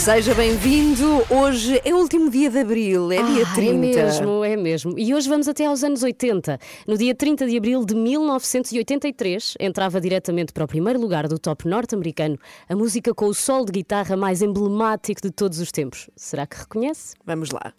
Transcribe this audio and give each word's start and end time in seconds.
Seja 0.00 0.34
bem-vindo. 0.34 1.22
Hoje 1.28 1.78
é 1.84 1.92
o 1.92 1.98
último 1.98 2.30
dia 2.30 2.48
de 2.48 2.58
abril, 2.60 3.12
é 3.12 3.22
dia 3.22 3.44
Ah, 3.46 3.54
30. 3.54 3.86
É 3.86 4.04
mesmo, 4.04 4.44
é 4.44 4.56
mesmo. 4.56 4.98
E 4.98 5.14
hoje 5.14 5.28
vamos 5.28 5.46
até 5.46 5.66
aos 5.66 5.84
anos 5.84 6.02
80. 6.02 6.58
No 6.86 6.96
dia 6.96 7.14
30 7.14 7.46
de 7.46 7.54
abril 7.54 7.84
de 7.84 7.94
1983, 7.94 9.56
entrava 9.60 10.00
diretamente 10.00 10.54
para 10.54 10.64
o 10.64 10.66
primeiro 10.66 10.98
lugar 10.98 11.28
do 11.28 11.38
top 11.38 11.68
norte-americano 11.68 12.38
a 12.66 12.74
música 12.74 13.12
com 13.12 13.26
o 13.26 13.34
sol 13.34 13.66
de 13.66 13.72
guitarra 13.72 14.16
mais 14.16 14.40
emblemático 14.40 15.20
de 15.20 15.30
todos 15.30 15.60
os 15.60 15.70
tempos. 15.70 16.08
Será 16.16 16.46
que 16.46 16.56
reconhece? 16.56 17.14
Vamos 17.26 17.50
lá. 17.50 17.74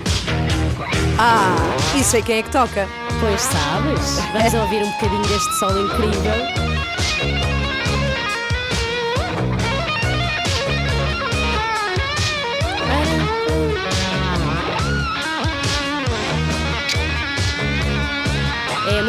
Ah, 1.18 1.56
e 2.00 2.04
sei 2.04 2.22
quem 2.22 2.38
é 2.38 2.44
que 2.44 2.52
toca. 2.52 2.88
Pois 3.20 3.42
sabes. 3.42 4.20
Vamos 4.32 4.54
ouvir 4.54 4.84
um 4.84 4.92
bocadinho 4.92 5.24
deste 5.24 5.54
sol 5.58 5.72
incrível. 5.72 6.91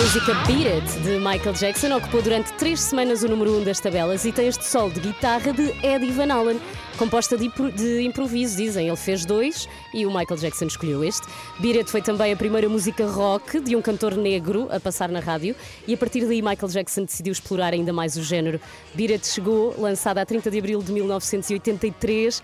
Música 0.02 0.34
Beat 0.48 0.66
It 0.66 1.00
de 1.04 1.18
Michael 1.20 1.54
Jackson, 1.54 1.96
ocupou 1.96 2.20
durante 2.20 2.52
três 2.54 2.80
semanas 2.80 3.22
o 3.22 3.28
número 3.28 3.52
1 3.52 3.60
um 3.60 3.64
das 3.64 3.78
tabelas 3.78 4.24
e 4.24 4.32
tem 4.32 4.48
este 4.48 4.64
sol 4.64 4.90
de 4.90 4.98
guitarra 4.98 5.52
de 5.52 5.72
Eddie 5.86 6.10
Van 6.10 6.28
Halen, 6.28 6.60
composta 6.98 7.36
de, 7.36 7.48
de 7.48 8.02
improviso, 8.02 8.56
dizem. 8.56 8.88
Ele 8.88 8.96
fez 8.96 9.24
dois 9.24 9.68
e 9.94 10.04
o 10.04 10.08
Michael 10.08 10.40
Jackson 10.40 10.64
escolheu 10.64 11.04
este. 11.04 11.24
Beat 11.60 11.76
It 11.76 11.90
foi 11.90 12.02
também 12.02 12.32
a 12.32 12.36
primeira 12.36 12.68
música 12.68 13.06
rock 13.06 13.60
de 13.60 13.76
um 13.76 13.80
cantor 13.80 14.16
negro 14.16 14.66
a 14.72 14.80
passar 14.80 15.08
na 15.08 15.20
rádio 15.20 15.54
e 15.86 15.94
a 15.94 15.96
partir 15.96 16.26
daí 16.26 16.42
Michael 16.42 16.72
Jackson 16.72 17.04
decidiu 17.04 17.30
explorar 17.30 17.72
ainda 17.72 17.92
mais 17.92 18.16
o 18.16 18.24
género. 18.24 18.60
Beat 18.94 19.12
It 19.12 19.26
chegou, 19.26 19.72
lançada 19.78 20.20
a 20.20 20.26
30 20.26 20.50
de 20.50 20.58
abril 20.58 20.82
de 20.82 20.90
1983 20.90 22.42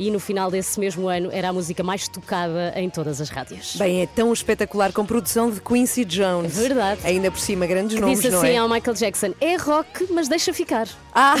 e 0.00 0.10
no 0.10 0.18
final 0.18 0.50
desse 0.50 0.80
mesmo 0.80 1.08
ano 1.08 1.28
era 1.30 1.50
a 1.50 1.52
música 1.52 1.82
mais 1.82 2.08
tocada 2.08 2.72
em 2.74 2.88
todas 2.88 3.20
as 3.20 3.28
rádios. 3.28 3.76
Bem, 3.76 4.00
é 4.00 4.06
tão 4.06 4.32
espetacular 4.32 4.92
com 4.92 5.04
produção 5.04 5.50
de 5.50 5.60
Quincy 5.60 6.06
Jones. 6.06 6.56
É 6.58 6.62
verdade. 6.62 7.00
Ainda 7.04 7.30
por 7.30 7.38
cima, 7.38 7.66
grandes 7.66 7.94
Que 7.96 8.00
nomes, 8.00 8.20
disse 8.20 8.34
assim 8.34 8.54
é? 8.54 8.56
ao 8.56 8.66
Michael 8.68 8.96
Jackson: 8.96 9.34
é 9.38 9.56
rock, 9.56 10.06
mas 10.10 10.26
deixa 10.26 10.54
ficar. 10.54 10.88
Ah! 11.14 11.34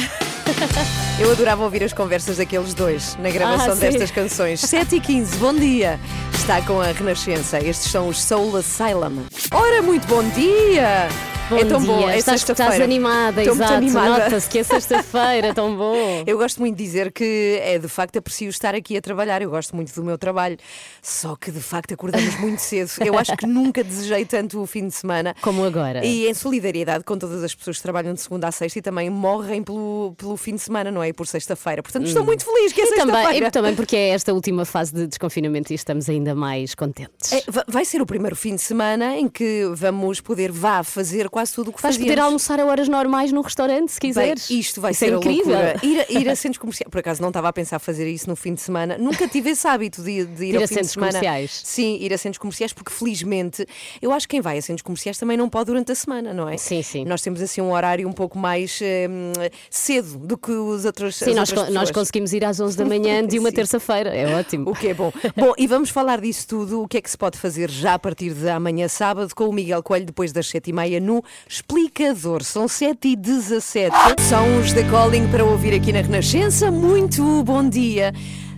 Eu 1.18 1.30
adorava 1.32 1.64
ouvir 1.64 1.82
as 1.84 1.92
conversas 1.94 2.36
daqueles 2.36 2.74
dois 2.74 3.16
na 3.16 3.30
gravação 3.30 3.72
Ah, 3.72 3.76
destas 3.76 4.10
canções. 4.10 4.60
7 4.60 4.96
e 4.96 5.00
15, 5.00 5.36
bom 5.38 5.54
dia! 5.54 5.98
Está 6.34 6.60
com 6.62 6.80
a 6.80 6.86
Renascença. 6.92 7.58
Estes 7.58 7.90
são 7.90 8.08
os 8.08 8.20
Soul 8.22 8.56
Asylum. 8.56 9.22
Ora, 9.52 9.80
muito 9.80 10.06
bom 10.06 10.22
dia! 10.30 11.08
Bom 11.50 11.56
é 11.56 11.64
tão 11.64 11.80
dia, 11.80 11.88
bom, 11.92 12.08
é 12.08 12.16
estás, 12.16 12.48
estás 12.48 12.80
animada, 12.80 13.40
Estou 13.42 13.56
exato. 13.56 13.72
animada. 13.74 14.24
Nota-se 14.24 14.48
que 14.48 14.60
é 14.60 14.62
sexta-feira, 14.62 15.52
tão 15.52 15.76
bom. 15.76 16.22
Eu 16.24 16.38
gosto 16.38 16.60
muito 16.60 16.76
de 16.76 16.84
dizer 16.84 17.10
que 17.10 17.58
é 17.60 17.76
de 17.76 17.88
facto 17.88 18.16
aprecio 18.18 18.48
estar 18.50 18.74
aqui 18.74 18.96
a 18.96 19.00
trabalhar. 19.00 19.42
Eu 19.42 19.50
gosto 19.50 19.74
muito 19.74 19.94
do 19.94 20.04
meu 20.04 20.18
trabalho. 20.18 20.56
Só 21.02 21.36
que 21.36 21.50
de 21.50 21.60
facto 21.60 21.92
acordamos 21.94 22.38
muito 22.40 22.58
cedo. 22.60 22.90
Eu 23.04 23.18
acho 23.18 23.36
que 23.36 23.46
nunca 23.46 23.82
desejei 23.82 24.24
tanto 24.24 24.60
o 24.60 24.66
fim 24.66 24.86
de 24.88 24.94
semana. 24.94 25.34
Como 25.40 25.64
agora. 25.64 26.04
E 26.04 26.26
em 26.28 26.34
solidariedade 26.34 27.04
com 27.04 27.16
todas 27.16 27.42
as 27.42 27.54
pessoas 27.54 27.76
que 27.78 27.82
trabalham 27.82 28.12
de 28.14 28.20
segunda 28.20 28.48
a 28.48 28.52
sexta 28.52 28.78
e 28.78 28.82
também 28.82 29.08
morrem 29.10 29.62
pelo, 29.62 30.14
pelo 30.16 30.36
fim 30.36 30.54
de 30.54 30.60
semana, 30.60 30.90
não 30.90 31.02
é? 31.02 31.08
E 31.08 31.12
por 31.12 31.26
sexta-feira. 31.26 31.82
Portanto, 31.82 32.06
estou 32.06 32.24
muito 32.24 32.44
feliz 32.44 32.72
que 32.72 32.80
é 32.80 32.84
Hum. 32.84 32.88
Sexta-feira. 32.88 33.46
e 33.46 33.50
também 33.50 33.74
porque 33.74 33.96
é 33.96 34.08
esta 34.10 34.32
última 34.34 34.64
fase 34.64 34.92
de 34.94 35.06
desconfinamento 35.06 35.72
e 35.72 35.76
estamos 35.76 36.08
ainda 36.08 36.34
mais 36.34 36.74
contentes. 36.74 37.32
É, 37.32 37.42
va- 37.48 37.64
vai 37.68 37.84
ser 37.84 38.00
o 38.02 38.06
primeiro 38.06 38.34
fim 38.36 38.54
de 38.54 38.60
semana 38.62 39.16
em 39.16 39.28
que 39.28 39.64
vamos 39.74 40.20
poder 40.20 40.50
vá 40.50 40.82
fazer 40.82 41.28
quase 41.28 41.54
tudo 41.54 41.70
o 41.70 41.72
que 41.72 41.80
Vais 41.82 41.94
fazíamos. 41.96 42.10
poder 42.14 42.20
almoçar 42.22 42.60
a 42.60 42.66
horas 42.66 42.88
normais 42.88 43.32
num 43.32 43.40
restaurante, 43.40 43.92
se 43.92 44.00
Bem, 44.00 44.10
quiseres. 44.10 44.50
isto 44.50 44.80
vai 44.80 44.90
Isso 44.92 44.98
ser 45.00 45.12
é 45.12 45.16
incrível. 45.16 45.58
Ir, 45.82 46.00
a- 46.00 46.06
ir 46.20 46.28
a 46.28 46.36
centros 46.36 46.58
comerciais. 46.58 46.90
Por 46.90 46.98
acaso 46.98 47.20
não 47.22 47.28
estava 47.28 47.48
a 47.48 47.52
pensar 47.52 47.78
fazer 47.78 48.08
isso 48.10 48.28
no 48.28 48.36
fim 48.40 48.54
de 48.54 48.60
semana. 48.60 48.96
Nunca 48.98 49.28
tive 49.28 49.50
esse 49.50 49.66
hábito 49.68 50.02
de, 50.02 50.24
de 50.24 50.44
ir, 50.46 50.54
Ir 50.54 50.56
ao 50.56 50.64
a 50.64 50.66
fim 50.68 50.74
centros 50.74 50.88
de 50.88 50.92
semana. 50.94 51.12
comerciais. 51.12 51.60
Sim, 51.64 51.98
ir 52.00 52.12
a 52.12 52.18
centros 52.18 52.38
comerciais, 52.38 52.72
porque 52.72 52.92
felizmente 52.92 53.66
eu 54.00 54.12
acho 54.12 54.26
que 54.26 54.32
quem 54.36 54.40
vai 54.40 54.58
a 54.58 54.62
centros 54.62 54.82
comerciais 54.82 55.18
também 55.18 55.36
não 55.36 55.48
pode 55.48 55.66
durante 55.66 55.92
a 55.92 55.94
semana, 55.94 56.32
não 56.34 56.48
é? 56.48 56.56
Sim, 56.56 56.82
sim. 56.82 57.04
Nós 57.04 57.20
temos 57.22 57.40
assim 57.42 57.60
um 57.60 57.72
horário 57.72 58.08
um 58.08 58.12
pouco 58.12 58.38
mais 58.38 58.80
hum, 58.82 59.32
cedo 59.70 60.18
do 60.18 60.36
que 60.38 60.50
os 60.52 60.84
outros. 60.84 61.16
Sim, 61.16 61.34
nós, 61.34 61.50
con- 61.52 61.60
nós 61.60 61.68
pessoas. 61.68 61.90
conseguimos 61.90 62.32
ir 62.32 62.44
às 62.44 62.58
11 62.60 62.76
da 62.76 62.84
manhã 62.84 63.26
de 63.26 63.38
uma 63.40 63.52
terça-feira. 63.52 64.10
É 64.14 64.34
ótimo. 64.38 64.70
O 64.70 64.74
que 64.74 64.88
é 64.88 64.94
bom. 64.94 65.12
Bom, 65.36 65.52
e 65.58 65.66
vamos 65.66 65.90
falar 65.90 66.20
disso 66.20 66.46
tudo. 66.48 66.82
O 66.82 66.88
que 66.88 66.96
é 66.98 67.00
que 67.00 67.10
se 67.10 67.16
pode 67.18 67.38
fazer 67.38 67.70
já 67.70 67.94
a 67.94 67.98
partir 67.98 68.32
de 68.34 68.48
amanhã, 68.48 68.88
sábado, 68.88 69.34
com 69.34 69.48
o 69.48 69.52
Miguel 69.52 69.82
Coelho, 69.82 70.06
depois 70.06 70.32
das 70.32 70.46
7h30 70.50 71.00
no 71.00 71.22
Explicador. 71.48 72.42
São 72.44 72.66
7h17. 72.66 73.90
São 74.28 74.58
os 74.60 74.72
The 74.72 74.84
Calling 74.90 75.28
para 75.28 75.44
ouvir 75.44 75.74
aqui 75.74 75.92
na 75.92 76.00
Renascença. 76.00 76.70
Muito 76.70 77.42
bom 77.44 77.68
dia. 77.68 78.12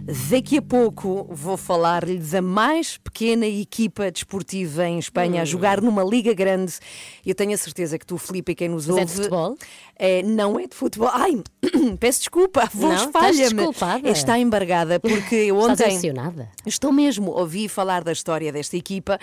Daqui 0.04 0.58
a 0.58 0.62
pouco 0.62 1.28
vou 1.30 1.56
falar-lhe 1.56 2.18
da 2.18 2.42
mais 2.42 2.98
pequena 2.98 3.46
equipa 3.46 4.10
desportiva 4.10 4.84
em 4.84 4.98
Espanha 4.98 5.42
a 5.42 5.44
jogar 5.44 5.80
numa 5.80 6.02
liga 6.02 6.34
grande. 6.34 6.74
Eu 7.24 7.34
tenho 7.36 7.54
a 7.54 7.56
certeza 7.56 7.96
que 7.98 8.04
tu, 8.04 8.18
Filipe, 8.18 8.50
e 8.52 8.54
quem 8.56 8.68
nos 8.68 8.88
Mas 8.88 8.96
é 8.96 9.00
ouve. 9.00 9.06
de 9.06 9.12
futebol? 9.16 9.56
É, 9.96 10.22
não 10.24 10.58
é 10.58 10.66
de 10.66 10.74
futebol. 10.74 11.08
Ai, 11.12 11.40
peço 12.00 12.18
desculpa, 12.20 12.64
estás 12.64 13.10
falha-me. 13.12 13.54
desculpada. 13.54 14.08
Está 14.10 14.38
embargada 14.38 14.98
porque 14.98 15.36
eu 15.46 15.58
ontem. 15.58 16.00
Estou 16.66 16.92
mesmo, 16.92 17.30
ouvi 17.30 17.68
falar 17.68 18.02
da 18.02 18.10
história 18.10 18.50
desta 18.50 18.76
equipa 18.76 19.20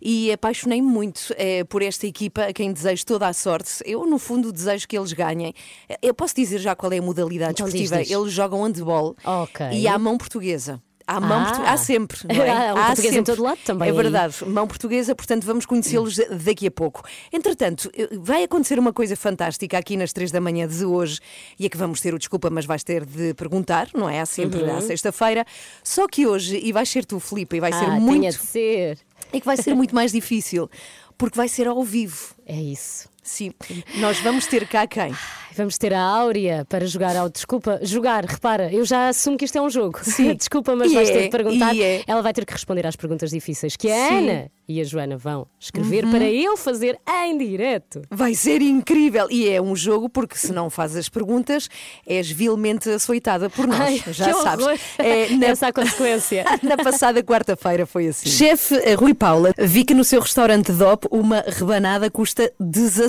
e 0.00 0.32
apaixonei-me 0.32 0.88
muito 0.88 1.34
eh, 1.36 1.62
por 1.64 1.82
esta 1.82 2.06
equipa, 2.06 2.44
a 2.44 2.52
quem 2.54 2.72
desejo 2.72 3.04
toda 3.04 3.26
a 3.28 3.32
sorte. 3.34 3.70
Eu, 3.84 4.06
no 4.06 4.18
fundo, 4.18 4.50
desejo 4.50 4.88
que 4.88 4.96
eles 4.96 5.12
ganhem. 5.12 5.52
Eh, 5.88 5.98
Eu 6.00 6.14
posso 6.14 6.34
dizer 6.34 6.58
já 6.58 6.74
qual 6.74 6.90
é 6.92 6.98
a 6.98 7.02
modalidade 7.02 7.52
Então 7.52 7.66
diz, 7.66 7.74
desportiva. 7.90 8.02
diz. 8.02 8.10
Eles 8.10 8.32
jogam 8.32 8.62
handball 8.64 9.14
Ok. 9.24 9.66
e 9.72 9.86
há 9.86 9.98
mão 9.98 10.16
portuguesa. 10.22 10.80
Há 11.04 11.20
mão 11.20 11.40
Ah. 11.42 11.44
portu- 11.46 11.62
há 11.66 11.76
sempre, 11.76 12.18
não 12.32 12.44
é? 12.44 12.68
Há 12.70 12.74
um 12.74 12.76
português 12.86 13.12
em 13.12 13.16
sempre. 13.16 13.32
todo 13.34 13.42
lado 13.42 13.58
também 13.64 13.88
É 13.88 13.90
aí. 13.90 13.96
verdade, 13.96 14.36
mão 14.46 14.68
portuguesa, 14.68 15.14
portanto 15.16 15.44
vamos 15.44 15.66
conhecê-los 15.66 16.16
daqui 16.44 16.68
a 16.68 16.70
pouco. 16.70 17.02
Entretanto, 17.32 17.90
vai 18.20 18.44
acontecer 18.44 18.78
uma 18.78 18.92
coisa 18.92 19.16
fantástica 19.16 19.76
aqui 19.76 19.96
nas 19.96 20.12
três 20.12 20.30
da 20.30 20.40
manhã 20.40 20.66
de 20.68 20.84
hoje 20.84 21.18
e 21.58 21.66
é 21.66 21.68
que 21.68 21.76
vamos 21.76 22.00
ter 22.00 22.14
o 22.14 22.18
desculpa, 22.20 22.48
mas 22.50 22.64
vais 22.66 22.84
ter 22.84 23.04
de 23.04 23.34
perguntar, 23.34 23.88
não 23.92 24.08
é? 24.08 24.20
Há 24.20 24.26
sempre 24.26 24.62
Uhum. 24.62 24.76
à 24.76 24.80
sexta-feira. 24.80 25.44
Só 25.82 26.06
que 26.06 26.24
hoje, 26.24 26.56
e 26.62 26.70
vais 26.72 26.88
ser 26.88 27.04
tu, 27.04 27.18
Filipe, 27.18 27.56
e 27.56 27.60
vai 27.60 27.72
ser 27.72 27.86
ah, 27.86 27.90
muito 28.00 28.20
tinha 28.20 28.30
de 28.30 28.38
ser. 28.38 28.98
é 29.32 29.40
que 29.40 29.44
vai 29.46 29.56
ser 29.58 29.74
muito 29.74 29.94
mais 29.96 30.12
difícil, 30.12 30.70
porque 31.18 31.36
vai 31.36 31.48
ser 31.48 31.66
ao 31.66 31.82
vivo. 31.82 32.32
É 32.46 32.54
isso. 32.54 33.08
Sim, 33.22 33.52
nós 33.96 34.18
vamos 34.20 34.46
ter 34.46 34.66
cá 34.66 34.86
quem? 34.86 35.14
Vamos 35.54 35.76
ter 35.76 35.92
a 35.92 36.00
Áurea 36.02 36.64
para 36.66 36.86
jogar 36.86 37.14
ao. 37.14 37.28
Desculpa, 37.28 37.78
jogar, 37.82 38.24
repara, 38.24 38.72
eu 38.72 38.84
já 38.86 39.08
assumo 39.08 39.36
que 39.36 39.44
isto 39.44 39.56
é 39.58 39.60
um 39.60 39.68
jogo. 39.68 40.00
Sim. 40.02 40.32
Desculpa, 40.34 40.74
mas 40.74 40.90
E 40.90 40.94
vais 40.94 41.10
é, 41.10 41.12
ter 41.12 41.22
de 41.24 41.28
perguntar. 41.28 41.76
é. 41.76 42.02
Ela 42.06 42.22
vai 42.22 42.32
ter 42.32 42.46
que 42.46 42.52
responder 42.54 42.86
às 42.86 42.96
perguntas 42.96 43.30
difíceis 43.30 43.76
que 43.76 43.90
a 43.90 43.94
Sim. 44.08 44.14
Uhum. 44.14 44.18
Ana 44.30 44.50
e 44.66 44.80
a 44.80 44.84
Joana 44.84 45.18
vão 45.18 45.46
escrever 45.60 46.06
para 46.08 46.24
eu 46.24 46.56
fazer 46.56 46.98
em 47.26 47.36
direto. 47.36 48.00
Vai 48.10 48.34
ser 48.34 48.62
incrível! 48.62 49.26
E 49.30 49.46
é 49.46 49.60
um 49.60 49.76
jogo 49.76 50.08
porque 50.08 50.38
se 50.38 50.50
não 50.52 50.70
fazes 50.70 50.96
as 50.96 51.08
perguntas, 51.10 51.68
és 52.06 52.30
vilmente 52.30 52.88
açoitada 52.88 53.50
por 53.50 53.66
nós. 53.66 53.78
Ai, 53.78 54.02
já 54.08 54.32
que 54.32 54.40
sabes. 54.42 54.64
horror. 54.64 54.78
É, 54.98 55.28
na, 55.36 55.46
Essa 55.48 55.66
é 55.66 55.68
a 55.68 55.72
consequência. 55.74 56.44
na 56.62 56.78
passada 56.78 57.22
quarta-feira 57.22 57.84
foi 57.84 58.06
assim. 58.08 58.26
Chefe 58.30 58.76
eh, 58.76 58.94
Rui 58.94 59.12
Paula, 59.12 59.52
vi 59.58 59.84
que 59.84 59.92
no 59.92 60.04
seu 60.04 60.20
restaurante 60.20 60.72
DOP 60.72 61.06
uma 61.10 61.44
rebanada 61.46 62.10
custa 62.10 62.50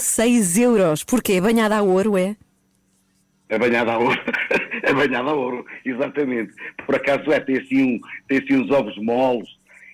16 0.04 0.58
euros. 0.58 1.04
Porquê? 1.04 1.40
Banhada 1.40 1.78
a 1.78 1.82
ouro, 1.82 2.18
é? 2.18 2.36
É 3.48 3.58
banhada 3.58 3.94
a 3.94 3.98
ouro. 3.98 4.20
é 4.84 4.94
banhada 4.94 5.30
a 5.30 5.34
ouro, 5.34 5.66
exatamente. 5.86 6.54
Por 6.86 6.96
acaso 6.96 7.32
é, 7.32 7.40
tem 7.40 7.58
assim, 7.58 7.84
um, 7.84 8.00
tem 8.28 8.40
assim 8.40 8.56
uns 8.58 8.70
ovos 8.72 8.98
moles 8.98 9.48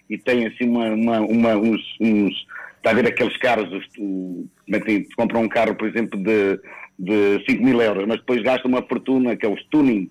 e 0.10 0.18
tem 0.18 0.48
assim 0.48 0.68
uma, 0.68 0.86
uma, 0.90 1.20
uma- 1.22 1.56
uns, 1.56 1.82
uns. 2.02 2.34
Está 2.78 2.92
a 2.92 2.94
ver 2.94 3.08
aqueles 3.08 3.36
carros, 3.38 3.72
os, 3.72 3.86
o, 4.00 4.48
tem, 4.86 5.04
compram 5.16 5.42
um 5.42 5.50
carro, 5.50 5.76
por 5.76 5.88
exemplo, 5.88 6.18
de, 6.18 6.60
de 6.98 7.44
5 7.48 7.62
mil 7.64 7.82
euros, 7.82 8.08
mas 8.08 8.20
depois 8.20 8.42
gasta 8.42 8.68
uma 8.68 8.82
fortuna, 8.82 9.36
que 9.36 9.46
é 9.46 9.50
os 9.50 9.62
tuning. 9.66 10.10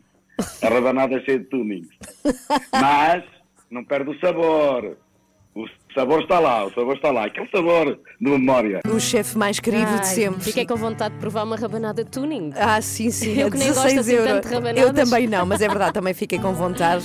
A 0.62 0.68
rabanada 0.68 1.16
é 1.16 1.20
cheia 1.22 1.38
de 1.38 1.46
tuning. 1.46 1.88
Mas 2.70 3.24
não 3.70 3.84
perde 3.84 4.10
o 4.10 4.20
sabor. 4.20 4.96
O, 5.90 5.94
sabor 6.00 6.20
está 6.22 6.38
lá, 6.38 6.64
o 6.66 6.70
sabor 6.72 6.96
está 6.96 7.10
lá. 7.10 7.24
Aquele 7.26 7.48
sabor 7.50 7.98
de 8.20 8.30
memória. 8.30 8.80
O 8.88 9.00
chefe 9.00 9.36
mais 9.36 9.58
querido 9.58 9.86
Ai, 9.90 10.00
de 10.00 10.06
sempre. 10.06 10.42
Fiquei 10.44 10.66
com 10.66 10.76
vontade 10.76 11.14
de 11.14 11.20
provar 11.20 11.44
uma 11.44 11.56
rabanada 11.56 12.04
tuning. 12.04 12.52
Ah, 12.56 12.80
sim, 12.80 13.10
sim. 13.10 13.38
Eu 13.38 13.48
a 13.48 13.50
que 13.50 13.56
nem 13.58 13.68
gosto 13.68 13.82
16 13.84 13.98
assim 13.98 14.12
euros. 14.12 14.32
tanto 14.32 14.48
de 14.48 14.54
rabanadas. 14.54 14.82
Eu 14.82 14.94
também 14.94 15.26
não, 15.26 15.46
mas 15.46 15.60
é 15.62 15.68
verdade, 15.68 15.92
também 15.92 16.14
fiquei 16.14 16.38
com 16.38 16.52
vontade. 16.52 17.04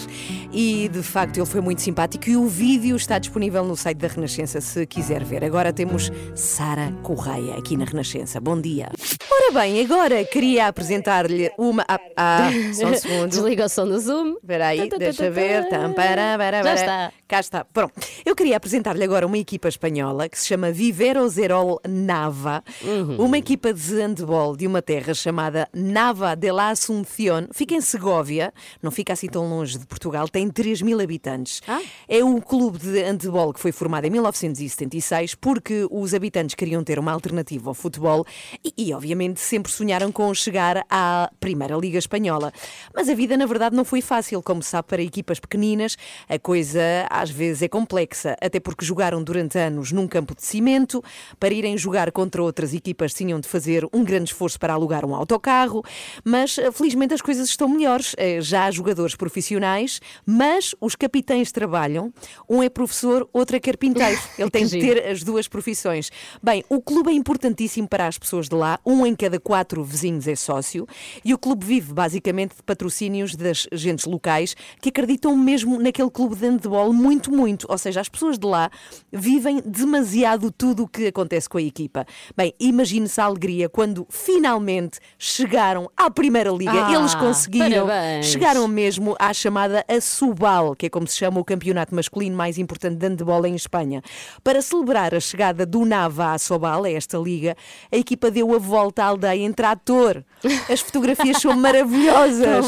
E 0.51 0.89
de 0.89 1.01
facto 1.01 1.37
ele 1.37 1.45
foi 1.45 1.61
muito 1.61 1.81
simpático. 1.81 2.29
E 2.29 2.35
o 2.35 2.45
vídeo 2.47 2.95
está 2.95 3.17
disponível 3.17 3.63
no 3.63 3.75
site 3.75 3.97
da 3.97 4.07
Renascença 4.07 4.59
se 4.61 4.85
quiser 4.85 5.23
ver. 5.23 5.43
Agora 5.43 5.71
temos 5.73 6.11
Sara 6.35 6.91
Correia 7.01 7.55
aqui 7.57 7.75
na 7.77 7.85
Renascença. 7.85 8.39
Bom 8.39 8.59
dia. 8.59 8.89
Ora 9.31 9.51
bem, 9.61 9.81
agora 9.83 10.23
queria 10.25 10.67
apresentar-lhe 10.67 11.51
uma. 11.57 11.83
Ah, 11.87 11.99
ah, 12.17 12.49
só 12.73 12.87
um 12.87 12.93
segundo. 12.95 13.29
Desliga 13.29 13.65
o 13.65 13.69
som 13.69 13.87
do 13.87 13.99
Zoom. 13.99 14.35
Espera 14.41 14.67
aí, 14.67 14.89
deixa 14.89 15.31
ver. 15.31 15.67
Tam, 15.69 15.93
para, 15.93 16.37
para, 16.37 16.57
Já 16.57 16.63
para. 16.63 16.73
está. 16.75 17.11
Cá 17.33 17.39
está. 17.39 17.65
Pronto. 17.65 17.93
Eu 18.23 18.35
queria 18.35 18.55
apresentar-lhe 18.57 19.03
agora 19.03 19.25
uma 19.25 19.39
equipa 19.39 19.67
espanhola 19.67 20.29
que 20.29 20.37
se 20.37 20.45
chama 20.45 20.71
Viverozerol 20.71 21.81
Nava, 21.89 22.63
Uhum. 22.83 23.25
uma 23.25 23.39
equipa 23.39 23.73
de 23.73 23.95
handball 23.95 24.55
de 24.55 24.67
uma 24.67 24.83
terra 24.83 25.15
chamada 25.15 25.67
Nava 25.73 26.35
de 26.35 26.51
la 26.51 26.69
Asunción. 26.69 27.47
Fica 27.51 27.73
em 27.73 27.81
Segóvia, 27.81 28.53
não 28.83 28.91
fica 28.91 29.13
assim 29.13 29.27
tão 29.27 29.49
longe 29.49 29.79
de 29.79 29.85
Portugal, 29.87 30.27
tem 30.29 30.47
3 30.47 30.83
mil 30.83 30.99
habitantes. 31.01 31.59
Ah. 31.67 31.81
É 32.07 32.23
um 32.23 32.39
clube 32.39 32.77
de 32.77 33.01
handball 33.01 33.51
que 33.51 33.59
foi 33.59 33.71
formado 33.71 34.05
em 34.05 34.11
1976 34.11 35.33
porque 35.33 35.87
os 35.89 36.13
habitantes 36.13 36.53
queriam 36.53 36.83
ter 36.83 36.99
uma 36.99 37.11
alternativa 37.11 37.67
ao 37.67 37.73
futebol 37.73 38.23
e, 38.63 38.71
e, 38.77 38.93
obviamente, 38.93 39.39
sempre 39.39 39.71
sonharam 39.71 40.11
com 40.11 40.31
chegar 40.35 40.85
à 40.87 41.31
Primeira 41.39 41.75
Liga 41.77 41.97
Espanhola. 41.97 42.53
Mas 42.93 43.09
a 43.09 43.15
vida, 43.15 43.35
na 43.35 43.47
verdade, 43.47 43.75
não 43.75 43.83
foi 43.83 44.01
fácil. 44.01 44.43
Como 44.43 44.61
sabe, 44.61 44.87
para 44.87 45.01
equipas 45.01 45.39
pequeninas, 45.39 45.97
a 46.29 46.37
coisa 46.37 46.79
às 47.23 47.29
vezes 47.29 47.61
é 47.61 47.69
complexa, 47.69 48.35
até 48.41 48.59
porque 48.59 48.83
jogaram 48.83 49.23
durante 49.23 49.57
anos 49.57 49.93
num 49.93 50.09
campo 50.09 50.35
de 50.35 50.43
cimento. 50.43 51.01
Para 51.39 51.53
irem 51.53 51.77
jogar 51.77 52.11
contra 52.11 52.43
outras 52.43 52.73
equipas, 52.73 53.13
tinham 53.13 53.39
de 53.39 53.47
fazer 53.47 53.87
um 53.93 54.03
grande 54.03 54.31
esforço 54.31 54.59
para 54.59 54.73
alugar 54.73 55.05
um 55.05 55.15
autocarro. 55.15 55.81
Mas, 56.25 56.57
eh, 56.57 56.69
felizmente, 56.69 57.13
as 57.13 57.21
coisas 57.21 57.47
estão 57.47 57.69
melhores. 57.69 58.13
Eh, 58.17 58.41
Já 58.41 58.65
há 58.65 58.71
jogadores 58.71 59.15
profissionais, 59.15 60.01
mas 60.25 60.75
os 60.81 60.95
capitães 60.95 61.49
trabalham. 61.49 62.13
Um 62.49 62.61
é 62.61 62.67
professor, 62.67 63.27
outro 63.31 63.55
é 63.55 63.59
carpinteiro. 63.59 64.19
Ele 64.37 64.49
tem 64.49 64.65
de 64.65 64.79
ter 64.81 65.07
as 65.07 65.23
duas 65.23 65.47
profissões. 65.47 66.11
Bem, 66.41 66.65
o 66.67 66.81
clube 66.81 67.09
é 67.09 67.13
importantíssimo 67.13 67.87
para 67.87 68.05
as 68.05 68.17
pessoas 68.17 68.49
de 68.49 68.55
lá. 68.55 68.79
Um 68.85 69.05
em 69.05 69.15
cada 69.15 69.39
quatro 69.39 69.81
vizinhos 69.81 70.27
é 70.27 70.35
sócio. 70.35 70.85
E 71.23 71.33
o 71.33 71.37
clube 71.37 71.65
vive 71.65 71.93
basicamente 71.93 72.57
de 72.57 72.63
patrocínios 72.63 73.33
das 73.33 73.65
gentes 73.71 74.05
locais 74.05 74.55
que 74.81 74.89
acreditam 74.89 75.37
mesmo 75.37 75.79
naquele 75.79 76.09
clube 76.09 76.35
de 76.35 76.45
handball 76.45 76.91
muito, 76.91 77.12
muito. 77.31 77.65
Ou 77.69 77.77
seja, 77.77 78.01
as 78.01 78.09
pessoas 78.09 78.37
de 78.37 78.45
lá 78.47 78.69
vivem 79.11 79.61
demasiado 79.65 80.51
tudo 80.51 80.83
o 80.83 80.87
que 80.87 81.07
acontece 81.07 81.47
com 81.49 81.57
a 81.57 81.61
equipa. 81.61 82.05
Bem, 82.35 82.53
imagine-se 82.59 83.19
a 83.19 83.25
alegria 83.25 83.67
quando 83.69 84.05
finalmente 84.09 84.99
chegaram 85.17 85.89
à 85.95 86.09
Primeira 86.09 86.51
Liga. 86.51 86.87
Ah, 86.87 86.93
Eles 86.93 87.15
conseguiram. 87.15 87.87
parabéns. 87.87 88.25
Chegaram 88.27 88.67
mesmo 88.67 89.15
à 89.19 89.33
chamada 89.33 89.85
Assobal, 89.87 90.75
que 90.75 90.85
é 90.87 90.89
como 90.89 91.07
se 91.07 91.17
chama 91.17 91.39
o 91.39 91.43
campeonato 91.45 91.93
masculino 91.95 92.35
mais 92.35 92.57
importante 92.57 92.95
de 92.97 93.07
handball 93.07 93.45
em 93.45 93.55
Espanha. 93.55 94.01
Para 94.43 94.61
celebrar 94.61 95.13
a 95.13 95.19
chegada 95.19 95.65
do 95.65 95.85
Nava 95.85 96.25
à 96.25 96.33
Assobal, 96.33 96.83
a 96.83 96.89
esta 96.91 97.17
liga, 97.17 97.55
a 97.91 97.97
equipa 97.97 98.29
deu 98.31 98.53
a 98.53 98.57
volta 98.57 99.03
à 99.03 99.07
aldeia 99.07 99.43
em 99.43 99.51
trator. 99.51 100.23
As 100.71 100.81
fotografias 100.81 101.37
são 101.41 101.53
maravilhosas. 101.57 102.65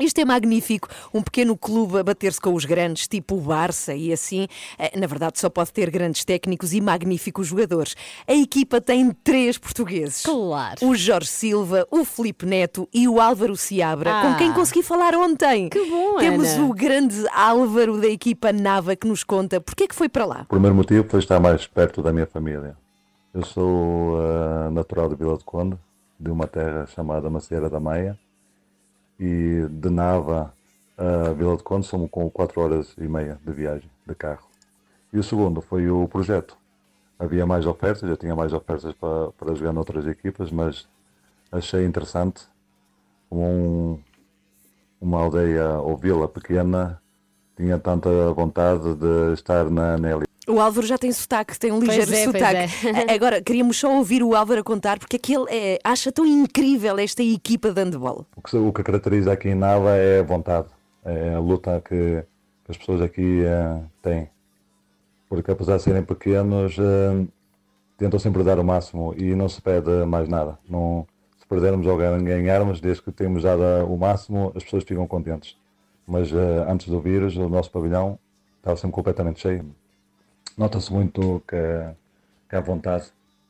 Isto 0.00 0.20
é 0.20 0.24
magnífico, 0.24 0.88
um 1.12 1.22
pequeno 1.22 1.56
clube 1.56 1.98
a 1.98 2.02
bater-se 2.02 2.40
com 2.40 2.54
os 2.54 2.64
grandes, 2.64 3.06
tipo 3.06 3.34
o 3.36 3.40
Barça, 3.40 3.94
e 3.94 4.12
assim, 4.12 4.48
eh, 4.78 4.98
na 4.98 5.06
verdade, 5.06 5.38
só 5.38 5.50
pode 5.50 5.72
ter 5.72 5.90
grandes 5.90 6.24
técnicos 6.24 6.72
e 6.72 6.80
magníficos 6.80 7.46
jogadores. 7.48 7.94
A 8.26 8.32
equipa 8.32 8.80
tem 8.80 9.10
três 9.22 9.58
portugueses: 9.58 10.22
Claro. 10.22 10.86
o 10.86 10.94
Jorge 10.94 11.28
Silva, 11.28 11.86
o 11.90 12.04
Felipe 12.04 12.46
Neto 12.46 12.88
e 12.94 13.06
o 13.06 13.20
Álvaro 13.20 13.56
Seabra, 13.56 14.10
Ah. 14.10 14.22
com 14.22 14.34
quem 14.38 14.52
consegui 14.52 14.82
falar 14.82 15.14
ontem. 15.14 15.68
Que 15.68 15.84
bom, 15.90 16.16
Temos 16.16 16.48
Ana. 16.48 16.64
o 16.64 16.72
grande 16.72 17.24
Álvaro 17.34 18.00
da 18.00 18.08
equipa 18.08 18.52
Nava 18.52 18.96
que 18.96 19.06
nos 19.06 19.22
conta 19.22 19.60
porque 19.60 19.84
é 19.84 19.86
que 19.86 19.94
foi 19.94 20.08
para 20.08 20.24
lá. 20.24 20.40
O 20.42 20.46
primeiro 20.46 20.74
motivo 20.74 21.06
foi 21.08 21.20
estar 21.20 21.38
mais 21.38 21.66
perto 21.66 22.02
da 22.02 22.12
minha 22.12 22.26
família. 22.26 22.74
Eu 23.34 23.44
sou 23.44 24.16
ah, 24.18 24.70
natural 24.70 25.08
de 25.08 25.14
Vila 25.16 25.36
de 25.36 25.44
Conde, 25.44 25.76
de 26.18 26.30
uma 26.30 26.46
terra 26.46 26.86
chamada 26.86 27.28
Macieira 27.30 27.68
da 27.70 27.78
Meia, 27.78 28.18
e 29.20 29.66
de 29.68 29.90
Nava 29.90 30.52
a 30.96 31.32
Vila 31.32 31.56
de 31.56 31.62
Conde 31.62 31.86
são 31.86 32.08
com 32.08 32.28
4 32.30 32.60
horas 32.60 32.94
e 32.98 33.06
meia 33.08 33.38
de 33.44 33.52
viagem 33.52 33.90
de 34.06 34.14
carro. 34.14 34.46
E 35.12 35.18
o 35.18 35.22
segundo 35.22 35.60
foi 35.60 35.88
o 35.88 36.08
projeto. 36.08 36.56
Havia 37.18 37.46
mais 37.46 37.66
ofertas, 37.66 38.02
eu 38.02 38.16
tinha 38.16 38.34
mais 38.34 38.52
ofertas 38.52 38.94
para, 38.94 39.30
para 39.32 39.54
jogar 39.54 39.72
noutras 39.72 40.06
equipas, 40.06 40.50
mas 40.50 40.88
achei 41.52 41.84
interessante 41.84 42.42
como 43.28 43.42
um, 43.42 43.98
uma 45.00 45.20
aldeia 45.20 45.78
ou 45.78 45.96
vila 45.96 46.26
pequena 46.26 47.00
tinha 47.56 47.78
tanta 47.78 48.32
vontade 48.32 48.94
de 48.94 49.34
estar 49.34 49.70
na, 49.70 49.98
na. 49.98 50.29
O 50.48 50.58
Álvaro 50.58 50.86
já 50.86 50.96
tem 50.98 51.12
sotaque, 51.12 51.58
tem 51.58 51.70
um 51.70 51.78
Pois 51.80 51.90
ligeiro 51.90 52.10
é, 52.12 52.24
pois 52.24 52.36
sotaque. 52.72 52.86
é. 53.10 53.12
Agora, 53.14 53.42
queríamos 53.42 53.78
só 53.78 53.94
ouvir 53.96 54.22
o 54.22 54.34
Álvaro 54.34 54.60
a 54.60 54.64
contar 54.64 54.98
porque 54.98 55.16
é 55.16 55.18
que 55.18 55.34
ele 55.34 55.44
eh, 55.50 55.78
acha 55.84 56.10
tão 56.10 56.24
incrível 56.26 56.98
esta 56.98 57.22
equipa 57.22 57.70
de 57.72 57.80
handball. 57.82 58.26
O 58.36 58.42
que, 58.42 58.56
o 58.56 58.72
que 58.72 58.82
caracteriza 58.82 59.32
aqui 59.32 59.50
em 59.50 59.54
Nava 59.54 59.90
é 59.96 60.20
a 60.20 60.22
vontade, 60.22 60.68
é 61.04 61.34
a 61.34 61.38
luta 61.38 61.80
que, 61.86 62.24
que 62.64 62.70
as 62.70 62.76
pessoas 62.76 63.00
aqui 63.02 63.42
eh, 63.44 63.80
têm. 64.02 64.28
Porque 65.28 65.50
apesar 65.50 65.76
de 65.76 65.82
serem 65.82 66.02
pequenos, 66.02 66.76
eh, 66.78 67.26
tentam 67.98 68.18
sempre 68.18 68.42
dar 68.42 68.58
o 68.58 68.64
máximo 68.64 69.14
e 69.16 69.34
não 69.34 69.48
se 69.48 69.60
pede 69.60 70.04
mais 70.06 70.26
nada. 70.28 70.58
Não, 70.68 71.06
se 71.38 71.46
perdermos 71.46 71.86
ou 71.86 71.96
gan- 71.96 72.24
ganharmos, 72.24 72.80
desde 72.80 73.02
que 73.02 73.12
temos 73.12 73.42
dado 73.44 73.62
o 73.86 73.96
máximo, 73.96 74.52
as 74.56 74.64
pessoas 74.64 74.82
ficam 74.84 75.06
contentes. 75.06 75.56
Mas 76.06 76.32
eh, 76.32 76.64
antes 76.66 76.88
do 76.88 76.98
vírus, 76.98 77.36
o 77.36 77.48
nosso 77.48 77.70
pavilhão 77.70 78.18
estava 78.56 78.76
sempre 78.76 78.94
completamente 78.94 79.38
cheio. 79.38 79.66
Nota-se 80.60 80.92
muito 80.92 81.42
que, 81.48 81.56
que 82.50 82.54
a 82.54 82.60
vontade, 82.60 83.06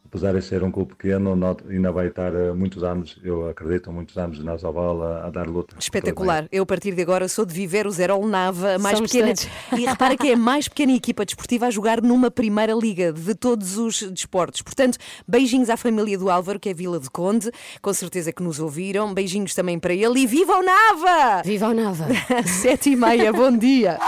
apesar 0.07 0.33
de 0.33 0.43
ser 0.43 0.63
um 0.63 0.71
clube 0.71 0.95
pequeno, 0.95 1.35
not- 1.35 1.65
ainda 1.69 1.91
vai 1.91 2.07
estar 2.07 2.33
eh, 2.33 2.53
muitos 2.53 2.85
anos, 2.85 3.19
eu 3.25 3.49
acredito, 3.49 3.91
muitos 3.91 4.17
anos 4.17 4.39
na 4.45 4.57
Zaval 4.57 5.03
a, 5.03 5.27
a 5.27 5.31
dar 5.31 5.49
luta. 5.49 5.75
Espetacular. 5.77 6.47
Eu, 6.53 6.63
a 6.63 6.67
partir 6.67 6.95
de 6.95 7.03
agora, 7.03 7.27
sou 7.27 7.45
de 7.45 7.53
viver 7.53 7.85
o 7.85 7.91
Zerol 7.91 8.25
Nava, 8.29 8.77
a 8.77 8.79
mais 8.79 8.97
Somos 8.99 9.11
pequena. 9.11 9.35
todos. 9.35 9.49
E 9.77 9.85
repara 9.85 10.17
que 10.17 10.29
é 10.29 10.35
a 10.35 10.37
mais 10.37 10.69
pequena 10.69 10.93
equipa 10.93 11.25
desportiva 11.25 11.67
a 11.67 11.71
jogar 11.73 12.01
numa 12.01 12.31
primeira 12.31 12.75
liga 12.75 13.13
de 13.13 13.35
todos 13.35 13.77
os 13.77 14.03
desportos. 14.05 14.63
Portanto, 14.63 14.97
beijinhos 15.27 15.69
à 15.69 15.77
família 15.77 16.17
do 16.17 16.31
Álvaro, 16.31 16.61
que 16.61 16.69
é 16.69 16.75
Vila 16.75 17.01
de 17.01 17.11
Conde, 17.11 17.51
com 17.83 17.93
certeza 17.93 18.33
que 18.33 18.41
nos 18.45 18.61
ouviram. 18.61 19.13
Beijinhos 19.13 19.53
também 19.53 19.81
para 19.81 19.93
ele 19.93 20.21
e 20.21 20.27
viva 20.29 20.53
o 20.57 20.63
Nava! 20.63 21.43
Viva 21.45 21.67
o 21.71 21.75
Nava! 21.75 22.07
Sete 22.47 22.91
e 22.91 22.95
meia, 22.97 23.33
bom 23.33 23.51
dia. 23.57 23.99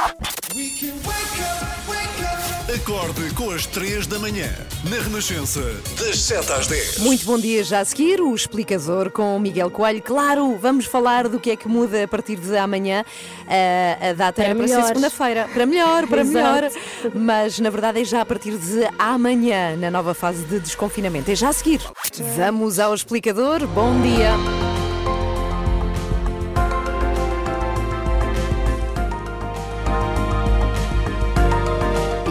Acorde 2.74 3.34
com 3.34 3.50
as 3.50 3.66
3 3.66 4.06
da 4.06 4.18
manhã, 4.18 4.48
na 4.88 4.96
Renascença, 4.96 5.60
das 5.98 6.18
7 6.22 6.52
às 6.52 6.66
10. 6.66 6.98
Muito 7.00 7.26
bom 7.26 7.38
dia 7.38 7.62
já 7.62 7.80
a 7.80 7.84
seguir, 7.84 8.18
o 8.18 8.34
explicador 8.34 9.10
com 9.10 9.36
o 9.36 9.40
Miguel 9.40 9.70
Coelho. 9.70 10.00
Claro, 10.00 10.56
vamos 10.56 10.86
falar 10.86 11.28
do 11.28 11.38
que 11.38 11.50
é 11.50 11.56
que 11.56 11.68
muda 11.68 12.04
a 12.04 12.08
partir 12.08 12.36
de 12.36 12.56
amanhã. 12.56 13.04
Ah, 13.46 14.08
a 14.10 14.12
data 14.14 14.32
Para 14.40 14.44
era 14.44 14.54
para 14.54 14.66
ser 14.68 14.74
melhor. 14.74 14.88
segunda-feira. 14.88 15.50
Para 15.52 15.66
melhor, 15.66 16.06
para 16.06 16.24
melhor. 16.24 16.70
Mas 17.14 17.58
na 17.60 17.68
verdade 17.68 18.00
é 18.00 18.04
já 18.04 18.22
a 18.22 18.24
partir 18.24 18.56
de 18.56 18.88
amanhã, 18.98 19.76
na 19.76 19.90
nova 19.90 20.14
fase 20.14 20.42
de 20.44 20.58
desconfinamento. 20.58 21.30
É 21.30 21.34
já 21.34 21.50
a 21.50 21.52
seguir. 21.52 21.80
Vamos 22.36 22.78
ao 22.78 22.94
explicador. 22.94 23.66
Bom 23.66 24.00
dia. 24.00 24.30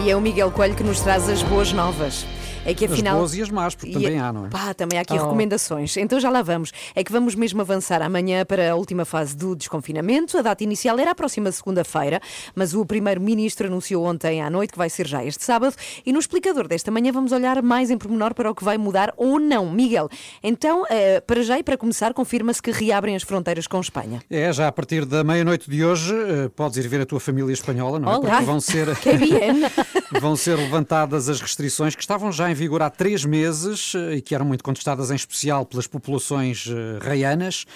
E 0.02 0.10
é 0.10 0.16
o 0.16 0.20
Miguel 0.20 0.50
Coelho 0.50 0.74
que 0.74 0.82
nos 0.82 1.00
traz 1.00 1.28
as 1.28 1.44
boas 1.44 1.72
novas. 1.72 2.26
É 2.64 2.74
que 2.74 2.84
As 2.84 2.92
afinal. 2.92 3.16
boas 3.18 3.34
e 3.34 3.42
as 3.42 3.50
más, 3.50 3.74
porque 3.74 3.90
também 3.92 4.20
há, 4.20 4.32
não 4.32 4.46
é? 4.46 4.48
Pá, 4.48 4.72
também 4.72 4.96
há 4.96 5.02
aqui 5.02 5.14
Oh. 5.14 5.22
recomendações. 5.24 5.96
Então 5.96 6.20
já 6.20 6.30
lá 6.30 6.42
vamos. 6.42 6.70
É 6.94 7.02
que 7.02 7.10
vamos 7.10 7.34
mesmo 7.34 7.60
avançar 7.60 8.00
amanhã 8.00 8.44
para 8.44 8.70
a 8.70 8.76
última 8.76 9.04
fase 9.04 9.36
do 9.36 9.56
desconfinamento. 9.56 10.38
A 10.38 10.42
data 10.42 10.62
inicial 10.62 10.96
era 11.00 11.10
a 11.10 11.14
próxima 11.14 11.50
segunda-feira, 11.50 12.20
mas 12.54 12.72
o 12.72 12.86
primeiro-ministro 12.86 13.66
anunciou 13.66 14.04
ontem 14.06 14.40
à 14.40 14.48
noite 14.48 14.70
que 14.72 14.78
vai 14.78 14.88
ser 14.88 15.08
já 15.08 15.24
este 15.24 15.42
sábado. 15.44 15.74
E 16.06 16.12
no 16.12 16.20
explicador 16.20 16.68
desta 16.68 16.88
manhã 16.92 17.10
vamos 17.10 17.32
olhar 17.32 17.60
mais 17.62 17.90
em 17.90 17.98
pormenor 17.98 18.32
para 18.32 18.48
o 18.48 18.54
que 18.54 18.62
vai 18.62 18.78
mudar 18.78 19.12
ou 19.16 19.40
não. 19.40 19.68
Miguel, 19.68 20.08
então, 20.40 20.84
eh, 20.88 21.20
para 21.20 21.42
já 21.42 21.58
e 21.58 21.64
para 21.64 21.76
começar, 21.76 22.14
confirma-se 22.14 22.62
que 22.62 22.70
reabrem 22.70 23.16
as 23.16 23.24
fronteiras 23.24 23.66
com 23.66 23.80
Espanha. 23.80 24.22
É, 24.30 24.52
já 24.52 24.68
a 24.68 24.72
partir 24.72 25.04
da 25.04 25.24
meia-noite 25.24 25.68
de 25.68 25.84
hoje 25.84 26.14
eh, 26.14 26.48
podes 26.54 26.78
ir 26.78 26.86
ver 26.86 27.00
a 27.00 27.06
tua 27.06 27.18
família 27.18 27.52
espanhola, 27.52 27.98
não 27.98 28.08
é? 28.12 28.16
Olá. 28.18 28.30
Porque 28.30 28.44
vão 28.44 28.60
ser, 28.60 28.94
Que 29.02 29.14
bien. 29.14 29.62
vão 30.20 30.36
ser 30.36 30.56
levantadas 30.56 31.28
as 31.28 31.40
restrições 31.40 31.96
que 31.96 32.02
estavam 32.02 32.30
já 32.30 32.51
em 32.52 32.54
vigor 32.54 32.82
há 32.82 32.90
três 32.90 33.24
meses 33.24 33.94
eh, 33.94 34.16
e 34.16 34.22
que 34.22 34.34
eram 34.34 34.44
muito 34.44 34.62
contestadas, 34.62 35.10
em 35.10 35.14
especial 35.14 35.66
pelas 35.66 35.86
populações 35.86 36.68
eh, 36.68 37.04
raianas. 37.04 37.66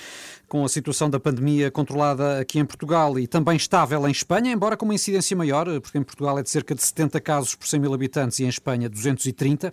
com 0.48 0.64
a 0.64 0.68
situação 0.68 1.10
da 1.10 1.18
pandemia 1.18 1.72
controlada 1.72 2.38
aqui 2.38 2.60
em 2.60 2.64
Portugal 2.64 3.18
e 3.18 3.26
também 3.26 3.56
estável 3.56 4.06
em 4.06 4.12
Espanha, 4.12 4.52
embora 4.52 4.76
com 4.76 4.84
uma 4.84 4.94
incidência 4.94 5.36
maior, 5.36 5.66
porque 5.80 5.98
em 5.98 6.04
Portugal 6.04 6.38
é 6.38 6.42
de 6.42 6.48
cerca 6.48 6.72
de 6.72 6.84
70 6.84 7.20
casos 7.20 7.56
por 7.56 7.66
100 7.66 7.80
mil 7.80 7.92
habitantes 7.92 8.38
e 8.38 8.44
em 8.44 8.48
Espanha 8.48 8.88
230 8.88 9.72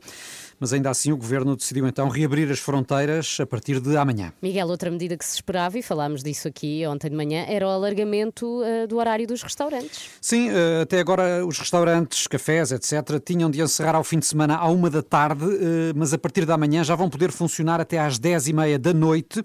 mas 0.59 0.73
ainda 0.73 0.89
assim 0.89 1.11
o 1.11 1.17
governo 1.17 1.55
decidiu 1.55 1.87
então 1.87 2.07
reabrir 2.09 2.51
as 2.51 2.59
fronteiras 2.59 3.37
a 3.39 3.45
partir 3.45 3.79
de 3.79 3.95
amanhã. 3.97 4.33
Miguel, 4.41 4.67
outra 4.67 4.89
medida 4.89 5.17
que 5.17 5.25
se 5.25 5.35
esperava, 5.35 5.77
e 5.77 5.81
falámos 5.81 6.23
disso 6.23 6.47
aqui 6.47 6.85
ontem 6.87 7.09
de 7.09 7.15
manhã, 7.15 7.45
era 7.47 7.65
o 7.65 7.69
alargamento 7.69 8.61
uh, 8.61 8.87
do 8.87 8.97
horário 8.97 9.27
dos 9.27 9.41
restaurantes. 9.41 10.09
Sim, 10.21 10.49
uh, 10.49 10.81
até 10.81 10.99
agora 10.99 11.45
os 11.45 11.57
restaurantes, 11.57 12.27
cafés, 12.27 12.71
etc., 12.71 13.19
tinham 13.23 13.49
de 13.49 13.61
encerrar 13.61 13.95
ao 13.95 14.03
fim 14.03 14.19
de 14.19 14.25
semana 14.25 14.55
à 14.55 14.67
uma 14.67 14.89
da 14.89 15.01
tarde, 15.01 15.45
uh, 15.45 15.93
mas 15.95 16.13
a 16.13 16.17
partir 16.17 16.45
de 16.45 16.51
amanhã 16.51 16.83
já 16.83 16.95
vão 16.95 17.09
poder 17.09 17.31
funcionar 17.31 17.79
até 17.81 17.99
às 17.99 18.19
dez 18.19 18.47
e 18.47 18.53
meia 18.53 18.77
da 18.79 18.93
noite. 18.93 19.43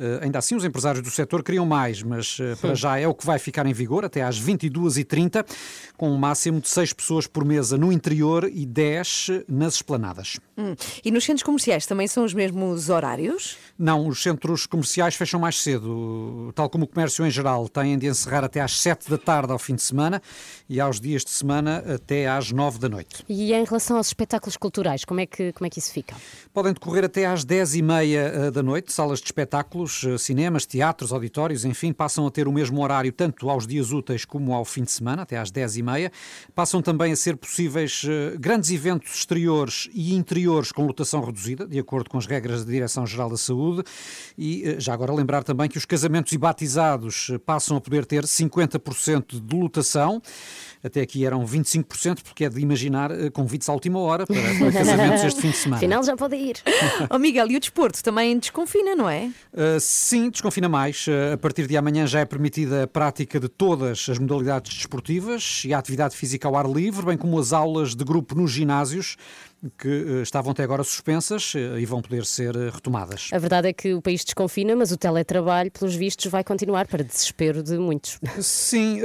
Uh, 0.00 0.24
ainda 0.24 0.38
assim, 0.38 0.54
os 0.56 0.64
empresários 0.64 1.02
do 1.02 1.10
setor 1.10 1.42
queriam 1.42 1.66
mais, 1.66 2.02
mas 2.02 2.38
uh, 2.38 2.56
para 2.58 2.74
já 2.74 2.98
é 2.98 3.06
o 3.06 3.12
que 3.12 3.26
vai 3.26 3.38
ficar 3.38 3.66
em 3.66 3.72
vigor 3.74 4.02
até 4.02 4.22
às 4.22 4.40
22h30, 4.40 5.46
com 5.94 6.10
um 6.10 6.16
máximo 6.16 6.58
de 6.58 6.70
6 6.70 6.94
pessoas 6.94 7.26
por 7.26 7.44
mesa 7.44 7.76
no 7.76 7.92
interior 7.92 8.50
e 8.50 8.64
10 8.64 9.44
nas 9.46 9.74
esplanadas. 9.74 10.38
Hum. 10.56 10.74
E 11.04 11.10
nos 11.10 11.22
centros 11.24 11.42
comerciais 11.42 11.84
também 11.84 12.08
são 12.08 12.24
os 12.24 12.32
mesmos 12.32 12.88
horários? 12.88 13.58
Não, 13.78 14.08
os 14.08 14.22
centros 14.22 14.64
comerciais 14.64 15.14
fecham 15.14 15.38
mais 15.38 15.60
cedo. 15.60 16.50
Tal 16.54 16.70
como 16.70 16.84
o 16.84 16.88
comércio 16.88 17.26
em 17.26 17.30
geral, 17.30 17.68
têm 17.68 17.98
de 17.98 18.06
encerrar 18.06 18.42
até 18.42 18.62
às 18.62 18.80
7 18.80 19.10
da 19.10 19.18
tarde 19.18 19.52
ao 19.52 19.58
fim 19.58 19.74
de 19.74 19.82
semana 19.82 20.22
e 20.66 20.80
aos 20.80 20.98
dias 20.98 21.22
de 21.22 21.30
semana 21.30 21.84
até 21.94 22.26
às 22.26 22.50
9 22.50 22.78
da 22.78 22.88
noite. 22.88 23.22
E 23.28 23.52
em 23.52 23.64
relação 23.64 23.98
aos 23.98 24.06
espetáculos 24.06 24.56
culturais, 24.56 25.04
como 25.04 25.20
é 25.20 25.26
que, 25.26 25.52
como 25.52 25.66
é 25.66 25.70
que 25.70 25.78
isso 25.78 25.92
fica? 25.92 26.16
Podem 26.52 26.72
decorrer 26.72 27.04
até 27.04 27.26
às 27.26 27.44
10 27.44 27.76
e 27.76 27.82
meia 27.82 28.50
da 28.50 28.60
noite, 28.60 28.92
salas 28.92 29.20
de 29.20 29.26
espetáculos 29.26 30.02
eh, 30.02 30.18
cinemas, 30.18 30.66
teatros, 30.66 31.12
auditórios, 31.12 31.64
enfim, 31.64 31.92
passam 31.92 32.26
a 32.26 32.30
ter 32.30 32.48
o 32.48 32.52
mesmo 32.52 32.82
horário 32.82 33.12
tanto 33.12 33.48
aos 33.48 33.68
dias 33.68 33.92
úteis 33.92 34.24
como 34.24 34.52
ao 34.52 34.64
fim 34.64 34.82
de 34.82 34.90
semana, 34.90 35.22
até 35.22 35.38
às 35.38 35.52
10h30. 35.52 36.10
Passam 36.52 36.82
também 36.82 37.12
a 37.12 37.16
ser 37.16 37.36
possíveis 37.36 38.02
eh, 38.04 38.36
grandes 38.36 38.72
eventos 38.72 39.14
exteriores 39.14 39.88
e 39.94 40.12
interiores 40.12 40.72
com 40.72 40.84
lotação 40.84 41.20
reduzida, 41.24 41.68
de 41.68 41.78
acordo 41.78 42.10
com 42.10 42.18
as 42.18 42.26
regras 42.26 42.64
da 42.64 42.72
Direção-Geral 42.72 43.30
da 43.30 43.36
Saúde. 43.36 43.84
E 44.36 44.70
eh, 44.70 44.80
já 44.80 44.92
agora 44.92 45.12
lembrar 45.12 45.44
também 45.44 45.68
que 45.68 45.78
os 45.78 45.84
casamentos 45.84 46.32
e 46.32 46.38
batizados 46.38 47.30
passam 47.46 47.76
a 47.76 47.80
poder 47.80 48.04
ter 48.04 48.24
50% 48.24 49.40
de 49.40 49.56
lotação. 49.56 50.20
Até 50.82 51.02
aqui 51.02 51.26
eram 51.26 51.44
25%, 51.44 52.22
porque 52.22 52.44
é 52.44 52.48
de 52.48 52.60
imaginar 52.60 53.10
convites 53.32 53.68
à 53.68 53.72
última 53.72 53.98
hora 53.98 54.26
para, 54.26 54.40
para 54.58 54.72
casamentos 54.72 55.24
este 55.24 55.40
fim 55.40 55.50
de 55.50 55.56
semana. 55.56 55.76
Afinal, 55.76 56.02
já 56.02 56.16
pode 56.16 56.36
ir. 56.36 56.56
oh, 57.10 57.18
Miguel, 57.18 57.50
e 57.50 57.56
o 57.56 57.60
desporto 57.60 58.02
também 58.02 58.38
desconfina, 58.38 58.96
não 58.96 59.08
é? 59.08 59.30
Uh, 59.52 59.78
sim, 59.80 60.30
desconfina 60.30 60.68
mais. 60.68 61.06
Uh, 61.06 61.34
a 61.34 61.36
partir 61.36 61.66
de 61.66 61.76
amanhã 61.76 62.06
já 62.06 62.20
é 62.20 62.24
permitida 62.24 62.84
a 62.84 62.86
prática 62.86 63.38
de 63.38 63.48
todas 63.48 64.06
as 64.08 64.18
modalidades 64.18 64.74
desportivas 64.74 65.62
e 65.64 65.74
a 65.74 65.78
atividade 65.78 66.16
física 66.16 66.48
ao 66.48 66.56
ar 66.56 66.68
livre, 66.68 67.04
bem 67.04 67.16
como 67.16 67.38
as 67.38 67.52
aulas 67.52 67.94
de 67.94 68.04
grupo 68.04 68.34
nos 68.34 68.50
ginásios 68.50 69.16
que 69.78 69.88
uh, 69.88 70.22
estavam 70.22 70.52
até 70.52 70.62
agora 70.62 70.82
suspensas 70.82 71.52
e 71.78 71.84
vão 71.84 72.00
poder 72.00 72.24
ser 72.24 72.54
retomadas. 72.56 73.28
A 73.32 73.38
verdade 73.38 73.68
é 73.68 73.72
que 73.72 73.94
o 73.94 74.02
país 74.02 74.24
desconfina, 74.24 74.74
mas 74.74 74.90
o 74.90 74.96
teletrabalho, 74.96 75.70
pelos 75.70 75.94
vistos, 75.94 76.30
vai 76.30 76.42
continuar 76.42 76.86
para 76.86 77.04
desespero 77.04 77.62
de 77.62 77.78
muitos. 77.78 78.18
Sim, 78.40 79.00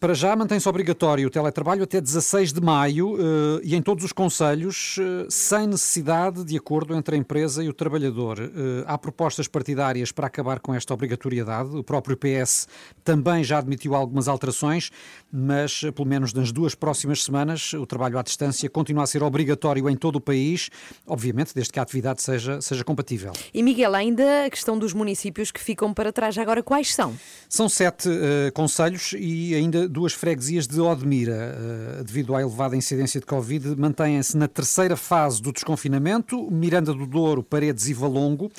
para 0.00 0.14
já 0.14 0.34
mantém-se 0.34 0.68
obrigatório 0.68 1.26
o 1.26 1.30
teletrabalho 1.30 1.84
até 1.84 2.00
16 2.00 2.52
de 2.52 2.60
maio 2.60 3.16
e 3.62 3.74
em 3.74 3.82
todos 3.82 4.04
os 4.04 4.12
conselhos, 4.12 4.96
sem 5.28 5.66
necessidade 5.66 6.44
de 6.44 6.56
acordo 6.56 6.94
entre 6.94 7.16
a 7.16 7.18
empresa 7.18 7.62
e 7.62 7.68
o 7.68 7.72
trabalhador. 7.72 8.38
Há 8.86 8.98
propostas 8.98 9.46
partidárias 9.48 10.12
para 10.12 10.26
acabar 10.26 10.60
com 10.60 10.74
esta 10.74 10.92
obrigatoriedade. 10.94 11.76
O 11.76 11.84
próprio 11.84 12.16
PS 12.16 12.66
também 13.04 13.44
já 13.44 13.58
admitiu 13.58 13.94
algumas 13.94 14.28
alterações, 14.28 14.90
mas 15.32 15.80
pelo 15.94 16.06
menos 16.06 16.32
nas 16.32 16.50
duas 16.52 16.74
próximas 16.74 17.22
semanas 17.22 17.72
o 17.72 17.86
trabalho 17.86 18.18
à 18.18 18.22
distância 18.22 18.68
continua 18.68 19.04
a 19.04 19.06
ser 19.06 19.22
obrigatório 19.22 19.75
em 19.90 19.96
todo 19.96 20.16
o 20.16 20.20
país, 20.20 20.70
obviamente 21.06 21.54
desde 21.54 21.72
que 21.72 21.78
a 21.78 21.82
atividade 21.82 22.22
seja, 22.22 22.60
seja 22.60 22.84
compatível. 22.84 23.32
E 23.52 23.62
Miguel, 23.62 23.94
ainda 23.94 24.46
a 24.46 24.50
questão 24.50 24.78
dos 24.78 24.92
municípios 24.92 25.50
que 25.50 25.60
ficam 25.60 25.92
para 25.92 26.12
trás, 26.12 26.36
agora 26.38 26.62
quais 26.62 26.94
são? 26.94 27.14
São 27.48 27.68
sete 27.68 28.08
uh, 28.08 28.52
conselhos 28.52 29.14
e 29.18 29.54
ainda 29.54 29.88
duas 29.88 30.12
freguesias 30.12 30.66
de 30.66 30.80
Odmira. 30.80 31.56
Uh, 32.00 32.04
devido 32.04 32.34
à 32.34 32.40
elevada 32.40 32.76
incidência 32.76 33.20
de 33.20 33.26
Covid, 33.26 33.76
mantêm-se 33.76 34.36
na 34.36 34.48
terceira 34.48 34.96
fase 34.96 35.40
do 35.40 35.52
desconfinamento, 35.52 36.50
Miranda 36.50 36.92
do 36.92 37.06
Douro, 37.06 37.42
Paredes 37.42 37.88
e 37.88 37.94
Valongo. 37.94 38.50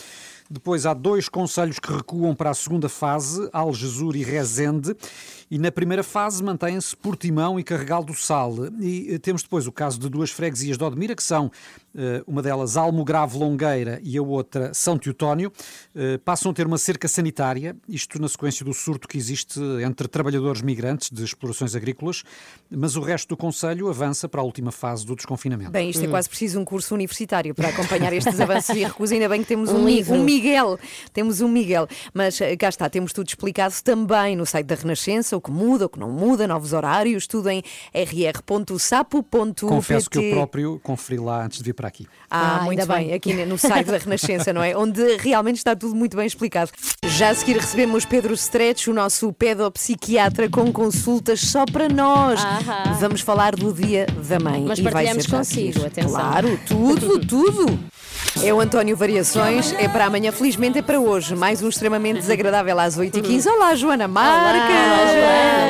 Depois 0.50 0.86
há 0.86 0.94
dois 0.94 1.28
conselhos 1.28 1.78
que 1.78 1.92
recuam 1.92 2.34
para 2.34 2.50
a 2.50 2.54
segunda 2.54 2.88
fase, 2.88 3.50
Algesur 3.52 4.16
e 4.16 4.24
Rezende. 4.24 4.96
E 5.50 5.58
na 5.58 5.72
primeira 5.72 6.04
fase 6.04 6.44
mantêm-se 6.44 6.94
Portimão 6.96 7.58
e 7.58 7.64
Carregal 7.64 8.04
do 8.04 8.14
Sal. 8.14 8.54
E 8.82 9.14
eh, 9.14 9.18
temos 9.18 9.44
depois 9.44 9.66
o 9.66 9.72
caso 9.72 9.98
de 9.98 10.10
duas 10.10 10.30
freguesias 10.30 10.78
de 10.78 10.84
Odmira, 10.84 11.16
que 11.16 11.24
são 11.24 11.50
eh, 11.96 12.22
uma 12.28 12.42
delas 12.42 12.76
Almograve 12.76 13.38
Longueira 13.38 14.02
e 14.04 14.18
a 14.18 14.22
outra 14.22 14.74
São 14.74 14.98
Teutónio, 14.98 15.50
eh, 15.96 16.18
passam 16.18 16.52
a 16.52 16.54
ter 16.54 16.68
uma 16.68 16.78
cerca 16.78 17.08
sanitária, 17.08 17.78
isto 17.88 18.22
na 18.22 18.28
sequência 18.28 18.66
do 18.66 18.74
surto 18.74 19.08
que 19.08 19.18
existe 19.18 19.58
entre 19.86 20.10
trabalhadores 20.10 20.62
migrantes 20.62 21.10
de 21.10 21.24
explorações 21.24 21.76
agrícolas, 21.76 22.24
mas 22.70 22.98
o 22.98 23.02
resto 23.02 23.30
do 23.30 23.38
Conselho 23.38 23.88
avança 23.88 24.28
para 24.28 24.42
a 24.42 24.44
última 24.44 24.74
fase 24.74 25.06
do 25.06 25.16
desconfinamento. 25.16 25.72
Bem, 25.72 25.90
isto 25.90 26.04
é 26.04 26.10
quase 26.10 26.28
preciso 26.28 26.60
um 26.60 26.66
curso 26.66 26.94
universitário 26.94 27.56
para 27.56 27.70
acompanhar 27.70 28.12
estes 28.12 28.38
avanços 28.38 28.76
e 28.76 28.84
recursos. 28.84 29.14
Ainda 29.14 29.30
bem 29.30 29.42
que 29.44 29.48
temos 29.48 29.70
um, 29.70 29.88
um, 29.88 30.14
um 30.14 30.24
Miguel, 30.26 30.78
temos 31.14 31.40
um 31.40 31.48
Miguel, 31.48 31.88
mas 32.14 32.38
cá 32.60 32.68
está, 32.68 32.90
temos 32.90 33.14
tudo 33.14 33.30
explicado 33.30 33.74
também 33.82 34.36
no 34.36 34.46
site 34.46 34.66
da 34.66 34.76
Renascença, 34.76 35.37
o 35.38 35.42
que 35.42 35.52
muda, 35.52 35.86
o 35.86 35.90
que 35.90 36.00
não 36.00 36.12
muda, 36.12 36.48
novos 36.48 36.74
horários, 36.74 37.28
tudo 37.28 37.50
em 37.50 37.64
rr.sapo.pt. 37.94 39.66
Confesso 39.66 40.10
que 40.10 40.18
eu 40.18 40.32
próprio 40.32 40.80
conferi 40.84 41.20
lá 41.20 41.46
antes 41.46 41.60
de 41.60 41.64
vir 41.64 41.74
para 41.74 41.88
aqui. 41.88 42.08
Ah, 42.30 42.60
ah 42.60 42.64
muito 42.64 42.86
bem. 42.86 43.08
bem, 43.08 43.14
aqui 43.14 43.34
no 43.46 43.58
site 43.58 43.88
da 43.88 43.98
Renascença, 43.98 44.52
não 44.52 44.62
é? 44.64 44.76
Onde 44.78 45.18
realmente 45.18 45.58
está 45.58 45.76
tudo 45.76 45.96
muito 45.96 46.18
bem 46.18 46.26
explicado. 46.26 46.72
Já 47.06 47.30
a 47.30 47.36
seguir 47.36 47.58
recebemos 47.58 48.06
Pedro 48.06 48.34
Stretch, 48.34 48.88
o 48.88 48.94
nosso 48.94 49.32
pedopsiquiatra 49.34 50.50
com 50.50 50.72
consultas 50.72 51.42
só 51.42 51.66
para 51.66 51.88
nós. 51.88 52.44
Aham. 52.44 52.94
Vamos 53.00 53.22
falar 53.22 53.56
do 53.56 53.74
Dia 53.74 54.06
da 54.28 54.40
Mãe. 54.40 54.66
Mas 54.68 54.80
e 54.80 54.82
vai 54.82 54.92
partilhamos 54.92 55.26
ser 55.26 55.32
consigo, 55.32 55.86
atenção. 55.86 56.12
Claro, 56.12 56.60
tudo, 56.68 57.20
tudo. 57.20 57.80
É 58.44 58.54
o 58.54 58.60
António 58.60 58.96
Variações, 58.96 59.74
é 59.80 59.88
para 59.88 60.06
amanhã, 60.06 60.32
felizmente 60.32 60.78
é 60.78 60.82
para 60.82 61.00
hoje. 61.00 61.36
Mais 61.36 61.62
um 61.64 61.70
extremamente 61.70 62.20
desagradável 62.20 62.80
às 62.80 62.98
8h15. 62.98 63.48
Olá, 63.48 63.76
Joana 63.76 64.08
Marques! 64.08 64.76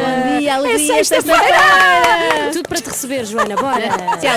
Bom 0.04 0.40
dia, 0.40 0.56
alegria, 0.56 0.94
É 0.94 1.04
sexta-feira! 1.04 2.52
Tudo 2.52 2.68
para 2.68 2.82
te 2.82 2.90
receber, 2.90 3.26
Joana, 3.26 3.56
bora! 3.56 4.20
Se 4.20 4.28
a 4.28 4.34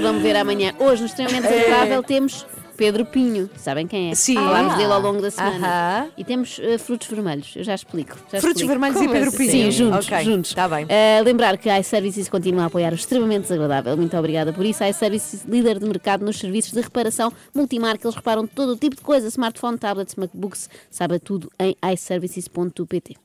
não 0.00 0.14
me 0.14 0.20
ver 0.20 0.36
amanhã. 0.36 0.72
Hoje, 0.78 1.02
no 1.02 1.06
extremamente 1.08 1.48
desagradável, 1.48 2.02
temos 2.02 2.46
Pedro 2.82 3.04
Pinho. 3.06 3.48
Sabem 3.56 3.86
quem 3.86 4.10
é? 4.10 4.14
Sim. 4.16 4.34
Falámos 4.34 4.74
dele 4.76 4.92
ao 4.92 5.00
longo 5.00 5.22
da 5.22 5.30
semana. 5.30 5.66
Aham. 6.00 6.08
E 6.18 6.24
temos 6.24 6.58
eh, 6.60 6.78
frutos 6.78 7.06
vermelhos. 7.06 7.52
Eu 7.54 7.62
já 7.62 7.76
explico. 7.76 8.16
já 8.32 8.40
Frutos 8.40 8.60
explico. 8.60 8.68
vermelhos 8.70 8.96
e 8.96 9.00
Como 9.00 9.12
Pedro 9.12 9.28
assim? 9.28 9.38
Pinho. 9.38 9.50
Sim, 9.52 9.70
juntos. 9.70 10.06
Ok, 10.08 10.24
juntos. 10.24 10.50
Está 10.50 10.68
bem. 10.68 10.84
Uh, 10.86 11.22
lembrar 11.24 11.56
que 11.58 11.70
a 11.70 11.78
iServices 11.78 12.28
continua 12.28 12.64
a 12.64 12.66
apoiar 12.66 12.90
o 12.90 12.96
extremamente 12.96 13.42
desagradável. 13.42 13.96
Muito 13.96 14.16
obrigada 14.16 14.52
por 14.52 14.66
isso. 14.66 14.82
A 14.82 14.88
iServices, 14.90 15.44
líder 15.44 15.78
de 15.78 15.86
mercado 15.86 16.24
nos 16.24 16.40
serviços 16.40 16.72
de 16.72 16.80
reparação 16.80 17.32
multimarca. 17.54 18.04
Eles 18.04 18.16
reparam 18.16 18.48
todo 18.48 18.72
o 18.72 18.76
tipo 18.76 18.96
de 18.96 19.02
coisa: 19.02 19.28
smartphone, 19.28 19.78
tablets, 19.78 20.16
MacBooks. 20.16 20.68
Sabe 20.90 21.20
tudo 21.20 21.52
em 21.60 21.76
iServices.pt. 21.92 23.16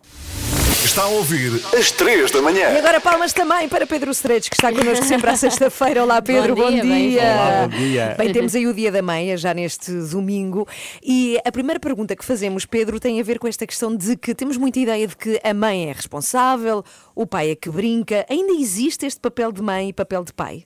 Está 0.88 1.04
a 1.04 1.08
ouvir 1.08 1.52
às 1.78 1.92
3 1.92 2.32
da 2.32 2.42
manhã. 2.42 2.70
E 2.70 2.78
agora 2.78 3.02
palmas 3.02 3.34
também 3.34 3.68
para 3.68 3.86
Pedro 3.86 4.10
Stretch, 4.12 4.48
que 4.48 4.56
está 4.56 4.72
connosco 4.72 5.04
sempre 5.04 5.30
à 5.30 5.36
sexta-feira. 5.36 6.02
Olá, 6.02 6.22
Pedro, 6.22 6.56
bom, 6.56 6.64
Bom 6.64 6.72
dia, 6.72 6.82
bem 6.82 7.10
dia. 7.10 7.22
Olá, 7.22 7.68
bom 7.68 7.78
dia. 7.78 8.16
Bem, 8.18 8.32
temos 8.32 8.56
aí 8.56 8.66
o 8.66 8.74
Dia 8.74 8.90
da 8.90 9.02
Mãe, 9.02 9.36
já 9.36 9.54
neste 9.54 9.92
domingo. 9.92 10.66
E 11.04 11.38
a 11.44 11.52
primeira 11.52 11.78
pergunta 11.78 12.16
que 12.16 12.24
fazemos, 12.24 12.66
Pedro, 12.66 13.02
tem 13.02 13.20
a 13.20 13.24
ver 13.24 13.38
com 13.38 13.50
esta 13.50 13.68
questão 13.68 13.94
de 13.94 14.16
que 14.16 14.34
temos 14.34 14.56
muita 14.56 14.80
ideia 14.80 15.06
de 15.06 15.18
que 15.18 15.38
a 15.44 15.54
mãe 15.54 15.90
é 15.90 15.92
responsável, 15.92 16.82
o 17.14 17.28
pai 17.28 17.52
é 17.52 17.56
que 17.56 17.70
brinca. 17.70 18.26
Ainda 18.30 18.54
existe 18.54 19.06
este 19.06 19.20
papel 19.20 19.52
de 19.52 19.62
mãe 19.62 19.90
e 19.90 19.94
papel 19.94 20.24
de 20.24 20.32
pai? 20.32 20.64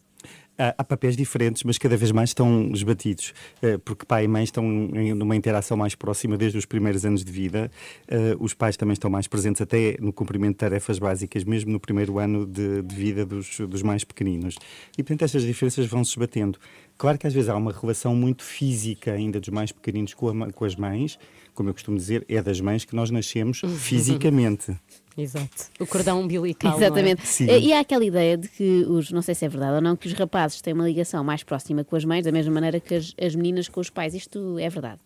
Há, 0.58 0.84
papéis 0.84 1.16
diferentes, 1.18 1.64
mas 1.64 1.78
cada 1.80 1.98
vez 1.98 2.12
mais 2.12 2.30
estão 2.30 2.70
esbatidos, 2.72 3.34
eh, 3.64 3.80
porque 3.80 4.06
pai 4.06 4.26
e 4.26 4.28
mãe 4.28 4.44
estão 4.44 4.64
numa 4.64 5.36
interação 5.36 5.76
mais 5.76 5.96
próxima 5.96 6.38
desde 6.38 6.58
os 6.58 6.66
primeiros 6.66 7.04
anos 7.04 7.24
de 7.24 7.32
vida. 7.32 7.72
Eh, 8.08 8.36
Os 8.40 8.54
pais 8.54 8.78
também 8.78 8.94
estão 8.94 9.10
mais 9.10 9.28
presentes 9.28 9.60
até 9.62 9.96
no 10.00 10.14
cumprimento 10.14 10.52
de 10.52 10.58
tarefas 10.58 11.00
básicas, 11.00 11.44
mesmo 11.44 11.72
no 11.72 11.80
primeiro 11.80 12.20
ano 12.20 12.46
de, 12.46 12.84
de 12.84 12.96
vida 12.96 13.26
dos, 13.26 13.60
dos 13.62 13.82
mais 13.82 14.04
pequeninos. 14.04 14.56
E, 14.98 15.02
portanto, 15.02 15.24
estas 15.24 15.42
diferenças 15.44 15.88
vão 15.88 16.04
se 16.04 16.12
esbatendo. 16.12 16.60
Claro 17.02 17.18
que 17.18 17.26
às 17.26 17.34
vezes 17.34 17.50
há 17.50 17.56
uma 17.56 17.72
relação 17.72 18.16
muito 18.16 18.44
física 18.44 19.14
ainda 19.14 19.40
dos 19.40 19.50
mais 19.50 19.72
pequeninos 19.72 20.14
com, 20.14 20.44
a 20.44 20.52
com 20.52 20.66
as 20.66 20.76
mães, 20.76 21.18
como 21.52 21.68
eu 21.68 21.74
costumo 21.74 21.98
dizer, 21.98 22.24
é 22.30 22.40
das 22.44 22.62
mães 22.62 22.86
que 22.86 22.96
nós 22.96 23.10
nascemos 23.10 23.60
fisicamente. 23.80 24.78
Exato. 25.18 25.72
O 25.80 25.88
cordão 25.88 26.22
umbilical. 26.22 26.72
é? 26.72 26.78
Exatamente. 26.78 27.50
Eh, 27.50 27.60
E 27.60 27.74
há 27.74 27.80
aquela 27.80 28.06
ideia 28.06 28.38
de 28.38 28.48
que 28.48 28.86
os, 28.88 29.12
não 29.12 29.24
sei 29.24 29.34
se 29.34 29.44
é 29.44 29.50
verdade 29.50 29.78
ou 29.78 29.82
não, 29.82 29.96
que 29.96 30.06
os 30.06 30.14
rapazes 30.14 30.62
têm 30.62 30.76
uma 30.76 30.88
ligação 30.88 31.24
mais 31.24 31.42
próxima 31.42 31.84
com 31.84 31.96
as 31.96 32.06
mães, 32.06 32.24
da 32.24 32.32
mesma 32.32 32.54
maneira 32.54 32.80
que 32.80 32.94
as, 32.94 33.16
as 33.20 33.34
meninas 33.34 33.68
com 33.68 33.80
os 33.80 33.90
pais. 33.90 34.14
Isto 34.14 34.60
é 34.60 34.70
verdade. 34.70 35.00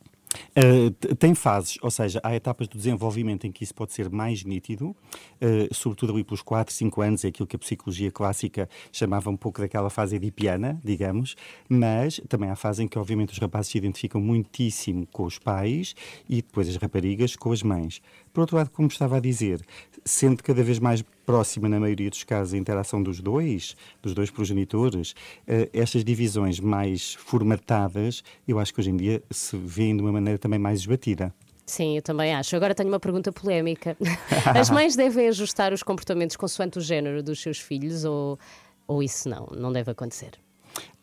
Uh, 0.58 1.16
tem 1.16 1.34
fases, 1.34 1.78
ou 1.82 1.92
seja, 1.92 2.20
há 2.24 2.36
etapas 2.36 2.68
do 2.68 2.78
desenvolvimento 2.78 3.46
em 3.46 3.52
que 3.52 3.64
isso 3.64 3.74
pode 3.74 3.94
ser 3.94 4.10
mais 4.10 4.44
nítido, 4.44 4.90
uh, 4.90 5.74
sobretudo 5.74 6.14
ali 6.14 6.24
pelos 6.24 6.42
4, 6.42 6.74
5 6.74 7.02
anos, 7.02 7.26
é 7.26 7.30
aquilo 7.30 7.48
que 7.48 7.56
a 7.56 7.60
psicologia 7.60 8.12
clássica 8.12 8.70
chamava 8.92 9.30
um 9.30 9.38
pouco 9.38 9.62
daquela 9.62 9.90
fase 9.90 10.16
edipiana, 10.16 10.80
digamos, 10.84 11.36
mas 11.68 12.22
também 12.28 12.50
há 12.50 12.56
fase 12.56 12.84
em 12.84 12.88
que, 12.88 12.98
obviamente, 12.98 13.34
os 13.34 13.40
rapazes 13.40 13.72
se 13.72 13.78
identificam 13.78 14.22
muitíssimo 14.22 15.08
com 15.08 15.24
os 15.24 15.40
pais 15.40 15.96
e 16.30 16.38
depois 16.38 16.68
as 16.68 16.76
raparigas 16.76 17.36
com 17.36 17.52
as 17.52 17.64
mães. 17.64 18.02
Por 18.36 18.42
outro 18.42 18.58
lado, 18.58 18.70
como 18.70 18.90
estava 18.90 19.16
a 19.16 19.20
dizer, 19.22 19.66
sendo 20.04 20.44
cada 20.44 20.62
vez 20.62 20.78
mais 20.78 21.02
próxima, 21.26 21.70
na 21.70 21.80
maioria 21.80 22.10
dos 22.10 22.26
casos, 22.26 22.54
a 22.54 22.58
interação 22.58 23.02
dos 23.02 23.22
dois, 23.22 23.78
dos 24.04 24.14
dois 24.14 24.30
progenitores, 24.30 25.16
eh, 25.48 25.70
estas 25.72 26.04
divisões 26.04 26.60
mais 26.60 27.14
formatadas, 27.14 28.26
eu 28.46 28.60
acho 28.60 28.74
que 28.74 28.82
hoje 28.82 28.90
em 28.90 28.98
dia 28.98 29.24
se 29.32 29.56
vêem 29.56 29.96
de 29.96 30.02
uma 30.02 30.12
maneira 30.12 30.38
também 30.38 30.60
mais 30.60 30.82
esbatida. 30.82 31.34
Sim, 31.66 31.96
eu 31.96 32.02
também 32.02 32.36
acho. 32.36 32.54
Agora 32.58 32.76
tenho 32.76 32.90
uma 32.90 33.00
pergunta 33.00 33.32
polémica. 33.32 33.96
As 34.54 34.70
mães 34.70 34.98
devem 34.98 35.30
ajustar 35.30 35.72
os 35.72 35.82
comportamentos 35.82 36.36
consoante 36.36 36.78
o 36.78 36.82
género 36.82 37.24
dos 37.24 37.42
seus 37.42 37.58
filhos 37.58 38.04
ou, 38.04 38.38
ou 38.86 39.02
isso 39.02 39.30
não, 39.30 39.48
não 39.56 39.72
deve 39.72 39.92
acontecer? 39.92 40.32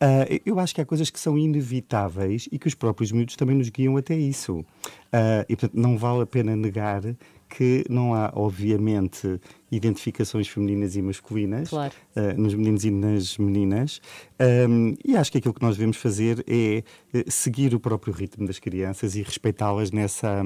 Ah, 0.00 0.26
eu 0.44 0.58
acho 0.58 0.74
que 0.74 0.80
há 0.80 0.84
coisas 0.84 1.10
que 1.10 1.20
são 1.20 1.38
inevitáveis 1.38 2.48
e 2.50 2.58
que 2.58 2.66
os 2.66 2.74
próprios 2.74 3.12
miúdos 3.12 3.36
também 3.36 3.56
nos 3.56 3.68
guiam 3.68 3.96
até 3.96 4.14
isso. 4.14 4.64
Ah, 5.12 5.44
e, 5.48 5.56
portanto, 5.56 5.80
não 5.80 5.96
vale 5.96 6.22
a 6.22 6.26
pena 6.26 6.56
negar 6.56 7.02
que 7.48 7.84
não 7.88 8.14
há, 8.14 8.32
obviamente, 8.34 9.40
identificações 9.72 10.46
femininas 10.46 10.94
e 10.96 11.02
masculinas 11.02 11.70
Claro. 11.70 11.92
ah, 12.14 12.34
nos 12.36 12.54
meninos 12.54 12.84
e 12.84 12.90
nas 12.90 13.38
meninas. 13.38 14.00
Ahm, 14.38 14.94
e 15.04 15.16
acho 15.16 15.32
que 15.32 15.38
aquilo 15.38 15.54
que 15.54 15.62
nós 15.62 15.76
devemos 15.76 15.96
fazer 15.96 16.44
é 16.46 16.82
eh, 17.14 17.24
seguir 17.28 17.74
o 17.74 17.80
próprio 17.80 18.12
ritmo 18.12 18.46
das 18.46 18.58
crianças 18.58 19.16
e 19.16 19.22
respeitá-las 19.22 19.90
nessa, 19.90 20.42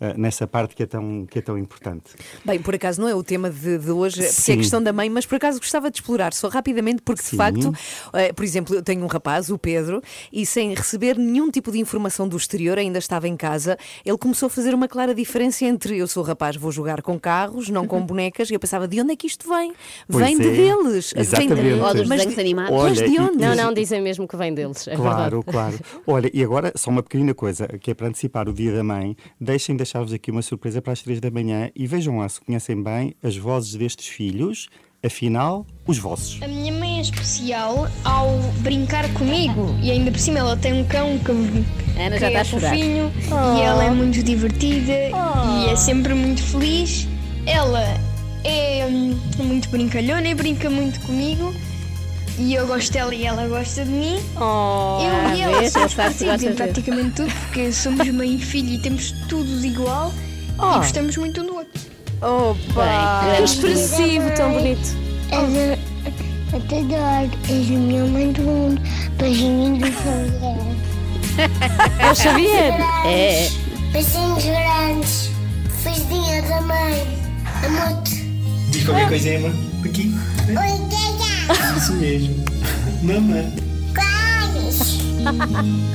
ah, 0.00 0.14
nessa 0.16 0.46
parte 0.46 0.74
que 0.74 0.82
é, 0.82 0.86
tão, 0.86 1.26
que 1.26 1.38
é 1.38 1.42
tão 1.42 1.58
importante. 1.58 2.12
Bem, 2.44 2.60
por 2.62 2.74
acaso 2.74 3.00
não 3.00 3.08
é 3.08 3.14
o 3.14 3.22
tema 3.22 3.50
de, 3.50 3.78
de 3.78 3.90
hoje, 3.90 4.16
porque 4.16 4.28
é 4.28 4.32
Sim. 4.32 4.52
a 4.52 4.56
questão 4.56 4.82
da 4.82 4.92
mãe, 4.92 5.10
mas 5.10 5.26
por 5.26 5.36
acaso 5.36 5.58
gostava 5.58 5.90
de 5.90 5.98
explorar 5.98 6.32
só 6.32 6.48
rapidamente, 6.48 7.02
porque 7.02 7.20
de 7.22 7.28
Sim. 7.28 7.36
facto, 7.36 7.72
eh, 8.14 8.32
por 8.32 8.44
exemplo, 8.44 8.74
eu 8.74 8.82
tenho 8.82 9.04
um 9.04 9.08
rapaz, 9.08 9.50
o 9.50 9.58
Pedro, 9.58 10.00
e 10.32 10.46
sem 10.46 10.72
receber 10.74 11.18
nenhum 11.18 11.50
tipo 11.50 11.70
de 11.70 11.78
informação 11.78 12.26
do 12.26 12.36
exterior, 12.36 12.78
ainda 12.78 12.98
estava 12.98 13.28
em 13.28 13.36
casa, 13.36 13.76
ele 14.04 14.16
começou 14.18 14.46
a 14.46 14.50
fazer 14.50 14.74
uma 14.74 14.88
clara 14.88 15.14
diferença 15.14 15.64
entre 15.64 15.98
eu 15.98 16.06
sou 16.06 16.22
rapaz, 16.22 16.56
vou 16.56 16.72
jogar 16.72 17.02
com 17.02 17.18
carros, 17.20 17.68
não 17.68 17.86
com 17.86 18.00
bonecas, 18.06 18.50
e 18.50 18.61
pensava, 18.62 18.88
de 18.88 19.00
onde 19.00 19.12
é 19.12 19.16
que 19.16 19.26
isto 19.26 19.46
vem? 19.48 19.72
Pois 20.08 20.24
vem 20.24 20.38
de 20.38 20.48
é, 20.48 20.50
deles. 20.50 21.12
Vem 21.12 21.22
de- 21.22 21.28
exatamente. 21.28 21.80
Ou 21.80 21.94
dos 21.94 22.08
Mas 22.08 22.26
de- 22.26 22.40
animados. 22.40 22.70
Mas 22.72 22.98
Olha, 22.98 23.08
de 23.08 23.14
e- 23.14 23.18
onde? 23.20 23.36
Não, 23.38 23.54
não, 23.54 23.74
dizem 23.74 24.00
mesmo 24.00 24.26
que 24.26 24.36
vem 24.36 24.54
deles. 24.54 24.88
É 24.88 24.96
Claro, 24.96 25.42
verdade. 25.42 25.44
claro. 25.52 25.80
Olha, 26.06 26.30
e 26.32 26.42
agora 26.42 26.72
só 26.76 26.90
uma 26.90 27.02
pequenina 27.02 27.34
coisa, 27.34 27.66
que 27.66 27.90
é 27.90 27.94
para 27.94 28.08
antecipar 28.08 28.48
o 28.48 28.52
dia 28.52 28.72
da 28.74 28.82
mãe, 28.82 29.14
deixem 29.40 29.76
deixar-vos 29.76 30.12
aqui 30.12 30.30
uma 30.30 30.40
surpresa 30.42 30.80
para 30.80 30.92
as 30.94 31.02
três 31.02 31.20
da 31.20 31.30
manhã 31.30 31.70
e 31.76 31.86
vejam 31.86 32.18
lá 32.18 32.28
se 32.28 32.40
conhecem 32.40 32.82
bem 32.82 33.14
as 33.22 33.36
vozes 33.36 33.74
destes 33.74 34.06
filhos, 34.06 34.68
afinal, 35.04 35.66
os 35.86 35.98
vossos. 35.98 36.38
A 36.42 36.46
minha 36.48 36.72
mãe 36.72 36.98
é 36.98 37.02
especial 37.02 37.88
ao 38.04 38.38
brincar 38.60 39.12
comigo 39.14 39.74
e 39.82 39.90
ainda 39.90 40.10
por 40.12 40.20
cima 40.20 40.38
ela 40.38 40.56
tem 40.56 40.72
um 40.72 40.84
cão 40.86 41.18
que, 41.18 41.32
Ana 42.00 42.14
que 42.14 42.20
já 42.20 42.28
está 42.28 42.38
é 42.38 42.40
a 42.40 42.44
chorar. 42.44 42.68
fofinho 42.70 43.12
e 43.58 43.60
ela 43.62 43.84
é 43.84 43.90
muito 43.90 44.22
divertida 44.22 44.92
e 44.92 45.68
é 45.70 45.74
sempre 45.76 46.14
muito 46.14 46.40
feliz. 46.42 47.08
Ela 47.44 47.82
é 48.44 48.86
hum, 48.88 49.18
muito 49.38 49.68
brincalhona 49.68 50.28
e 50.28 50.34
brinca 50.34 50.68
muito 50.70 51.00
comigo 51.00 51.54
e 52.38 52.54
eu 52.54 52.66
gosto 52.66 52.92
dela 52.92 53.14
e 53.14 53.26
ela 53.26 53.46
gosta 53.46 53.84
de 53.84 53.90
mim. 53.90 54.18
Oh, 54.36 54.98
eu 55.02 55.34
e 55.36 55.40
ela 55.42 55.70
somos 55.70 55.94
parecidos 55.94 56.42
em 56.42 56.48
de- 56.50 56.54
praticamente 56.54 57.10
tudo 57.10 57.32
porque 57.32 57.72
somos 57.72 58.08
mãe 58.08 58.34
e 58.34 58.38
filho 58.38 58.70
e 58.74 58.78
temos 58.78 59.12
tudo 59.28 59.64
igual 59.64 60.12
e 60.54 60.78
gostamos 60.78 61.16
muito 61.16 61.40
um 61.42 61.46
do 61.46 61.54
outro. 61.56 61.82
Opa! 62.22 63.22
Bem, 63.24 63.36
que 63.36 63.42
expressivo, 63.44 64.30
tão 64.36 64.52
bonito. 64.52 64.96
Eu 66.52 66.60
te 66.60 66.74
adoro, 66.74 67.30
és 67.48 67.66
a 67.68 67.72
minha 67.72 68.04
mãe 68.04 68.30
do 68.32 68.42
mundo. 68.42 68.80
Beijinhos 69.18 69.78
do 69.78 69.86
Xavier. 69.86 70.72
É 71.98 72.10
o 72.10 72.14
Xavier. 72.14 72.74
É, 73.06 73.48
Beijinhos 73.92 74.44
grandes. 74.44 75.30
Feliz 75.82 76.06
dia 76.08 76.42
da 76.42 76.60
mãe. 76.60 77.02
Amo-te. 77.64 78.21
Diz 78.72 78.84
qualquer 78.84 79.08
coisa, 79.08 79.28
Emma. 79.28 79.52
Aqui. 79.84 80.14
Oi, 80.48 80.54
Gaga. 80.56 81.76
Isso 81.76 81.92
mesmo. 81.94 82.44
Mamãe. 83.02 83.71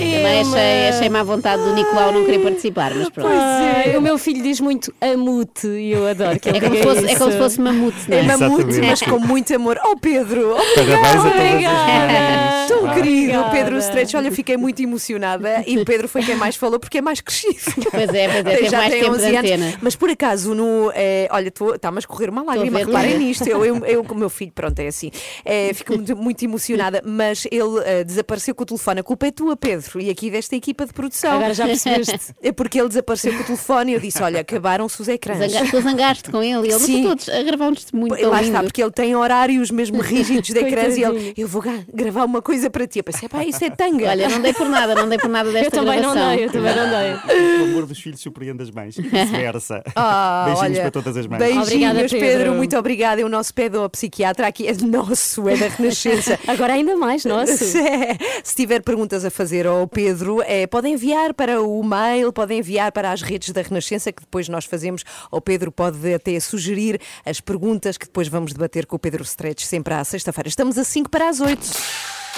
Também 0.00 0.40
achei, 0.40 0.88
achei 0.88 1.08
má 1.08 1.22
vontade 1.22 1.62
do 1.62 1.74
Nicolau 1.74 2.12
não 2.12 2.24
querer 2.24 2.38
participar, 2.40 2.94
mas 2.94 3.08
pronto. 3.10 3.28
Ai, 3.32 3.96
o 3.96 4.00
meu 4.00 4.16
filho 4.18 4.42
diz 4.42 4.60
muito 4.60 4.92
amute 5.00 5.66
e 5.66 5.92
eu 5.92 6.06
adoro 6.06 6.38
que 6.40 6.48
ele 6.48 6.58
É 6.58 6.60
como, 6.60 6.76
fosse, 6.82 7.06
é 7.06 7.16
como 7.16 7.32
se 7.32 7.38
fosse 7.38 7.60
mamute, 7.60 7.96
não 8.08 8.16
É 8.16 8.20
é? 8.20 8.22
mamute, 8.22 8.80
mas 8.80 9.00
com 9.02 9.18
muito 9.18 9.54
amor. 9.54 9.78
Oh 9.84 9.96
Pedro! 9.96 10.52
Oh, 10.56 10.74
Parabéns 10.74 10.98
a 10.98 11.12
todas 11.12 11.24
as 11.26 11.32
Obrigada. 11.34 12.12
mães. 12.12 12.68
Tão 12.68 12.94
querido, 12.94 13.38
Obrigada. 13.38 13.50
Pedro 13.50 13.78
Stretch. 13.78 14.14
Olha, 14.14 14.30
fiquei 14.32 14.56
muito 14.56 14.80
emocionada 14.82 15.64
e 15.66 15.78
o 15.78 15.84
Pedro 15.84 16.08
foi 16.08 16.22
quem 16.22 16.36
mais 16.36 16.56
falou 16.56 16.78
porque 16.78 16.98
é 16.98 17.02
mais 17.02 17.20
crescido. 17.20 17.50
Pois 17.90 18.08
é, 18.14 18.28
pois 18.28 18.46
é, 18.46 18.56
teve 18.56 18.68
Já 18.68 18.78
mais 18.78 18.92
tem 18.92 19.02
tempo 19.02 19.16
de 19.18 19.24
11 19.24 19.36
anos. 19.36 19.50
antena. 19.50 19.74
Mas 19.82 19.96
por 19.96 20.08
acaso, 20.10 20.54
no, 20.54 20.92
eh, 20.94 21.28
olha, 21.30 21.48
está-me 21.74 21.96
a 21.96 21.98
escorrer 21.98 22.30
uma 22.30 22.42
lágrima, 22.42 22.78
reparem 22.78 23.14
a 23.14 23.18
nisto. 23.18 23.46
Eu, 23.48 23.64
eu, 23.84 24.02
o 24.08 24.14
meu 24.14 24.30
filho, 24.30 24.52
pronto, 24.54 24.78
é 24.78 24.86
assim. 24.86 25.10
Eh, 25.44 25.72
fico 25.74 25.94
muito, 25.94 26.16
muito 26.16 26.44
emocionada, 26.44 27.02
mas 27.04 27.46
ele 27.50 27.80
eh, 27.84 28.04
desapareceu 28.04 28.54
com 28.54 28.62
o 28.62 28.66
telefone. 28.70 29.00
A 29.00 29.02
culpa 29.02 29.26
é 29.26 29.30
tua, 29.30 29.56
Pedro, 29.56 30.00
e 30.00 30.10
aqui 30.10 30.30
desta 30.30 30.56
equipa 30.56 30.86
de 30.86 30.92
produção. 30.92 31.32
Agora 31.32 31.54
já 31.54 31.66
percebeste. 31.66 32.34
É 32.42 32.52
porque 32.52 32.78
ele 32.80 32.88
desapareceu 32.88 33.32
com 33.34 33.40
o 33.42 33.44
telefone 33.44 33.92
e 33.92 33.94
eu 33.94 34.00
disse: 34.00 34.22
Olha, 34.22 34.40
acabaram-se 34.40 35.00
os 35.00 35.08
ecrãs. 35.08 35.38
Zanga, 35.52 35.70
tu 35.70 35.80
zangaste 35.80 36.30
com 36.30 36.42
ele 36.42 36.68
e 36.68 36.70
ele, 36.70 36.72
mas 36.72 36.82
Sim. 36.82 37.02
todos 37.04 37.28
a 37.28 37.42
gravar 37.42 37.68
um 37.68 37.74
testemunho 37.74 38.16
tão 38.16 38.30
Lá 38.30 38.36
lindo. 38.40 38.48
está, 38.52 38.62
porque 38.62 38.82
ele 38.82 38.90
tem 38.90 39.14
horários 39.14 39.70
mesmo 39.70 40.00
rígidos 40.00 40.48
de 40.50 40.58
ecrãs 40.58 40.96
e 40.96 41.02
ele, 41.02 41.34
eu 41.36 41.46
vou 41.46 41.62
gravar 41.92 42.24
uma 42.24 42.40
coisa 42.42 42.70
para 42.70 42.86
ti. 42.86 42.98
Eu 43.00 43.04
pensei, 43.04 43.28
pá, 43.28 43.44
isso 43.44 43.62
é 43.64 43.70
tanga. 43.70 44.08
Olha, 44.08 44.28
não 44.28 44.40
dei 44.40 44.52
por 44.54 44.68
nada, 44.68 44.94
não 44.94 45.08
dei 45.08 45.18
por 45.18 45.28
nada 45.28 45.50
desta 45.52 45.66
Eu 45.66 45.70
também 45.82 46.00
não 46.00 46.12
gravação. 46.12 46.36
dei, 46.36 46.44
eu 46.46 46.50
também 46.52 46.74
não 46.76 46.88
dei. 46.90 47.60
O 47.60 47.64
amor 47.64 47.86
dos 47.86 48.00
filhos 48.00 48.20
surpreende 48.20 48.62
as 48.62 48.70
mães 48.70 48.96
e 48.98 49.02
vice-versa. 49.02 49.82
Ah, 49.96 50.44
Beijinhos 50.46 50.70
olha, 50.70 50.80
para 50.82 50.90
todas 50.90 51.16
as 51.16 51.26
mães. 51.26 51.38
Beijinhos, 51.38 51.66
Obrigada, 51.68 51.98
Pedro. 52.00 52.18
Pedro. 52.18 52.54
Muito 52.54 52.76
obrigada. 52.78 53.20
É 53.20 53.24
o 53.24 53.28
nosso 53.28 53.52
pedopsiquiatra 53.52 54.46
aqui. 54.46 54.66
É 54.66 54.72
nosso, 54.74 55.46
é 55.48 55.56
da 55.56 55.68
Renascença. 55.68 56.38
Agora 56.46 56.72
ainda 56.74 56.96
mais, 56.96 57.24
nosso. 57.24 57.56
Se, 57.58 57.78
se 58.42 58.54
tiver 58.60 58.82
perguntas 58.82 59.24
a 59.24 59.30
fazer 59.30 59.66
ao 59.66 59.88
Pedro, 59.88 60.42
é, 60.42 60.66
podem 60.66 60.92
enviar 60.92 61.32
para 61.32 61.62
o 61.62 61.82
mail, 61.82 62.30
podem 62.30 62.58
enviar 62.58 62.92
para 62.92 63.10
as 63.10 63.22
redes 63.22 63.52
da 63.52 63.62
Renascença, 63.62 64.12
que 64.12 64.20
depois 64.20 64.50
nós 64.50 64.66
fazemos. 64.66 65.02
O 65.30 65.40
Pedro 65.40 65.72
pode 65.72 66.12
até 66.12 66.38
sugerir 66.38 67.00
as 67.24 67.40
perguntas 67.40 67.96
que 67.96 68.04
depois 68.04 68.28
vamos 68.28 68.52
debater 68.52 68.84
com 68.84 68.96
o 68.96 68.98
Pedro 68.98 69.22
Stretch 69.22 69.64
sempre 69.64 69.94
à 69.94 70.04
sexta-feira. 70.04 70.46
Estamos 70.46 70.76
a 70.76 70.84
5 70.84 71.08
para 71.08 71.30
as 71.30 71.40
8. 71.40 71.58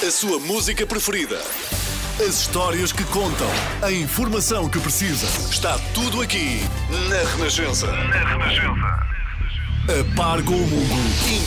A 0.07 0.11
sua 0.13 0.39
música 0.39 0.87
preferida. 0.87 1.41
As 2.21 2.43
histórias 2.43 2.93
que 2.93 3.05
contam. 3.07 3.49
A 3.83 3.91
informação 3.91 4.69
que 4.69 4.79
precisa. 4.79 5.27
Está 5.51 5.77
tudo 5.93 6.23
aqui 6.23 6.61
na 7.09 7.31
Renascença. 7.33 7.89
Na 7.89 8.29
Renascença. 8.29 9.22
A 9.89 10.17
par 10.17 10.43
com 10.45 10.53
o 10.55 10.59
mundo. 10.59 10.95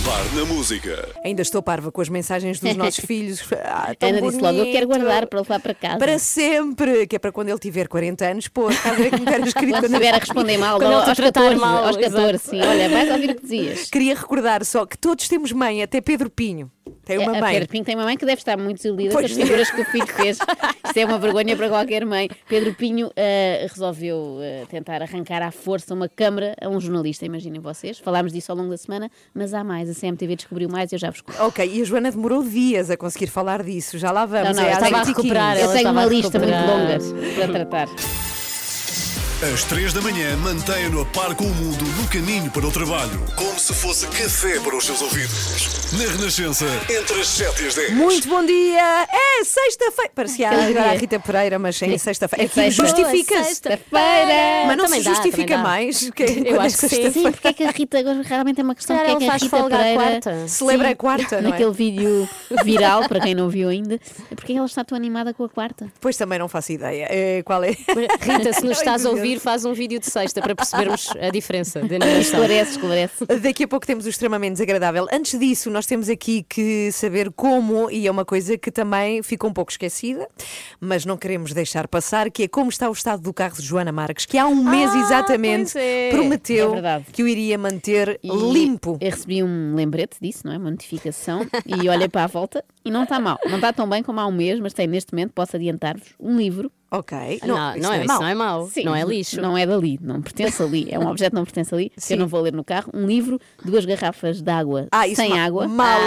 Impar 0.01 0.35
na 0.35 0.45
música. 0.45 1.07
Ainda 1.23 1.41
estou 1.41 1.61
parva 1.63 1.89
com 1.89 2.01
as 2.01 2.09
mensagens 2.09 2.59
dos 2.59 2.75
nossos 2.75 2.99
filhos. 3.05 3.41
Ah, 3.63 3.95
tão 3.97 4.09
Ana 4.09 4.21
disse 4.21 4.41
logo, 4.41 4.57
eu 4.57 4.65
quero 4.71 4.87
guardar 4.87 5.27
para 5.27 5.39
levar 5.39 5.59
para 5.61 5.73
casa. 5.73 5.97
Para 5.97 6.19
sempre, 6.19 7.07
que 7.07 7.15
é 7.15 7.19
para 7.19 7.31
quando 7.31 7.49
ele 7.49 7.59
tiver 7.59 7.87
40 7.87 8.25
anos, 8.25 8.47
pô, 8.49 8.69
estás 8.69 8.93
a 8.93 8.97
ver 9.01 9.11
como 9.11 9.29
era 9.29 9.41
escrito 9.47 9.71
Quando 9.71 9.85
estiver 9.85 10.13
a 10.13 10.17
responder 10.17 10.57
mal, 10.57 10.79
Quando 10.79 10.93
ele 10.93 11.03
te 11.03 11.09
aos 11.09 11.17
tratar 11.17 11.41
14, 11.41 11.61
mal, 11.61 11.85
aos 11.85 11.97
14, 11.97 12.17
exato. 12.35 12.49
sim. 12.49 12.61
Olha, 12.61 12.89
vais 12.89 13.11
ouvir 13.11 13.29
o 13.31 13.35
que 13.35 13.41
dizias. 13.41 13.83
Queria 13.89 14.15
recordar 14.15 14.65
só 14.65 14.85
que 14.85 14.97
todos 14.97 15.27
temos 15.29 15.51
mãe, 15.53 15.81
até 15.81 16.01
Pedro 16.01 16.29
Pinho. 16.29 16.69
Tem 17.03 17.17
uma 17.17 17.35
É, 17.35 17.37
a 17.37 17.41
mãe. 17.41 17.53
Pedro 17.53 17.69
Pinho 17.69 17.83
tem 17.85 17.95
uma 17.95 18.03
mãe 18.03 18.17
que 18.17 18.25
deve 18.25 18.39
estar 18.39 18.57
muito 18.57 18.77
desiludida 18.77 19.11
Pois 19.11 19.25
com 19.25 19.31
as 19.31 19.43
figuras 19.43 19.71
que 19.71 19.81
o 19.81 19.85
filho 19.85 20.07
fez. 20.07 20.37
Isto 20.85 20.97
é 20.97 21.05
uma 21.05 21.17
vergonha 21.17 21.55
para 21.55 21.69
qualquer 21.69 22.05
mãe. 22.05 22.29
Pedro 22.47 22.73
Pinho 22.73 23.11
eh, 23.15 23.65
resolveu 23.71 24.39
eh, 24.41 24.65
tentar 24.69 25.01
arrancar 25.01 25.41
à 25.41 25.51
força 25.51 25.93
uma 25.93 26.07
câmara 26.09 26.55
a 26.61 26.67
um 26.69 26.79
jornalista, 26.79 27.25
imaginem 27.25 27.59
vocês. 27.59 27.97
Falámos 27.99 28.24
disso 28.31 28.51
ao 28.51 28.57
longo 28.57 28.69
da 28.69 28.77
semana, 28.77 29.09
mas 29.33 29.53
há 29.53 29.63
mais. 29.63 29.89
A 29.89 29.93
CMTV 29.93 30.35
descobriu 30.35 30.69
mais 30.69 30.91
e 30.91 30.95
eu 30.95 30.99
já 30.99 31.09
vos 31.09 31.21
conto. 31.21 31.41
Ok, 31.41 31.65
e 31.65 31.81
a 31.81 31.85
Joana 31.85 32.11
demorou 32.11 32.43
dias 32.43 32.89
a 32.89 32.97
conseguir 32.97 33.27
falar 33.27 33.63
disso. 33.63 33.97
Já 33.97 34.11
lá 34.11 34.25
vamos. 34.25 34.55
Não, 34.55 34.63
não, 34.63 34.63
é 34.63 34.73
eu 34.73 34.73
estava 34.73 34.97
a 34.97 35.03
recuperar. 35.03 35.57
Eu 35.57 35.63
ela 35.63 35.73
tenho 35.73 35.91
uma 35.91 36.05
lista 36.05 36.39
muito 36.39 36.51
longa 36.51 36.97
para 37.35 37.47
tratar. 37.65 37.87
Às 39.53 39.63
3 39.65 39.93
da 39.93 40.01
manhã, 40.01 40.35
mantenha-no 40.37 41.01
a 41.01 41.05
par 41.05 41.35
com 41.35 41.43
o 41.43 41.53
mundo 41.53 41.85
no 42.01 42.07
caminho 42.07 42.49
para 42.49 42.65
o 42.65 42.71
trabalho. 42.71 43.21
Como 43.35 43.59
se 43.59 43.73
fosse 43.73 44.07
café 44.07 44.59
para 44.59 44.75
os 44.75 44.85
seus 44.85 45.01
ouvidos. 45.01 45.91
Na 45.93 46.11
Renascença, 46.11 46.65
entre 46.89 47.19
as 47.21 47.27
7 47.27 47.63
e 47.63 47.67
as 47.67 47.75
10. 47.75 47.91
Muito 47.93 48.27
bom 48.27 48.43
dia! 48.45 49.07
É 49.11 49.43
sexta-feira! 49.43 50.11
Parecia 50.15 50.49
agora 50.49 50.91
a. 50.91 50.93
Rita 50.95 51.19
Pereira, 51.19 51.59
mas 51.59 51.81
é 51.81 51.97
sexta-feira. 51.97 52.43
É 52.43 52.45
Aqui 52.45 52.55
sexta. 52.55 52.85
justifica-se. 52.87 53.49
Sexta-feira. 53.49 54.65
Mas 54.67 54.77
não 54.77 54.85
Também 54.85 55.03
se 55.03 55.09
justifica 55.09 55.57
dá. 55.57 55.63
mais. 55.63 56.09
Que, 56.09 56.23
Eu 56.23 56.61
é 56.61 56.65
acho 56.65 56.75
que 56.77 56.81
sim. 56.81 56.87
sexta-feira. 56.89 57.11
Sim, 57.11 57.31
porque 57.31 57.47
é 57.47 57.53
que 57.53 57.63
a 57.63 57.71
Rita 57.71 57.99
agora 57.99 58.21
realmente 58.23 58.59
é 58.61 58.63
uma 58.63 58.75
questão. 58.75 58.97
Porque 58.97 59.11
é 59.11 59.15
que 59.17 59.23
a 59.23 59.27
ela 59.27 59.31
faz 59.31 59.43
Rita 59.43 59.63
Pereira 59.69 60.01
quarta. 60.01 60.47
Celebra 60.47 60.89
a 60.89 60.95
quarta, 60.95 61.41
não 61.41 61.49
é? 61.49 61.51
Naquele 61.51 61.71
vídeo 61.71 62.29
viral, 62.63 63.07
para 63.07 63.19
quem 63.19 63.35
não 63.35 63.49
viu 63.49 63.69
ainda, 63.69 63.99
porque 64.35 64.53
ela 64.53 64.65
está 64.65 64.83
tão 64.83 64.95
animada 64.97 65.33
com 65.33 65.43
a 65.43 65.49
quarta. 65.49 65.87
Pois 66.01 66.17
também 66.17 66.39
não 66.39 66.47
faço 66.49 66.71
ideia. 66.71 67.07
É, 67.09 67.43
qual 67.43 67.63
é? 67.63 67.69
Rita, 67.69 68.53
se 68.53 68.63
nos 68.63 68.77
estás 68.77 69.05
a 69.05 69.09
Ai, 69.09 69.34
ouvir, 69.35 69.39
faz 69.39 69.65
um 69.65 69.73
vídeo 69.73 69.99
de 69.99 70.05
sexta 70.05 70.41
para 70.41 70.55
percebermos 70.55 71.09
a 71.19 71.29
diferença 71.29 71.81
de 71.81 71.95
animação. 71.95 72.19
Esclarece, 72.19 72.71
esclarece. 72.71 73.25
Daqui 73.41 73.63
a 73.63 73.67
pouco 73.67 73.85
temos 73.85 74.05
o 74.05 74.09
extremamente 74.09 74.53
desagradável. 74.53 75.07
Antes 75.11 75.37
disso, 75.39 75.69
nós 75.69 75.85
temos 75.85 76.09
aqui 76.09 76.43
que 76.47 76.91
saber 76.91 77.31
como, 77.31 77.89
e 77.91 78.07
é 78.07 78.11
uma 78.11 78.25
coisa 78.25 78.57
que 78.57 78.71
também 78.71 79.21
ficou 79.21 79.49
um 79.49 79.53
pouco 79.53 79.71
esquecida, 79.71 80.27
mas 80.79 81.05
não 81.05 81.17
queremos 81.17 81.53
deixar 81.53 81.87
passar, 81.87 82.31
que 82.31 82.43
é 82.43 82.47
como 82.47 82.69
está 82.69 82.89
o 82.89 82.93
estado 82.93 83.21
do 83.21 83.33
carro 83.33 83.55
de 83.55 83.63
Joana 83.63 83.91
Marques, 83.91 84.25
que 84.25 84.37
há 84.37 84.47
um 84.47 84.63
mês 84.63 84.91
Ah, 84.93 84.99
exatamente 84.99 85.77
é. 85.77 86.09
prometeu 86.11 86.75
É 86.75 87.01
que 87.11 87.23
o 87.23 87.27
iria 87.27 87.57
manter 87.57 88.19
E 88.23 88.29
limpo. 88.29 88.97
Eu 89.01 89.11
recebi 89.11 89.43
um 89.43 89.75
lembrete 89.75 90.17
disso, 90.21 90.41
não 90.45 90.53
é? 90.53 90.57
Uma 90.57 90.71
notificação 90.71 91.45
e 91.65 91.89
olhei 91.89 92.07
para 92.07 92.23
a 92.23 92.27
volta 92.27 92.63
e 92.83 92.91
não 92.91 93.03
está 93.03 93.19
mal. 93.19 93.37
Não 93.45 93.55
está 93.55 93.73
tão 93.73 93.87
bem 93.87 94.03
como 94.03 94.19
há 94.19 94.27
um 94.27 94.31
mês, 94.31 94.59
mas 94.59 94.73
tem 94.73 94.87
neste 94.87 95.13
momento, 95.13 95.31
posso 95.33 95.55
adiantar-vos, 95.55 96.13
um 96.19 96.37
livro. 96.37 96.71
Ok. 96.97 97.39
Não, 97.45 97.75
isso 97.75 97.81
não, 97.83 97.93
é, 97.93 97.97
isso 97.99 98.07
mau. 98.07 98.19
não 98.21 98.27
é 98.27 98.35
mau, 98.35 98.67
Sim, 98.67 98.83
não 98.83 98.95
é 98.95 99.03
lixo. 99.03 99.41
Não 99.41 99.57
é 99.57 99.65
dali, 99.65 99.99
não 100.01 100.21
pertence 100.21 100.61
ali. 100.61 100.87
É 100.89 100.97
um 100.99 101.07
objeto 101.07 101.31
que 101.31 101.35
não 101.35 101.43
pertence 101.43 101.73
ali, 101.73 101.89
que 101.89 102.01
Sim. 102.01 102.13
eu 102.15 102.19
não 102.21 102.27
vou 102.27 102.41
ler 102.41 102.53
no 102.53 102.63
carro. 102.63 102.89
Um 102.93 103.05
livro, 103.05 103.39
duas 103.63 103.85
garrafas 103.85 104.41
de 104.41 104.51
água 104.51 104.87
Ah, 104.91 105.07
isso 105.07 105.17
sem 105.21 105.29
ma- 105.31 105.43
água. 105.43 105.67
Mal, 105.67 105.99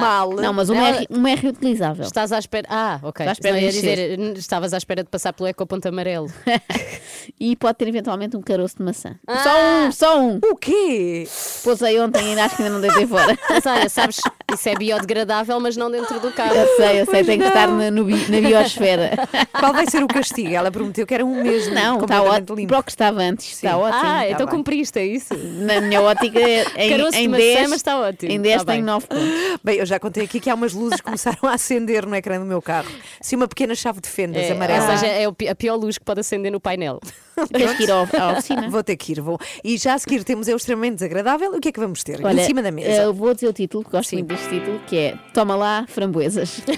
mal. 0.00 0.30
Não, 0.34 0.52
mas 0.52 0.68
uma, 0.68 0.88
Ela- 0.88 1.02
é, 1.02 1.06
uma 1.10 1.30
é 1.30 1.34
reutilizável. 1.34 2.04
Estás 2.04 2.32
à 2.32 2.38
espera. 2.38 2.66
Ah, 2.70 2.98
ok. 3.02 3.26
Estou 3.26 3.28
à 3.28 3.32
espera 3.32 3.54
Não, 3.56 3.62
ia 3.62 3.68
de 3.70 3.74
dizer, 3.76 4.18
estavas 4.38 4.72
à 4.72 4.76
espera 4.78 5.02
de 5.02 5.08
passar 5.10 5.32
pelo 5.32 5.48
ecoponto 5.48 5.88
amarelo. 5.88 6.30
E 7.38 7.54
pode 7.54 7.78
ter 7.78 7.86
eventualmente 7.88 8.36
um 8.36 8.40
caroço 8.42 8.76
de 8.78 8.82
maçã. 8.82 9.14
Ah! 9.26 9.42
Só 9.42 9.50
um, 9.60 9.92
só 9.92 10.20
um. 10.20 10.36
O 10.50 10.56
quê? 10.56 11.28
Pousei 11.62 11.98
ontem 12.00 12.34
e 12.34 12.40
acho 12.40 12.56
que 12.56 12.62
ainda 12.62 12.74
não 12.74 12.80
deitei 12.80 13.06
fora. 13.06 13.38
Mas 13.48 13.64
olha, 13.66 13.88
sabes, 13.88 14.20
isso 14.52 14.68
é 14.68 14.74
biodegradável, 14.74 15.60
mas 15.60 15.76
não 15.76 15.90
dentro 15.90 16.18
do 16.18 16.32
carro. 16.32 16.54
Eu 16.54 16.76
sei, 16.76 17.00
eu 17.02 17.06
sei, 17.06 17.24
tem 17.24 17.38
que 17.38 17.46
estar 17.46 17.68
na, 17.68 17.90
no 17.90 18.04
na 18.04 18.40
biosfera. 18.40 19.10
Qual 19.58 19.72
vai 19.72 19.86
ser 19.88 20.02
o 20.02 20.08
castigo? 20.08 20.29
Ela 20.38 20.70
prometeu 20.70 21.06
que 21.06 21.14
era 21.14 21.24
um 21.24 21.42
mês 21.42 21.68
Não, 21.68 22.00
está 22.00 22.22
ótimo. 22.22 22.56
limpo. 22.56 22.68
Para 22.68 22.78
o 22.78 22.82
que 22.82 22.90
estava 22.90 23.20
antes, 23.20 23.52
está 23.52 23.76
ótimo. 23.76 24.00
Ah, 24.02 24.22
Está 24.24 24.30
então 24.34 24.46
bem. 24.46 24.56
cumpriste, 24.56 24.98
é 24.98 25.06
isso? 25.06 25.34
Na 25.36 25.80
minha 25.80 26.00
ótica, 26.00 26.38
em, 26.76 26.92
em 27.24 27.28
maçã, 27.28 27.42
10, 27.42 27.60
mas 27.70 27.72
está 27.78 27.98
ótimo. 28.00 28.32
Em 28.32 28.40
10 28.40 28.60
Está 28.62 28.72
tenho 28.72 28.84
bem. 28.84 28.92
9 28.94 29.06
pontos. 29.06 29.60
Bem, 29.64 29.76
eu 29.78 29.86
já 29.86 29.98
contei 29.98 30.24
aqui 30.24 30.40
que 30.40 30.48
há 30.48 30.54
umas 30.54 30.72
luzes 30.72 30.96
que 30.98 31.04
começaram 31.04 31.38
a 31.42 31.52
acender 31.54 32.06
no 32.06 32.14
ecrã 32.14 32.38
do 32.38 32.46
meu 32.46 32.62
carro. 32.62 32.88
Se 33.20 33.36
uma 33.36 33.46
pequena 33.48 33.74
chave 33.74 34.00
de 34.00 34.08
fendas 34.08 34.42
É, 34.44 34.52
amarela. 34.52 34.90
Ou 34.92 34.98
seja, 34.98 35.06
é 35.06 35.26
a 35.50 35.54
pior 35.54 35.76
luz 35.76 35.98
que 35.98 36.04
pode 36.04 36.20
acender 36.20 36.50
no 36.50 36.60
painel. 36.60 37.00
Tens 37.52 37.72
que 37.74 37.82
ir 37.84 37.90
ao- 37.90 38.08
à 38.18 38.32
oficina. 38.32 38.68
Vou 38.70 38.82
ter 38.82 38.96
que 38.96 39.12
ir, 39.12 39.20
vou. 39.20 39.38
E 39.64 39.76
já 39.76 39.94
a 39.94 39.98
seguir 39.98 40.24
temos 40.24 40.48
é 40.48 40.52
o 40.54 40.56
extremamente 40.56 40.94
desagradável. 40.94 41.52
O 41.54 41.60
que 41.60 41.68
é 41.68 41.72
que 41.72 41.80
vamos 41.80 42.02
ter? 42.04 42.20
Olha, 42.24 42.40
em 42.42 42.44
cima 42.44 42.62
da 42.62 42.70
mesa. 42.70 42.88
eh, 42.90 43.04
eu 43.04 43.14
vou 43.14 43.32
dizer 43.34 43.48
o 43.48 43.52
título, 43.52 43.84
que 43.84 43.90
gosto 43.90 44.10
Sim. 44.10 44.16
muito 44.16 44.28
deste 44.28 44.48
título, 44.48 44.80
que 44.86 44.96
é 44.96 45.14
Toma 45.32 45.54
lá 45.56 45.84
framboesas. 45.88 46.60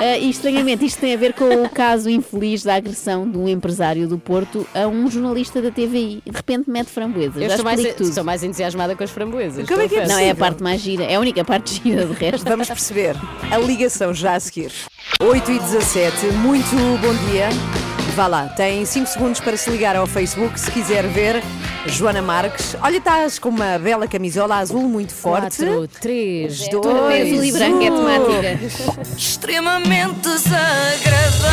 Eh, 0.00 0.20
e 0.20 0.30
estranhamente, 0.30 0.84
isto 0.84 1.00
tem 1.00 1.12
a 1.12 1.16
ver 1.16 1.32
com 1.32 1.64
o 1.64 1.68
caso 1.68 2.08
infeliz 2.08 2.62
da 2.62 2.74
agressão 2.76 3.28
de 3.28 3.36
um 3.36 3.48
empresário 3.48 4.06
do 4.08 4.16
Porto 4.16 4.66
a 4.74 4.86
um 4.86 5.10
jornalista 5.10 5.60
da 5.60 5.70
TVI. 5.72 6.22
De 6.24 6.30
repente 6.36 6.70
mete 6.70 6.86
framboesas. 6.88 7.34
Eu 7.36 7.42
Já 7.42 7.48
estou 7.48 7.64
mais, 7.64 7.80
tudo. 7.94 8.08
estou 8.08 8.24
mais 8.24 8.42
entusiasmada 8.44 8.94
com 8.94 9.02
as 9.02 9.10
framboesas. 9.10 9.66
Como 9.68 9.80
é 9.80 9.88
que 9.88 9.96
é. 9.96 10.06
Não, 10.06 10.18
é 10.18 10.30
a 10.30 10.34
parte 10.34 10.62
mais 10.62 10.80
gira. 10.80 11.04
É 11.04 11.16
a 11.16 11.20
única 11.20 11.44
parte 11.44 11.74
gira 11.82 12.06
de 12.06 12.12
resto. 12.12 12.44
Vamos 12.48 12.68
perceber 12.68 13.16
a 13.50 13.58
ligação 13.58 14.14
já 14.14 14.34
a 14.36 14.40
seguir. 14.40 14.72
8 15.20 15.50
e 15.50 15.58
17, 15.58 16.26
muito 16.26 16.66
bom 17.00 17.30
dia. 17.30 17.91
Vá 18.14 18.26
lá, 18.26 18.46
tem 18.48 18.84
5 18.84 19.06
segundos 19.06 19.40
para 19.40 19.56
se 19.56 19.70
ligar 19.70 19.96
ao 19.96 20.06
Facebook 20.06 20.60
se 20.60 20.70
quiser 20.70 21.06
ver 21.08 21.42
Joana 21.86 22.20
Marques. 22.20 22.76
Olha, 22.82 22.98
estás 22.98 23.38
com 23.38 23.48
uma 23.48 23.78
bela 23.78 24.06
camisola 24.06 24.56
azul 24.56 24.82
muito 24.82 25.14
forte. 25.14 25.64
4, 25.64 25.88
3, 26.00 26.68
Toda 26.68 27.08
vez 27.08 27.30
2, 27.30 27.32
azul 27.32 27.44
e 27.44 27.52
branco 27.52 27.82
é 27.82 27.90
temática. 27.90 28.60
extremamente 29.16 30.20
desagradável. 30.20 31.52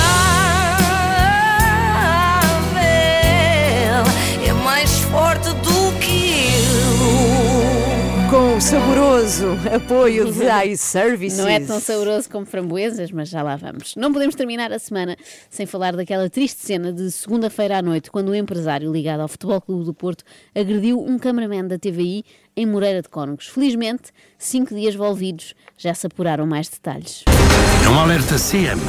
É 4.46 4.54
mais 4.64 4.92
forte 5.00 5.48
do 5.50 5.56
que. 5.62 5.69
Com 8.30 8.58
o 8.58 8.62
saboroso 8.62 9.58
apoio 9.74 10.32
de 10.32 10.44
iServices. 10.72 11.40
Não 11.40 11.48
é 11.48 11.60
tão 11.60 11.80
saboroso 11.80 12.30
como 12.30 12.46
framboesas, 12.46 13.12
mas 13.12 13.28
já 13.28 13.42
lá 13.42 13.56
vamos. 13.56 13.96
Não 13.96 14.14
podemos 14.14 14.36
terminar 14.36 14.72
a 14.72 14.78
semana 14.78 15.18
sem 15.50 15.66
falar 15.66 15.96
daquela 15.96 16.30
triste 16.30 16.64
cena 16.64 16.94
de 16.94 17.12
segunda-feira 17.12 17.80
à 17.80 17.82
noite, 17.82 18.12
quando 18.12 18.30
o 18.30 18.36
empresário 18.36 18.92
ligado 18.92 19.22
ao 19.22 19.28
Futebol 19.28 19.60
Clube 19.60 19.86
do 19.86 19.96
Porto 19.96 20.24
agrediu 20.54 21.04
um 21.04 21.18
cameraman 21.18 21.66
da 21.66 21.80
TVI 21.80 22.24
em 22.56 22.66
Moreira 22.68 23.02
de 23.02 23.10
Cónegos. 23.10 23.48
Felizmente, 23.48 24.12
cinco 24.38 24.76
dias 24.76 24.94
envolvidos 24.94 25.56
já 25.76 25.96
se 25.96 26.06
apuraram 26.06 26.46
mais 26.46 26.70
detalhes. 26.70 27.24
É 27.84 27.90
um 27.90 28.00
alerta 28.00 28.36
CM. 28.36 28.80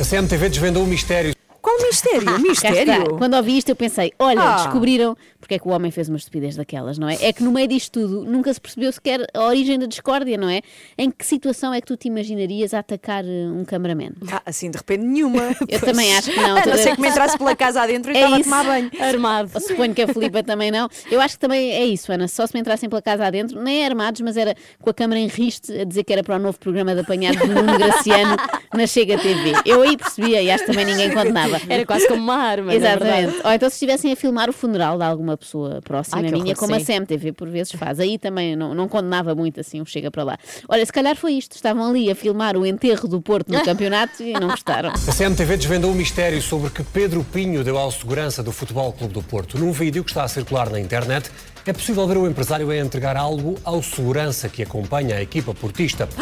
A 0.00 0.04
CMTV 0.04 0.48
desvendou 0.48 0.82
o 0.82 0.86
mistério. 0.86 1.37
Qual 1.78 1.86
mistério? 1.88 2.38
Mistério? 2.40 3.16
Quando 3.18 3.34
ouvi 3.34 3.58
isto, 3.58 3.68
eu 3.68 3.76
pensei: 3.76 4.12
olha, 4.18 4.40
Ah. 4.40 4.56
descobriram 4.56 5.16
porque 5.40 5.54
é 5.54 5.58
que 5.58 5.68
o 5.68 5.70
homem 5.70 5.90
fez 5.90 6.08
uma 6.08 6.18
estupidez 6.18 6.56
daquelas, 6.56 6.98
não 6.98 7.08
é? 7.08 7.16
É 7.22 7.32
que 7.32 7.42
no 7.42 7.52
meio 7.52 7.68
disto 7.68 7.92
tudo 8.00 8.24
nunca 8.24 8.52
se 8.52 8.60
percebeu 8.60 8.90
sequer 8.92 9.24
a 9.32 9.44
origem 9.44 9.78
da 9.78 9.86
discórdia, 9.86 10.36
não 10.36 10.48
é? 10.48 10.60
Em 10.98 11.10
que 11.10 11.24
situação 11.24 11.72
é 11.72 11.80
que 11.80 11.86
tu 11.86 11.96
te 11.96 12.08
imaginarias 12.08 12.74
a 12.74 12.80
atacar 12.80 13.24
eh, 13.24 13.46
um 13.48 13.64
cameraman? 13.64 14.10
Ah, 14.30 14.42
assim 14.44 14.70
de 14.70 14.76
repente 14.76 15.04
nenhuma. 15.04 15.54
Eu 15.68 15.80
também 15.80 16.14
acho 16.16 16.30
que 16.32 16.40
não. 16.40 16.56
A 16.56 16.66
não 16.66 16.76
ser 16.76 16.94
que 16.96 17.00
me 17.00 17.08
entrasse 17.08 17.38
pela 17.38 17.54
casa 17.56 17.82
adentro 17.82 18.10
e 18.12 18.16
É 18.16 18.18
estava 18.18 18.34
a 18.36 18.40
isso. 18.40 18.50
tomar 18.50 18.64
banho. 18.64 18.90
Armado. 19.00 19.50
Eu 19.54 19.60
Suponho 19.60 19.94
que 19.94 20.02
a 20.02 20.08
Filipa 20.08 20.42
também 20.42 20.70
não. 20.70 20.88
Eu 21.10 21.20
acho 21.20 21.34
que 21.34 21.40
também 21.40 21.70
é 21.70 21.84
isso, 21.86 22.12
Ana. 22.12 22.26
Só 22.28 22.46
se 22.46 22.52
me 22.54 22.60
entrassem 22.60 22.88
pela 22.88 23.00
casa 23.00 23.24
adentro, 23.24 23.62
nem 23.62 23.84
armados, 23.86 24.20
mas 24.20 24.36
era 24.36 24.54
com 24.82 24.90
a 24.90 24.94
câmara 24.94 25.20
em 25.20 25.28
riste 25.28 25.72
a 25.72 25.84
dizer 25.84 26.02
que 26.04 26.12
era 26.12 26.22
para 26.24 26.36
o 26.36 26.38
novo 26.38 26.58
programa 26.58 26.94
de 26.94 27.00
apanhado 27.00 27.38
de 27.38 27.46
Nuno 27.46 27.78
Graciano 27.78 28.36
na 28.74 28.86
Chega 28.86 29.16
TV. 29.18 29.52
Eu 29.64 29.82
aí 29.82 29.96
percebia 29.96 30.42
e 30.42 30.50
acho 30.50 30.64
que 30.64 30.70
também 30.72 30.84
ninguém 30.84 31.10
condenava. 31.12 31.58
Era 31.72 31.86
quase 31.86 32.08
como 32.08 32.22
uma 32.22 32.36
arma. 32.36 32.74
Exatamente. 32.74 33.40
Ou 33.44 33.52
então 33.52 33.68
se 33.68 33.74
estivessem 33.74 34.12
a 34.12 34.16
filmar 34.16 34.48
o 34.48 34.52
funeral 34.52 34.96
de 34.96 35.04
alguma 35.04 35.36
pessoa 35.36 35.80
próxima 35.82 36.18
Ai, 36.18 36.30
minha, 36.30 36.44
horror, 36.44 36.56
como 36.56 36.74
a. 36.74 36.80
CMTV 36.80 37.32
por 37.32 37.48
vezes 37.48 37.72
faz. 37.72 38.00
Aí 38.00 38.18
também 38.18 38.56
não, 38.56 38.74
não 38.74 38.88
condenava 38.88 39.34
muito 39.34 39.60
assim, 39.60 39.80
um 39.80 39.86
chega 39.86 40.10
para 40.10 40.22
lá. 40.22 40.38
Olha, 40.68 40.84
se 40.84 40.92
calhar 40.92 41.16
foi 41.16 41.34
isto. 41.34 41.56
Estavam 41.56 41.88
ali 41.88 42.10
a 42.10 42.14
filmar 42.14 42.56
o 42.56 42.64
enterro 42.64 43.08
do 43.08 43.20
Porto 43.20 43.52
no 43.52 43.62
campeonato 43.62 44.22
e 44.22 44.32
não 44.32 44.48
gostaram. 44.48 44.90
A 45.08 45.12
CMTV 45.12 45.56
desvendou 45.56 45.90
o 45.90 45.94
mistério 45.94 46.40
sobre 46.42 46.70
que 46.70 46.82
Pedro 46.82 47.24
Pinho 47.24 47.64
deu 47.64 47.78
ao 47.78 47.90
segurança 47.90 48.42
do 48.42 48.52
Futebol 48.52 48.92
Clube 48.92 49.14
do 49.14 49.22
Porto. 49.22 49.58
Num 49.58 49.72
vídeo 49.72 50.04
que 50.04 50.10
está 50.10 50.24
a 50.24 50.28
circular 50.28 50.70
na 50.70 50.78
internet, 50.78 51.30
é 51.70 51.72
possível 51.72 52.06
ver 52.06 52.16
o 52.16 52.26
empresário 52.26 52.70
a 52.70 52.76
entregar 52.76 53.16
algo 53.16 53.56
ao 53.62 53.82
segurança 53.82 54.48
que 54.48 54.62
acompanha 54.62 55.16
a 55.16 55.22
equipa 55.22 55.52
portista. 55.52 56.08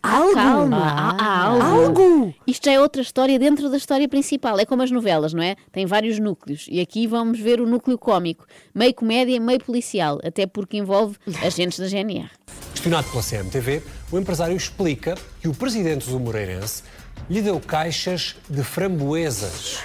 Algo. 0.00 0.32
Calma, 0.32 0.76
há, 0.76 1.24
há 1.24 1.42
algo. 1.46 1.62
Algo? 1.62 2.34
Isto 2.46 2.66
já 2.66 2.72
é 2.72 2.80
outra 2.80 3.02
história 3.02 3.36
dentro 3.36 3.68
da 3.68 3.76
história 3.76 4.08
principal. 4.08 4.56
É 4.58 4.64
como 4.64 4.80
as 4.80 4.92
novelas, 4.92 5.34
não 5.34 5.42
é? 5.42 5.56
Tem 5.72 5.86
vários 5.86 6.20
núcleos. 6.20 6.66
E 6.70 6.80
aqui 6.80 7.04
vamos 7.08 7.40
ver 7.40 7.60
o 7.60 7.66
núcleo 7.66 7.98
cómico. 7.98 8.46
Meio 8.72 8.94
comédia, 8.94 9.40
meio 9.40 9.58
policial. 9.58 10.20
Até 10.22 10.46
porque 10.46 10.76
envolve 10.76 11.16
agentes 11.44 11.80
da 11.80 11.88
GNR. 11.88 12.30
Questionado 12.72 13.08
pela 13.10 13.22
CMTV, 13.24 13.82
o 14.12 14.18
empresário 14.18 14.56
explica 14.56 15.16
que 15.40 15.48
o 15.48 15.54
presidente 15.54 16.08
do 16.08 16.20
Moreirense 16.20 16.84
lhe 17.28 17.42
deu 17.42 17.60
caixas 17.60 18.36
de 18.48 18.62
framboesas 18.62 19.78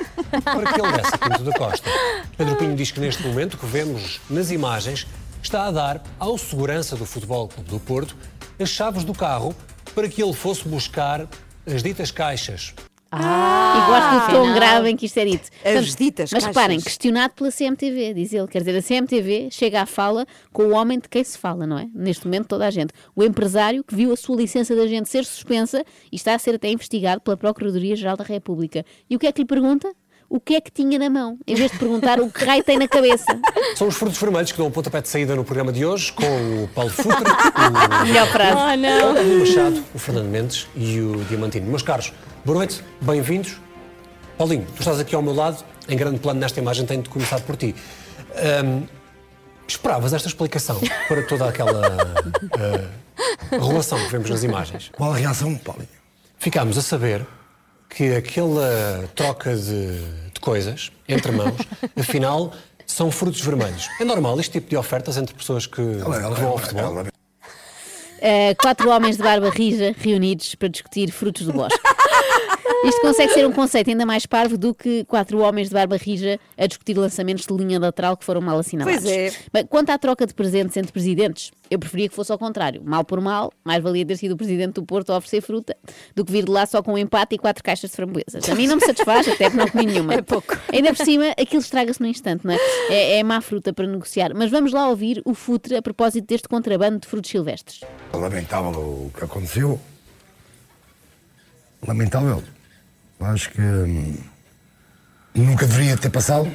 para 0.43 0.73
que 0.73 0.81
ele 0.81 0.91
desse 0.93 1.15
a 1.15 1.17
Pinto 1.17 1.43
da 1.43 1.53
Costa. 1.53 1.89
Pedro 2.37 2.55
Pinho 2.55 2.75
diz 2.75 2.91
que 2.91 2.99
neste 2.99 3.21
momento 3.23 3.57
que 3.57 3.65
vemos 3.65 4.21
nas 4.29 4.51
imagens 4.51 5.05
está 5.41 5.65
a 5.65 5.71
dar 5.71 6.03
ao 6.17 6.37
segurança 6.37 6.95
do 6.95 7.05
Futebol 7.05 7.47
Clube 7.47 7.69
do 7.69 7.79
Porto 7.79 8.15
as 8.59 8.69
chaves 8.69 9.03
do 9.03 9.13
carro 9.13 9.53
para 9.93 10.07
que 10.07 10.23
ele 10.23 10.33
fosse 10.33 10.67
buscar 10.67 11.27
as 11.65 11.83
ditas 11.83 12.11
caixas. 12.11 12.73
E 13.15 13.85
gosto 13.87 14.31
do 14.31 14.37
tom 14.37 14.53
grave 14.53 14.89
em 14.89 14.95
que 14.95 15.05
isto 15.05 15.17
é 15.17 15.25
dito. 15.25 15.49
As 15.63 15.95
ditas 15.95 16.31
Mas 16.31 16.43
caixas. 16.43 16.47
reparem, 16.47 16.81
questionado 16.81 17.33
pela 17.33 17.51
CMTV, 17.51 18.13
diz 18.13 18.33
ele. 18.33 18.47
Quer 18.47 18.59
dizer, 18.59 18.77
a 18.77 18.81
CMTV 18.81 19.49
chega 19.51 19.81
à 19.81 19.85
fala 19.85 20.25
com 20.51 20.63
o 20.63 20.71
homem 20.71 20.99
de 20.99 21.07
quem 21.07 21.23
se 21.23 21.37
fala, 21.37 21.67
não 21.67 21.77
é? 21.77 21.87
Neste 21.93 22.25
momento, 22.25 22.47
toda 22.47 22.65
a 22.65 22.71
gente. 22.71 22.93
O 23.15 23.23
empresário 23.23 23.83
que 23.83 23.95
viu 23.95 24.11
a 24.11 24.15
sua 24.15 24.35
licença 24.35 24.73
de 24.73 24.81
agente 24.81 25.09
ser 25.09 25.25
suspensa 25.25 25.85
e 26.11 26.15
está 26.15 26.33
a 26.33 26.39
ser 26.39 26.55
até 26.55 26.69
investigado 26.69 27.21
pela 27.21 27.37
Procuradoria-Geral 27.37 28.17
da 28.17 28.23
República. 28.23 28.85
E 29.09 29.15
o 29.15 29.19
que 29.19 29.27
é 29.27 29.31
que 29.31 29.41
lhe 29.41 29.47
pergunta? 29.47 29.93
O 30.33 30.39
que 30.39 30.55
é 30.55 30.61
que 30.61 30.71
tinha 30.71 30.97
na 30.97 31.11
mão? 31.11 31.37
Em 31.45 31.53
vez 31.53 31.69
de 31.69 31.77
perguntar 31.77 32.19
o 32.19 32.27
que 32.27 32.43
raio 32.43 32.63
tem 32.63 32.75
na 32.75 32.87
cabeça. 32.87 33.39
São 33.75 33.87
os 33.87 33.95
frutos 33.95 34.17
vermelhos 34.17 34.51
que 34.51 34.57
dão 34.57 34.65
um 34.65 34.71
pontapé 34.71 34.99
de 34.99 35.07
saída 35.07 35.35
no 35.35 35.43
programa 35.43 35.71
de 35.71 35.85
hoje, 35.85 36.11
com 36.11 36.63
o 36.63 36.67
Paulo 36.69 36.89
Futre, 36.89 37.11
o 38.01 38.05
Melhor 38.07 38.27
frase. 38.31 38.57
Oh, 38.57 38.75
não. 38.75 39.11
o 39.11 39.39
Machado, 39.41 39.83
o 39.93 39.99
Fernando 39.99 40.25
Mendes 40.25 40.67
e 40.75 40.99
o 40.99 41.23
Diamantino. 41.25 41.67
Meus 41.67 41.83
caros, 41.83 42.11
boa 42.43 42.57
noite, 42.57 42.83
bem-vindos. 42.99 43.61
Paulinho, 44.35 44.65
tu 44.75 44.79
estás 44.79 44.99
aqui 44.99 45.13
ao 45.13 45.21
meu 45.21 45.35
lado 45.35 45.63
em 45.87 45.95
grande 45.95 46.17
plano 46.17 46.39
nesta 46.39 46.59
imagem, 46.59 46.83
tenho 46.87 47.03
de 47.03 47.09
começar 47.09 47.39
por 47.41 47.55
ti. 47.55 47.75
Ahm, 48.35 48.87
esperavas 49.67 50.13
esta 50.13 50.29
explicação 50.29 50.81
para 51.07 51.21
toda 51.27 51.47
aquela 51.47 52.09
ah, 52.59 53.51
relação 53.51 53.99
que 53.99 54.11
vemos 54.11 54.31
nas 54.31 54.43
imagens? 54.43 54.89
Qual 54.97 55.13
a 55.13 55.15
reação, 55.15 55.53
Paulinho? 55.57 55.89
Ficámos 56.39 56.75
a 56.75 56.81
saber 56.81 57.23
que 57.95 58.15
aquela 58.15 59.07
troca 59.15 59.55
de, 59.55 59.99
de 60.33 60.39
coisas 60.41 60.91
entre 61.07 61.31
mãos, 61.31 61.55
afinal, 61.97 62.53
são 62.85 63.11
frutos 63.11 63.41
vermelhos. 63.41 63.89
É 63.99 64.03
normal 64.03 64.39
este 64.39 64.53
tipo 64.53 64.69
de 64.69 64.77
ofertas 64.77 65.17
entre 65.17 65.33
pessoas 65.33 65.65
que, 65.65 65.75
que 65.75 66.01
vão 66.01 66.47
ao 66.49 66.57
futebol? 66.57 67.03
Uh, 67.03 68.55
quatro 68.57 68.89
homens 68.89 69.17
de 69.17 69.23
barba 69.23 69.49
rija 69.49 69.93
reunidos 69.97 70.55
para 70.55 70.69
discutir 70.69 71.11
frutos 71.11 71.45
do 71.45 71.53
bosque. 71.53 71.79
Isto 72.83 73.01
consegue 73.01 73.33
ser 73.33 73.47
um 73.47 73.51
conceito 73.51 73.89
ainda 73.89 74.05
mais 74.05 74.25
parvo 74.25 74.57
do 74.57 74.73
que 74.73 75.05
quatro 75.05 75.39
homens 75.39 75.69
de 75.69 75.73
barba 75.73 75.95
rija 75.95 76.39
a 76.57 76.67
discutir 76.67 76.97
lançamentos 76.97 77.45
de 77.45 77.53
linha 77.53 77.79
lateral 77.79 78.17
que 78.17 78.25
foram 78.25 78.41
mal 78.41 78.59
assinalados. 78.59 79.03
Pois 79.03 79.15
é. 79.15 79.31
Bem, 79.53 79.65
quanto 79.65 79.89
à 79.89 79.97
troca 79.97 80.27
de 80.27 80.33
presentes 80.33 80.75
entre 80.75 80.91
presidentes, 80.91 81.51
eu 81.71 81.79
preferia 81.79 82.09
que 82.09 82.15
fosse 82.15 82.31
ao 82.31 82.37
contrário. 82.37 82.81
Mal 82.83 83.05
por 83.05 83.21
mal, 83.21 83.53
mais 83.63 83.81
valia 83.81 84.05
ter 84.05 84.17
sido 84.17 84.33
o 84.33 84.37
presidente 84.37 84.73
do 84.73 84.83
Porto 84.83 85.11
a 85.13 85.17
oferecer 85.17 85.41
fruta 85.41 85.75
do 86.13 86.25
que 86.25 86.31
vir 86.31 86.43
de 86.43 86.51
lá 86.51 86.65
só 86.65 86.83
com 86.83 86.93
um 86.93 86.97
empate 86.97 87.35
e 87.35 87.37
quatro 87.37 87.63
caixas 87.63 87.89
de 87.89 87.95
framboesas. 87.95 88.49
A 88.49 88.55
mim 88.55 88.67
não 88.67 88.75
me 88.75 88.85
satisfaz, 88.85 89.27
até 89.29 89.49
porque 89.49 89.57
não 89.57 89.67
comi 89.67 89.85
nenhuma. 89.85 90.13
É 90.13 90.21
pouco. 90.21 90.55
Ainda 90.71 90.93
por 90.93 91.03
cima, 91.03 91.29
aquilo 91.39 91.61
estraga-se 91.61 91.99
no 91.99 92.07
instante, 92.07 92.45
não 92.45 92.53
é? 92.53 92.57
é? 92.89 93.19
É 93.19 93.23
má 93.23 93.41
fruta 93.41 93.73
para 93.73 93.87
negociar. 93.87 94.31
Mas 94.35 94.51
vamos 94.51 94.71
lá 94.71 94.87
ouvir 94.89 95.21
o 95.25 95.33
futre 95.33 95.75
a 95.75 95.81
propósito 95.81 96.27
deste 96.27 96.47
contrabando 96.47 96.99
de 96.99 97.07
frutos 97.07 97.31
silvestres. 97.31 97.81
Lamentável 98.13 98.79
o 98.79 99.11
que 99.17 99.23
aconteceu. 99.23 99.79
Lamentável. 101.87 102.43
Acho 103.25 103.49
que 103.51 103.61
hum, 103.61 104.17
nunca 105.33 105.65
deveria 105.65 105.97
ter 105.97 106.09
passado. 106.09 106.51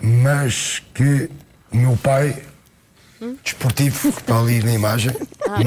Mas 0.00 0.82
que 0.94 1.30
o 1.72 1.76
meu 1.76 1.96
pai, 1.96 2.42
desportivo, 3.42 4.12
que 4.12 4.20
está 4.20 4.38
ali 4.38 4.62
na 4.62 4.72
imagem, 4.72 5.12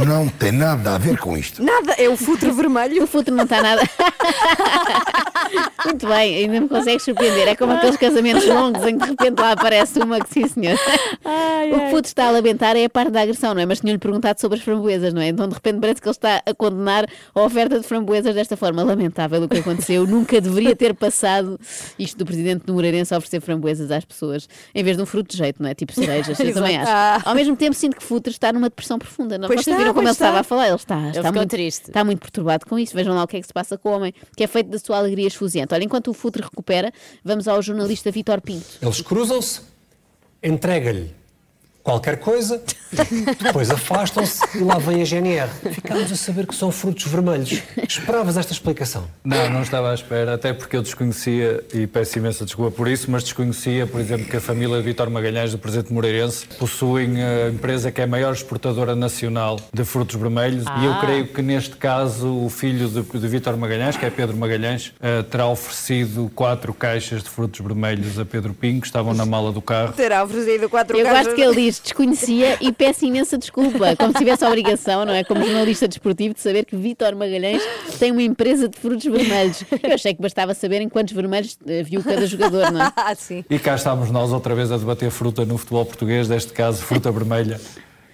não 0.06 0.28
tem 0.30 0.52
nada 0.52 0.95
a 0.95 0.97
ver 0.97 1.17
com 1.17 1.38
isto. 1.38 1.62
Nada, 1.63 1.93
é 1.93 2.08
o 2.08 2.15
futre 2.15 2.52
vermelho. 2.52 3.04
O 3.04 3.08
futre 3.08 3.34
não 3.34 3.43
está 3.43 3.62
nada. 3.62 3.82
Muito 5.86 6.08
bem, 6.08 6.36
ainda 6.36 6.62
me 6.62 6.68
consegues 6.70 7.04
surpreender. 7.04 7.48
É 7.48 7.56
como 7.56 7.74
aqueles 7.74 7.98
casamentos 7.98 8.46
longos 8.48 8.86
em 8.86 8.98
que 8.98 9.04
de 9.06 9.12
repente 9.12 9.40
lá 9.40 9.52
aparece 9.52 10.00
uma 10.00 10.20
que 10.20 10.30
sim, 10.34 10.48
senhor. 10.48 10.78
o 11.74 11.80
que 11.80 11.90
puto 11.92 12.08
está 12.08 12.28
a 12.28 12.32
lamentar 12.32 12.76
é 12.76 12.86
a 12.86 12.90
parte 12.90 13.12
da 13.12 13.22
agressão, 13.22 13.54
não 13.54 13.62
é? 13.62 13.66
Mas 13.66 13.80
tinha-lhe 13.80 13.98
perguntado 14.00 14.40
sobre 14.40 14.58
as 14.58 14.64
framboesas, 14.64 15.14
não 15.14 15.22
é? 15.22 15.28
Então 15.28 15.48
de 15.48 15.54
repente 15.54 15.80
parece 15.80 16.02
que 16.02 16.08
ele 16.08 16.12
está 16.16 16.42
a 16.46 16.54
condenar 16.54 17.06
a 17.34 17.42
oferta 17.42 17.80
de 17.80 17.86
framboesas 17.88 18.34
desta 18.36 18.56
forma. 18.56 18.84
Lamentável 18.84 19.42
o 19.44 19.50
que 19.50 19.58
aconteceu. 19.58 20.06
Nunca 20.06 20.40
deveria 20.40 20.76
ter 20.76 20.94
passado 20.94 21.60
isto 21.98 22.18
do 22.18 22.26
presidente 22.26 22.66
do 22.66 22.74
Moreirense 22.74 23.14
a 23.14 23.18
oferecer 23.18 23.42
framboesas 23.42 23.92
às 23.92 24.06
pessoas, 24.06 24.48
em 24.74 24.84
vez 24.84 24.98
de 24.98 25.04
um 25.04 25.06
fruto 25.06 25.32
de 25.32 25.38
jeito, 25.38 25.62
não 25.62 25.70
é? 25.70 25.74
Tipo 25.74 25.94
cerejas. 25.94 26.40
Eu 26.40 26.54
também 26.54 26.78
acho. 26.78 27.28
Ao 27.28 27.36
mesmo 27.36 27.56
tempo 27.56 27.76
sinto 27.76 27.96
que 27.98 28.04
Futre 28.04 28.32
está 28.32 28.52
numa 28.54 28.70
depressão 28.70 28.98
profunda. 29.00 29.38
Não? 29.38 29.48
Pois 29.48 29.62
Vocês 29.62 29.68
está, 29.68 29.78
viram 29.78 29.94
como 29.94 30.08
ele 30.08 30.12
estava 30.14 30.32
está. 30.32 30.40
a 30.42 30.44
falar? 30.44 30.68
Ele 30.68 30.76
está, 30.76 31.00
Ele 31.00 31.18
está 31.18 31.32
muito, 31.32 31.50
triste. 31.50 31.88
está 31.88 32.04
muito 32.04 32.20
perturbado 32.20 32.66
com 32.66 32.78
isso. 32.78 32.94
Vejam 32.96 33.16
lá 33.16 33.24
o 33.24 33.28
que 33.28 33.38
é 33.38 33.42
que 33.42 33.48
se 33.48 33.54
passa 33.54 33.78
com 33.78 33.90
o 33.90 33.96
homem, 33.96 34.14
que 34.36 34.44
é 34.44 34.48
feito 34.48 34.70
da 34.70 34.80
sua 34.80 34.98
alegria 34.98 35.30
Olha, 35.73 35.84
enquanto 35.84 36.10
o 36.10 36.13
Futre 36.13 36.43
recupera, 36.43 36.91
vamos 37.23 37.47
ao 37.47 37.62
jornalista 37.62 38.12
Vítor 38.12 38.41
Pinto. 38.41 38.77
Eles 38.82 39.01
cruzam-se, 39.01 39.62
entrega-lhe 40.43 41.20
qualquer 41.84 42.17
coisa, 42.17 42.62
depois 43.44 43.70
afastam-se 43.72 44.41
e 44.58 44.60
lá 44.63 44.78
vem 44.78 45.02
a 45.02 45.06
GNR. 45.06 45.50
Ficámos 45.72 46.12
a 46.12 46.15
saber 46.15 46.46
que 46.46 46.56
são 46.56 46.72
frutos 46.72 47.06
vermelhos. 47.08 47.62
Esperavas 47.88 48.38
esta 48.38 48.54
explicação? 48.54 49.06
Não, 49.24 49.50
não 49.50 49.62
estava 49.62 49.91
à 49.91 49.94
espera, 49.94 50.34
até 50.36 50.54
porque 50.54 50.76
eu 50.78 50.82
desconhecia, 50.82 51.63
e 51.74 51.88
peço 51.88 52.17
imensa 52.17 52.46
desculpa 52.46 52.72
por 52.72 52.88
isso, 52.88 53.10
mas 53.10 53.24
desconhecia, 53.24 53.88
por 53.88 54.00
exemplo, 54.02 54.26
que 54.28 54.38
a 54.38 54.41
família 54.41 54.78
de 54.78 54.84
Vítor 54.84 55.10
Magalhães, 55.10 55.52
do 55.52 55.58
presidente 55.58 55.91
Moreirense, 55.94 56.46
possuem 56.60 57.22
a 57.24 57.50
empresa 57.50 57.91
que 57.91 58.02
é 58.02 58.04
a 58.04 58.08
maior 58.08 58.34
exportadora 58.34 58.96
nacional 58.96 59.60
de 59.74 59.84
frutos 59.84 60.15
vermelhos 60.20 60.65
e 60.82 60.86
eu 60.86 60.91
Ah. 60.94 61.00
creio 61.02 61.28
que 61.28 61.41
neste 61.41 61.76
caso 61.78 62.28
o 62.46 62.50
filho 62.50 62.88
de, 62.89 63.02
de 63.02 63.28
Vítor 63.28 63.56
Magalhães, 63.58 63.96
que 63.98 64.06
é 64.06 64.10
Pedro 64.10 64.36
Magalhães, 64.38 64.91
eh, 65.02 65.24
terá 65.24 65.48
oferecido 65.48 66.30
quatro 66.36 66.74
caixas 66.74 67.24
de 67.24 67.30
frutos 67.30 67.60
vermelhos 67.65 68.20
a 68.20 68.26
Pedro 68.26 68.54
Pinho, 68.54 68.82
que 68.82 68.88
estavam 68.88 69.13
na 69.13 69.26
mala 69.26 69.52
do 69.52 69.62
carro. 69.62 69.94
Terá 69.94 70.24
oferecido 70.24 70.70
quatro 70.70 70.98
Eu 70.98 71.06
caixas. 71.06 71.24
gosto 71.26 71.36
que 71.36 71.41
ele 71.41 71.56
diz 71.56 71.70
desconhecia 71.79 72.57
e 72.60 72.71
peço 72.71 73.05
imensa 73.05 73.38
desculpa, 73.38 73.95
como 73.95 74.12
se 74.12 74.17
tivesse 74.17 74.43
a 74.43 74.47
obrigação, 74.47 75.05
não 75.05 75.13
é? 75.13 75.23
Como 75.23 75.45
jornalista 75.45 75.88
desportivo, 75.88 76.34
de 76.34 76.41
saber 76.41 76.65
que 76.65 76.75
Vítor 76.75 77.15
Magalhães 77.15 77.62
tem 77.99 78.12
uma 78.12 78.23
empresa 78.23 78.67
de 78.67 78.77
frutos 78.77 79.05
vermelhos. 79.05 79.63
Eu 79.84 79.93
achei 79.93 80.13
que 80.13 80.21
bastava 80.21 80.53
saber 80.53 80.81
em 80.81 80.89
quantos 80.89 81.13
vermelhos 81.13 81.57
eh, 81.67 81.84
viu 81.84 82.03
cada 82.03 82.25
jogador, 82.25 82.71
não 82.71 82.84
é? 82.84 82.91
Ah, 83.03 83.15
sim. 83.15 83.43
E 83.49 83.57
cá 83.57 83.75
estamos 83.75 84.12
nós 84.12 84.31
outra 84.31 84.53
vez 84.53 84.71
a 84.71 84.77
debater 84.77 85.10
fruta 85.12 85.45
no 85.45 85.57
futebol 85.57 85.86
português, 85.86 86.27
neste 86.27 86.53
caso 86.53 86.81
fruta 86.84 87.12
vermelha, 87.12 87.60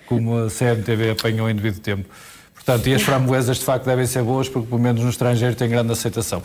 como 0.05 0.37
a 0.37 0.49
CMTV 0.49 1.11
apanhou 1.11 1.49
em 1.49 1.55
devido 1.55 1.79
tempo. 1.79 2.07
Portanto, 2.53 2.87
e 2.87 2.95
as 2.95 3.01
framboesas 3.01 3.59
de 3.59 3.63
facto 3.63 3.85
devem 3.85 4.05
ser 4.05 4.23
boas 4.23 4.49
porque 4.49 4.67
pelo 4.67 4.81
menos 4.81 5.01
no 5.01 5.09
estrangeiro 5.09 5.55
têm 5.55 5.69
grande 5.69 5.91
aceitação. 5.91 6.43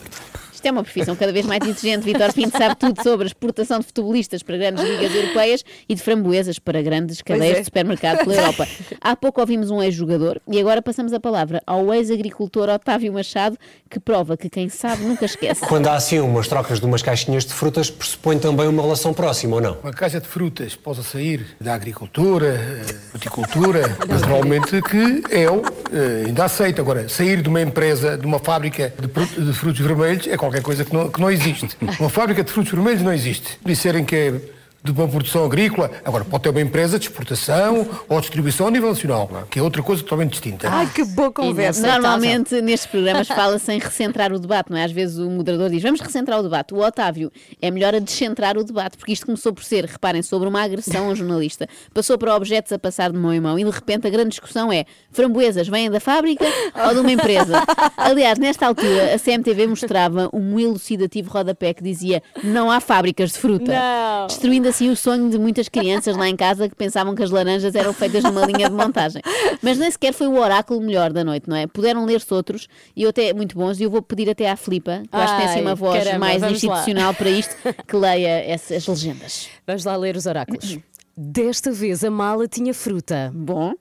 Isto 0.62 0.68
é 0.68 0.70
uma 0.70 0.84
profissão 0.84 1.16
cada 1.16 1.32
vez 1.32 1.44
mais 1.44 1.60
exigente. 1.66 2.04
Vítor 2.04 2.32
Pinto 2.32 2.56
sabe 2.56 2.76
tudo 2.76 3.02
sobre 3.02 3.24
a 3.24 3.26
exportação 3.26 3.80
de 3.80 3.86
futebolistas 3.86 4.44
para 4.44 4.56
grandes 4.56 4.84
ligas 4.84 5.12
europeias 5.12 5.64
e 5.88 5.94
de 5.96 6.00
framboesas 6.00 6.60
para 6.60 6.80
grandes 6.80 7.20
cadeias 7.20 7.56
é. 7.56 7.58
de 7.58 7.64
supermercado 7.64 8.18
pela 8.18 8.36
Europa. 8.36 8.68
Há 9.00 9.16
pouco 9.16 9.40
ouvimos 9.40 9.72
um 9.72 9.82
ex-jogador 9.82 10.40
e 10.46 10.60
agora 10.60 10.80
passamos 10.80 11.12
a 11.12 11.18
palavra 11.18 11.60
ao 11.66 11.92
ex-agricultor 11.92 12.68
Otávio 12.68 13.12
Machado, 13.12 13.58
que 13.90 13.98
prova 13.98 14.36
que 14.36 14.48
quem 14.48 14.68
sabe 14.68 15.02
nunca 15.02 15.24
esquece. 15.24 15.66
Quando 15.66 15.88
há 15.88 15.94
assim 15.94 16.20
umas 16.20 16.46
trocas 16.46 16.78
de 16.78 16.86
umas 16.86 17.02
caixinhas 17.02 17.44
de 17.44 17.52
frutas, 17.52 17.90
pressupõe 17.90 18.38
também 18.38 18.68
uma 18.68 18.84
relação 18.84 19.12
próxima, 19.12 19.56
ou 19.56 19.60
não? 19.60 19.78
Uma 19.82 19.92
caixa 19.92 20.20
de 20.20 20.28
frutas 20.28 20.76
possa 20.76 21.02
sair 21.02 21.44
da 21.60 21.74
agricultura, 21.74 22.54
eh, 22.86 22.94
horticultura, 23.12 23.96
naturalmente 24.08 24.80
que 24.82 25.24
eu 25.28 25.60
eh, 25.92 26.26
ainda 26.26 26.44
aceito. 26.44 26.80
Agora, 26.80 27.08
sair 27.08 27.42
de 27.42 27.48
uma 27.48 27.60
empresa, 27.60 28.16
de 28.16 28.24
uma 28.24 28.38
fábrica 28.38 28.94
de, 28.96 29.52
frutos 29.52 29.80
vermelhos 29.80 30.28
é 30.28 30.36
qualquer 30.52 30.62
coisa 30.62 30.84
que 30.84 30.92
não, 30.92 31.08
que 31.08 31.20
não 31.20 31.30
existe. 31.30 31.68
Uma 31.98 32.10
fábrica 32.10 32.44
de 32.44 32.52
frutos 32.52 32.72
vermelhos 32.72 33.02
não 33.02 33.12
existe. 33.12 33.58
Disserem 33.64 34.04
que 34.04 34.14
é 34.14 34.40
de 34.84 34.90
uma 34.90 35.06
produção 35.06 35.44
agrícola, 35.44 35.90
agora 36.04 36.24
pode 36.24 36.42
ter 36.42 36.48
uma 36.48 36.60
empresa 36.60 36.98
de 36.98 37.06
exportação 37.06 37.86
ou 38.08 38.20
distribuição 38.20 38.66
a 38.66 38.70
nível 38.70 38.88
nacional, 38.88 39.46
que 39.48 39.58
é 39.58 39.62
outra 39.62 39.80
coisa 39.82 40.02
totalmente 40.02 40.32
distinta. 40.32 40.68
Ai, 40.68 40.90
que 40.92 41.04
boa 41.04 41.30
conversa. 41.30 41.86
E 41.86 41.90
Normalmente 41.90 42.60
nestes 42.60 42.90
programas 42.90 43.28
fala-se 43.28 43.72
em 43.72 43.78
recentrar 43.78 44.32
o 44.32 44.40
debate, 44.40 44.70
não 44.70 44.78
é? 44.78 44.84
Às 44.84 44.90
vezes 44.90 45.18
o 45.18 45.30
moderador 45.30 45.70
diz 45.70 45.82
vamos 45.82 46.00
recentrar 46.00 46.40
o 46.40 46.42
debate. 46.42 46.74
O 46.74 46.78
Otávio 46.78 47.30
é 47.60 47.70
melhor 47.70 47.94
a 47.94 48.00
descentrar 48.00 48.58
o 48.58 48.64
debate, 48.64 48.96
porque 48.96 49.12
isto 49.12 49.24
começou 49.24 49.52
por 49.52 49.62
ser, 49.62 49.84
reparem, 49.84 50.20
sobre 50.20 50.48
uma 50.48 50.62
agressão 50.62 51.06
a 51.06 51.12
um 51.12 51.14
jornalista. 51.14 51.68
Passou 51.94 52.18
para 52.18 52.34
objetos 52.34 52.72
a 52.72 52.78
passar 52.78 53.12
de 53.12 53.18
mão 53.18 53.32
em 53.32 53.40
mão 53.40 53.56
e 53.58 53.64
de 53.64 53.70
repente 53.70 54.08
a 54.08 54.10
grande 54.10 54.30
discussão 54.30 54.72
é 54.72 54.84
framboesas 55.12 55.68
vêm 55.68 55.90
da 55.90 56.00
fábrica 56.00 56.44
ou 56.88 56.94
de 56.94 57.00
uma 57.00 57.12
empresa? 57.12 57.62
Aliás, 57.96 58.36
nesta 58.36 58.66
altura 58.66 59.14
a 59.14 59.18
CMTV 59.18 59.68
mostrava 59.68 60.28
um 60.32 60.58
elucidativo 60.58 61.30
rodapé 61.30 61.72
que 61.72 61.84
dizia 61.84 62.20
não 62.42 62.68
há 62.68 62.80
fábricas 62.80 63.32
de 63.32 63.38
fruta. 63.38 63.72
Não. 63.72 64.26
Destruindo 64.26 64.71
assim 64.72 64.90
o 64.90 64.96
sonho 64.96 65.28
de 65.30 65.38
muitas 65.38 65.68
crianças 65.68 66.16
lá 66.16 66.28
em 66.28 66.34
casa 66.34 66.68
que 66.68 66.74
pensavam 66.74 67.14
que 67.14 67.22
as 67.22 67.30
laranjas 67.30 67.74
eram 67.74 67.92
feitas 67.92 68.24
numa 68.24 68.44
linha 68.46 68.68
de 68.68 68.74
montagem. 68.74 69.22
Mas 69.60 69.78
nem 69.78 69.90
sequer 69.90 70.12
foi 70.12 70.26
o 70.26 70.38
oráculo 70.38 70.80
melhor 70.80 71.12
da 71.12 71.22
noite, 71.22 71.48
não 71.48 71.56
é? 71.56 71.66
Puderam 71.66 72.04
ler-se 72.04 72.32
outros 72.32 72.68
e 72.96 73.02
eu 73.02 73.10
até 73.10 73.32
muito 73.32 73.56
bons, 73.56 73.78
e 73.78 73.82
eu 73.82 73.90
vou 73.90 74.02
pedir 74.02 74.28
até 74.30 74.50
à 74.50 74.56
Filipa, 74.56 75.02
que 75.08 75.14
eu 75.14 75.20
acho 75.20 75.34
que 75.34 75.40
tem 75.40 75.48
assim 75.48 75.58
Ai, 75.58 75.62
uma 75.62 75.74
voz 75.74 76.02
caramba, 76.02 76.18
mais 76.18 76.40
vamos 76.40 76.62
lá. 76.62 76.74
institucional 76.74 77.14
para 77.14 77.30
isto, 77.30 77.54
que 77.86 77.96
leia 77.96 78.44
essas 78.44 78.86
legendas. 78.86 79.48
Vamos 79.66 79.84
lá 79.84 79.94
ler 79.96 80.16
os 80.16 80.26
oráculos. 80.26 80.78
Desta 81.16 81.70
vez 81.70 82.02
a 82.02 82.10
mala 82.10 82.48
tinha 82.48 82.72
fruta. 82.72 83.30
Bom. 83.34 83.74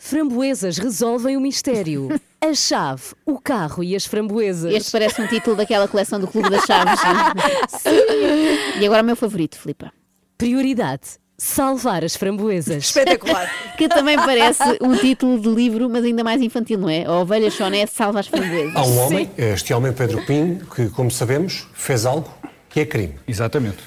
Framboesas 0.00 0.78
resolvem 0.78 1.36
o 1.36 1.40
mistério. 1.40 2.08
A 2.40 2.54
chave, 2.54 3.02
o 3.26 3.36
carro 3.40 3.82
e 3.82 3.96
as 3.96 4.06
framboesas. 4.06 4.72
Este 4.72 4.92
parece 4.92 5.20
um 5.20 5.26
título 5.26 5.56
daquela 5.56 5.88
coleção 5.88 6.20
do 6.20 6.28
Clube 6.28 6.48
das 6.48 6.64
Chaves. 6.64 7.00
E 8.80 8.86
agora 8.86 9.02
o 9.02 9.04
meu 9.04 9.16
favorito, 9.16 9.58
Filipa. 9.58 9.92
Prioridade: 10.38 11.02
salvar 11.36 12.04
as 12.04 12.16
framboesas. 12.16 12.84
Espetacular. 12.84 13.50
Que 13.78 13.88
também 13.88 14.16
parece 14.16 14.62
um 14.80 14.96
título 14.96 15.40
de 15.40 15.48
livro, 15.48 15.88
mas 15.88 16.04
ainda 16.04 16.24
mais 16.24 16.42
infantil, 16.42 16.80
não 16.80 16.88
é? 16.88 17.04
A 17.04 17.12
ovelha 17.12 17.48
Choné 17.48 17.86
salva 17.86 18.18
as 18.18 18.26
framboesas. 18.26 18.74
Há 18.74 18.82
um 18.82 18.98
homem, 18.98 19.30
este 19.36 19.72
homem 19.72 19.92
Pedro 19.92 20.24
Pinho, 20.26 20.66
que, 20.74 20.88
como 20.88 21.12
sabemos, 21.12 21.68
fez 21.74 22.04
algo 22.04 22.28
que 22.68 22.80
é 22.80 22.86
crime. 22.86 23.14
Exatamente. 23.28 23.78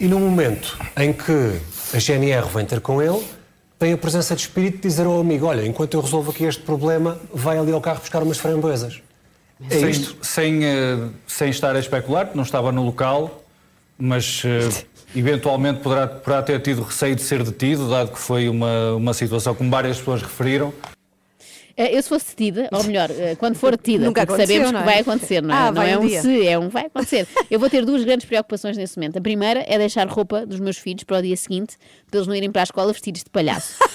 E 0.00 0.06
no 0.06 0.18
momento 0.18 0.78
em 0.96 1.12
que 1.12 1.60
a 1.94 1.98
GNR 1.98 2.48
vem 2.48 2.64
ter 2.64 2.80
com 2.80 3.02
ele, 3.02 3.22
tem 3.78 3.92
a 3.92 3.98
presença 3.98 4.34
de 4.34 4.40
espírito 4.40 4.76
de 4.76 4.88
dizer 4.88 5.04
ao 5.04 5.20
amigo: 5.20 5.46
Olha, 5.46 5.66
enquanto 5.66 5.94
eu 5.94 6.00
resolvo 6.00 6.30
aqui 6.30 6.44
este 6.44 6.62
problema, 6.62 7.20
vai 7.32 7.58
ali 7.58 7.72
ao 7.72 7.80
carro 7.80 8.00
buscar 8.00 8.22
umas 8.22 8.38
framboesas. 8.38 9.02
É 9.68 9.78
sem, 9.78 9.90
isto? 9.90 10.16
Sem, 10.22 10.64
eh, 10.64 11.08
sem 11.26 11.50
estar 11.50 11.76
a 11.76 11.78
especular, 11.78 12.24
porque 12.24 12.36
não 12.36 12.44
estava 12.44 12.72
no 12.72 12.82
local, 12.82 13.44
mas 13.98 14.42
eh, 14.46 14.84
eventualmente 15.14 15.80
poderá, 15.80 16.06
poderá 16.06 16.42
ter 16.42 16.60
tido 16.60 16.82
receio 16.82 17.14
de 17.14 17.22
ser 17.22 17.42
detido, 17.42 17.88
dado 17.88 18.12
que 18.12 18.18
foi 18.18 18.48
uma, 18.48 18.94
uma 18.94 19.14
situação 19.14 19.54
como 19.54 19.70
várias 19.70 19.98
pessoas 19.98 20.22
referiram. 20.22 20.72
Eh, 21.76 21.96
Eu 21.96 22.02
se 22.02 22.08
fosse 22.08 22.26
detida, 22.28 22.68
ou 22.72 22.84
melhor, 22.84 23.10
eh, 23.10 23.34
quando 23.36 23.56
for 23.56 23.72
detida, 23.76 24.04
Nunca 24.04 24.24
porque 24.24 24.42
sabemos 24.42 24.70
não 24.70 24.78
que 24.82 24.88
é? 24.88 24.92
vai 24.92 25.00
acontecer, 25.00 25.42
não 25.42 25.54
é? 25.54 25.58
Ah, 25.58 25.72
não 25.72 25.82
é 25.82 25.98
um 25.98 26.04
um 26.04 26.08
se, 26.08 26.46
é 26.46 26.58
um 26.58 26.68
vai 26.68 26.86
acontecer. 26.86 27.26
Eu 27.50 27.58
vou 27.58 27.68
ter 27.68 27.84
duas 27.84 28.04
grandes 28.04 28.26
preocupações 28.26 28.76
nesse 28.76 28.96
momento. 28.96 29.18
A 29.18 29.20
primeira 29.20 29.64
é 29.66 29.76
deixar 29.76 30.06
roupa 30.06 30.46
dos 30.46 30.60
meus 30.60 30.78
filhos 30.78 31.02
para 31.04 31.18
o 31.18 31.22
dia 31.22 31.36
seguinte, 31.36 31.76
para 32.08 32.18
eles 32.18 32.28
não 32.28 32.34
irem 32.34 32.50
para 32.52 32.62
a 32.62 32.64
escola 32.64 32.92
vestidos 32.92 33.22
de 33.24 33.30
palhaço. 33.30 33.74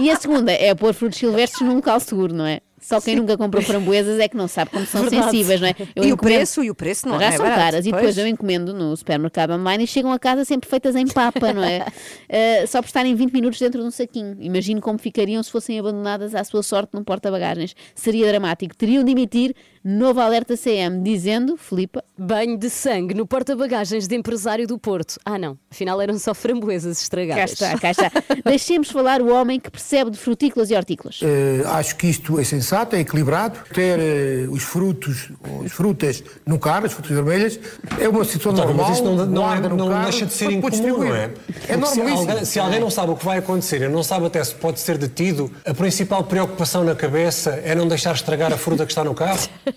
E, 0.00 0.04
e 0.04 0.10
a 0.10 0.16
segunda 0.16 0.50
é 0.50 0.74
pôr 0.74 0.94
frutos 0.94 1.18
silvestres 1.18 1.60
num 1.60 1.74
local 1.74 2.00
seguro, 2.00 2.32
não 2.32 2.46
é? 2.46 2.60
Só 2.80 3.00
quem 3.00 3.14
nunca 3.14 3.36
comprou 3.36 3.62
framboesas 3.62 4.18
é 4.18 4.26
que 4.26 4.36
não 4.36 4.48
sabe 4.48 4.70
como 4.70 4.86
são 4.86 5.02
Verdade. 5.02 5.24
sensíveis, 5.24 5.60
não 5.60 5.68
é? 5.68 5.74
E 5.96 6.12
o 6.12 6.16
preço? 6.16 6.64
E 6.64 6.70
o 6.70 6.74
preço 6.74 7.06
não 7.06 7.18
já 7.20 7.26
é 7.26 7.32
são 7.32 7.44
barato, 7.44 7.60
caras. 7.60 7.86
E 7.86 7.90
pois. 7.90 8.02
depois 8.02 8.18
eu 8.18 8.26
encomendo 8.26 8.72
no 8.72 8.96
supermercado 8.96 9.52
online 9.52 9.84
e 9.84 9.86
chegam 9.86 10.10
a 10.12 10.18
casa 10.18 10.44
sempre 10.44 10.68
feitas 10.68 10.96
em 10.96 11.06
papa, 11.06 11.52
não 11.52 11.62
é? 11.62 11.86
Eh, 12.32 12.64
só 12.66 12.80
por 12.80 12.86
estarem 12.86 13.14
20 13.14 13.32
minutos 13.32 13.58
dentro 13.58 13.80
de 13.80 13.86
um 13.86 13.90
saquinho. 13.90 14.36
Imagino 14.40 14.80
como 14.80 14.98
ficariam 14.98 15.42
se 15.42 15.50
fossem 15.50 15.78
abandonadas 15.78 16.34
à 16.34 16.44
sua 16.44 16.62
sorte 16.62 16.90
num 16.94 17.02
porta-bagagens. 17.02 17.74
Seria 17.94 18.26
dramático. 18.28 18.74
Teriam 18.76 19.02
de 19.02 19.10
emitir 19.10 19.54
novo 19.82 20.20
alerta 20.20 20.56
CM, 20.56 21.02
dizendo, 21.02 21.56
Filipa, 21.56 22.04
Banho 22.16 22.58
de 22.58 22.68
sangue 22.68 23.14
no 23.14 23.26
porta-bagagens 23.26 24.06
de 24.06 24.14
empresário 24.14 24.66
do 24.66 24.78
Porto. 24.78 25.18
Ah, 25.24 25.38
não. 25.38 25.56
Afinal 25.70 26.00
eram 26.02 26.18
só 26.18 26.34
framboesas 26.34 26.98
cá 26.98 27.02
estragadas. 27.02 27.52
está, 27.52 27.78
cá 27.78 27.90
está. 27.90 28.10
Deixemos 28.44 28.90
falar 28.90 29.22
o 29.22 29.32
homem 29.32 29.58
que 29.58 29.70
percebe 29.70 30.10
de 30.10 30.18
frutícolas 30.18 30.70
e 30.70 30.74
hortícolas. 30.76 31.20
Eh, 31.22 31.62
acho 31.66 31.96
que 31.96 32.08
isto 32.08 32.38
é 32.38 32.44
sensato, 32.44 32.94
é 32.94 33.00
equilibrado. 33.00 33.58
Ter 33.72 33.98
eh, 33.98 34.46
os 34.50 34.62
frutos, 34.62 35.30
as 35.64 35.72
frutas 35.72 36.22
no 36.44 36.58
carro, 36.58 36.84
as 36.84 36.92
frutas 36.92 37.12
vermelhas, 37.12 37.58
é 37.98 38.06
uma 38.06 38.22
situação 38.24 38.64
António, 38.64 38.76
normal. 38.76 38.88
mas 38.90 38.98
isso 38.98 39.04
não, 39.06 39.16
não, 39.26 39.42
é- 39.42 39.46
guarda 39.46 39.68
no 39.70 39.76
não 39.76 39.88
carro, 39.88 40.02
deixa 40.10 40.26
de 40.26 40.32
ser 40.34 40.50
incomum, 40.50 40.98
não 40.98 41.16
é? 41.16 41.30
É 41.68 41.72
se, 41.72 41.76
normalíssimo. 41.78 42.18
alguém, 42.30 42.44
se 42.44 42.60
alguém 42.60 42.80
não 42.80 42.90
sabe 42.90 43.12
o 43.12 43.16
que 43.16 43.24
vai 43.24 43.38
acontecer 43.38 43.80
e 43.80 43.88
não 43.88 44.02
sabe 44.02 44.26
até 44.26 44.44
se 44.44 44.54
pode 44.54 44.78
ser 44.78 44.98
detido, 44.98 45.50
a 45.64 45.72
principal 45.72 46.22
preocupação 46.24 46.84
na 46.84 46.94
cabeça 46.94 47.52
é 47.64 47.74
não 47.74 47.88
deixar 47.88 48.14
estragar 48.14 48.52
a 48.52 48.58
fruta 48.58 48.84
que 48.84 48.92
está 48.92 49.02
no 49.02 49.14
carro? 49.14 49.40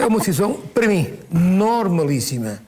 É 0.00 0.06
uma 0.06 0.18
decisão, 0.18 0.54
para 0.74 0.86
mim, 0.86 1.12
normalíssima. 1.30 2.60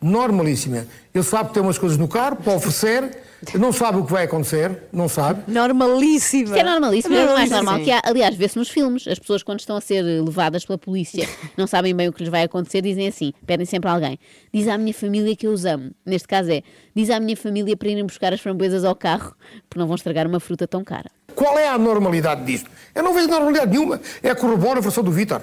Normalíssima. 0.00 0.86
Ele 1.14 1.24
sabe 1.24 1.48
que 1.48 1.54
tem 1.54 1.62
umas 1.62 1.78
coisas 1.78 1.96
no 1.96 2.06
carro 2.06 2.36
para 2.36 2.52
oferecer, 2.52 3.18
não 3.54 3.72
sabe 3.72 3.98
o 3.98 4.04
que 4.04 4.12
vai 4.12 4.24
acontecer, 4.24 4.84
não 4.92 5.08
sabe. 5.08 5.50
Normalíssima. 5.50 6.56
Isto 6.56 6.58
é 6.58 6.64
normalíssimo, 6.64 7.14
é 7.14 7.24
o 7.24 7.34
mais 7.34 7.50
normal 7.50 7.80
que 7.80 7.90
há. 7.90 8.00
Aliás, 8.04 8.34
vê-se 8.34 8.58
nos 8.58 8.68
filmes. 8.68 9.06
As 9.08 9.18
pessoas, 9.18 9.42
quando 9.42 9.60
estão 9.60 9.76
a 9.76 9.80
ser 9.80 10.02
levadas 10.02 10.64
pela 10.64 10.78
polícia, 10.78 11.28
não 11.56 11.66
sabem 11.66 11.94
bem 11.94 12.08
o 12.08 12.12
que 12.12 12.22
lhes 12.22 12.30
vai 12.30 12.42
acontecer, 12.42 12.82
dizem 12.82 13.08
assim: 13.08 13.32
pedem 13.46 13.64
sempre 13.64 13.88
a 13.88 13.94
alguém. 13.94 14.18
Diz 14.52 14.68
à 14.68 14.76
minha 14.76 14.92
família 14.94 15.34
que 15.34 15.46
eu 15.46 15.52
os 15.52 15.64
amo. 15.64 15.90
Neste 16.04 16.28
caso 16.28 16.50
é: 16.50 16.62
diz 16.94 17.10
à 17.10 17.18
minha 17.18 17.36
família 17.36 17.76
para 17.76 17.88
irem 17.88 18.04
buscar 18.04 18.32
as 18.32 18.40
framboesas 18.40 18.84
ao 18.84 18.94
carro, 18.94 19.34
porque 19.68 19.78
não 19.78 19.86
vão 19.86 19.96
estragar 19.96 20.26
uma 20.26 20.40
fruta 20.40 20.66
tão 20.66 20.84
cara. 20.84 21.10
Qual 21.34 21.58
é 21.58 21.68
a 21.68 21.78
normalidade 21.78 22.44
disto? 22.44 22.70
Eu 22.94 23.02
não 23.02 23.12
vejo 23.14 23.28
normalidade 23.28 23.70
nenhuma. 23.70 24.00
É 24.22 24.34
corrobora 24.34 24.78
a 24.78 24.82
versão 24.82 25.04
do 25.04 25.10
Vítor. 25.10 25.42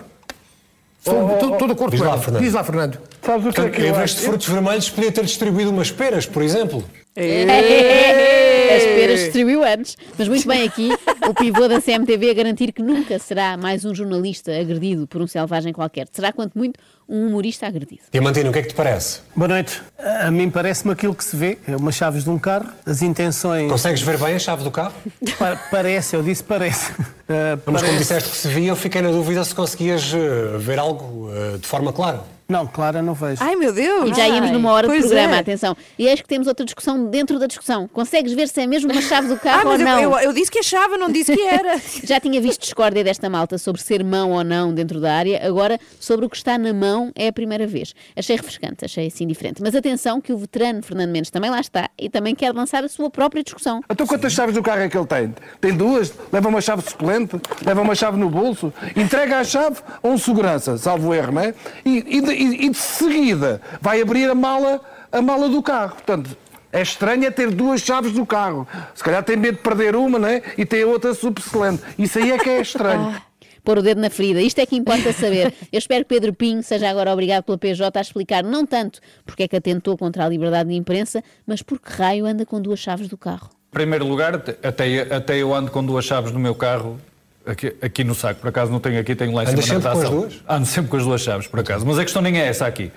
Estou 1.06 1.34
estou- 1.34 1.52
estou 1.54 1.68
de 1.68 1.74
acordo 1.74 1.92
Diz 1.92 2.00
com 2.02 2.08
lá. 2.08 2.18
Fernando. 2.18 2.42
Diz 2.44 2.54
lá, 2.54 2.64
Fernando. 2.64 2.98
Sabes 3.22 3.42
o 3.42 3.44
Portanto, 3.54 3.80
em 3.82 3.92
vez 3.92 4.16
de 4.16 4.22
frutos 4.22 4.48
vermelhos, 4.48 4.90
podia 4.90 5.12
ter 5.12 5.26
distribuído 5.26 5.70
umas 5.70 5.92
peras, 5.92 6.26
por 6.26 6.42
exemplo. 6.42 6.84
As 7.16 8.84
peras 8.96 9.20
distribuiu 9.20 9.64
antes. 9.64 9.96
Mas 10.18 10.28
muito 10.28 10.48
bem 10.48 10.64
aqui, 10.68 10.90
o 11.28 11.34
pivô 11.34 11.68
da 11.68 11.80
CMTV 11.82 12.32
a 12.32 12.34
garantir 12.34 12.72
que 12.72 12.82
nunca 12.82 13.20
será 13.20 13.56
mais 13.56 13.86
um 13.86 13.94
jornalista 13.94 14.52
agredido 14.52 15.06
por 15.08 15.22
um 15.22 15.28
selvagem 15.28 15.72
qualquer. 15.74 16.08
Será, 16.12 16.32
quanto 16.34 16.58
muito, 16.58 16.80
um 17.08 17.28
humorista 17.28 17.68
agredido. 17.68 18.02
Diamantino, 18.12 18.50
o 18.50 18.54
que 18.54 18.60
é 18.60 18.62
que 18.64 18.70
te 18.70 18.74
parece? 18.74 19.20
Boa 19.36 19.48
noite. 19.48 19.82
A 20.00 20.32
mim 20.32 20.50
parece-me 20.50 20.94
aquilo 20.94 21.14
que 21.14 21.24
se 21.24 21.36
vê, 21.36 21.58
é 21.68 21.76
umas 21.76 21.96
chaves 21.96 22.24
de 22.24 22.30
um 22.30 22.40
carro, 22.40 22.70
as 22.86 23.02
intenções... 23.02 23.70
Consegues 23.70 24.02
ver 24.02 24.18
bem 24.18 24.34
a 24.36 24.40
chave 24.40 24.64
do 24.64 24.72
carro? 24.72 24.94
Pa- 25.38 25.56
Parece, 25.70 26.16
eu 26.16 26.24
disse 26.24 26.44
parece. 26.44 26.92
Ah, 27.30 27.58
Mas 27.66 27.84
como 27.84 27.98
disseste 27.98 28.30
que 28.30 28.36
se 28.38 28.48
via, 28.48 28.70
eu 28.70 28.76
fiquei 28.76 29.02
na 29.02 29.10
dúvida 29.12 29.44
se 29.44 29.54
conseguias 29.54 30.14
eh, 30.14 30.58
ver 30.58 30.80
algo 30.80 31.30
eh, 31.32 31.58
de 31.58 31.68
forma 31.68 31.94
clara. 31.94 32.22
Não, 32.54 32.68
Clara, 32.68 33.02
não 33.02 33.16
vejo. 33.16 33.44
Ai 33.44 33.56
meu 33.56 33.74
Deus! 33.74 34.12
E 34.12 34.14
já 34.14 34.30
íamos 34.30 34.52
numa 34.52 34.72
hora 34.72 34.88
de 34.88 35.00
programa, 35.00 35.38
é. 35.38 35.40
atenção. 35.40 35.76
E 35.98 36.06
eis 36.06 36.22
que 36.22 36.28
temos 36.28 36.46
outra 36.48 36.64
discussão 36.64 37.08
dentro 37.08 37.40
da 37.40 37.48
discussão. 37.48 37.88
Consegues 37.88 38.32
ver 38.34 38.48
se 38.48 38.62
é 38.62 38.68
mesmo 38.68 38.92
uma 38.92 39.02
chave 39.02 39.28
do 39.28 39.34
Ah, 39.44 39.44
carro 39.44 39.70
mas 39.70 39.82
ou 39.82 39.88
eu, 39.88 39.92
não? 39.92 40.00
eu, 40.20 40.20
eu 40.20 40.34
disse 40.34 40.52
que 40.52 40.60
achava, 40.60 40.96
não 40.96 41.12
disse 41.12 41.36
que 41.36 41.42
era. 41.42 41.82
Já 42.06 42.20
tinha 42.20 42.40
visto 42.40 42.62
discórdia 42.62 43.04
desta 43.04 43.28
malta 43.28 43.58
sobre 43.58 43.82
ser 43.82 44.04
mão 44.04 44.34
ou 44.34 44.44
não 44.44 44.72
dentro 44.72 45.02
da 45.02 45.16
área, 45.16 45.42
agora 45.48 45.80
sobre 46.00 46.28
o 46.28 46.30
que 46.30 46.38
está 46.38 46.56
na 46.60 46.72
mão 46.72 47.12
é 47.16 47.30
a 47.30 47.34
primeira 47.34 47.66
vez. 47.66 47.96
Achei 48.16 48.36
refrescante, 48.36 48.86
achei 48.86 49.08
assim 49.08 49.26
diferente. 49.26 49.60
Mas 49.60 49.74
atenção 49.74 50.22
que 50.22 50.32
o 50.32 50.38
veterano 50.38 50.84
Fernando 50.84 51.10
Mendes 51.10 51.32
também 51.32 51.50
lá 51.50 51.60
está 51.60 51.90
e 51.98 52.08
também 52.08 52.36
quer 52.36 52.54
lançar 52.54 52.84
a 52.84 52.88
sua 52.88 53.10
própria 53.10 53.42
discussão. 53.44 53.82
Então 53.90 54.06
quantas 54.06 54.32
chaves 54.32 54.54
do 54.54 54.62
carro 54.62 54.82
é 54.82 54.90
que 54.90 54.96
ele 54.96 55.08
tem? 55.08 55.34
Tem 55.60 55.76
duas? 55.76 56.14
Leva 56.32 56.50
uma 56.50 56.62
chave 56.62 56.84
suplente? 56.88 57.36
Leva 57.66 57.82
uma 57.82 57.96
chave 57.96 58.16
no 58.18 58.30
bolso? 58.30 58.72
Entrega 58.96 59.40
a 59.40 59.44
chave 59.44 59.78
a 60.04 60.08
um 60.08 60.20
segurança, 60.20 60.78
salvo 60.78 61.16
erro, 61.16 61.32
não 61.32 61.42
é? 61.42 61.56
E, 61.84 62.04
e 62.08 62.43
e- 62.44 62.66
e 62.66 62.70
de 62.70 62.78
seguida 62.78 63.62
vai 63.82 64.02
abrir 64.02 64.30
a 64.30 64.36
mala, 64.36 64.82
a 65.12 65.22
mala 65.22 65.50
do 65.50 65.62
carro. 65.62 65.92
Portanto, 65.96 66.36
é 66.72 66.82
estranho 66.82 67.26
é 67.26 67.32
ter 67.32 67.52
duas 67.52 67.82
chaves 67.82 68.12
do 68.14 68.26
carro. 68.26 68.68
Se 68.96 69.04
calhar 69.04 69.24
tem 69.24 69.38
medo 69.38 69.58
de 69.58 69.62
perder 69.64 69.96
uma, 69.96 70.18
não 70.20 70.28
é? 70.28 70.42
E 70.58 70.66
tem 70.66 70.84
a 70.84 70.88
outra 70.88 71.14
subselente. 71.14 71.84
Isso 71.98 72.18
aí 72.20 72.32
é 72.32 72.38
que 72.38 72.50
é 72.50 72.62
estranho. 72.62 73.16
Pôr 73.64 73.78
o 73.78 73.82
dedo 73.82 74.02
na 74.02 74.10
ferida. 74.10 74.42
Isto 74.42 74.60
é 74.60 74.66
que 74.66 74.76
importa 74.76 75.14
saber. 75.14 75.54
Eu 75.72 75.78
espero 75.80 76.04
que 76.04 76.10
Pedro 76.10 76.34
Pinho 76.34 76.62
seja 76.62 76.90
agora 76.90 77.14
obrigado 77.14 77.44
pela 77.44 77.58
PJ 77.58 77.98
a 77.98 78.02
explicar 78.02 78.44
não 78.44 78.66
tanto 78.66 79.00
porque 79.26 79.44
é 79.44 79.48
que 79.48 79.56
atentou 79.56 79.98
contra 79.98 80.26
a 80.26 80.28
liberdade 80.30 80.68
de 80.70 80.76
imprensa, 80.76 81.24
mas 81.48 81.62
porque 81.62 81.90
raio 81.94 82.26
anda 82.26 82.46
com 82.46 82.60
duas 82.62 82.80
chaves 82.80 83.08
do 83.08 83.18
carro. 83.18 83.50
Em 83.70 83.74
primeiro 83.74 84.06
lugar, 84.06 84.36
até, 84.36 85.16
até 85.16 85.38
eu 85.38 85.54
ando 85.56 85.72
com 85.72 85.82
duas 85.84 86.04
chaves 86.04 86.34
no 86.34 86.40
meu 86.40 86.54
carro 86.54 87.00
aqui, 87.46 87.76
aqui 87.82 88.04
no 88.04 88.16
saco. 88.16 88.42
Por 88.42 88.50
acaso 88.50 88.72
não 88.72 88.80
tenho 88.80 89.00
aqui, 89.00 89.16
tenho 89.16 89.34
lá 89.34 89.44
em 89.44 89.48
Andas 89.48 89.66
cima 89.66 89.80
na 89.80 89.84
sempre 89.84 90.00
com 90.00 90.06
as 90.06 90.10
duas? 90.10 90.44
Ando 90.48 90.66
sempre 90.66 90.92
com 90.92 90.98
as 90.98 91.04
duas 91.04 91.22
chaves, 91.22 91.48
por 91.48 91.60
acaso. 91.60 91.86
Mas 91.86 92.00
a 92.00 92.04
questão 92.04 92.22
nem 92.22 92.40
é 92.40 92.48
essa 92.48 92.66
aqui. 92.66 92.92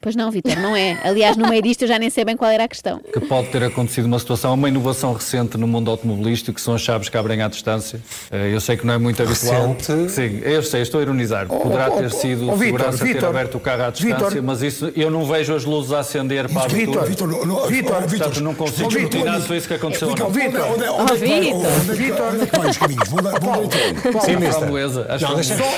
Pois 0.00 0.14
não, 0.14 0.30
Vitor, 0.30 0.56
não 0.60 0.76
é. 0.76 0.96
Aliás, 1.02 1.36
no 1.36 1.48
meio 1.48 1.60
disto 1.60 1.82
eu 1.82 1.88
já 1.88 1.98
nem 1.98 2.08
sei 2.08 2.24
bem 2.24 2.36
qual 2.36 2.50
era 2.50 2.64
a 2.64 2.68
questão. 2.68 3.00
Que 3.00 3.20
pode 3.20 3.48
ter 3.48 3.64
acontecido 3.64 4.04
uma 4.04 4.18
situação, 4.18 4.54
uma 4.54 4.68
inovação 4.68 5.12
recente 5.12 5.56
no 5.56 5.66
mundo 5.66 5.90
automobilístico, 5.90 6.54
que 6.54 6.60
são 6.60 6.74
as 6.74 6.82
chaves 6.82 7.08
que 7.08 7.16
abrem 7.16 7.42
à 7.42 7.48
distância. 7.48 8.00
Eh, 8.30 8.54
Eu 8.54 8.60
sei 8.60 8.76
que 8.76 8.86
não 8.86 8.94
é 8.94 8.98
muito 8.98 9.20
habitual. 9.22 9.74
Recente? 9.76 10.10
Sim, 10.12 10.40
eu 10.44 10.62
sei, 10.62 10.82
estou 10.82 11.00
a 11.00 11.02
ironizar. 11.02 11.46
Poderá 11.48 11.88
oh, 11.90 11.96
ter 11.96 12.06
oh, 12.06 12.10
sido 12.10 12.52
oh, 12.52 12.56
segurança 12.56 12.98
ter 12.98 13.12
Vítor, 13.12 13.28
aberto 13.28 13.54
o 13.56 13.60
carro 13.60 13.84
à 13.84 13.90
distância, 13.90 14.28
Vítor. 14.28 14.42
mas 14.42 14.62
isso 14.62 14.92
eu 14.94 15.10
não 15.10 15.24
vejo 15.26 15.54
as 15.54 15.64
luzes 15.64 15.92
a 15.92 15.98
acender 15.98 16.48
para 16.48 16.62
a 16.62 16.64
abertura. 16.64 17.04
Vítor, 17.04 17.28
Vítor, 18.06 18.34
não, 18.36 18.42
não, 18.42 18.54
consigo 18.54 18.90
se 18.90 19.46
foi 19.46 19.56
isso 19.56 19.68
que 19.68 19.74
aconteceu 19.74 20.08
Oh, 20.10 20.28
Vitor. 20.30 20.60
é 20.60 21.48
é 21.48 21.52
vou 23.08 23.22
dar 23.22 23.36
então. 23.36 24.20
Sim, 24.20 24.52
framboesas. 24.52 25.06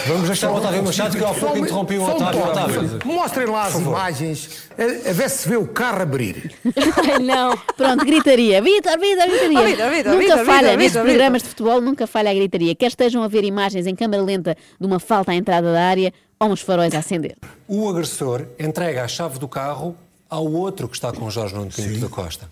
vamos 0.06 0.26
deixar 0.26 0.50
o 0.50 0.56
Otávio 0.56 0.84
Machado, 0.84 1.16
que 1.16 1.24
há 1.24 1.28
pouco 1.28 1.58
interrompi 1.58 1.98
o. 1.98 2.04
Otávio. 2.04 2.98
Mostrem 3.04 3.46
lá 3.46 3.64
as 3.64 3.74
imagens, 3.74 4.09
a, 4.16 5.10
a 5.10 5.12
ver 5.12 5.30
se 5.30 5.48
vê 5.48 5.56
o 5.56 5.66
carro 5.66 6.02
abrir. 6.02 6.52
Ai, 6.64 7.18
não. 7.22 7.56
Pronto, 7.76 8.04
gritaria. 8.04 8.60
Vitor, 8.62 8.98
Vitor, 8.98 9.26
gritaria. 9.26 9.60
Oh, 9.60 9.64
Vitor, 9.64 9.90
Vitor, 9.90 10.12
nunca 10.12 10.18
Vitor, 10.18 10.44
falha, 10.44 10.60
Vitor, 10.60 10.76
nestes 10.76 10.92
Vitor, 10.92 11.02
programas 11.04 11.42
de 11.42 11.48
futebol, 11.48 11.80
nunca 11.80 12.06
falha 12.06 12.30
a 12.30 12.34
gritaria. 12.34 12.74
Quer 12.74 12.88
estejam 12.88 13.22
a 13.22 13.28
ver 13.28 13.44
imagens 13.44 13.86
em 13.86 13.94
câmara 13.94 14.22
lenta 14.22 14.56
de 14.78 14.86
uma 14.86 14.98
falta 14.98 15.32
à 15.32 15.34
entrada 15.34 15.72
da 15.72 15.82
área 15.82 16.12
ou 16.38 16.48
uns 16.48 16.60
faróis 16.60 16.94
a 16.94 16.98
acender. 16.98 17.36
O 17.68 17.88
agressor 17.88 18.46
entrega 18.58 19.04
a 19.04 19.08
chave 19.08 19.38
do 19.38 19.46
carro 19.46 19.96
ao 20.28 20.50
outro 20.50 20.88
que 20.88 20.96
está 20.96 21.12
com 21.12 21.24
o 21.26 21.30
Jorge 21.30 21.54
Nuno 21.54 21.70
Pinto 21.70 21.98
da 22.00 22.08
Costa. 22.08 22.50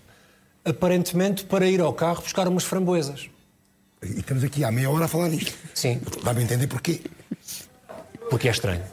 Aparentemente 0.63 1.43
para 1.45 1.65
ir 1.67 1.81
ao 1.81 1.93
carro 1.93 2.21
buscar 2.21 2.47
umas 2.47 2.63
framboesas. 2.63 3.29
E 4.03 4.19
estamos 4.19 4.43
aqui 4.43 4.63
há 4.63 4.71
meia 4.71 4.89
hora 4.89 5.05
a 5.05 5.07
falar 5.07 5.29
disto. 5.29 5.53
Sim. 5.73 5.99
Dá-me 6.23 6.41
a 6.41 6.43
entender 6.43 6.67
porquê. 6.67 7.01
Porque 8.29 8.47
é 8.47 8.51
estranho. 8.51 8.83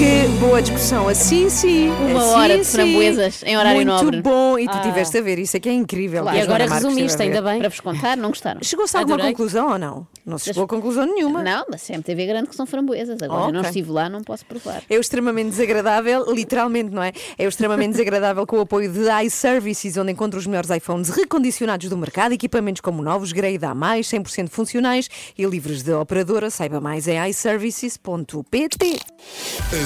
Que 0.00 0.26
boa 0.40 0.62
discussão. 0.62 1.06
Assim 1.08 1.50
sim. 1.50 1.88
Uma 1.90 2.20
assim, 2.22 2.30
hora 2.30 2.56
de 2.56 2.64
sim. 2.64 2.72
framboesas 2.72 3.42
em 3.42 3.54
horário 3.58 3.82
Muito 3.86 4.02
nobre. 4.02 4.22
bom. 4.22 4.58
E 4.58 4.66
tu 4.66 4.74
Ah. 4.74 4.80
tiveste 4.80 5.18
a 5.18 5.20
ver. 5.20 5.38
Isso 5.38 5.58
é 5.58 5.60
que 5.60 5.68
é 5.68 5.72
incrível. 5.74 6.22
Claro. 6.22 6.38
E 6.38 6.40
agora 6.40 6.66
resumiste, 6.66 7.20
ainda 7.20 7.42
bem. 7.42 7.58
para 7.58 7.68
vos 7.68 7.80
contar, 7.80 8.16
não 8.16 8.30
gostaram. 8.30 8.62
Chegou-se 8.62 8.96
a 8.96 9.00
alguma 9.00 9.16
Adorei. 9.16 9.32
conclusão 9.32 9.72
ou 9.72 9.78
não? 9.78 10.06
Não 10.24 10.38
se 10.38 10.46
chegou 10.46 10.64
a 10.64 10.66
conclusão 10.66 11.04
nenhuma. 11.04 11.42
Não, 11.42 11.66
mas 11.70 11.82
a 11.82 11.86
CMTV 11.92 12.26
garante 12.26 12.48
que 12.48 12.56
são 12.56 12.64
framboesas. 12.64 13.20
Agora 13.22 13.48
eu 13.48 13.52
não 13.52 13.60
estive 13.60 13.90
lá, 13.90 14.08
não 14.08 14.22
posso 14.22 14.46
provar. 14.46 14.82
É 14.88 14.96
o 14.96 15.00
extremamente 15.00 15.50
desagradável, 15.50 16.24
literalmente, 16.32 16.90
não 16.94 17.02
é? 17.02 17.12
É 17.38 17.44
o 17.44 17.48
extremamente 17.50 17.92
desagradável 18.00 18.46
com 18.46 18.56
o 18.56 18.60
apoio 18.62 18.90
de 18.90 19.00
iServices, 19.26 19.98
onde 19.98 20.12
encontra 20.12 20.38
os 20.38 20.46
melhores 20.46 20.70
iPhones 20.70 21.10
recondicionados 21.10 21.90
do 21.90 21.96
mercado, 21.98 22.32
equipamentos 22.32 22.80
como 22.80 23.02
novos, 23.02 23.32
grade 23.32 23.62
A+, 23.66 23.74
100% 23.74 24.48
funcionais 24.48 25.10
e 25.36 25.44
livres 25.44 25.82
de 25.82 25.92
operadora. 25.92 26.48
Saiba 26.48 26.80
mais 26.80 27.06
em 27.06 27.18
iServices.pt. 27.28 28.98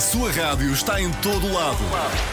A 0.04 0.06
sua 0.06 0.30
rádio 0.30 0.70
está 0.70 1.00
em 1.00 1.10
todo 1.22 1.50
lado. 1.50 1.78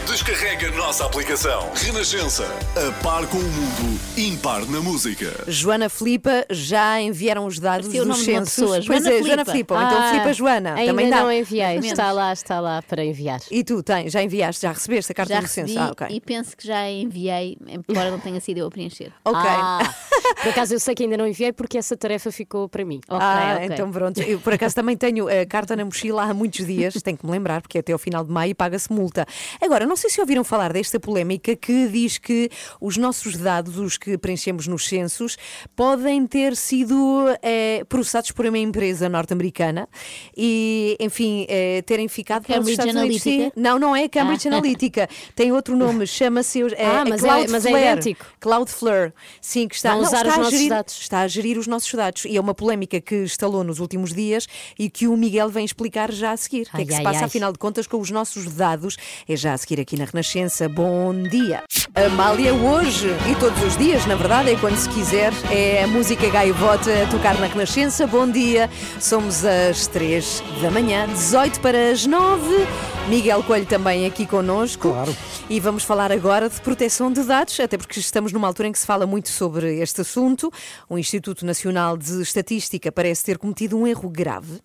Descarrega 0.06 0.68
a 0.68 0.70
nossa 0.72 1.06
aplicação. 1.06 1.70
Renascença. 1.74 2.44
A 2.76 3.02
par 3.02 3.26
com 3.26 3.38
o 3.38 3.42
mundo, 3.42 3.98
impar 4.14 4.66
na 4.66 4.78
música. 4.82 5.32
Joana 5.48 5.88
Filipa, 5.88 6.44
já 6.50 7.00
enviaram 7.00 7.46
os 7.46 7.58
dados 7.58 7.86
Parecia 7.86 8.02
o 8.02 8.04
dos 8.04 8.18
nome 8.18 8.24
de 8.26 8.30
uma 8.30 8.44
censos. 8.44 8.54
pessoa, 8.54 8.74
pois 8.86 9.02
Joana 9.04 9.08
é, 9.08 9.22
Joana 9.22 9.44
Filipa. 9.46 9.52
Filipa, 9.52 9.74
ou 9.74 9.82
então 9.82 9.98
Ah, 9.98 10.10
Filipa 10.10 10.32
Joana. 10.34 10.74
Ainda 10.74 10.92
Também 10.92 11.08
dá. 11.10 11.22
não 11.22 11.32
enviei. 11.32 11.78
Está 11.78 12.12
lá, 12.12 12.32
está 12.34 12.60
lá 12.60 12.82
para 12.82 13.02
enviar. 13.06 13.40
E 13.50 13.64
tu, 13.64 13.82
tens, 13.82 14.12
já 14.12 14.22
enviaste, 14.22 14.60
já 14.62 14.72
recebeste 14.72 15.12
a 15.12 15.14
carta 15.14 15.32
Já 15.32 15.40
do 15.40 15.46
censo? 15.48 15.68
recebi 15.68 15.78
Ah, 15.78 15.90
ok. 15.92 16.06
e 16.10 16.20
penso 16.20 16.54
que 16.54 16.66
já 16.66 16.90
enviei, 16.90 17.56
embora 17.88 18.10
não 18.10 18.20
tenha 18.20 18.38
sido 18.38 18.58
eu 18.58 18.66
a 18.66 18.70
preencher. 18.70 19.10
Ok. 19.24 19.40
Ah, 19.42 19.94
por 20.42 20.50
acaso 20.50 20.74
eu 20.74 20.80
sei 20.80 20.94
que 20.94 21.04
ainda 21.04 21.16
não 21.16 21.26
enviei 21.26 21.52
porque 21.54 21.78
essa 21.78 21.96
tarefa 21.96 22.30
ficou 22.30 22.68
para 22.68 22.84
mim. 22.84 23.00
ah, 23.08 23.54
ok. 23.56 23.66
então 23.72 23.90
pronto. 23.90 24.20
Eu, 24.20 24.38
por 24.40 24.52
acaso 24.52 24.74
também 24.74 24.94
tenho 24.94 25.26
a 25.26 25.46
carta 25.46 25.74
na 25.74 25.86
mochila 25.86 26.24
há 26.24 26.34
muitos 26.34 26.66
dias, 26.66 26.92
tenho 27.02 27.16
que 27.16 27.24
me 27.24 27.32
lembrar, 27.32 27.61
porque 27.62 27.78
é 27.78 27.80
até 27.80 27.92
ao 27.92 27.98
final 27.98 28.24
de 28.24 28.30
maio 28.32 28.54
paga-se 28.54 28.92
multa. 28.92 29.26
Agora, 29.60 29.86
não 29.86 29.96
sei 29.96 30.10
se 30.10 30.20
ouviram 30.20 30.44
falar 30.44 30.72
desta 30.72 31.00
polémica 31.00 31.56
que 31.56 31.88
diz 31.88 32.18
que 32.18 32.50
os 32.80 32.96
nossos 32.96 33.36
dados, 33.36 33.78
os 33.78 33.96
que 33.96 34.18
preenchemos 34.18 34.66
nos 34.66 34.86
censos, 34.86 35.36
podem 35.74 36.26
ter 36.26 36.56
sido 36.56 37.24
eh, 37.42 37.84
processados 37.88 38.30
por 38.32 38.44
uma 38.46 38.58
empresa 38.58 39.08
norte-americana 39.08 39.88
e, 40.36 40.96
enfim, 41.00 41.46
eh, 41.48 41.82
terem 41.82 42.08
ficado 42.08 42.44
para 42.46 42.52
os 42.52 42.58
Cambridge 42.58 42.80
Estados 42.80 42.94
Unidos. 43.00 43.26
Analytica? 43.26 43.44
Sim. 43.54 43.62
Não, 43.62 43.78
não 43.78 43.96
é 43.96 44.08
Cambridge 44.08 44.48
Ah. 44.48 44.52
Analytica. 44.52 45.08
Tem 45.34 45.52
outro 45.52 45.76
nome, 45.76 46.06
chama-se 46.06 46.60
eh, 46.62 46.84
Ah, 46.84 47.04
mas 47.08 47.22
é- 47.22 47.26
Cloudflare. 47.26 47.50
mas 47.50 47.66
é 47.66 47.70
idêntico. 47.70 48.26
Cloudflare. 48.40 49.12
Sim, 49.40 49.68
que 49.68 49.74
está, 49.76 49.92
não, 49.94 50.02
usar 50.02 50.26
está 50.26 50.28
os 50.28 50.34
a 50.34 50.36
nossos 50.38 50.52
gerir, 50.52 50.68
dados. 50.70 51.00
está 51.00 51.20
a 51.20 51.28
gerir 51.28 51.58
os 51.58 51.66
nossos 51.66 51.92
dados. 51.94 52.24
E 52.24 52.36
é 52.36 52.40
uma 52.40 52.54
polémica 52.54 53.00
que 53.00 53.14
estalou 53.16 53.62
nos 53.64 53.78
últimos 53.80 54.12
dias 54.12 54.46
e 54.78 54.90
que 54.90 55.06
o 55.06 55.16
Miguel 55.16 55.48
vem 55.48 55.64
explicar 55.64 56.10
já 56.12 56.32
a 56.32 56.36
seguir. 56.36 56.62
o 56.62 56.76
que 56.76 56.76
é 56.76 56.80
Ai, 56.80 56.84
que 56.86 56.92
se 56.92 56.98
ai, 56.98 57.04
passa, 57.04 57.18
ai. 57.20 57.24
afinal 57.24 57.51
de 57.52 57.58
contas, 57.58 57.86
com 57.86 58.00
os 58.00 58.10
nossos 58.10 58.46
dados? 58.46 58.96
É 59.28 59.36
já 59.36 59.52
a 59.52 59.58
seguir 59.58 59.80
aqui 59.80 59.96
na 59.96 60.04
Renascença. 60.04 60.68
Bom 60.68 61.14
dia. 61.22 61.62
Amália, 61.94 62.54
hoje 62.54 63.08
e 63.30 63.34
todos 63.36 63.62
os 63.62 63.76
dias, 63.76 64.06
na 64.06 64.14
verdade, 64.14 64.50
é 64.50 64.56
quando 64.56 64.76
se 64.76 64.88
quiser, 64.88 65.32
é 65.50 65.84
a 65.84 65.86
música 65.86 66.28
gaivota 66.28 66.90
a 67.02 67.06
tocar 67.10 67.38
na 67.38 67.46
Renascença. 67.46 68.06
Bom 68.06 68.30
dia. 68.30 68.70
Somos 68.98 69.44
às 69.44 69.86
3 69.86 70.42
da 70.60 70.70
manhã, 70.70 71.06
18 71.06 71.60
para 71.60 71.90
as 71.90 72.06
9. 72.06 72.66
Miguel 73.08 73.42
Coelho 73.42 73.66
também 73.66 74.06
aqui 74.06 74.24
connosco. 74.24 74.90
Claro. 74.90 75.14
E 75.50 75.58
vamos 75.58 75.82
falar 75.82 76.12
agora 76.12 76.48
de 76.48 76.60
proteção 76.60 77.12
de 77.12 77.22
dados, 77.24 77.58
até 77.58 77.76
porque 77.76 77.98
estamos 77.98 78.32
numa 78.32 78.46
altura 78.46 78.68
em 78.68 78.72
que 78.72 78.78
se 78.78 78.86
fala 78.86 79.06
muito 79.06 79.28
sobre 79.28 79.80
este 79.80 80.00
assunto. 80.00 80.50
O 80.88 80.96
Instituto 80.96 81.44
Nacional 81.44 81.96
de 81.96 82.22
Estatística 82.22 82.92
parece 82.92 83.24
ter 83.24 83.38
cometido 83.38 83.76
um 83.76 83.86
erro 83.86 84.08
grave. 84.08 84.60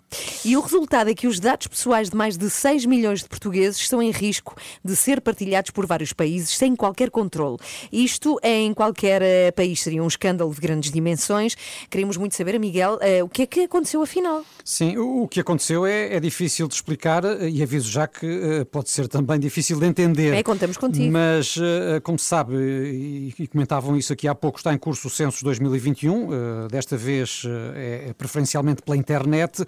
E 0.45 0.55
o 0.55 0.61
resultado 0.61 1.09
é 1.09 1.15
que 1.15 1.27
os 1.27 1.39
dados 1.39 1.67
pessoais 1.67 2.09
de 2.09 2.15
mais 2.15 2.37
de 2.37 2.49
6 2.77 2.85
milhões 2.85 3.23
de 3.23 3.29
portugueses 3.29 3.79
estão 3.79 4.01
em 4.01 4.11
risco 4.11 4.55
de 4.85 4.95
ser 4.95 5.19
partilhados 5.19 5.71
por 5.71 5.87
vários 5.87 6.13
países 6.13 6.55
sem 6.55 6.75
qualquer 6.75 7.09
controle. 7.09 7.57
Isto 7.91 8.39
em 8.43 8.71
qualquer 8.71 9.21
eh, 9.23 9.51
país 9.51 9.81
seria 9.81 10.03
um 10.03 10.07
escândalo 10.07 10.53
de 10.53 10.61
grandes 10.61 10.91
dimensões. 10.91 11.55
Queremos 11.89 12.17
muito 12.17 12.35
saber, 12.35 12.59
Miguel, 12.59 12.99
eh, 13.01 13.23
o 13.23 13.29
que 13.29 13.41
é 13.41 13.45
que 13.47 13.61
aconteceu 13.61 14.01
afinal? 14.03 14.45
Sim, 14.63 14.95
o 14.97 15.27
que 15.27 15.39
aconteceu 15.39 15.87
é, 15.87 16.15
é 16.15 16.19
difícil 16.19 16.67
de 16.67 16.75
explicar 16.75 17.25
eh, 17.25 17.49
e 17.49 17.63
aviso 17.63 17.89
já 17.89 18.07
que 18.07 18.65
pode 18.71 18.91
ser 18.91 19.07
também 19.07 19.39
difícil 19.39 19.79
de 19.79 19.87
entender. 19.87 20.35
É, 20.35 20.43
contamos 20.43 20.77
contigo. 20.77 21.11
Mas, 21.11 21.55
como 22.03 22.19
se 22.19 22.25
sabe, 22.25 22.55
e, 22.55 23.47
comentavam 23.47 23.97
isso 23.97 24.13
aqui 24.13 24.27
há 24.27 24.35
pouco, 24.35 24.59
está 24.59 24.73
em 24.73 24.77
curso 24.77 25.07
o 25.07 25.09
Censo 25.09 25.43
2021, 25.43 26.33
eh, 26.33 26.67
desta 26.69 26.95
vez 26.95 27.43
é, 27.75 28.09
é 28.09 28.13
preferencialmente 28.13 28.81
pela 28.81 28.97
internet, 28.97 29.65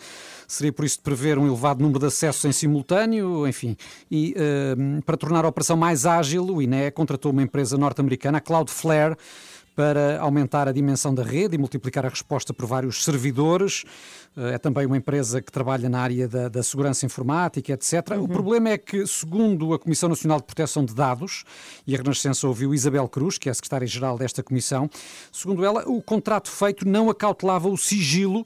seria 0.47 0.71
por 0.71 0.85
isso 0.85 0.97
de 0.97 1.03
prever 1.03 1.37
um 1.37 1.47
elevado 1.47 1.81
número 1.81 1.99
de 1.99 2.07
acessos 2.07 2.43
em 2.45 2.51
simultâneo, 2.51 2.98
enfim. 3.47 3.75
E 4.09 4.33
eh, 4.35 4.75
para 5.05 5.17
tornar 5.17 5.45
a 5.45 5.47
operação 5.47 5.77
mais 5.77 6.05
ágil, 6.05 6.45
o 6.45 6.61
INE 6.61 6.91
contratou 6.91 7.31
uma 7.31 7.43
empresa 7.43 7.77
norte-americana, 7.77 8.39
a 8.39 8.41
Cloudflare, 8.41 9.15
para 9.75 10.19
aumentar 10.19 10.67
a 10.67 10.73
dimensão 10.73 11.15
da 11.15 11.23
rede 11.23 11.55
e 11.55 11.57
multiplicar 11.57 12.05
a 12.05 12.09
resposta 12.09 12.53
por 12.53 12.65
vários 12.65 13.05
servidores. 13.05 13.85
Eh, 14.35 14.55
É 14.55 14.57
também 14.57 14.85
uma 14.85 14.97
empresa 14.97 15.41
que 15.41 15.51
trabalha 15.51 15.87
na 15.87 16.01
área 16.01 16.27
da, 16.27 16.49
da 16.49 16.61
segurança 16.61 17.05
informática, 17.05 17.71
etc. 17.71 18.17
O 18.19 18.27
problema 18.27 18.69
é 18.69 18.77
que, 18.77 19.07
segundo 19.07 19.73
a 19.73 19.79
Comissão 19.79 20.09
Nacional 20.09 20.39
de 20.39 20.45
Proteção 20.45 20.83
de 20.83 20.93
Dados, 20.93 21.45
e 21.87 21.95
a 21.95 21.97
Renascença 21.97 22.45
ouviu 22.45 22.73
Isabel 22.73 23.07
Cruz, 23.07 23.37
que 23.37 23.47
é 23.47 23.51
a 23.51 23.55
secretária-geral 23.55 24.17
desta 24.17 24.43
comissão, 24.43 24.89
segundo 25.31 25.63
ela, 25.63 25.87
o 25.87 26.01
contrato 26.01 26.49
feito 26.49 26.85
não 26.85 27.09
acautelava 27.09 27.69
o 27.69 27.77
sigilo 27.77 28.45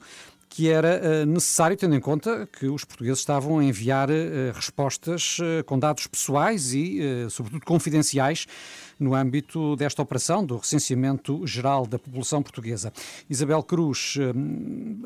que 0.54 0.70
era 0.70 1.00
eh, 1.02 1.26
necessário, 1.26 1.76
tendo 1.76 1.96
em 1.96 2.00
conta 2.00 2.46
que 2.46 2.66
os 2.66 2.84
portugueses 2.84 3.18
estavam 3.18 3.58
a 3.58 3.64
enviar 3.64 4.08
eh, 4.08 4.52
respostas 4.54 5.38
eh, 5.42 5.64
com 5.64 5.76
dados 5.76 6.06
pessoais 6.06 6.72
e, 6.72 7.26
sobretudo, 7.28 7.64
confidenciais 7.66 8.46
no 8.98 9.14
âmbito 9.14 9.76
desta 9.76 10.02
operação 10.02 10.44
do 10.44 10.56
recenseamento 10.56 11.46
geral 11.46 11.86
da 11.86 11.98
população 11.98 12.42
portuguesa. 12.42 12.92
Isabel 13.28 13.62
Cruz 13.62 14.16
eh, 14.18 14.32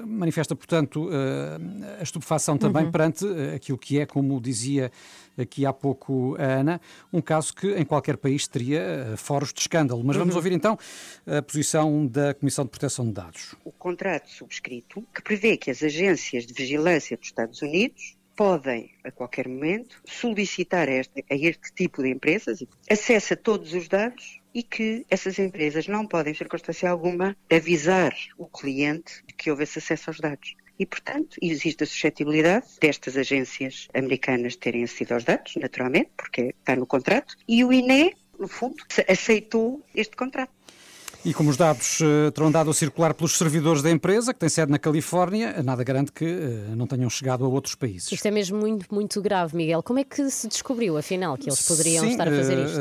manifesta, 0.07 0.55
portanto, 0.55 1.09
eh, 1.13 1.99
a 2.01 2.03
estupefação 2.03 2.57
também 2.59 2.85
Uhum. 2.85 2.91
perante 2.93 3.27
eh, 3.27 3.55
aquilo 3.57 3.79
que 3.79 3.99
é, 3.99 4.07
como 4.07 4.41
dizia 4.41 4.91
aqui 5.37 5.65
há 5.65 5.73
pouco 5.73 6.37
a 6.39 6.43
Ana, 6.43 6.81
um 7.13 7.21
caso 7.21 7.55
que 7.55 7.73
em 7.77 7.85
qualquer 7.85 8.17
país 8.17 8.47
teria 8.49 8.81
eh, 8.81 9.17
foros 9.17 9.53
de 9.53 9.61
escândalo. 9.61 10.03
Mas 10.05 10.17
vamos 10.17 10.35
Uhum. 10.35 10.39
ouvir 10.39 10.53
então 10.53 10.79
a 11.27 11.41
posição 11.43 12.07
da 12.07 12.35
Comissão 12.35 12.65
de 12.65 12.71
Proteção 12.71 13.07
de 13.07 13.13
Dados. 13.13 13.55
o 13.65 13.73
contrato 13.73 14.29
subscrito 14.31 15.05
que 15.15 15.23
prevê 15.23 15.57
que 15.57 15.71
as 15.71 15.83
agências 15.83 16.45
de 16.47 16.53
vigilância 16.53 17.17
dos 17.17 17.27
Estados 17.27 17.63
Unidos 17.63 18.17
podem, 18.39 18.93
a 19.03 19.11
qualquer 19.11 19.49
momento, 19.49 20.01
solicitar 20.07 20.89
a 20.89 20.93
este, 20.93 21.25
a 21.29 21.35
este 21.35 21.73
tipo 21.75 22.05
de 22.05 22.11
empresas 22.11 22.63
acesso 22.89 23.35
a 23.35 23.37
todos 23.37 23.75
os 23.75 23.89
dados 23.89 24.41
e 24.55 24.63
que 24.63 25.05
essas 25.11 25.41
empresas 25.41 25.89
não 25.89 26.07
podem, 26.07 26.31
em 26.31 26.37
circunstância 26.37 26.89
alguma, 26.89 27.37
avisar 27.53 28.15
o 28.39 28.47
cliente 28.47 29.25
de 29.27 29.35
que 29.35 29.51
houve 29.51 29.65
esse 29.65 29.81
acesso 29.81 30.11
aos 30.11 30.21
dados. 30.21 30.55
E, 30.79 30.87
portanto, 30.87 31.37
existe 31.43 31.83
a 31.83 31.87
suscetibilidade 31.87 32.67
destas 32.81 33.17
agências 33.17 33.89
americanas 33.93 34.55
terem 34.55 34.85
acedido 34.85 35.15
aos 35.15 35.25
dados, 35.25 35.57
naturalmente, 35.57 36.11
porque 36.17 36.55
está 36.61 36.77
no 36.77 36.87
contrato, 36.87 37.35
e 37.49 37.65
o 37.65 37.73
INE, 37.73 38.15
no 38.39 38.47
fundo, 38.47 38.77
aceitou 39.09 39.85
este 39.93 40.17
contrato. 40.17 40.53
E 41.25 41.35
como 41.35 41.51
os 41.51 41.57
dados 41.57 41.99
eh, 42.01 42.31
terão 42.31 42.51
dado 42.51 42.71
a 42.71 42.75
circular 42.75 43.13
pelos 43.13 43.37
servidores 43.37 43.83
da 43.83 43.91
empresa, 43.91 44.33
que 44.33 44.39
tem 44.39 44.49
sede 44.49 44.71
na 44.71 44.79
Califórnia, 44.79 45.61
nada 45.65 45.83
garante 45.83 46.13
que 46.13 46.25
eh, 46.25 46.75
não 46.77 46.87
tenham 46.87 47.11
chegado 47.11 47.45
a 47.45 47.49
outros 47.49 47.75
países. 47.75 48.11
Isto 48.13 48.27
é 48.27 48.31
mesmo 48.31 48.57
muito, 48.57 48.87
muito 48.95 49.21
grave, 49.21 49.57
Miguel. 49.57 49.83
Como 49.83 49.99
é 49.99 50.05
que 50.05 50.31
se 50.31 50.47
descobriu, 50.47 50.97
afinal, 50.97 51.37
que 51.37 51.51
eles 51.51 51.61
poderiam 51.63 52.05
Sim, 52.05 52.13
estar 52.13 52.29
a 52.29 52.31
fazer 52.31 52.57
eh, 52.59 52.65
isto? 52.65 52.79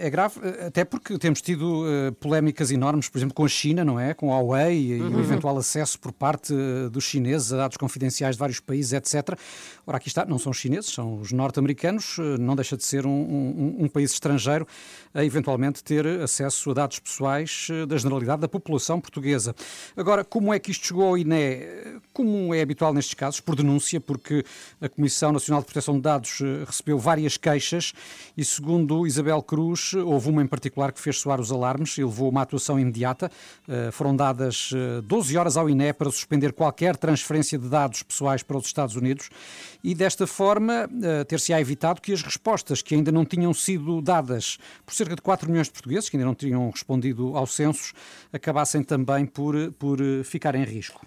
eh, 0.00 0.06
É 0.06 0.10
grave, 0.10 0.40
até 0.66 0.84
porque 0.84 1.16
temos 1.18 1.40
tido 1.40 1.84
polémicas 2.20 2.70
enormes, 2.72 3.08
por 3.08 3.16
exemplo, 3.18 3.34
com 3.34 3.44
a 3.44 3.48
China, 3.48 3.84
não 3.84 3.98
é? 3.98 4.12
Com 4.12 4.34
a 4.34 4.38
Huawei 4.40 4.96
e 4.96 5.00
o 5.00 5.04
Uhum. 5.12 5.20
eventual 5.20 5.56
acesso 5.56 5.98
por 6.00 6.12
parte 6.12 6.52
dos 6.90 7.04
chineses 7.04 7.52
a 7.52 7.58
dados 7.58 7.76
confidenciais 7.76 8.34
de 8.34 8.40
vários 8.40 8.58
países, 8.60 8.92
etc. 8.92 9.38
Ora, 9.86 9.96
aqui 9.98 10.08
está, 10.08 10.26
não 10.26 10.38
são 10.38 10.50
os 10.50 10.58
chineses, 10.58 10.90
são 10.92 11.20
os 11.20 11.30
norte-americanos, 11.32 12.16
não 12.40 12.56
deixa 12.56 12.76
de 12.76 12.84
ser 12.84 13.06
um, 13.06 13.10
um- 13.10 13.76
um 13.84 13.88
país 13.88 14.12
estrangeiro 14.12 14.66
a 15.14 15.24
eventualmente 15.24 15.82
ter 15.82 16.06
acesso 16.20 16.70
a 16.72 16.74
dados 16.74 16.98
pessoais 16.98 17.67
eh, 17.70 17.86
da 17.86 17.96
generalidade 17.96 18.40
da 18.40 18.48
população 18.48 19.00
portuguesa. 19.00 19.54
Agora, 19.96 20.24
como 20.24 20.52
é 20.52 20.58
que 20.58 20.70
isto 20.70 20.86
chegou 20.86 21.08
ao 21.08 21.18
INE? 21.18 22.00
Como 22.12 22.54
é 22.54 22.60
habitual 22.60 22.92
nestes 22.92 23.14
casos, 23.14 23.40
por 23.40 23.54
denúncia, 23.54 24.00
porque 24.00 24.44
a 24.80 24.88
Comissão 24.88 25.32
Nacional 25.32 25.60
de 25.60 25.66
Proteção 25.66 25.94
de 25.94 26.00
Dados 26.02 26.40
eh, 26.40 26.64
recebeu 26.66 26.98
várias 26.98 27.36
queixas 27.36 27.92
e, 28.36 28.44
segundo 28.44 29.06
Isabel 29.06 29.42
Cruz, 29.42 29.94
houve 29.94 30.28
uma 30.28 30.42
em 30.42 30.46
particular 30.46 30.92
que 30.92 31.00
fez 31.00 31.18
soar 31.18 31.40
os 31.40 31.52
alarmes 31.52 31.96
e 31.98 32.04
levou 32.04 32.26
a 32.26 32.30
uma 32.30 32.42
atuação 32.42 32.78
imediata. 32.78 33.30
Eh, 33.68 33.90
Foram 33.92 34.14
dadas 34.16 34.70
eh, 34.74 35.00
12 35.02 35.36
horas 35.36 35.56
ao 35.56 35.68
INE 35.68 35.92
para 35.92 36.10
suspender 36.10 36.52
qualquer 36.52 36.96
transferência 36.96 37.58
de 37.58 37.68
dados 37.68 38.02
pessoais 38.02 38.42
para 38.42 38.56
os 38.56 38.66
Estados 38.66 38.96
Unidos 38.96 39.30
e, 39.82 39.94
desta 39.94 40.26
forma, 40.26 40.88
ter-se-á 41.28 41.60
evitado 41.60 42.00
que 42.00 42.12
as 42.12 42.22
respostas 42.22 42.82
que 42.82 42.94
ainda 42.94 43.12
não 43.12 43.24
tinham 43.24 43.54
sido 43.54 44.00
dadas 44.02 44.58
por 44.84 44.94
cerca 44.94 45.14
de 45.14 45.22
4 45.22 45.48
milhões 45.48 45.68
de 45.68 45.72
portugueses, 45.72 46.08
que 46.08 46.16
ainda 46.16 46.26
não 46.26 46.34
tinham 46.34 46.68
respondido 46.70 47.36
aos 47.36 47.54
censos, 47.58 47.92
acabassem 48.32 48.82
também 48.82 49.26
por, 49.26 49.72
por 49.72 50.00
eh, 50.00 50.22
ficar 50.24 50.54
em 50.54 50.64
risco. 50.64 51.04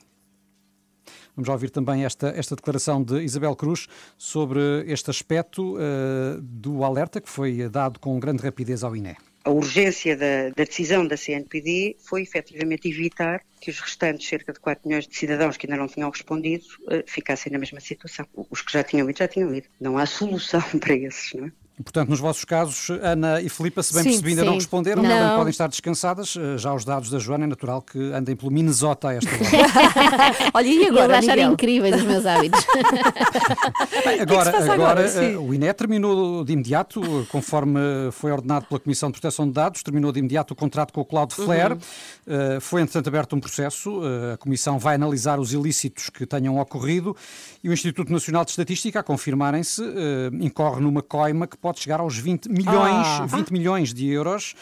Vamos 1.36 1.50
ouvir 1.50 1.70
também 1.70 2.04
esta, 2.04 2.28
esta 2.30 2.56
declaração 2.56 3.02
de 3.02 3.22
Isabel 3.22 3.56
Cruz 3.56 3.88
sobre 4.18 4.60
este 4.86 5.10
aspecto 5.10 5.78
eh, 5.80 6.38
do 6.42 6.84
alerta 6.84 7.22
que 7.22 7.30
foi 7.30 7.70
dado 7.70 8.00
com 8.00 8.20
grande 8.20 8.44
rapidez 8.44 8.84
ao 8.84 8.96
INE. 8.96 9.16
A 9.44 9.50
urgência 9.50 10.16
da, 10.16 10.50
da 10.56 10.64
decisão 10.66 11.08
da 11.08 11.18
CNPD 11.18 11.96
foi 12.00 12.22
efetivamente 12.22 12.88
evitar 12.88 13.42
que 13.60 13.72
os 13.72 13.80
restantes 13.80 14.28
cerca 14.28 14.54
de 14.54 14.60
4 14.60 14.88
milhões 14.88 15.08
de 15.08 15.16
cidadãos 15.16 15.58
que 15.58 15.66
ainda 15.66 15.78
não 15.78 15.88
tinham 15.88 16.12
respondido 16.12 16.66
eh, 16.90 17.04
ficassem 17.08 17.52
na 17.52 17.58
mesma 17.58 17.80
situação. 17.80 18.28
Os 18.52 18.62
que 18.62 18.72
já 18.72 18.84
tinham 18.84 19.10
ido, 19.10 19.18
já 19.18 19.28
tinham 19.28 19.54
ido. 19.56 19.68
Não 19.80 19.98
há 19.98 20.06
solução 20.06 20.62
para 20.80 20.96
esses, 20.96 21.34
não 21.34 21.48
é? 21.48 21.52
Portanto, 21.84 22.10
nos 22.10 22.20
vossos 22.20 22.46
casos, 22.46 22.90
Ana 23.02 23.42
e 23.42 23.50
Filipa, 23.50 23.82
se 23.84 23.94
bem 23.94 24.04
Sim, 24.04 24.10
percebi, 24.10 24.30
ainda 24.32 24.44
não 24.44 24.54
sim. 24.54 24.58
responderam, 24.60 25.02
Não. 25.04 25.10
portanto, 25.10 25.36
podem 25.38 25.50
estar 25.52 25.68
descansadas. 25.68 26.36
Eh, 26.38 26.58
Já 26.58 26.74
os 26.74 26.84
dados 26.86 27.10
da 27.10 27.20
Joana 27.20 27.44
é 27.46 27.48
natural 27.48 27.82
que 27.82 27.98
andem 28.14 28.36
pelo 28.36 28.52
Minnesota 28.52 29.10
a 29.10 29.14
esta 29.16 29.30
hora. 29.30 30.36
Olha, 30.54 30.68
e 30.68 30.76
Eles 30.78 30.88
agora, 30.90 31.18
acharam 31.20 31.36
Miguel? 31.36 31.54
incríveis 31.54 31.96
os 31.96 32.04
meus 32.04 32.26
hábitos. 32.26 32.66
Bem, 34.06 34.16
que 34.18 34.22
agora, 34.22 34.50
agora, 34.58 34.74
agora? 34.74 35.02
Eh, 35.08 35.38
o 35.38 35.54
INE 35.54 35.74
terminou 35.74 36.44
de 36.44 36.54
imediato, 36.54 37.02
conforme 37.32 37.80
foi 38.12 38.32
ordenado 38.32 38.66
pela 38.66 38.80
Comissão 38.80 39.10
de 39.10 39.20
Proteção 39.20 39.46
de 39.48 39.54
Dados, 39.54 39.84
terminou 39.84 40.12
de 40.12 40.20
imediato 40.20 40.54
o 40.54 40.56
contrato 40.56 40.94
com 40.94 41.02
o 41.02 41.06
Cloudflare. 41.06 41.74
Uhum. 41.74 41.80
Eh, 42.28 42.60
foi, 42.60 42.82
entretanto, 42.82 43.08
aberto 43.08 43.36
um 43.36 43.40
processo. 43.40 44.02
eh, 44.04 44.34
a 44.34 44.38
Comissão 44.38 44.78
vai 44.80 44.96
analisar 44.96 45.40
os 45.40 45.54
ilícitos 45.54 46.10
que 46.10 46.26
tenham 46.26 46.60
ocorrido 46.60 47.16
e 47.64 47.70
o 47.70 47.74
Instituto 47.74 48.12
Nacional 48.12 48.44
de 48.44 48.52
Estatística, 48.52 49.00
a 49.00 49.04
confirmarem-se, 49.04 49.84
eh, 49.84 50.30
incorre 50.42 50.82
numa 50.82 51.02
coima 51.02 51.48
que 51.48 51.58
pode 51.58 51.71
chegar 51.80 52.00
aos 52.00 52.18
20 52.18 52.48
milhões, 52.50 53.06
Ah. 53.08 53.26
20 53.26 53.52
milhões 53.52 53.94
de 53.94 54.08
euros. 54.10 54.54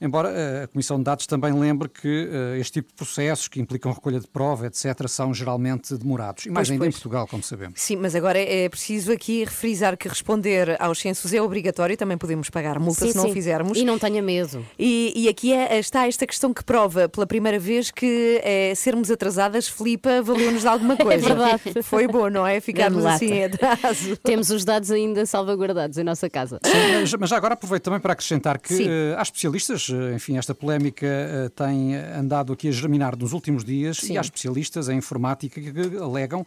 Embora 0.00 0.30
eh, 0.30 0.62
a 0.64 0.68
Comissão 0.68 0.98
de 0.98 1.04
Dados 1.04 1.26
também 1.26 1.52
lembre 1.52 1.88
que 1.88 2.28
eh, 2.30 2.58
este 2.60 2.74
tipo 2.74 2.88
de 2.90 2.94
processos 2.94 3.48
que 3.48 3.60
implicam 3.60 3.92
recolha 3.92 4.20
de 4.20 4.26
prova, 4.28 4.66
etc., 4.66 5.08
são 5.08 5.34
geralmente 5.34 5.96
demorados. 5.96 6.46
E 6.46 6.50
mais 6.50 6.68
Pois, 6.68 6.70
ainda 6.72 6.84
pois. 6.84 6.94
em 6.94 6.96
Portugal, 6.96 7.26
como 7.26 7.42
sabemos. 7.42 7.80
Sim, 7.80 7.96
mas 7.96 8.14
agora 8.14 8.38
é 8.38 8.68
preciso 8.68 9.10
aqui 9.12 9.44
refrisar 9.44 9.96
que 9.96 10.08
responder 10.08 10.76
aos 10.80 10.98
censos 11.00 11.32
é 11.32 11.40
obrigatório, 11.42 11.96
também 11.96 12.16
podemos 12.16 12.48
pagar 12.50 12.78
multa 12.78 13.04
Sim, 13.06 13.10
se 13.12 13.16
não 13.16 13.24
sim. 13.24 13.30
o 13.30 13.32
fizermos. 13.32 13.76
E 13.78 13.84
não 13.84 13.98
tenha 13.98 14.22
medo. 14.22 14.64
E, 14.78 15.12
e 15.16 15.28
aqui 15.28 15.52
é- 15.52 15.78
está 15.78 16.06
esta 16.06 16.26
questão 16.26 16.52
que 16.54 16.62
prova 16.62 17.08
pela 17.08 17.26
primeira 17.26 17.58
vez 17.58 17.90
que 17.90 18.40
é, 18.44 18.74
sermos 18.74 19.10
atrasadas, 19.10 19.68
Filipa, 19.68 20.22
valeu-nos 20.22 20.62
de 20.62 20.68
alguma 20.68 20.94
coisa. 20.98 21.26
verdade. 21.26 21.82
Foi 21.82 22.06
bom, 22.06 22.28
não 22.30 22.46
é? 22.46 22.60
Ficarmos 22.60 23.04
assim 23.04 23.42
atraso. 23.44 24.16
Temos 24.18 24.50
os 24.50 24.64
dados 24.64 24.90
ainda 24.90 25.26
salvaguardados 25.26 25.98
em 25.98 26.04
nossa 26.04 26.28
casa. 26.30 26.60
Mas, 27.00 27.12
mas 27.14 27.30
já 27.30 27.36
agora 27.36 27.54
aproveito 27.54 27.84
também 27.84 28.00
para 28.00 28.12
acrescentar 28.12 28.58
que 28.60 28.74
Sim. 28.74 28.86
eh, 28.88 29.14
há 29.16 29.22
especialistas, 29.22 29.87
eh, 29.90 30.14
enfim, 30.14 30.36
esta 30.36 30.54
polémica 30.54 31.06
eh, 31.06 31.48
tem 31.54 31.94
andado 31.96 32.52
aqui 32.52 32.68
a 32.68 32.70
germinar 32.70 33.16
nos 33.16 33.32
últimos 33.32 33.64
dias 33.64 33.98
Sim. 33.98 34.14
e 34.14 34.18
há 34.18 34.20
especialistas 34.20 34.88
em 34.88 34.96
informática 34.98 35.60
que, 35.60 35.96
alegam 35.96 36.44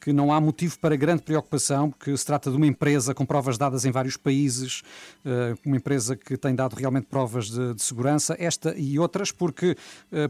que 0.00 0.12
não 0.12 0.32
há 0.32 0.40
motivo 0.40 0.76
para 0.80 0.96
grande 0.96 1.22
preocupação, 1.22 1.90
porque 1.90 2.16
se 2.16 2.26
trata 2.26 2.50
de 2.50 2.56
uma 2.56 2.66
empresa 2.66 3.14
com 3.14 3.24
provas 3.24 3.56
dadas 3.56 3.84
em 3.84 3.92
vários 3.92 4.16
países, 4.16 4.82
eh, 5.24 5.54
uma 5.64 5.76
empresa 5.76 6.16
que 6.16 6.36
tem 6.36 6.54
dado 6.54 6.74
realmente 6.74 7.06
provas 7.06 7.48
de, 7.50 7.74
de 7.74 7.82
segurança, 7.82 8.34
esta 8.38 8.74
e 8.76 8.98
outras, 8.98 9.30
porque 9.30 9.76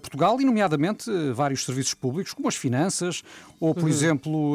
Portugal, 0.02 0.40
e 0.40 0.44
nomeadamente 0.44 1.10
vários 1.34 1.64
serviços 1.64 1.94
públicos, 1.94 2.34
como 2.34 2.48
as 2.48 2.56
finanças, 2.56 3.22
ou, 3.58 3.74
por 3.74 3.84
Uhum. 3.84 3.88
exemplo, 3.88 4.54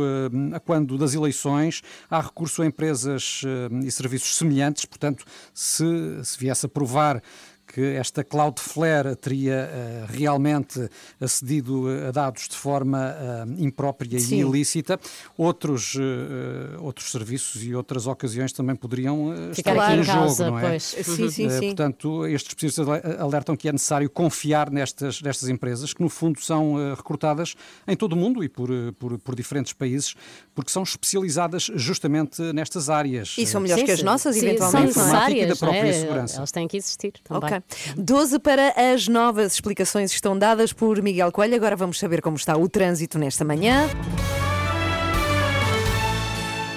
quando 0.66 0.97
das 0.97 1.14
eleições, 1.14 1.82
há 2.10 2.22
recurso 2.22 2.62
a 2.62 2.66
empresas 2.66 3.41
e 3.84 3.91
serviços 3.91 4.38
semelhantes, 4.38 4.86
portanto, 4.86 5.26
se, 5.53 5.84
se 6.24 6.38
viesse 6.38 6.66
a 6.66 6.70
provar 6.70 7.22
que 7.68 7.82
esta 7.82 8.24
Cloudflare 8.24 9.15
teria 9.15 9.53
eh, 9.72 10.05
realmente 10.07 10.89
acedido 11.20 11.86
a 12.07 12.11
dados 12.11 12.47
de 12.47 12.55
forma 12.55 13.15
eh, 13.20 13.45
imprópria 13.59 14.20
Sim. 14.20 14.38
e 14.38 14.39
ilícita, 14.39 14.99
outros, 15.38 15.95
eh, 15.99 16.78
outros 16.80 17.11
serviços 17.11 17.61
e 17.63 17.76
outras 17.76 18.07
ocasiões 18.07 18.51
também 18.53 18.76
poderiam 18.76 19.34
Ficar 19.53 19.72
estar 19.72 19.91
aqui 19.91 19.99
em 19.99 20.03
jogo, 20.03 20.43
não 20.51 20.59
é? 20.59 20.70
pois. 20.70 20.84
Sim, 20.84 21.30
sim, 21.30 21.49
sim. 21.49 21.65
Portanto, 21.68 22.26
estes 22.28 22.51
especialistas 22.51 22.88
ale- 22.88 23.18
alertam 23.22 23.55
que 23.55 23.68
é 23.68 23.72
necessário 23.72 24.09
confiar 24.09 24.72
nestas, 24.72 25.22
nestas 25.22 25.49
empresas, 25.49 25.93
que 25.93 26.01
no 26.01 26.09
fundo 26.09 26.39
são 26.41 26.76
recrutadas 26.95 27.55
em 27.88 27.95
todo 27.95 28.13
o 28.13 28.15
mundo 28.15 28.43
e 28.43 28.49
por, 28.49 28.70
por, 28.97 29.20
por 29.20 29.36
diferentes 29.36 29.74
países, 29.74 30.15
porque 30.55 30.72
são 30.72 30.84
especializadas 30.84 31.70
justamente 31.76 32.41
nestas 32.53 32.89
áreas. 32.89 33.36
E 33.38 33.45
são 33.45 33.59
melhores 33.61 33.82
Sim, 33.82 33.86
que 33.86 33.91
as 33.91 34.03
nossas, 34.03 34.36
Sim, 34.36 34.45
eventualmente. 34.47 34.93
São 34.93 35.03
informática 35.03 35.38
e 35.38 35.41
da 35.41 35.47
necessárias, 35.47 35.59
própria 35.59 35.82
não 35.84 35.89
é? 35.89 35.93
segurança. 35.93 36.38
Elas 36.38 36.51
têm 36.51 36.68
que 36.68 36.78
existir 36.78 37.13
também. 37.24 37.43
Ok. 37.49 37.61
12 37.97 38.39
para 38.39 38.74
as 38.93 39.07
novas 39.07 39.53
explicações 39.53 40.11
estão 40.11 40.38
dadas 40.38 40.72
por 40.74 41.01
Miguel 41.01 41.32
Coelho. 41.32 41.55
Agora 41.55 41.76
vamos 41.76 41.99
saber 41.99 42.22
como 42.22 42.36
está 42.38 42.55
o 42.57 42.68
trânsito 42.70 43.18
nesta 43.20 43.43
manhã. 43.45 43.89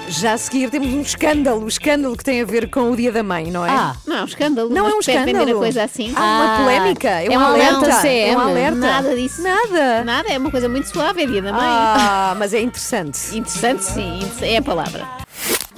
Já 0.08 0.32
a 0.32 0.38
seguir 0.38 0.68
temos 0.70 0.88
um 0.92 1.00
escândalo, 1.02 1.64
o 1.64 1.68
escândalo 1.68 2.16
que 2.16 2.24
tem 2.24 2.42
a 2.42 2.44
ver 2.44 2.68
com 2.68 2.90
o 2.90 2.96
Dia 2.96 3.12
da 3.12 3.22
Mãe, 3.22 3.48
não 3.48 3.64
é? 3.64 3.70
Ah, 3.70 3.94
não 4.04 4.16
é 4.16 4.22
um 4.22 4.24
escândalo. 4.24 4.68
Não 4.68 4.88
é 4.88 4.94
um 4.94 4.98
escândalo. 4.98 5.50
a 5.52 5.54
coisa 5.54 5.84
assim. 5.84 6.12
Há 6.16 6.20
uma 6.20 6.54
Ah, 6.54 6.58
polémica, 6.58 7.08
é, 7.08 7.26
é 7.26 7.30
um 7.30 7.40
um 7.40 7.44
alerta. 7.44 7.76
alerta 7.76 8.08
É 8.08 8.36
um 8.36 8.40
alerta. 8.40 8.76
Nada 8.78 9.14
disso. 9.14 9.40
Nada. 9.40 10.02
Nada, 10.04 10.28
é 10.32 10.36
uma 10.36 10.50
coisa 10.50 10.68
muito 10.68 10.88
suave, 10.88 11.22
é 11.22 11.26
dia 11.26 11.40
da 11.40 11.52
mãe. 11.52 11.60
Ah, 11.62 12.34
mas 12.36 12.52
é 12.52 12.60
interessante. 12.60 13.20
Interessante, 13.36 13.84
sim, 13.84 14.18
é 14.42 14.56
a 14.56 14.62
palavra. 14.62 15.06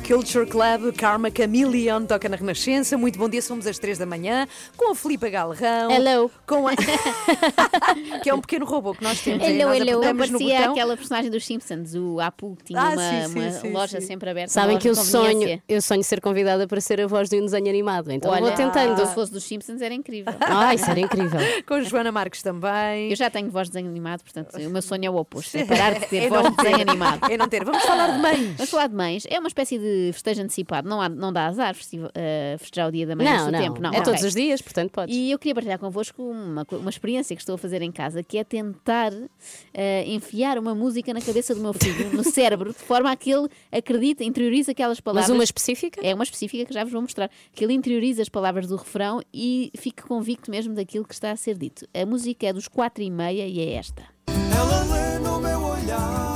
Culture 0.07 0.45
Club, 0.47 0.93
Karma 0.97 1.31
Chameleon, 1.35 2.05
toca 2.05 2.29
na 2.29 2.37
Renascença. 2.37 2.99
Muito 2.99 3.19
bom 3.19 3.29
dia, 3.29 3.41
somos 3.41 3.67
às 3.67 3.79
3 3.79 3.99
da 3.99 4.05
manhã, 4.07 4.47
com 4.77 4.91
a 4.93 4.95
Filipa 4.95 5.29
Galrão. 5.29 5.91
Hello. 5.91 6.31
Com 6.47 6.67
a... 6.69 6.73
que 8.23 8.29
é 8.29 8.35
um 8.35 8.41
pequeno 8.41 8.67
robô 8.67 8.95
que 8.95 9.03
nós 9.03 9.21
temos. 9.21 9.47
Hello, 9.47 9.69
nós 9.69 9.79
hello. 9.79 10.03
Eu 10.05 10.17
parecia 10.17 10.71
aquela 10.71 10.97
personagem 10.97 11.31
dos 11.31 11.47
Simpsons, 11.47 11.95
o 11.95 12.21
Apu, 12.21 12.57
que 12.57 12.65
tinha 12.65 12.81
Ah, 12.81 12.91
uma, 12.91 12.97
sim, 12.97 13.33
sim, 13.33 13.39
uma 13.39 13.51
sim, 13.53 13.73
loja 13.73 14.01
sim. 14.01 14.07
sempre 14.09 14.31
aberta. 14.31 14.53
Sabem 14.53 14.79
que 14.79 14.89
eu 14.89 14.95
sonho, 14.95 15.63
eu 15.69 15.81
sonho 15.81 16.03
ser 16.03 16.21
convidada 16.21 16.67
para 16.67 16.81
ser 16.81 17.01
a 17.01 17.07
voz 17.07 17.29
de 17.29 17.37
um 17.41 17.45
desenho 17.45 17.69
animado, 17.69 18.11
então 18.11 18.31
Olha, 18.31 18.43
vou 18.43 18.53
tentando. 18.53 19.07
Se 19.07 19.15
fosse 19.15 19.33
dos 19.33 19.45
Simpsons 19.45 19.81
era 19.81 19.95
incrível. 19.95 20.33
Ah, 20.55 20.75
isso 20.75 20.91
era 20.91 21.01
incrível. 21.01 21.41
Com 21.67 21.75
a 21.75 21.83
Joana 21.83 22.13
Marques 22.13 22.43
também. 22.43 23.11
Eu 23.11 23.17
já 23.17 23.31
tenho 23.31 23.51
voz 23.51 23.69
de 23.69 23.73
desenho 23.73 23.91
animado, 23.91 24.23
portanto, 24.23 24.55
o 24.57 24.71
meu 24.71 24.83
sonho 24.83 25.07
é 25.07 25.11
o 25.11 25.17
oposto. 25.17 25.57
É 25.57 25.65
parar 25.65 25.95
de 25.95 26.07
ter 26.07 26.25
É 26.25 26.29
voz 26.29 26.51
de 26.51 26.57
desenho 26.57 26.81
animado. 26.83 27.31
É 27.31 27.37
não 27.37 27.49
ter. 27.49 27.65
Vamos 27.65 27.83
falar 27.83 28.09
de 28.09 28.19
mães. 28.19 28.57
Vamos 28.57 28.71
falar 28.71 28.87
de 28.89 28.95
mães. 28.95 29.25
É 29.31 29.39
uma 29.39 29.49
espécie 29.49 29.79
de 29.79 29.92
festejo 30.13 30.43
antecipado. 30.43 30.89
Não, 30.89 31.01
há, 31.01 31.09
não 31.09 31.33
dá 31.33 31.47
azar 31.47 31.77
eh, 32.15 32.57
festejar 32.59 32.89
o 32.89 32.93
dia 32.93 33.07
da 33.07 33.17
mãe 33.17 33.27
Não, 33.27 33.47
do 33.47 33.53
não, 33.53 33.59
tempo. 33.59 33.81
Não, 33.81 33.91
é 33.91 33.99
ok. 33.99 34.05
todos 34.05 34.23
os 34.23 34.35
dias, 34.35 34.61
portanto 34.61 34.91
podes. 34.91 35.15
E 35.15 35.31
eu 35.31 35.39
queria 35.39 35.55
partilhar 35.55 35.79
convosco 35.79 36.23
uma, 36.23 36.67
uma 36.71 36.91
experiência 36.91 37.35
que 37.35 37.43
estou 37.43 37.55
a 37.55 37.59
fazer 37.59 37.83
em 37.83 37.93
casa, 37.93 38.23
que 38.23 38.39
é 38.39 38.45
tentar 38.45 39.13
eh, 39.75 40.05
enfiar 40.07 40.59
uma 40.59 40.75
música 40.75 41.13
na 41.13 41.21
cabeça 41.21 41.55
do 41.55 41.61
meu 41.61 41.73
filho, 41.73 42.13
no 42.13 42.25
cérebro, 42.29 42.73
de 42.73 42.79
forma 42.79 43.11
a 43.11 43.17
que 43.17 43.31
ele 43.31 43.49
acredite, 43.71 44.25
interiorize 44.25 44.71
aquelas 44.71 45.01
palavras. 45.01 45.29
Mas 45.29 45.35
uma 45.35 45.45
específica? 45.45 46.01
É 46.03 46.15
uma 46.15 46.25
específica 46.25 46.65
que 46.65 46.75
já 46.75 46.85
vos 46.85 46.93
vou 46.93 47.03
mostrar. 47.03 47.31
Que 47.53 47.65
ele 47.65 47.73
interiorize 47.73 48.21
as 48.21 48.29
palavras 48.29 48.67
do 48.67 48.77
refrão 48.77 49.21
e 49.33 49.71
fique 49.77 50.03
convicto 50.03 50.51
mesmo 50.51 50.75
daquilo 50.75 51.05
que 51.05 51.15
está 51.15 51.31
a 51.31 51.37
ser 51.37 51.57
dito. 51.57 51.87
A 51.95 52.07
música 52.07 52.47
é 52.47 52.53
dos 52.53 52.69
quatro 52.69 53.03
e 53.03 53.11
meia 53.11 53.47
e 53.47 53.61
é 53.61 53.75
esta. 53.75 54.03
Ela 54.29 54.83
lê 54.85 55.19
no 55.19 55.41
meu 55.41 55.61
olhar 55.63 56.32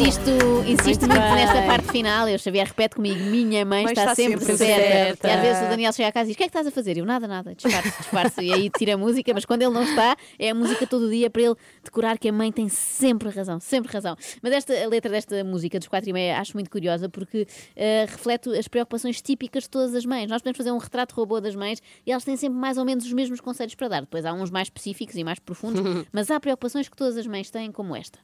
Insisto, 0.00 0.30
insisto 0.64 1.08
Muito 1.08 1.20
nesta 1.20 1.62
parte 1.62 1.90
final. 1.90 2.28
Eu 2.28 2.38
Xavier 2.38 2.68
repete 2.68 2.94
comigo: 2.94 3.18
minha 3.18 3.64
mãe 3.64 3.82
Mãe 3.82 3.92
está, 3.92 4.02
está 4.02 4.14
sempre, 4.14 4.44
sempre 4.44 4.56
certa. 4.56 4.86
certa. 4.86 5.26
E 5.26 5.30
às 5.32 5.40
vezes 5.40 5.62
o 5.64 5.70
Daniel 5.70 5.92
chega 5.92 6.08
a 6.08 6.12
casa 6.12 6.26
e 6.26 6.28
diz: 6.28 6.34
O 6.36 6.38
que 6.38 6.44
é 6.44 6.46
que 6.46 6.50
estás 6.50 6.68
a 6.68 6.70
fazer? 6.70 6.98
Eu 6.98 7.04
nada, 7.04 7.26
nada, 7.26 7.52
disfarce, 7.52 7.98
disfarce. 7.98 8.40
e 8.40 8.52
aí 8.52 8.70
tira 8.70 8.94
a 8.94 8.96
música, 8.96 9.34
mas 9.34 9.44
quando 9.44 9.62
ele 9.62 9.72
não 9.72 9.82
está, 9.82 10.16
é 10.38 10.50
a 10.50 10.54
música 10.54 10.86
todo 10.86 11.10
dia 11.10 11.28
para 11.28 11.42
ele 11.42 11.56
decorar 11.82 12.16
que 12.16 12.28
a 12.28 12.32
mãe 12.32 12.52
tem 12.52 12.68
sempre 12.68 13.28
razão, 13.28 13.58
sempre 13.58 13.92
razão. 13.92 14.16
Mas 14.40 14.52
esta 14.52 14.72
a 14.72 14.86
letra 14.86 15.10
desta 15.10 15.42
música 15.42 15.80
dos 15.80 15.88
4 15.88 16.08
e 16.08 16.12
meia 16.12 16.38
acho 16.38 16.54
muito 16.54 16.70
curiosa 16.70 17.08
porque 17.08 17.48
eh, 17.74 18.06
reflete 18.08 18.56
as 18.56 18.68
preocupações 18.68 19.20
típicas 19.20 19.64
de 19.64 19.70
todas 19.70 19.96
as 19.96 20.06
mães. 20.06 20.30
Nós 20.30 20.42
podemos 20.42 20.58
fazer 20.58 20.70
um 20.70 20.78
retrato 20.78 21.12
robô 21.16 21.40
das 21.40 21.56
mães 21.56 21.82
e 22.06 22.12
elas 22.12 22.22
têm 22.22 22.36
sempre 22.36 22.56
mais 22.56 22.78
ou 22.78 22.84
menos 22.84 23.04
os 23.04 23.12
mesmos 23.12 23.40
conselhos 23.40 23.74
para 23.74 23.88
dar. 23.88 24.00
Depois 24.02 24.24
há 24.24 24.32
uns 24.32 24.48
mais 24.48 24.68
específicos 24.68 25.16
e 25.16 25.24
mais 25.24 25.40
profundos, 25.40 25.82
mas 26.12 26.30
há 26.30 26.38
preocupações 26.38 26.88
que 26.88 26.96
todas 26.96 27.16
as 27.16 27.26
mães 27.26 27.50
têm, 27.50 27.72
como 27.72 27.96
esta. 27.96 28.20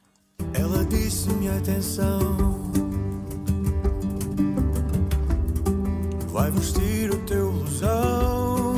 Ela 0.54 0.84
disse-me 0.84 1.48
atenção. 1.48 2.36
Vai 6.32 6.50
vestir 6.50 7.10
o 7.10 7.18
teu 7.20 7.50
ilusão. 7.50 8.74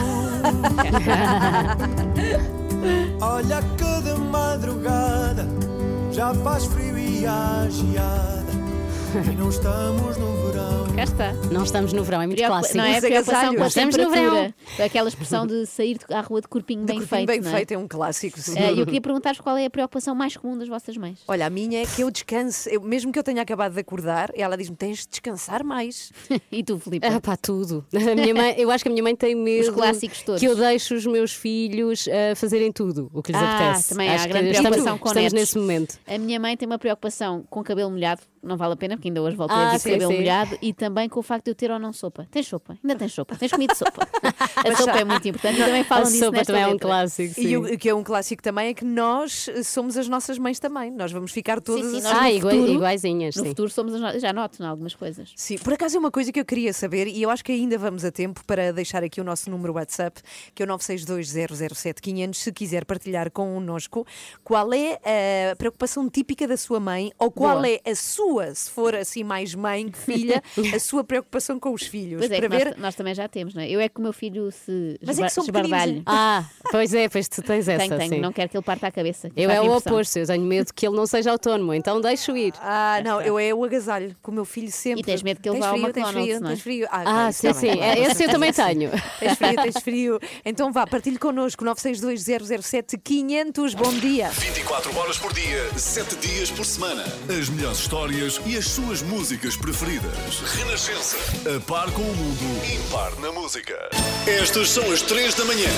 Olha 3.21 3.61
de 3.61 4.21
madrugada 4.31 5.47
já 6.17 6.33
faz 6.33 6.65
frio 6.65 6.99
e 6.99 7.27
a 7.27 7.67
geada. 7.69 8.53
E 9.31 9.37
não 9.37 9.51
estamos 9.51 10.17
no 10.17 10.47
verão. 10.47 10.86
Cá 10.97 11.03
está. 11.05 11.33
Não 11.53 11.63
estamos 11.63 11.93
no 11.93 12.03
verão, 12.03 12.23
é 12.23 12.27
muito 12.27 12.39
Preocupa- 12.39 12.61
clássico. 12.61 12.79
Não 12.79 12.85
é 12.87 12.93
Os 12.95 13.01
preocupação 13.05 13.41
com 13.55 13.63
a 13.63 13.67
agasalhos. 13.67 13.77
Estamos 13.77 13.97
no 13.97 14.05
temperatura. 14.15 14.55
Aquela 14.87 15.09
expressão 15.11 15.47
de 15.47 15.67
sair 15.67 15.99
à 16.11 16.21
rua 16.23 16.41
de 16.41 16.49
corpinho 16.49 16.85
bem 16.87 16.97
Corpinho 17.01 17.09
feito. 17.09 17.27
bem 17.27 17.41
não 17.43 17.51
é? 17.51 17.55
feito 17.55 17.73
é 17.73 17.79
um 17.79 17.87
clássico. 17.87 18.41
sim. 18.41 18.59
Eh, 18.59 18.71
eu 18.73 18.85
queria 18.87 19.01
perguntar-vos 19.03 19.41
qual 19.43 19.59
é 19.59 19.67
a 19.67 19.71
preocupação 19.71 20.15
mais 20.15 20.39
comum 20.39 20.57
das 20.57 20.69
vossas 20.69 20.97
mães. 20.97 21.19
Olha, 21.29 21.45
a 21.47 21.51
minha 21.51 21.83
é 21.83 21.87
que 21.87 22.01
eu 22.01 22.11
descanse, 22.11 22.73
eu- 22.75 22.81
mesmo 22.81 23.13
que 23.13 23.19
eu 23.19 23.23
tenha 23.23 23.43
acabado 23.43 23.75
de 23.75 23.81
acordar, 23.81 24.31
ela 24.35 24.57
diz-me: 24.57 24.75
tens 24.75 25.01
de 25.01 25.09
descansar 25.09 25.63
mais. 25.63 26.13
e 26.51 26.65
tu, 26.65 26.79
Filipe? 26.79 27.07
Ah, 27.07 27.21
pá, 27.21 27.37
tudo. 27.37 27.85
A 27.95 28.15
minha 28.15 28.35
mãe, 28.35 28.55
eu 28.57 28.71
acho 28.71 28.83
que 28.83 28.89
a 28.89 28.93
minha 28.93 29.03
mãe 29.03 29.15
tem 29.15 29.35
medo 29.35 29.75
clássicos 29.75 30.23
todos. 30.23 30.41
que 30.41 30.47
eu 30.49 30.57
deixe 30.57 30.95
os 30.95 31.05
meus 31.05 31.33
filhos 31.35 32.09
ah, 32.09 32.35
fazerem 32.35 32.73
tudo 32.73 33.11
o 33.13 33.23
que 33.23 33.33
lhes 33.33 33.43
Ah, 33.43 33.67
apetece. 33.67 33.91
também 33.91 34.09
há 34.09 34.15
acho 34.15 34.29
grande 34.29 34.47
que 34.47 34.51
estamos, 34.57 34.71
preocupação 34.71 34.99
com 34.99 35.09
estamos 35.09 35.33
netos. 35.33 35.41
nesse 35.41 35.59
momento. 35.59 35.99
A 36.07 36.17
minha 36.17 36.41
mãe 36.41 36.57
tem 36.57 36.67
uma 36.67 36.79
preocupação 36.79 37.45
com 37.51 37.63
cabelo 37.63 37.91
molhado. 37.91 38.23
Não 38.47 38.57
vale 38.57 38.75
a 38.75 38.77
pena, 38.77 38.97
porque 38.97 39.09
ainda 39.09 39.21
hoje 39.23 39.37
voltei 39.37 39.57
Ah, 39.57 39.69
a 39.69 39.73
vir 39.73 39.79
sim, 39.81 39.91
cabelo 39.93 40.11
sim. 40.13 40.17
molhado 40.19 40.59
e 40.63 40.73
também 40.73 41.09
com 41.09 41.21
o 41.21 41.23
facto 41.23 41.45
de 41.47 41.51
eu 41.51 41.55
ter 41.55 41.71
ou 41.71 41.79
não 41.79 41.93
sopa. 41.93 42.27
Tens 42.31 42.47
sopa? 42.47 42.77
Ainda 42.83 42.97
tens 42.97 43.13
sopa? 43.13 43.37
Tens 43.37 43.51
comido 43.53 43.75
sopa? 43.75 44.07
a 44.57 44.77
sopa 44.77 44.99
é 44.99 45.05
muito 45.05 45.29
importante 45.29 45.61
e 45.61 45.65
também 45.65 45.85
falam 45.85 46.05
A 46.05 46.07
disso 46.07 46.19
sopa 46.25 46.37
nesta 46.39 46.53
também 46.53 46.63
é 46.63 46.67
um 46.69 46.73
letra. 46.73 46.89
clássico. 46.89 47.41
E 47.41 47.57
o 47.57 47.67
o 47.75 47.79
que 47.79 47.89
é 47.89 47.95
um 47.95 48.03
clássico 48.05 48.43
também 48.43 48.69
é 48.69 48.75
que 48.75 48.85
nós 48.85 49.49
eh, 49.49 49.63
somos 49.63 49.97
as 49.97 50.09
nossas 50.09 50.39
mães 50.39 50.59
também. 50.59 50.91
Nós 50.91 51.11
vamos 51.13 51.33
ficar 51.33 51.61
todas 51.61 51.83
sim, 51.91 51.97
assim. 51.99 52.03
nós 52.05 52.13
no 52.15 52.21
Ah, 52.21 52.33
igua- 52.33 52.51
futuro- 52.53 52.73
iguaizinhas, 52.73 53.37
No 53.37 53.43
sim. 53.43 53.49
futuro 53.51 53.71
somos 53.71 53.95
as 53.95 54.01
no... 54.15 54.21
já 54.21 54.33
noto 54.33 54.63
em 54.63 54.67
algumas 54.67 54.95
coisas. 54.95 55.33
Sim, 55.37 55.59
por 55.59 55.73
acaso 55.73 55.97
é 55.97 55.99
uma 55.99 56.11
coisa 56.11 56.31
que 56.33 56.39
eu 56.41 56.45
queria 56.45 56.73
saber 56.73 57.07
e 57.09 57.23
eu 57.23 57.31
acho 57.31 57.45
que 57.45 57.53
ainda 57.53 57.77
vamos 57.77 58.05
a 58.05 58.11
tempo 58.13 58.43
para 58.47 58.73
deixar 58.73 59.03
aqui 59.03 59.21
o 59.21 59.25
nosso 59.25 59.51
número 59.51 59.73
WhatsApp, 59.75 60.21
que 60.55 60.63
é 60.63 60.67
o 60.67 60.69
962007500, 60.69 62.35
se 62.35 62.53
quiser 62.53 62.85
partilhar 62.85 63.31
connosco 63.31 64.07
qual 64.45 64.73
é 64.73 64.95
a 65.53 65.57
preocupação 65.57 66.09
típica 66.09 66.47
da 66.47 66.57
sua 66.57 66.79
mãe 66.81 67.13
ou 67.19 67.31
qual 67.31 67.57
Boa. 67.63 67.69
é 67.69 67.81
a 67.91 67.95
sua, 67.95 68.36
se 68.55 68.70
for 68.70 68.95
assim 68.95 69.24
mais 69.24 69.55
mãe 69.55 69.89
que 69.89 69.99
filha, 69.99 70.43
a 70.74 70.78
sua 70.78 71.05
preocupação 71.05 71.59
com 71.59 71.72
os 71.72 71.82
filhos. 71.82 72.20
Pois 72.20 72.30
é, 72.30 72.39
para 72.39 72.49
que 72.49 72.55
nós, 72.55 72.64
ver... 72.64 72.76
nós 72.78 72.95
também 72.95 73.14
já 73.14 73.28
temos, 73.28 73.55
não 73.55 73.62
é? 73.62 73.68
Eu 73.68 73.80
é 73.80 73.89
que 73.89 73.99
o 73.99 74.03
meu 74.03 74.12
filho 74.12 74.51
se 74.51 74.99
Mas 75.05 75.18
é 75.18 75.24
que 75.24 75.30
são 75.30 75.45
esbardalhe. 75.45 76.03
Ah, 76.07 76.45
pois 76.70 76.95
é, 76.95 77.09
pois 77.09 77.28
tu 77.28 77.43
tens 77.43 77.68
essa. 77.68 77.78
Tenho, 77.78 77.99
tenho, 77.99 78.14
sim. 78.14 78.20
não 78.20 78.32
quero 78.32 78.49
que 78.49 78.57
ele 78.57 78.64
parta 78.64 78.87
a 78.87 78.91
cabeça. 78.91 79.30
Eu 79.37 79.51
é 79.51 79.61
o 79.61 79.76
oposto, 79.76 80.18
eu 80.18 80.26
tenho 80.26 80.45
medo 80.45 80.72
que 80.74 80.87
ele 80.87 80.97
não 80.97 81.07
seja 81.07 81.30
autónomo, 81.30 81.72
então 81.74 82.01
deixo 82.01 82.37
ir. 82.37 82.55
Ah, 82.61 83.01
não, 83.05 83.20
eu 83.20 83.39
é 83.39 83.53
o 83.55 83.64
agasalho, 83.64 84.16
com 84.22 84.30
o 84.30 84.34
meu 84.34 84.45
filho 84.45 84.70
sempre. 84.70 85.01
E 85.01 85.05
tens 85.05 85.22
medo 85.22 85.41
que 85.41 85.49
ele 85.49 85.59
tens 85.59 85.66
vá 85.66 85.72
ao 85.72 85.78
frio, 85.78 85.93
tens 85.93 86.09
frio, 86.11 86.41
não 86.41 86.47
é? 86.47 86.51
tens 86.51 86.62
frio. 86.62 86.87
Ah, 86.91 87.03
Ah, 87.07 87.28
ok, 87.28 87.32
sim, 87.32 87.47
bem. 87.47 87.55
sim, 87.55 87.80
é, 87.80 87.99
esse 88.01 88.24
eu 88.24 88.30
também 88.30 88.53
tenho. 88.53 88.91
Tens 89.18 89.39
frio, 89.39 89.57
tens 89.62 89.82
frio. 89.82 90.20
Então 90.45 90.72
vá, 90.72 90.87
partilhe 90.87 91.18
connosco 91.18 91.64
962007500. 91.64 93.74
Bom 93.76 93.93
dia. 93.95 94.28
24 94.30 94.97
horas 94.99 95.18
por 95.18 95.32
dia, 95.32 95.78
7 95.78 96.16
dias 96.16 96.51
por 96.51 96.64
semana. 96.64 97.05
As 97.28 97.49
melhores 97.49 97.78
histórias 97.78 98.16
e 98.47 98.57
as 98.57 98.67
suas 98.69 99.03
músicas 99.03 99.57
preferidas. 99.57 100.41
Renascença. 100.55 101.19
A 101.55 101.61
par 101.61 101.91
com 101.93 102.01
o 102.01 102.17
mundo, 102.17 102.67
impar 102.67 103.14
na 103.17 103.31
música. 103.31 103.77
Estas 104.27 104.71
são 104.71 104.91
as 104.91 105.03
3 105.03 105.35
da 105.35 105.45
manhã. 105.45 105.69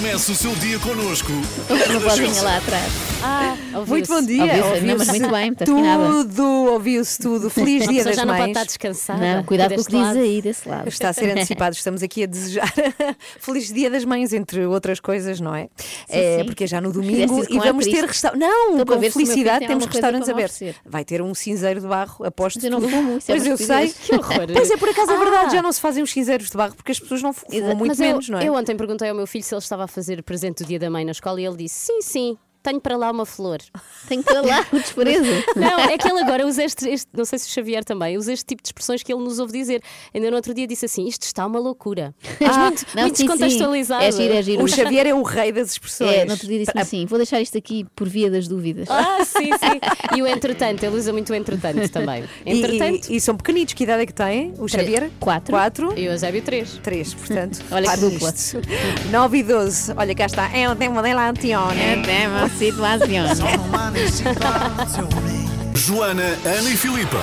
Comece 0.00 0.32
o 0.32 0.34
seu 0.34 0.54
dia 0.54 0.78
connosco. 0.78 1.30
Uma 1.68 1.98
vozinha 2.00 2.42
lá 2.42 2.56
atrás. 2.56 2.90
Ah, 3.22 3.54
Muito 3.86 4.08
bom 4.08 4.22
dia. 4.22 4.64
Ouviu-se, 4.64 5.10
muito 5.10 5.30
bem, 5.30 5.46
muito 5.48 5.62
afinada. 5.62 6.04
Tudo, 6.06 6.42
ouviu-se 6.72 7.18
tudo. 7.18 7.50
Feliz 7.50 7.84
dia 7.88 8.02
das 8.02 8.16
já 8.16 8.24
não 8.24 8.32
pode 8.32 8.40
mães. 8.44 8.50
estar 8.56 8.64
descansada. 8.64 9.36
Não, 9.36 9.44
cuidado 9.44 9.74
com 9.74 9.80
o 9.82 9.84
que 9.84 9.90
diz 9.90 10.16
aí 10.16 10.40
desse 10.40 10.66
lado. 10.66 10.88
Está 10.88 11.10
a 11.10 11.12
ser 11.12 11.28
antecipado, 11.36 11.76
estamos 11.76 12.02
aqui 12.02 12.22
a 12.22 12.26
desejar 12.26 12.72
Feliz 13.38 13.70
Dia 13.70 13.90
das 13.90 14.06
Mães, 14.06 14.32
entre 14.32 14.64
outras 14.64 15.00
coisas, 15.00 15.38
não 15.38 15.54
é? 15.54 15.68
é 16.08 16.38
sim. 16.38 16.44
porque 16.46 16.64
é 16.64 16.66
já 16.66 16.80
no 16.80 16.92
domingo 16.92 17.44
e 17.44 17.58
com 17.58 17.60
vamos 17.60 17.84
ter 17.84 18.02
restaurantes. 18.02 18.48
Não, 18.48 18.78
Estou 18.80 18.96
com 18.96 19.10
felicidade 19.10 19.58
tem 19.58 19.68
temos 19.68 19.84
restaurantes 19.84 20.28
abertos. 20.30 20.60
Vai 20.86 21.04
ter 21.04 21.20
um 21.20 21.34
cinzeiro 21.34 21.78
de 21.78 21.86
barro, 21.86 22.24
aposto. 22.24 22.56
Mas 22.56 22.64
eu 22.64 22.70
não 22.70 22.80
tudo. 22.80 22.90
fumo, 22.90 23.18
isso 23.18 23.30
é 23.30 23.34
Pois 23.34 23.46
eu 23.46 23.56
sei. 23.58 23.88
Que 24.02 24.14
horror. 24.14 24.46
Pois 24.50 24.70
é, 24.70 24.76
por 24.78 24.88
acaso 24.88 25.12
é 25.12 25.18
verdade, 25.18 25.46
Ah. 25.48 25.56
já 25.56 25.62
não 25.62 25.72
se 25.72 25.80
fazem 25.80 26.02
os 26.02 26.10
cinzeiros 26.10 26.48
de 26.48 26.56
barro 26.56 26.74
porque 26.74 26.90
as 26.92 26.98
pessoas 26.98 27.20
não 27.20 27.34
fumam 27.34 27.76
muito 27.76 27.98
menos, 27.98 28.28
não 28.30 28.38
é? 28.38 28.48
eu 28.48 28.54
ontem 28.54 28.74
perguntei 28.74 29.10
ao 29.10 29.14
meu 29.14 29.26
filho 29.26 29.44
se 29.44 29.54
ele 29.54 29.60
estava 29.60 29.84
a 29.84 29.89
fazer 29.90 30.22
presente 30.22 30.62
do 30.62 30.66
dia 30.66 30.78
da 30.78 30.88
mãe 30.88 31.04
na 31.04 31.12
escola 31.12 31.40
e 31.40 31.46
ele 31.46 31.56
disse: 31.56 31.86
sim, 31.86 32.00
sim. 32.00 32.38
Tenho 32.62 32.80
para 32.80 32.96
lá 32.96 33.10
uma 33.10 33.24
flor. 33.24 33.58
Tenho 34.08 34.22
para 34.22 34.40
lá 34.42 34.66
o 34.72 34.76
desprezo. 34.78 35.24
Não, 35.56 35.78
é 35.80 35.96
que 35.96 36.06
ele 36.08 36.20
agora 36.20 36.46
usa 36.46 36.62
este, 36.62 36.88
este- 36.88 37.08
não 37.12 37.24
sei 37.24 37.38
se 37.38 37.48
o 37.48 37.50
Xavier 37.50 37.84
também, 37.84 38.16
usa 38.18 38.32
este 38.32 38.44
tipo 38.44 38.62
de 38.62 38.68
expressões 38.68 39.02
que 39.02 39.12
ele 39.12 39.22
nos 39.22 39.38
ouve 39.38 39.52
dizer. 39.52 39.82
Ainda 40.14 40.30
no 40.30 40.36
outro 40.36 40.52
dia 40.52 40.66
disse 40.66 40.84
assim: 40.84 41.06
isto 41.06 41.22
está 41.22 41.46
uma 41.46 41.58
loucura. 41.58 42.14
Mas 42.40 42.56
muito, 42.56 42.86
Não, 42.94 43.02
muito 43.02 43.16
sim, 43.16 43.22
sim. 43.22 43.26
descontextualizado. 43.28 44.04
É 44.04 44.12
giro, 44.12 44.34
é 44.34 44.42
giro. 44.42 44.62
O 44.64 44.68
Xavier 44.68 45.06
é 45.06 45.14
o 45.14 45.22
rei 45.22 45.52
das 45.52 45.70
expressões. 45.72 46.10
É, 46.12 46.24
no 46.24 46.32
outro 46.32 46.46
dia 46.46 46.58
disse-me 46.58 46.80
assim: 46.82 47.06
vou 47.06 47.18
deixar 47.18 47.40
isto 47.40 47.56
aqui 47.56 47.86
por 47.96 48.08
via 48.08 48.30
das 48.30 48.46
dúvidas. 48.46 48.88
Ah, 48.90 49.24
sim, 49.24 49.50
sim. 49.52 50.16
E 50.16 50.22
o 50.22 50.26
entretanto, 50.26 50.82
ele 50.84 50.96
usa 50.96 51.12
muito 51.12 51.30
o 51.32 51.34
entretanto 51.34 51.88
também. 51.90 52.24
E- 52.44 52.58
Entretanto, 52.58 53.10
E, 53.10 53.16
e 53.16 53.20
são 53.20 53.36
pequenitos, 53.36 53.72
que 53.74 53.84
idade 53.84 54.02
é 54.02 54.06
que 54.06 54.14
têm? 54.14 54.52
O 54.58 54.68
Xavier? 54.68 55.10
Quatro. 55.18 55.52
Quatro. 55.52 55.98
e 55.98 56.08
o 56.08 56.12
Eusébio 56.12 56.42
3. 56.42 56.80
Três, 56.82 57.14
portanto. 57.14 57.62
Olha 57.70 57.90
que 57.90 57.96
dupla. 58.00 58.34
9 59.10 59.38
e 59.38 59.42
12. 59.42 59.92
Olha, 59.96 60.14
cá 60.14 60.26
está. 60.26 60.50
É 60.56 60.68
o 60.70 60.76
tema 60.76 61.02
dela 61.02 61.28
Antione. 61.30 61.80
É 61.80 62.02
tema 62.02 62.49
situazione. 62.58 64.00
Joana, 65.74 66.22
Ana 66.44 66.70
e 66.70 66.76
Filipa. 66.76 67.16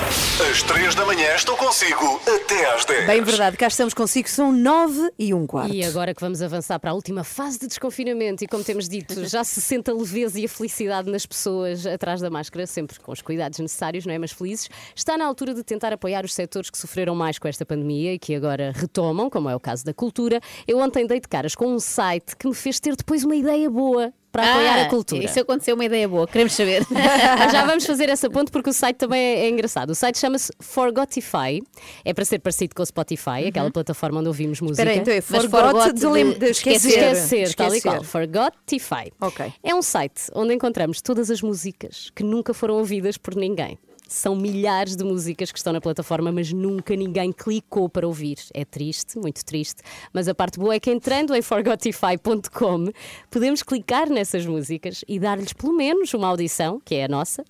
Às 0.50 0.62
3 0.64 0.94
da 0.94 1.06
manhã 1.06 1.34
estou 1.36 1.56
consigo 1.56 2.20
até 2.26 2.74
às 2.74 2.84
10. 2.84 3.06
Bem 3.06 3.22
verdade, 3.22 3.56
cá 3.56 3.68
estamos 3.68 3.94
consigo, 3.94 4.28
são 4.28 4.50
9 4.50 5.12
e 5.18 5.32
um 5.32 5.46
quarto. 5.46 5.72
E 5.72 5.84
agora 5.84 6.12
que 6.12 6.20
vamos 6.20 6.42
avançar 6.42 6.78
para 6.80 6.90
a 6.90 6.92
última 6.94 7.22
fase 7.22 7.60
de 7.60 7.68
desconfinamento, 7.68 8.42
e 8.42 8.48
como 8.48 8.64
temos 8.64 8.88
dito, 8.88 9.24
já 9.28 9.44
se 9.44 9.60
sente 9.60 9.90
a 9.90 9.94
leveza 9.94 10.40
e 10.40 10.44
a 10.44 10.48
felicidade 10.48 11.08
nas 11.10 11.24
pessoas 11.24 11.86
atrás 11.86 12.20
da 12.20 12.28
máscara, 12.30 12.66
sempre 12.66 12.98
com 12.98 13.12
os 13.12 13.22
cuidados 13.22 13.60
necessários, 13.60 14.04
não 14.04 14.12
é? 14.12 14.18
Mas 14.18 14.32
felizes, 14.32 14.68
está 14.94 15.16
na 15.16 15.24
altura 15.24 15.54
de 15.54 15.62
tentar 15.62 15.92
apoiar 15.92 16.24
os 16.24 16.34
setores 16.34 16.68
que 16.68 16.76
sofreram 16.76 17.14
mais 17.14 17.38
com 17.38 17.46
esta 17.46 17.64
pandemia 17.64 18.14
e 18.14 18.18
que 18.18 18.34
agora 18.34 18.72
retomam, 18.74 19.30
como 19.30 19.48
é 19.48 19.54
o 19.54 19.60
caso 19.60 19.84
da 19.84 19.94
cultura. 19.94 20.40
Eu 20.66 20.78
ontem 20.78 21.06
dei 21.06 21.20
de 21.20 21.28
caras 21.28 21.54
com 21.54 21.72
um 21.72 21.78
site 21.78 22.36
que 22.36 22.48
me 22.48 22.54
fez 22.54 22.80
ter 22.80 22.96
depois 22.96 23.24
uma 23.24 23.36
ideia 23.36 23.70
boa 23.70 24.12
para 24.40 24.52
apoiar 24.52 24.82
a 24.82 24.88
cultura. 24.88 25.22
Ah, 25.22 25.24
Isso 25.24 25.40
aconteceu 25.40 25.74
uma 25.74 25.84
ideia 25.84 26.08
boa, 26.08 26.26
queremos 26.26 26.52
saber. 26.52 26.86
Já 27.50 27.64
vamos 27.64 27.84
fazer 27.84 28.08
essa 28.08 28.30
ponte 28.30 28.50
porque 28.50 28.70
o 28.70 28.72
site 28.72 28.96
também 28.96 29.20
é, 29.20 29.46
é 29.46 29.48
engraçado. 29.48 29.90
O 29.90 29.94
site 29.94 30.18
chama-se 30.18 30.52
Forgotify. 30.60 31.62
É 32.04 32.14
para 32.14 32.24
ser 32.24 32.38
parecido 32.38 32.74
com 32.74 32.82
o 32.82 32.86
Spotify, 32.86 33.48
aquela 33.48 33.70
plataforma 33.70 34.20
onde 34.20 34.28
ouvimos 34.28 34.60
música. 34.60 34.82
Espera 34.82 35.00
então 35.00 35.14
é 35.14 35.20
forgot, 35.20 35.50
forgot 35.50 35.92
de, 35.94 36.00
de 36.34 36.38
de 36.38 36.46
esquecer. 36.46 36.88
esquecer. 36.88 37.42
Esquecer, 37.42 37.54
tal 37.54 37.74
e 37.74 37.80
qual. 37.80 38.04
Forgotify. 38.04 39.12
Ok. 39.20 39.52
É 39.62 39.74
um 39.74 39.82
site 39.82 40.22
onde 40.34 40.54
encontramos 40.54 41.00
todas 41.00 41.30
as 41.30 41.42
músicas 41.42 42.10
que 42.14 42.22
nunca 42.22 42.54
foram 42.54 42.76
ouvidas 42.76 43.16
por 43.16 43.34
ninguém. 43.34 43.78
São 44.08 44.34
milhares 44.34 44.96
de 44.96 45.04
músicas 45.04 45.52
que 45.52 45.58
estão 45.58 45.70
na 45.70 45.82
plataforma, 45.82 46.32
mas 46.32 46.50
nunca 46.50 46.96
ninguém 46.96 47.30
clicou 47.30 47.90
para 47.90 48.06
ouvir. 48.06 48.38
É 48.54 48.64
triste, 48.64 49.18
muito 49.18 49.44
triste. 49.44 49.82
Mas 50.14 50.28
a 50.28 50.34
parte 50.34 50.58
boa 50.58 50.74
é 50.74 50.80
que 50.80 50.90
entrando 50.90 51.34
em 51.34 51.42
forgotify.com 51.42 52.86
podemos 53.30 53.62
clicar 53.62 54.08
nessas 54.08 54.46
músicas 54.46 55.04
e 55.06 55.20
dar-lhes 55.20 55.52
pelo 55.52 55.74
menos 55.74 56.14
uma 56.14 56.26
audição, 56.26 56.80
que 56.82 56.94
é 56.94 57.04
a 57.04 57.08
nossa. 57.08 57.44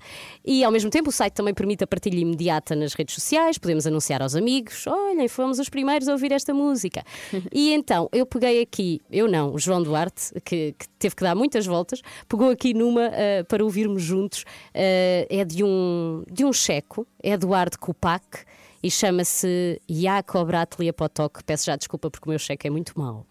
E 0.44 0.64
ao 0.64 0.72
mesmo 0.72 0.90
tempo 0.90 1.10
o 1.10 1.12
site 1.12 1.34
também 1.34 1.54
permite 1.54 1.84
a 1.84 1.86
partilha 1.86 2.18
imediata 2.18 2.74
nas 2.74 2.92
redes 2.92 3.14
sociais. 3.14 3.56
Podemos 3.56 3.86
anunciar 3.86 4.20
aos 4.20 4.34
amigos: 4.34 4.84
olhem, 4.88 5.28
fomos 5.28 5.60
os 5.60 5.68
primeiros 5.68 6.08
a 6.08 6.12
ouvir 6.12 6.32
esta 6.32 6.52
música. 6.52 7.04
e 7.54 7.72
então 7.72 8.08
eu 8.12 8.26
peguei 8.26 8.60
aqui, 8.60 9.00
eu 9.10 9.28
não, 9.28 9.54
o 9.54 9.58
João 9.60 9.80
Duarte, 9.80 10.32
que, 10.44 10.74
que 10.76 10.88
teve 10.98 11.14
que 11.14 11.22
dar 11.22 11.36
muitas 11.36 11.66
voltas, 11.66 12.02
pegou 12.28 12.50
aqui 12.50 12.74
numa 12.74 13.06
ah, 13.06 13.44
para 13.46 13.62
ouvirmos 13.62 14.02
juntos. 14.02 14.44
Ah, 14.74 15.26
é 15.30 15.44
de 15.44 15.62
um, 15.62 16.24
de 16.30 16.44
um 16.44 16.47
checo, 16.52 17.06
Eduardo 17.22 17.78
Kupak, 17.78 18.44
e 18.82 18.90
chama-se 18.90 19.80
Jakob 19.88 20.50
Ratlia 20.50 20.92
Potok. 20.92 21.42
Peço 21.44 21.66
já 21.66 21.76
desculpa 21.76 22.10
porque 22.10 22.28
o 22.28 22.30
meu 22.30 22.38
cheque 22.38 22.66
é 22.66 22.70
muito 22.70 22.98
mau. 22.98 23.26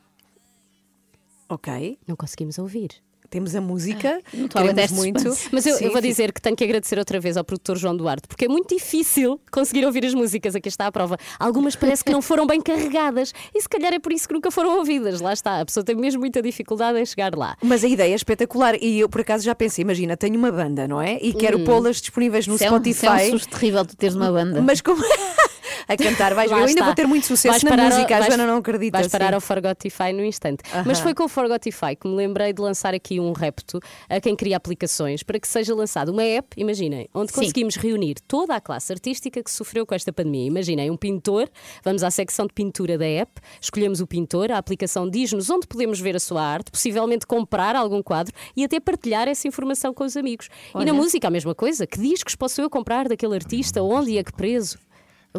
Ok. 1.49 1.97
Não 2.05 2.15
conseguimos 2.15 2.57
ouvir. 2.57 3.01
Temos 3.29 3.55
a 3.55 3.61
música, 3.61 4.21
não 4.33 4.45
estou 4.45 4.59
a 4.59 4.63
aguentar 4.63 4.87
queremos 4.87 4.91
muito. 5.23 5.37
Mas 5.51 5.65
eu, 5.65 5.75
Sim, 5.75 5.85
eu 5.85 5.91
vou 5.91 6.01
dizer 6.01 6.31
que 6.31 6.41
tenho 6.41 6.55
que 6.55 6.63
agradecer 6.63 6.97
outra 6.97 7.19
vez 7.19 7.35
ao 7.37 7.43
produtor 7.43 7.77
João 7.77 7.95
Duarte, 7.95 8.27
porque 8.27 8.45
é 8.45 8.47
muito 8.47 8.73
difícil 8.73 9.39
conseguir 9.51 9.85
ouvir 9.85 10.05
as 10.05 10.13
músicas. 10.13 10.55
Aqui 10.55 10.69
está 10.69 10.87
a 10.87 10.91
prova. 10.91 11.17
Algumas 11.39 11.75
parece 11.75 12.03
que 12.03 12.11
não 12.11 12.21
foram 12.21 12.47
bem 12.47 12.61
carregadas 12.61 13.33
e 13.53 13.61
se 13.61 13.67
calhar 13.67 13.93
é 13.93 13.99
por 13.99 14.13
isso 14.13 14.27
que 14.27 14.33
nunca 14.33 14.49
foram 14.49 14.77
ouvidas. 14.77 15.19
Lá 15.21 15.33
está, 15.33 15.59
a 15.59 15.65
pessoa 15.65 15.83
tem 15.83 15.95
mesmo 15.95 16.19
muita 16.21 16.41
dificuldade 16.41 16.99
em 16.99 17.05
chegar 17.05 17.35
lá. 17.35 17.57
Mas 17.61 17.83
a 17.83 17.87
ideia 17.87 18.13
é 18.13 18.15
espetacular 18.15 18.75
e 18.81 18.99
eu 18.99 19.09
por 19.09 19.21
acaso 19.21 19.43
já 19.43 19.53
pensei, 19.53 19.81
imagina, 19.81 20.15
tenho 20.15 20.37
uma 20.37 20.51
banda, 20.51 20.87
não 20.87 21.01
é? 21.01 21.17
E 21.21 21.33
quero 21.33 21.59
Hum. 21.59 21.63
pô-las 21.65 21.97
disponíveis 22.01 22.47
no 22.47 22.55
Isso 22.55 22.63
é 22.63 22.67
um- 22.71 22.75
Spotify. 22.75 23.05
é 23.07 23.27
um 23.27 23.31
susto 23.31 23.49
terrível 23.49 23.85
tu 23.85 23.95
teres 23.97 24.15
uma 24.15 24.31
banda. 24.31 24.61
Mas 24.61 24.79
como 24.81 25.01
a 25.87 25.97
cantar, 25.97 26.33
vais 26.33 26.49
ver, 26.51 26.57
eu 26.57 26.65
ainda 26.65 26.83
vou 26.83 26.93
ter 26.95 27.07
muito 27.07 27.25
sucesso 27.25 27.51
Vais 27.53 27.63
na 27.63 27.69
parar 27.69 27.83
ao- 27.85 27.89
música, 27.97 28.15
a 28.15 28.19
vais- 28.19 28.33
Joana 28.33 28.47
não 28.47 28.57
acredita. 28.57 28.97
Vais 28.97 29.07
parar 29.11 29.29
sim. 29.29 29.33
ao 29.35 29.41
Forgotify 29.41 30.13
no 30.13 30.23
instante. 30.23 30.63
Aham. 30.73 30.83
Mas 30.85 30.99
foi 30.99 31.13
com 31.13 31.23
o 31.23 31.27
Forgotify 31.27 31.95
que 31.99 32.07
me 32.07 32.15
lembrei 32.15 32.53
de 32.53 32.61
lançar 32.61 32.93
aqui 32.93 33.19
um 33.19 33.31
repto 33.31 33.79
a 34.09 34.19
quem 34.19 34.35
cria 34.35 34.57
aplicações 34.57 35.23
para 35.23 35.39
que 35.39 35.47
seja 35.47 35.73
lançada 35.75 36.11
uma 36.11 36.23
app, 36.23 36.47
imaginem, 36.57 37.07
onde 37.13 37.31
Sim. 37.33 37.41
conseguimos 37.41 37.75
reunir 37.75 38.15
toda 38.27 38.55
a 38.55 38.61
classe 38.61 38.91
artística 38.91 39.41
que 39.43 39.51
sofreu 39.51 39.85
com 39.85 39.93
esta 39.95 40.11
pandemia. 40.13 40.47
Imaginem, 40.47 40.89
um 40.91 40.97
pintor, 40.97 41.49
vamos 41.83 42.03
à 42.03 42.11
secção 42.11 42.45
de 42.47 42.53
pintura 42.53 42.97
da 42.97 43.05
app, 43.05 43.41
escolhemos 43.61 44.01
o 44.01 44.07
pintor, 44.07 44.51
a 44.51 44.57
aplicação 44.57 45.09
diz-nos 45.09 45.49
onde 45.49 45.67
podemos 45.67 45.99
ver 45.99 46.15
a 46.15 46.19
sua 46.19 46.41
arte, 46.43 46.71
possivelmente 46.71 47.25
comprar 47.25 47.75
algum 47.75 48.01
quadro 48.01 48.33
e 48.55 48.63
até 48.63 48.79
partilhar 48.79 49.27
essa 49.27 49.47
informação 49.47 49.93
com 49.93 50.03
os 50.03 50.15
amigos. 50.17 50.47
E 50.73 50.77
Olha. 50.77 50.85
na 50.87 50.93
música 50.93 51.27
a 51.27 51.31
mesma 51.31 51.53
coisa, 51.55 51.85
que 51.85 51.99
discos 51.99 52.35
posso 52.35 52.61
eu 52.61 52.69
comprar 52.69 53.07
daquele 53.07 53.35
artista, 53.35 53.81
onde 53.81 54.11
e 54.11 54.19
a 54.19 54.23
que 54.23 54.33
preço? 54.33 54.77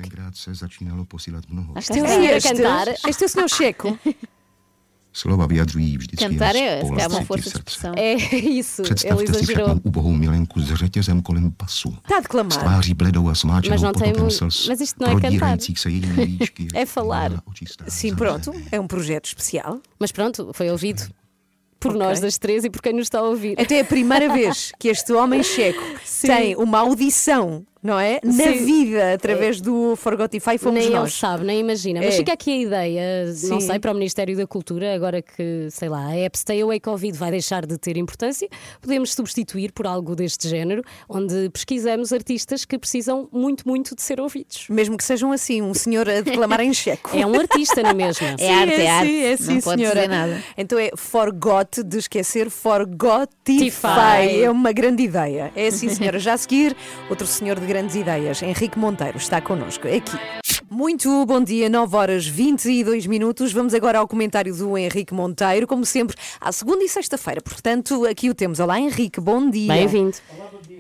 Tenkrát 0.01 0.37
se 0.37 0.55
začínalo 0.55 1.05
posílat 1.05 1.45
mnoho. 1.49 1.75
Isto 1.79 1.95
é 1.95 2.03
o 2.03 2.07
senhor 2.07 2.33
a 2.33 2.37
Este, 2.37 2.49
cantar. 2.55 2.89
este 3.09 3.23
é 3.25 3.27
o 3.27 3.29
senhor 3.29 3.49
Checo. 3.49 3.99
Slova 5.13 5.47
vyjadřují 5.47 5.97
vždycky 5.99 6.25
Cantar 6.29 6.57
jen 6.57 6.65
é, 6.65 7.23
společnosti 7.23 7.43
de 7.43 7.49
expressão. 7.49 7.93
É 7.97 8.13
isso, 8.37 8.83
ele 8.83 8.95
Představte 8.95 9.35
si 9.35 9.47
však 9.47 9.87
ubohou 9.87 10.13
milenku 10.13 10.61
s 10.61 10.75
řetězem 10.75 11.23
kolem 11.23 11.51
pasu. 11.51 11.89
Está 11.89 12.17
a 12.17 12.19
S 12.19 12.23
declamar. 12.23 12.59
tváří 12.59 12.95
bledou 12.95 13.27
a 13.27 13.31
Mas 13.31 13.39
smáčenou 13.41 13.93
potopem 13.93 14.31
slz, 14.31 14.69
mas 14.69 14.81
isto 14.81 14.97
não 15.01 15.09
é 15.09 15.15
cantar. 15.15 15.21
prodírajících 15.21 15.79
se 15.79 15.91
jejími 15.91 16.25
líčky. 16.25 16.69
É 16.75 16.87
falar. 16.87 17.43
Sim, 17.89 18.15
pronto, 18.15 18.53
é 18.71 18.79
um 18.81 18.87
projeto 18.87 19.25
especial. 19.27 19.81
Mas 19.99 20.13
pronto, 20.13 20.53
foi 20.53 20.71
ouvido. 20.71 21.03
por 21.81 21.95
nós 21.95 22.21
das 22.21 22.39
três 22.39 22.65
e 22.65 22.71
por 22.71 22.83
quem 22.83 22.93
nos 22.93 23.07
está 23.07 23.19
a 23.21 23.23
ouvir. 23.23 23.55
Até 23.61 23.77
é 23.79 23.81
a 23.81 23.85
primeira 23.85 24.33
vez 24.33 24.73
que 24.81 24.89
este 24.89 25.13
homem 25.13 25.43
checo 25.43 25.81
tem 26.23 26.55
uma 26.57 26.79
audição, 26.81 27.65
não 27.83 27.99
é? 27.99 28.21
Na 28.25 28.33
Sim. 28.33 28.65
vida, 28.65 29.15
através 29.15 29.61
do 29.61 29.95
Forgotify, 29.97 30.59
fomos 30.59 30.81
nem 30.81 30.91
nós. 30.91 31.03
ele 31.03 31.11
sabe, 31.11 31.45
nem 31.45 31.61
imagina. 31.61 32.01
Mas 32.01 32.15
É. 32.15 32.19
fica 32.19 32.33
aqui 32.33 32.51
a 32.53 32.57
ideia, 32.57 33.27
não 33.27 33.35
Sim. 33.35 33.61
sei, 33.61 33.79
para 33.79 33.91
o 33.93 33.95
Ministério 33.95 34.37
da 34.37 34.47
Cultura, 34.47 34.95
agora 34.95 35.23
que, 35.23 35.69
sei 35.71 35.89
lá, 35.89 36.07
a 36.07 36.17
app 36.17 36.39
Stay 36.39 36.61
Away 36.63 36.81
Covid 36.81 37.17
vai 37.17 37.31
deixar 37.31 37.65
de 37.67 37.77
ter 37.79 37.97
importância, 37.97 38.49
podemos 38.81 39.13
substituir 39.15 39.73
por 39.73 39.87
algo 39.87 40.15
deste 40.17 40.49
género, 40.49 40.83
onde 41.09 41.49
pesquisamos 41.51 42.13
artistas 42.13 42.65
que 42.65 42.79
precisam 42.79 43.29
muito, 43.33 43.67
muito 43.69 43.95
de 43.95 44.03
ser 44.03 44.21
ouvidos. 44.21 44.67
Mesmo 44.69 44.97
que 44.97 45.05
sejam 45.05 45.33
assim, 45.33 45.63
um 45.63 45.75
senhor 45.75 46.09
a 46.09 46.21
declamar 46.21 46.61
em 46.61 46.73
checo. 46.75 47.11
É 47.17 47.27
um 47.27 47.35
artista, 47.39 47.83
não 47.83 47.91
é 47.91 47.95
mesmo? 47.95 48.27
É 48.29 48.37
Sim, 48.39 48.53
arte, 48.55 48.75
é 48.75 48.91
arte. 48.91 49.09
Sim, 49.11 49.23
é 49.23 49.31
Não 49.31 49.37
sim, 49.39 49.61
pode 49.61 49.81
senhora. 49.81 49.95
dizer 49.97 50.09
nada. 50.09 50.43
Então 50.57 50.79
é 50.79 50.91
forgot 50.97 51.83
de 51.85 51.99
esquecer, 51.99 52.51
forgotify. 52.51 53.59
Tify. 53.59 54.43
É 54.43 54.51
uma 54.51 54.73
grande 54.73 55.03
ideia. 55.03 55.53
É 55.55 55.69
assim, 55.69 55.89
senhora. 55.89 56.19
Já 56.19 56.35
a 56.35 56.37
seguir, 56.39 56.77
outro 57.11 57.27
senhor 57.27 57.59
de 57.59 57.67
grandes 57.69 57.97
ideias, 57.97 58.43
Henrique 58.43 58.79
Monteiro, 58.79 59.19
está 59.19 59.43
connosco 59.43 59.87
aqui. 59.87 60.19
Muito 60.71 61.27
bom 61.27 61.39
dia, 61.43 61.69
9 61.69 61.97
horas 61.97 62.27
22 62.27 63.07
minutos. 63.07 63.53
Vamos 63.53 63.75
agora 63.75 63.99
ao 63.99 64.09
comentário 64.09 64.55
do 64.57 64.77
Henrique 64.79 65.13
Monteiro, 65.13 65.67
como 65.67 65.85
sempre, 65.85 66.17
à 66.41 66.51
segunda 66.51 66.83
e 66.83 66.89
sexta-feira. 66.89 67.43
Portanto, 67.43 68.07
aqui 68.07 68.31
o 68.31 68.35
temos. 68.35 68.59
Olá, 68.59 68.81
Henrique, 68.81 69.21
bom 69.21 69.51
dia. 69.51 69.69
Bem-vindo. 69.69 70.17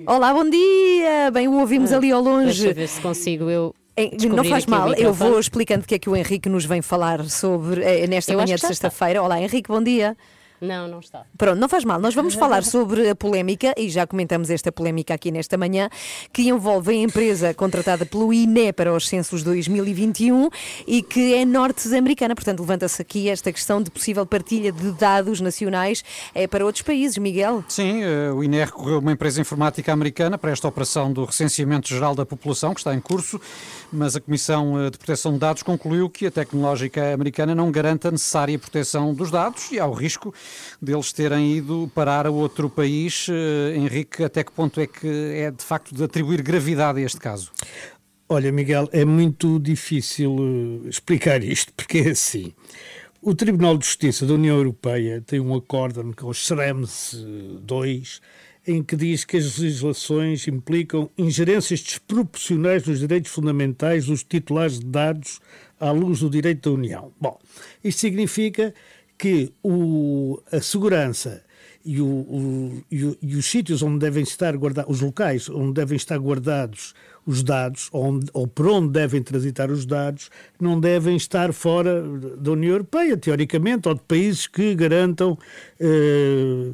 Olá, 0.07 0.32
bom 0.32 0.49
dia. 0.49 1.30
Bem, 1.30 1.47
o 1.47 1.59
ouvimos 1.61 1.93
ali 1.93 2.11
ao 2.11 2.22
longe. 2.22 2.62
Deixa 2.62 2.74
ver 2.74 2.89
se 2.89 3.01
consigo 3.03 3.51
eu. 3.51 3.74
Não 4.34 4.45
faz 4.45 4.64
mal, 4.64 4.95
eu 4.95 5.12
vou 5.12 5.39
explicando 5.39 5.84
o 5.84 5.86
que 5.86 5.97
é 5.97 5.99
que 5.99 6.09
o 6.09 6.16
Henrique 6.16 6.49
nos 6.49 6.64
vem 6.64 6.80
falar 6.80 7.22
sobre 7.24 7.82
eh, 7.82 8.07
nesta 8.07 8.32
Eu 8.32 8.39
manhã 8.39 8.55
de 8.55 8.61
sexta-feira. 8.62 9.22
Olá, 9.22 9.39
Henrique, 9.43 9.68
bom 9.68 9.82
dia. 9.82 10.16
Não, 10.61 10.89
não 10.89 11.01
está. 11.01 11.25
Pronto, 11.37 11.59
não 11.59 11.69
faz 11.69 11.85
mal. 11.85 12.01
Nós 12.01 12.15
vamos 12.15 12.35
falar 12.39 12.65
sobre 12.65 13.09
a 13.09 13.15
polémica, 13.15 13.75
e 13.77 13.89
já 13.89 14.07
comentamos 14.07 14.51
esta 14.51 14.73
polémica 14.73 15.15
aqui 15.15 15.31
nesta 15.31 15.57
manhã, 15.57 15.89
que 16.33 16.49
envolve 16.49 16.93
a 16.93 16.95
empresa 16.95 17.55
contratada 17.55 18.05
pelo 18.05 18.33
INE 18.33 18.73
para 18.73 18.95
os 18.95 19.09
censos 19.09 19.43
2021 19.43 20.49
e 20.87 21.03
que 21.03 21.35
é 21.35 21.45
norte-americana. 21.45 22.35
Portanto, 22.35 22.61
levanta-se 22.61 23.01
aqui 23.01 23.29
esta 23.29 23.53
questão 23.53 23.83
de 23.83 23.91
possível 23.91 24.27
partilha 24.27 24.73
de 24.73 24.91
dados 24.93 25.41
nacionais 25.41 26.05
eh, 26.35 26.47
para 26.47 26.65
outros 26.65 26.83
países. 26.83 27.19
Miguel? 27.19 27.65
Sim, 27.69 28.03
eh, 28.03 28.31
o 28.33 28.43
INE 28.43 28.65
recorreu 28.65 28.97
a 28.97 28.99
uma 28.99 29.13
empresa 29.13 29.41
informática 29.41 29.93
americana 29.93 30.37
para 30.39 30.51
esta 30.51 30.67
operação 30.69 31.13
do 31.13 31.25
recenseamento 31.25 31.89
geral 31.89 32.15
da 32.15 32.27
população, 32.27 32.75
que 32.75 32.81
está 32.81 32.95
em 32.95 33.01
curso, 33.01 33.41
mas 33.93 34.17
a 34.17 34.21
Comissão 34.21 34.81
eh, 34.81 34.91
de 34.91 34.99
Proteção 34.99 35.33
de 35.33 35.39
Dados 35.39 35.63
concluiu 35.63 36.09
que 36.09 36.27
a 36.27 36.31
tecnológica 36.31 37.13
americana 37.13 37.55
não 37.55 37.71
garante 37.71 38.09
a 38.09 38.11
necessária 38.11 38.59
proteção 38.59 39.15
dos 39.15 39.31
dados 39.31 39.71
e 39.71 39.79
há 39.79 39.87
o 39.87 39.93
risco 39.93 40.35
deles 40.81 41.13
terem 41.13 41.57
ido 41.57 41.91
parar 41.95 42.27
a 42.27 42.31
outro 42.31 42.69
país. 42.69 43.27
Eh, 43.29 43.77
Henrique, 43.77 44.25
até 44.25 44.45
que 44.45 44.53
ponto 44.53 44.81
é 44.81 44.87
que 44.87 45.07
é 45.07 45.51
de 45.51 45.65
facto 45.65 45.95
de 45.95 46.03
atribuir 46.05 46.43
gravidade 46.43 47.01
a 47.01 47.03
este 47.03 47.19
caso? 47.19 47.51
Olha, 48.29 48.53
Miguel, 48.53 48.89
é 48.93 49.05
muito 49.05 49.59
difícil 49.59 50.37
eh, 50.85 50.89
explicar 50.89 51.43
isto, 51.43 51.73
porque 51.75 51.99
é 51.99 52.11
assim. 52.11 52.53
O 53.21 53.35
Tribunal 53.35 53.77
de 53.77 53.87
Justiça 53.87 54.25
da 54.25 54.35
União 54.35 54.57
Europeia 54.57 55.21
tem 55.27 55.41
um 55.41 55.55
acórdão 55.55 56.13
com 56.13 56.29
os 56.29 56.47
SREMS 56.47 57.17
2, 57.63 58.21
em 58.67 58.83
que 58.83 58.95
diz 58.95 59.25
que 59.25 59.39
as 59.39 59.59
legislações 59.59 60.47
implicam 60.47 61.11
ingerências 61.17 61.81
desproporcionais 61.81 62.87
nos 62.87 63.01
direitos 63.01 63.33
fundamentais 63.33 64.07
dos 64.07 64.23
titulares 64.23 64.79
de 64.79 64.87
dados 64.87 65.41
à 65.81 65.91
luz 65.91 66.21
do 66.21 66.29
direito 66.31 66.69
da 66.69 66.77
União. 66.77 67.13
Bom, 67.21 67.39
isto 67.83 68.01
significa 68.01 68.75
que 69.19 69.53
o, 69.62 70.41
a 70.53 70.61
segurança 70.61 71.43
e, 71.85 72.01
o, 72.01 72.07
o- 72.07 72.83
e 72.91 73.19
e 73.23 73.37
os 73.37 73.47
sítios 73.47 73.83
onde 73.83 73.99
devem 73.99 74.23
estar 74.23 74.57
guardados, 74.57 74.95
os 74.95 75.01
locais 75.01 75.49
onde 75.49 75.75
devem 75.75 75.97
estar 75.97 76.19
guardados 76.19 76.95
os 77.27 77.43
dados, 77.43 77.91
onde, 77.93 78.27
ou 78.33 78.47
por 78.47 78.66
onde 78.69 78.91
devem 78.91 79.23
transitar 79.23 79.71
os 79.71 79.85
dados, 79.85 80.31
não 80.59 80.81
devem 80.81 81.14
estar 81.16 81.53
fora 81.53 82.03
da 82.39 82.53
União 82.53 82.73
Europeia, 82.73 83.19
teoricamente, 83.19 83.87
ou 83.87 83.95
de 83.95 84.01
países 84.01 84.47
que 84.47 84.75
garantam 84.75 85.37
eh, 85.79 86.73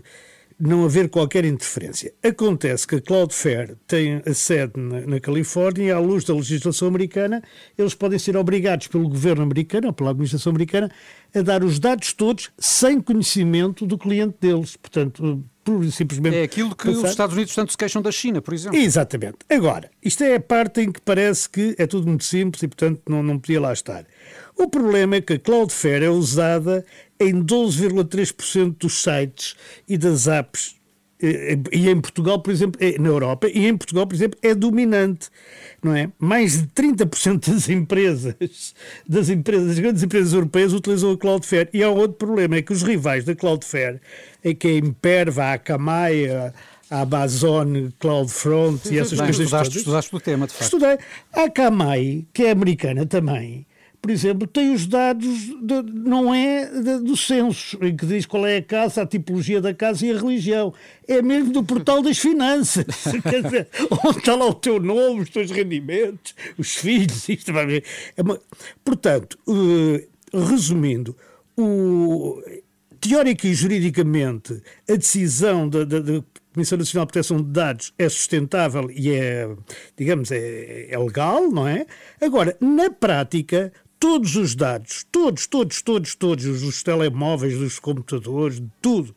não 0.59 0.85
haver 0.85 1.09
qualquer 1.09 1.45
interferência. 1.45 2.13
Acontece 2.23 2.87
que 2.87 2.97
a 2.97 3.01
Cloudflare 3.01 3.77
tem 3.87 4.23
a 4.25 4.35
sede 4.35 4.73
na, 4.77 5.01
na 5.03 5.21
Califórnia 5.21 5.85
e, 5.85 5.91
à 5.91 5.99
luz 5.99 6.25
da 6.25 6.35
legislação 6.35 6.89
americana, 6.89 7.43
eles 7.77 7.95
podem 7.95 8.19
ser 8.19 8.37
obrigados 8.37 8.87
pelo 8.87 9.09
governo 9.09 9.43
americano 9.43 9.89
ou 9.89 9.93
pela 9.93 10.11
administração 10.11 10.51
americana 10.51 10.91
a 11.35 11.43
dar 11.43 11.65
os 11.65 11.79
dados 11.79 12.13
todos 12.13 12.51
sem 12.59 13.01
conhecimento 13.01 13.87
do 13.87 13.99
cliente 13.99 14.37
deles. 14.41 14.77
Portanto, 14.77 15.45
e 15.83 15.91
simplesmente. 15.91 16.37
É 16.37 16.43
aquilo 16.43 16.75
que 16.77 16.89
os 16.89 17.03
Estados 17.09 17.35
Unidos 17.35 17.55
tanto 17.55 17.73
se 17.73 17.79
queixam 17.79 18.03
da 18.03 18.13
China, 18.13 18.43
por 18.43 18.53
exemplo. 18.53 18.79
Exatamente. 18.79 19.39
Agora, 19.49 19.91
isto 20.03 20.23
é 20.23 20.37
a 20.37 20.41
parte 20.41 20.83
em 20.83 20.93
que 20.93 21.01
parece 21.01 21.49
que 21.49 21.75
é 21.79 21.87
tudo 21.87 22.07
muito 22.07 22.25
simples 22.25 22.63
e, 22.63 22.69
portanto, 22.69 23.01
não, 23.09 23.23
não 23.23 23.39
podia 23.39 23.61
lá 23.61 23.73
estar. 23.73 24.05
O 24.57 24.69
problema 24.69 25.17
é 25.17 25.21
que 25.21 25.35
a 25.35 25.39
Cloudflare 25.39 26.05
é 26.05 26.11
usada 26.11 26.85
em 27.19 27.43
12,3% 27.43 28.77
dos 28.79 29.03
sites 29.03 29.57
e 29.89 29.97
das 29.99 30.27
apps. 30.29 30.77
eh, 31.23 31.57
E 31.73 31.89
em 31.89 32.01
Portugal, 32.01 32.41
por 32.41 32.51
exemplo, 32.53 32.79
é- 32.85 32.99
na 32.99 33.09
Europa, 33.09 33.49
e 33.49 33.67
em 33.67 33.77
Portugal, 33.77 34.07
por 34.07 34.15
exemplo, 34.15 34.39
é 34.43 34.55
dominante, 34.55 35.29
não 35.83 35.95
é? 35.95 36.11
Mais 36.19 36.61
de 36.61 36.67
30% 36.69 37.51
das 37.51 37.69
empresas, 37.69 38.75
das 39.09 39.29
empresas, 39.29 39.69
das 39.69 39.79
grandes 39.79 40.03
empresas 40.03 40.33
europeias 40.33 40.73
utilizam 40.73 41.13
a 41.13 41.17
Cloudflare. 41.19 41.69
E 41.73 41.83
há 41.83 41.89
outro 41.89 42.17
problema, 42.17 42.57
é 42.57 42.63
que 42.63 42.73
os 42.73 42.83
rivais 42.83 43.25
da 43.25 43.35
Cloudflare, 43.35 44.01
é 44.43 44.53
que 44.55 44.69
a 44.69 44.73
Imperva, 44.77 45.45
a 45.45 45.53
Akamai, 45.55 46.27
a 46.29 46.53
Amazon, 46.91 47.89
CloudFront 47.99 48.93
e 48.93 48.99
essas 48.99 49.13
Bem, 49.19 49.27
coisas 49.29 49.41
estudaste, 49.45 49.69
todas. 49.71 49.77
estudaste 49.81 50.17
o 50.17 50.21
tema, 50.21 50.47
de 50.47 50.53
facto. 50.53 50.65
Estudei. 50.65 50.99
A 51.33 51.45
Akamai, 51.45 52.25
que 52.33 52.43
é 52.45 52.51
americana 52.51 53.07
também, 53.07 53.65
por 54.05 54.11
exemplo, 54.11 54.47
tem 54.47 54.71
os 54.71 54.87
dados, 54.87 55.27
de- 55.63 55.83
não 55.95 56.35
é 56.35 56.67
de- 56.67 56.99
do 56.99 57.17
censo, 57.17 57.79
em 57.81 57.97
que 57.97 58.05
diz 58.05 58.27
qual 58.27 58.47
é 58.47 58.59
a 58.59 58.63
casa, 58.63 59.01
a 59.01 59.07
tipologia 59.07 59.63
da 59.63 59.73
casa 59.73 60.05
e 60.05 60.13
a 60.13 60.19
religião. 60.19 60.75
É 61.09 61.23
mesmo 61.23 61.51
do 61.51 61.65
portal 61.65 62.03
das 62.03 62.19
finanças. 62.19 62.85
Quer 63.25 63.43
dizer, 63.43 63.69
onde 64.05 64.19
está 64.19 64.35
lá 64.35 64.45
o 64.45 64.53
teu 64.53 64.79
nome, 64.79 65.23
os 65.23 65.31
teus 65.31 65.51
rendimentos, 65.51 66.35
os 66.59 66.75
filhos, 66.77 67.27
isto 67.31 67.51
vai 67.51 67.65
ver. 67.67 67.85
É 68.15 68.21
uma- 68.21 68.39
Portanto, 68.85 69.39
eh, 69.49 70.07
resumindo, 70.35 71.17
o, 71.57 72.43
teórica 73.01 73.47
e 73.49 73.55
juridicamente, 73.55 74.61
a 74.87 74.97
decisão 74.97 75.67
da 75.67 75.79
Comissão 76.53 76.79
Nacional 76.79 77.05
de 77.07 77.13
Proteção 77.13 77.37
de 77.39 77.51
Dados 77.51 77.93
é 77.99 78.09
sustentável 78.09 78.89
e 78.95 79.11
é, 79.11 79.49
digamos, 79.97 80.31
é, 80.31 80.87
é 80.89 80.97
legal, 80.99 81.51
não 81.51 81.67
é? 81.67 81.85
Agora, 82.21 82.57
na 82.61 82.91
prática, 82.91 83.73
todos 84.05 84.37
os 84.37 84.55
dados, 84.55 85.07
todos, 85.11 85.47
todos, 85.47 85.81
todos, 85.81 86.15
todos, 86.15 86.45
os 86.45 86.61
dos 86.61 86.83
telemóveis, 86.83 87.57
dos 87.59 87.79
computadores, 87.79 88.61
de 88.61 88.71
tudo, 88.83 89.17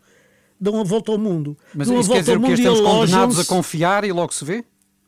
dão 0.58 0.80
a 0.80 0.84
volta 0.86 1.12
ao 1.12 1.18
mundo. 1.18 1.58
Mas 1.76 1.90
dão 1.90 1.98
a 1.98 2.00
isso 2.00 2.10
quer 2.10 2.22
dizer 2.22 2.40
que 2.40 2.52
estamos 2.54 2.80
condenados 2.80 3.38
a 3.38 3.44
confiar 3.44 4.06
e 4.06 4.14
logo 4.14 4.34
se 4.34 4.46
vê? 4.46 4.64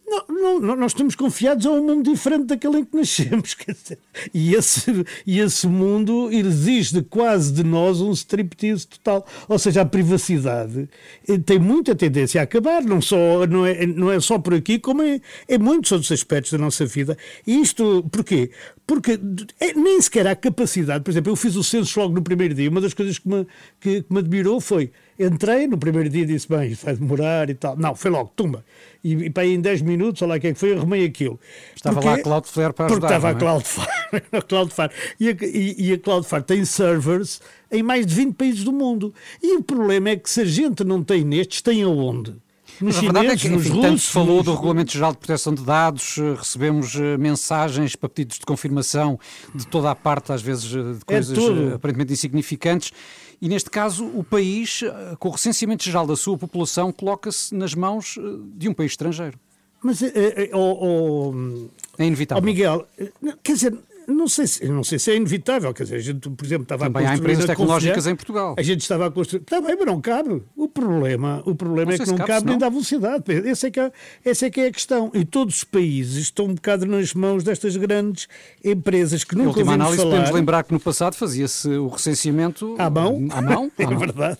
Não, 0.09 0.25
não, 0.27 0.59
não, 0.59 0.75
nós 0.75 0.91
estamos 0.91 1.15
confiados 1.15 1.65
a 1.65 1.71
um 1.71 1.85
mundo 1.85 2.11
diferente 2.11 2.45
daquele 2.45 2.79
em 2.79 2.85
que 2.85 2.97
nascemos. 2.97 3.55
e, 4.33 4.55
esse, 4.55 5.05
e 5.25 5.39
esse 5.39 5.67
mundo 5.67 6.29
exige 6.31 7.01
quase 7.03 7.53
de 7.53 7.63
nós 7.63 8.01
um 8.01 8.11
striptease 8.11 8.87
total. 8.87 9.25
Ou 9.47 9.59
seja, 9.59 9.81
a 9.81 9.85
privacidade 9.85 10.89
eh, 11.27 11.37
tem 11.37 11.59
muita 11.59 11.95
tendência 11.95 12.41
a 12.41 12.43
acabar, 12.43 12.83
não, 12.83 13.01
só, 13.01 13.45
não, 13.47 13.65
é, 13.65 13.85
não 13.85 14.11
é 14.11 14.19
só 14.19 14.39
por 14.39 14.53
aqui, 14.53 14.79
como 14.79 15.03
em, 15.03 15.21
em 15.47 15.57
muitos 15.57 15.91
outros 15.91 16.11
aspectos 16.11 16.51
da 16.51 16.57
nossa 16.57 16.85
vida. 16.85 17.17
E 17.45 17.61
isto, 17.61 18.05
porquê? 18.11 18.49
Porque 18.87 19.19
é, 19.59 19.73
nem 19.73 20.01
sequer 20.01 20.25
há 20.25 20.35
capacidade. 20.35 21.03
Por 21.03 21.11
exemplo, 21.11 21.31
eu 21.31 21.35
fiz 21.35 21.55
o 21.55 21.63
censo 21.63 21.99
logo 21.99 22.15
no 22.15 22.23
primeiro 22.23 22.55
dia. 22.55 22.69
Uma 22.69 22.81
das 22.81 22.93
coisas 22.93 23.19
que 23.19 23.29
me, 23.29 23.45
que, 23.79 24.01
que 24.01 24.11
me 24.13 24.19
admirou 24.19 24.59
foi. 24.59 24.91
Entrei 25.19 25.67
no 25.67 25.77
primeiro 25.77 26.07
dia 26.09 26.23
e 26.23 26.25
disse: 26.25 26.47
Bem, 26.47 26.71
isto 26.71 26.85
vai 26.85 26.95
demorar 26.95 27.49
e 27.49 27.53
tal. 27.53 27.75
Não, 27.75 27.93
foi 27.93 28.09
logo, 28.09 28.31
tumba. 28.35 28.63
E, 29.03 29.13
e 29.13 29.29
para 29.29 29.43
aí 29.43 29.53
em 29.53 29.59
10 29.61 29.81
minutos, 29.81 30.21
olha 30.21 30.29
lá 30.29 30.37
o 30.37 30.39
que 30.39 30.47
é 30.47 30.53
que 30.53 30.59
foi, 30.59 30.73
arrumei 30.73 31.05
aquilo. 31.05 31.37
Estava 31.75 32.03
lá 32.03 32.13
a 32.15 32.21
Cloudflare 32.23 32.73
para 32.73 32.87
Porque 32.87 33.05
ajudar, 33.05 33.15
estava 33.17 33.29
a 33.29 33.31
não 33.33 33.37
é? 33.37 33.41
Cloudflare. 33.41 34.23
a 34.31 34.41
Cloudflare. 34.41 34.91
E, 35.19 35.29
a, 35.29 35.31
e, 35.41 35.75
e 35.89 35.93
a 35.93 35.97
Cloudflare 35.99 36.43
tem 36.45 36.63
servers 36.65 37.41
em 37.71 37.83
mais 37.83 38.05
de 38.05 38.15
20 38.15 38.33
países 38.35 38.63
do 38.63 38.71
mundo. 38.71 39.13
E 39.43 39.57
o 39.57 39.63
problema 39.63 40.09
é 40.09 40.15
que 40.15 40.29
se 40.29 40.41
a 40.41 40.45
gente 40.45 40.83
não 40.85 41.03
tem 41.03 41.23
nestes, 41.25 41.61
tem 41.61 41.83
aonde? 41.83 42.35
Nos 42.79 42.95
Mas 42.95 42.97
a 42.97 43.01
verdade 43.01 43.25
é 43.27 43.37
chineses, 43.37 43.41
que, 43.41 43.49
nos 43.49 43.65
enfim, 43.65 43.81
tanto 43.81 43.91
russos, 43.91 44.07
se 44.07 44.13
falou 44.13 44.37
nos- 44.37 44.45
do 44.45 44.53
Regulamento 44.53 44.91
Geral 44.93 45.11
de 45.11 45.17
Proteção 45.17 45.53
de 45.53 45.63
Dados, 45.65 46.17
eh, 46.17 46.35
recebemos 46.37 46.95
eh, 46.95 47.17
mensagens 47.17 47.93
para 47.93 48.07
pedidos 48.07 48.39
de 48.39 48.45
confirmação 48.45 49.19
de 49.53 49.67
toda 49.67 49.91
a 49.91 49.95
parte, 49.95 50.31
às 50.31 50.41
vezes, 50.41 50.73
eh, 50.73 50.93
de 50.97 51.03
coisas 51.03 51.37
tudo. 51.37 51.71
eh, 51.71 51.73
aparentemente 51.75 52.13
insignificantes. 52.13 52.93
E 53.41 53.47
neste 53.47 53.69
caso, 53.69 54.05
o 54.05 54.23
país, 54.23 54.81
eh, 54.83 55.15
com 55.17 55.29
o 55.29 55.31
recenseamento 55.31 55.83
geral 55.83 56.05
da 56.05 56.15
sua 56.15 56.37
população, 56.37 56.91
coloca-se 56.91 57.55
nas 57.55 57.73
mãos 57.73 58.17
eh, 58.17 58.21
de 58.55 58.67
um 58.67 58.73
país 58.73 58.91
estrangeiro. 58.91 59.39
Mas, 59.81 60.01
eh, 60.01 60.11
eh, 60.15 60.49
oh, 60.53 61.31
oh, 61.31 61.69
É 61.97 62.05
inevitável. 62.05 62.43
oh, 62.43 62.45
Miguel, 62.45 62.87
eh, 62.97 63.11
quer 63.41 63.53
dizer, 63.53 63.77
Não 64.09 64.27
sei, 64.27 64.47
se, 64.47 64.65
não 64.67 64.83
sei 64.83 64.99
se 64.99 65.11
é 65.11 65.15
inevitável, 65.15 65.73
quer 65.73 65.83
dizer, 65.83 65.95
a 65.95 65.99
gente, 65.99 66.29
por 66.29 66.45
exemplo, 66.45 66.63
estava 66.63 66.85
Também 66.85 67.03
a 67.05 67.09
há 67.09 67.11
construir 67.11 67.31
empresas 67.31 67.45
na 67.45 67.53
tecnológicas 67.53 67.95
Confiança, 67.95 68.11
em 68.11 68.15
Portugal. 68.15 68.55
A 68.57 68.61
gente 68.61 68.81
estava 68.81 69.05
a 69.07 69.11
construir. 69.11 69.41
Está 69.41 69.61
bem, 69.61 69.75
mas 69.77 69.85
não 69.85 70.01
cabe. 70.01 70.41
O 70.55 70.67
problema, 70.67 71.41
o 71.45 71.55
problema 71.55 71.85
Não 71.91 71.95
é 71.95 71.97
que 71.99 72.07
não 72.09 72.17
cabe, 72.17 72.27
cabe, 72.29 72.45
nem 72.47 72.57
dá 72.57 72.69
velocidade. 72.69 73.23
Essa 73.49 73.67
é, 73.67 73.71
que 73.71 73.79
é, 73.79 73.91
essa 74.25 74.45
é 74.45 74.49
que 74.49 74.61
é 74.61 74.67
a 74.67 74.71
questão. 74.71 75.11
E 75.13 75.23
todos 75.25 75.57
os 75.57 75.63
países 75.63 76.17
estão 76.23 76.45
um 76.45 76.53
bocado 76.55 76.85
nas 76.85 77.13
mãos 77.13 77.43
destas 77.43 77.75
grandes 77.77 78.27
empresas 78.63 79.23
que 79.23 79.35
nunca 79.35 79.49
última 79.49 79.65
ouvimos 79.71 79.85
análise, 79.85 79.97
falar. 80.01 80.11
podemos 80.15 80.31
lembrar 80.35 80.63
que 80.63 80.73
no 80.73 80.79
passado 80.79 81.13
fazia-se 81.15 81.67
o 81.69 81.87
recenseamento 81.87 82.75
À 82.77 82.89
mão? 82.89 83.27
À 83.31 83.41
mão? 83.41 83.71
É 83.77 83.83
À 83.85 83.89
mão. 83.91 83.99
verdade. 83.99 84.37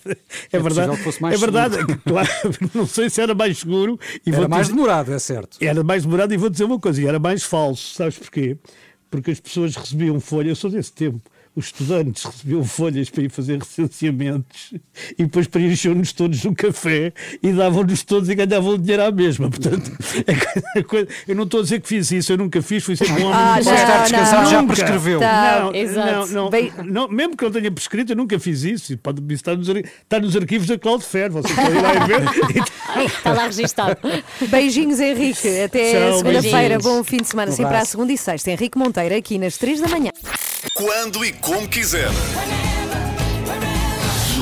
É, 0.52 0.58
É 0.58 0.60
verdade. 0.60 0.98
que 0.98 1.04
fosse 1.04 1.22
mais 1.22 1.36
é 1.36 1.38
verdade. 1.38 1.78
Claro, 2.06 2.30
não 2.74 2.86
sei 2.88 3.10
se 3.10 3.22
era 3.22 3.34
mais 3.36 3.60
seguro. 3.60 4.00
E 4.26 4.32
Era 4.32 4.48
mais 4.48 4.68
dizer- 4.68 4.76
demorado, 4.76 5.14
é 5.14 5.20
certo. 5.20 5.58
Era 5.62 5.84
mais 5.84 6.04
demorado 6.04 6.34
e 6.34 6.38
vou 6.38 6.50
dizer 6.50 6.64
uma 6.64 6.80
coisa, 6.80 7.02
e 7.02 7.06
era 7.08 7.20
mais 7.20 7.44
falso, 7.44 7.94
sabes 7.96 8.18
porquê? 8.18 8.58
Porque 9.10 9.32
as 9.32 9.40
pessoas 9.40 9.76
recebiam 9.76 10.20
folhas, 10.20 10.50
eu 10.50 10.56
sou 10.56 10.70
desse 10.70 10.94
tempo, 10.94 11.22
os 11.56 11.66
estudantes 11.66 12.24
recebiam 12.24 12.64
folhas 12.64 13.10
para 13.10 13.24
ir 13.24 13.30
fazer 13.30 13.60
recenseamentos 13.60 14.74
e 15.18 15.24
depois 15.26 15.48
preenchiam-nos 15.48 16.14
todos 16.14 16.44
no 16.44 16.56
café 16.56 17.12
e 17.44 17.52
davam-nos 17.52 18.04
todos 18.04 18.30
e 18.30 18.36
ganhavam 18.36 18.78
dinheiro 18.78 19.04
à 19.04 19.12
mesma. 19.12 19.50
Portanto, 19.50 19.92
a 20.78 20.84
coisa- 20.84 21.08
eu 21.28 21.36
não 21.36 21.44
estou 21.44 21.60
a 21.60 21.64
dizer 21.64 21.82
que 21.82 21.88
fiz 21.88 22.12
isso, 22.12 22.32
eu 22.32 22.38
nunca 22.38 22.62
fiz, 22.62 22.84
fui 22.84 22.96
sempre 22.96 23.14
um 23.24 23.26
homem 23.28 23.34
Ah, 23.40 23.62
já, 23.62 23.74
estar 23.76 24.02
descansado, 24.04 24.50
já 24.50 24.62
Nunca. 24.62 24.74
prescreveu. 24.76 25.20
Tá, 25.20 25.60
Não, 25.62 25.76
exato. 25.76 26.12
não, 26.12 26.28
não, 26.44 26.50
Bem- 26.50 26.72
não, 26.86 27.08
mesmo 27.08 27.36
que 27.36 27.44
eu 27.44 27.52
tenha 27.52 27.72
prescrito, 27.72 28.14
eu 28.14 28.16
nunca 28.16 28.40
fiz 28.40 28.64
isso. 28.64 28.98
Pode 28.98 29.20
isso 29.22 29.34
está 29.36 29.56
nos, 29.56 29.68
está 29.68 30.20
nos 30.20 30.36
arquivos 30.36 30.68
da 30.68 30.78
Cloud 30.78 31.04
Fair, 31.04 31.32
vocês 31.32 31.54
podem 31.56 31.78
ir 31.78 31.82
lá 31.82 31.94
e 31.96 32.08
ver. 32.08 32.20
Está 33.06 33.34
lá 33.34 33.46
registado. 33.46 33.98
Beijinhos, 34.50 35.00
Henrique. 35.00 35.48
Até 35.62 36.12
segunda-feira. 36.18 36.80
Bom 36.80 37.04
fim 37.04 37.18
de 37.18 37.28
semana. 37.28 37.52
Um 37.52 37.56
Sempre 37.56 37.76
à 37.76 37.86
segunda 37.86 38.12
e 38.12 38.18
sexta. 38.18 38.50
Henrique 38.52 38.78
Monteiro, 38.78 39.16
aqui 39.16 39.38
nas 39.38 39.58
três 39.58 39.80
da 39.80 39.88
manhã. 39.88 40.12
Quando 40.74 41.24
e 41.24 41.32
como 41.32 41.68
quiser. 41.68 42.10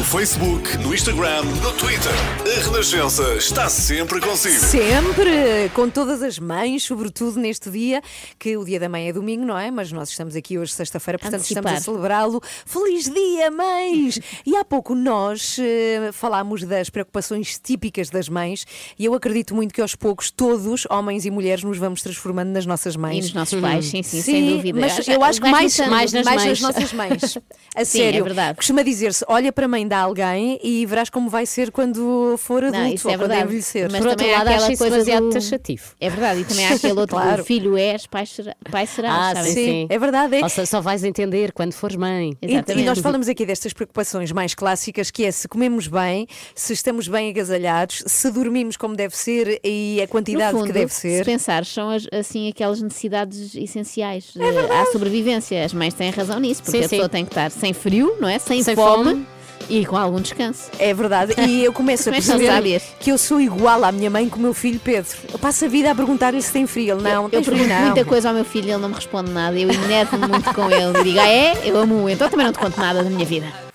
No 0.07 0.11
Facebook, 0.11 0.77
no 0.77 0.93
Instagram, 0.95 1.43
no 1.61 1.73
Twitter. 1.73 2.13
A 2.39 2.63
Renascença 2.63 3.33
está 3.35 3.67
sempre 3.67 4.21
consigo. 4.21 4.55
Sempre, 4.57 5.69
com 5.75 5.89
todas 5.89 6.21
as 6.23 6.39
mães, 6.39 6.83
sobretudo 6.83 7.37
neste 7.37 7.69
dia, 7.69 8.01
que 8.39 8.55
o 8.55 8.63
dia 8.63 8.79
da 8.79 8.87
mãe 8.87 9.09
é 9.09 9.11
domingo, 9.13 9.43
não 9.45 9.57
é? 9.59 9.69
Mas 9.69 9.91
nós 9.91 10.07
estamos 10.09 10.33
aqui 10.37 10.57
hoje, 10.57 10.71
sexta-feira, 10.71 11.19
portanto 11.19 11.41
estamos 11.41 11.65
a 11.67 11.71
Antecipar. 11.73 11.93
celebrá-lo. 11.93 12.41
Feliz 12.65 13.09
dia, 13.11 13.51
mães! 13.51 14.17
E 14.45 14.55
há 14.55 14.63
pouco 14.63 14.95
nós 14.95 15.57
eh, 15.59 16.09
falámos 16.13 16.63
das 16.63 16.89
preocupações 16.89 17.59
típicas 17.61 18.09
das 18.09 18.29
mães 18.29 18.65
e 18.97 19.03
eu 19.03 19.13
acredito 19.13 19.53
muito 19.53 19.73
que 19.73 19.81
aos 19.81 19.93
poucos 19.93 20.31
todos, 20.31 20.85
homens 20.89 21.25
e 21.25 21.29
mulheres, 21.29 21.65
nos 21.65 21.77
vamos 21.77 22.01
transformando 22.01 22.49
nas 22.51 22.65
nossas 22.65 22.95
mães. 22.95 23.17
E 23.17 23.21
nos 23.23 23.33
nossos 23.33 23.59
pais, 23.59 23.85
sim, 23.87 24.01
sim, 24.01 24.21
sem 24.21 24.55
dúvida. 24.55 24.79
Mas 24.79 24.99
Acho- 24.99 25.11
eu 25.11 25.21
acho 25.21 25.41
que 25.41 25.49
mais, 25.51 25.77
mais, 25.79 25.89
Mais 25.89 26.13
nas, 26.13 26.25
nas 26.25 26.35
mães. 26.45 26.61
nossas 26.61 26.93
mães. 26.93 27.37
A 27.75 27.85
Sim, 27.85 27.99
sério. 27.99 28.21
é 28.21 28.23
verdade. 28.23 28.55
Costuma 28.57 28.81
dizer-se: 28.81 29.23
olha 29.27 29.51
para 29.51 29.65
a 29.65 29.67
mãe 29.67 29.87
de 29.97 30.03
alguém 30.03 30.59
e 30.63 30.85
verás 30.85 31.09
como 31.09 31.29
vai 31.29 31.45
ser 31.45 31.71
quando 31.71 32.35
for 32.37 32.63
adulto 32.63 32.79
Não, 32.79 32.87
isso 32.93 33.07
ou 33.07 33.13
é 33.13 33.17
quando 33.17 33.27
verdade. 33.29 33.43
envelhecer. 33.47 33.89
Mas 33.91 33.99
Por 33.99 34.07
outro 34.09 34.17
também 34.17 34.33
há 34.33 34.37
lado, 34.43 34.47
aquela 34.49 34.67
coisa 34.77 34.89
demasiado 34.89 35.23
do- 35.27 35.33
taxativo. 35.33 35.83
É 35.99 36.09
verdade, 36.09 36.41
e 36.41 36.45
também 36.45 36.65
há 36.67 36.73
aquele 36.75 36.99
outro 36.99 37.15
Claro. 37.17 37.43
filho 37.43 37.77
és, 37.77 38.05
pai, 38.07 38.25
será, 38.25 38.55
pai 38.71 38.85
serás. 38.87 39.15
Ah, 39.15 39.33
sabem? 39.35 39.53
sim, 39.53 39.65
sim. 39.65 39.87
É 39.89 39.97
verdade, 39.99 40.35
é. 40.37 40.43
Ou 40.43 40.49
seja, 40.49 40.65
só 40.65 40.81
vais 40.81 41.03
entender 41.03 41.51
quando 41.51 41.73
fores 41.73 41.95
mãe. 41.95 42.37
E, 42.41 42.79
e 42.79 42.83
nós 42.83 42.99
falamos 42.99 43.27
aqui 43.27 43.45
destas 43.45 43.73
preocupações 43.73 44.31
mais 44.31 44.53
clássicas, 44.53 45.09
que 45.11 45.25
é 45.25 45.31
se 45.31 45.47
comemos 45.47 45.87
bem, 45.87 46.27
se 46.55 46.73
estamos 46.73 47.07
bem 47.07 47.29
agasalhados, 47.29 48.03
se 48.05 48.31
dormimos 48.31 48.77
como 48.77 48.95
deve 48.95 49.15
ser 49.15 49.59
e 49.63 50.01
a 50.01 50.07
quantidade 50.07 50.51
fundo, 50.51 50.65
que 50.67 50.73
deve 50.73 50.93
se 50.93 51.01
ser. 51.01 51.25
pensares, 51.25 51.67
são 51.69 51.89
as- 51.89 52.07
assim 52.11 52.49
aquelas 52.49 52.81
necessidades 52.81 53.55
essenciais 53.55 54.33
eh, 54.37 54.73
à 54.81 54.85
sobrevivência. 54.91 55.63
As 55.65 55.73
mães 55.73 55.93
têm 55.93 56.09
razão 56.11 56.39
nisso, 56.39 56.61
porque 56.63 56.77
Sim, 56.79 56.85
a 56.85 56.89
pessoa 56.89 57.03
sim. 57.05 57.09
tem 57.11 57.25
que 57.25 57.31
estar 57.31 57.49
sem 57.51 57.73
frio, 57.73 58.15
não 58.19 58.27
é? 58.27 58.37
Sem, 58.39 58.61
Sem 58.63 58.75
fome, 58.75 59.03
fome. 59.11 59.27
E 59.69 59.85
com 59.85 59.97
algum 59.97 60.19
descanso. 60.19 60.69
É 60.79 60.93
verdade, 60.93 61.33
e 61.47 61.63
eu 61.63 61.73
começo 61.73 62.09
a 62.09 62.11
perceber 62.13 62.81
que 62.99 63.11
eu 63.11 63.17
sou 63.17 63.39
igual 63.39 63.83
à 63.83 63.91
minha 63.91 64.09
mãe 64.09 64.29
com 64.29 64.37
o 64.37 64.41
meu 64.41 64.53
filho 64.53 64.79
Pedro. 64.79 65.11
Eu 65.31 65.39
passo 65.39 65.65
a 65.65 65.67
vida 65.67 65.91
a 65.91 65.95
perguntar-lhe 65.95 66.41
se 66.41 66.51
tem 66.51 66.65
frio. 66.67 66.95
Ele, 66.95 67.03
não, 67.03 67.25
eu 67.25 67.43
frio, 67.43 67.43
pergunto 67.43 67.69
não. 67.69 67.81
muita 67.81 68.05
coisa 68.05 68.29
ao 68.29 68.35
meu 68.35 68.45
filho, 68.45 68.69
ele 68.69 68.77
não 68.77 68.89
me 68.89 68.95
responde 68.95 69.31
nada. 69.31 69.57
Eu 69.57 69.69
enervo-me 69.69 70.27
muito 70.27 70.53
com 70.53 70.69
ele 70.69 70.99
e 70.99 71.03
digo, 71.03 71.19
ah, 71.19 71.27
é? 71.27 71.61
Eu 71.63 71.77
amo, 71.77 72.09
então 72.09 72.29
também 72.29 72.45
não 72.45 72.53
te 72.53 72.59
conto 72.59 72.79
nada 72.79 73.03
da 73.03 73.09
minha 73.09 73.25
vida. 73.25 73.67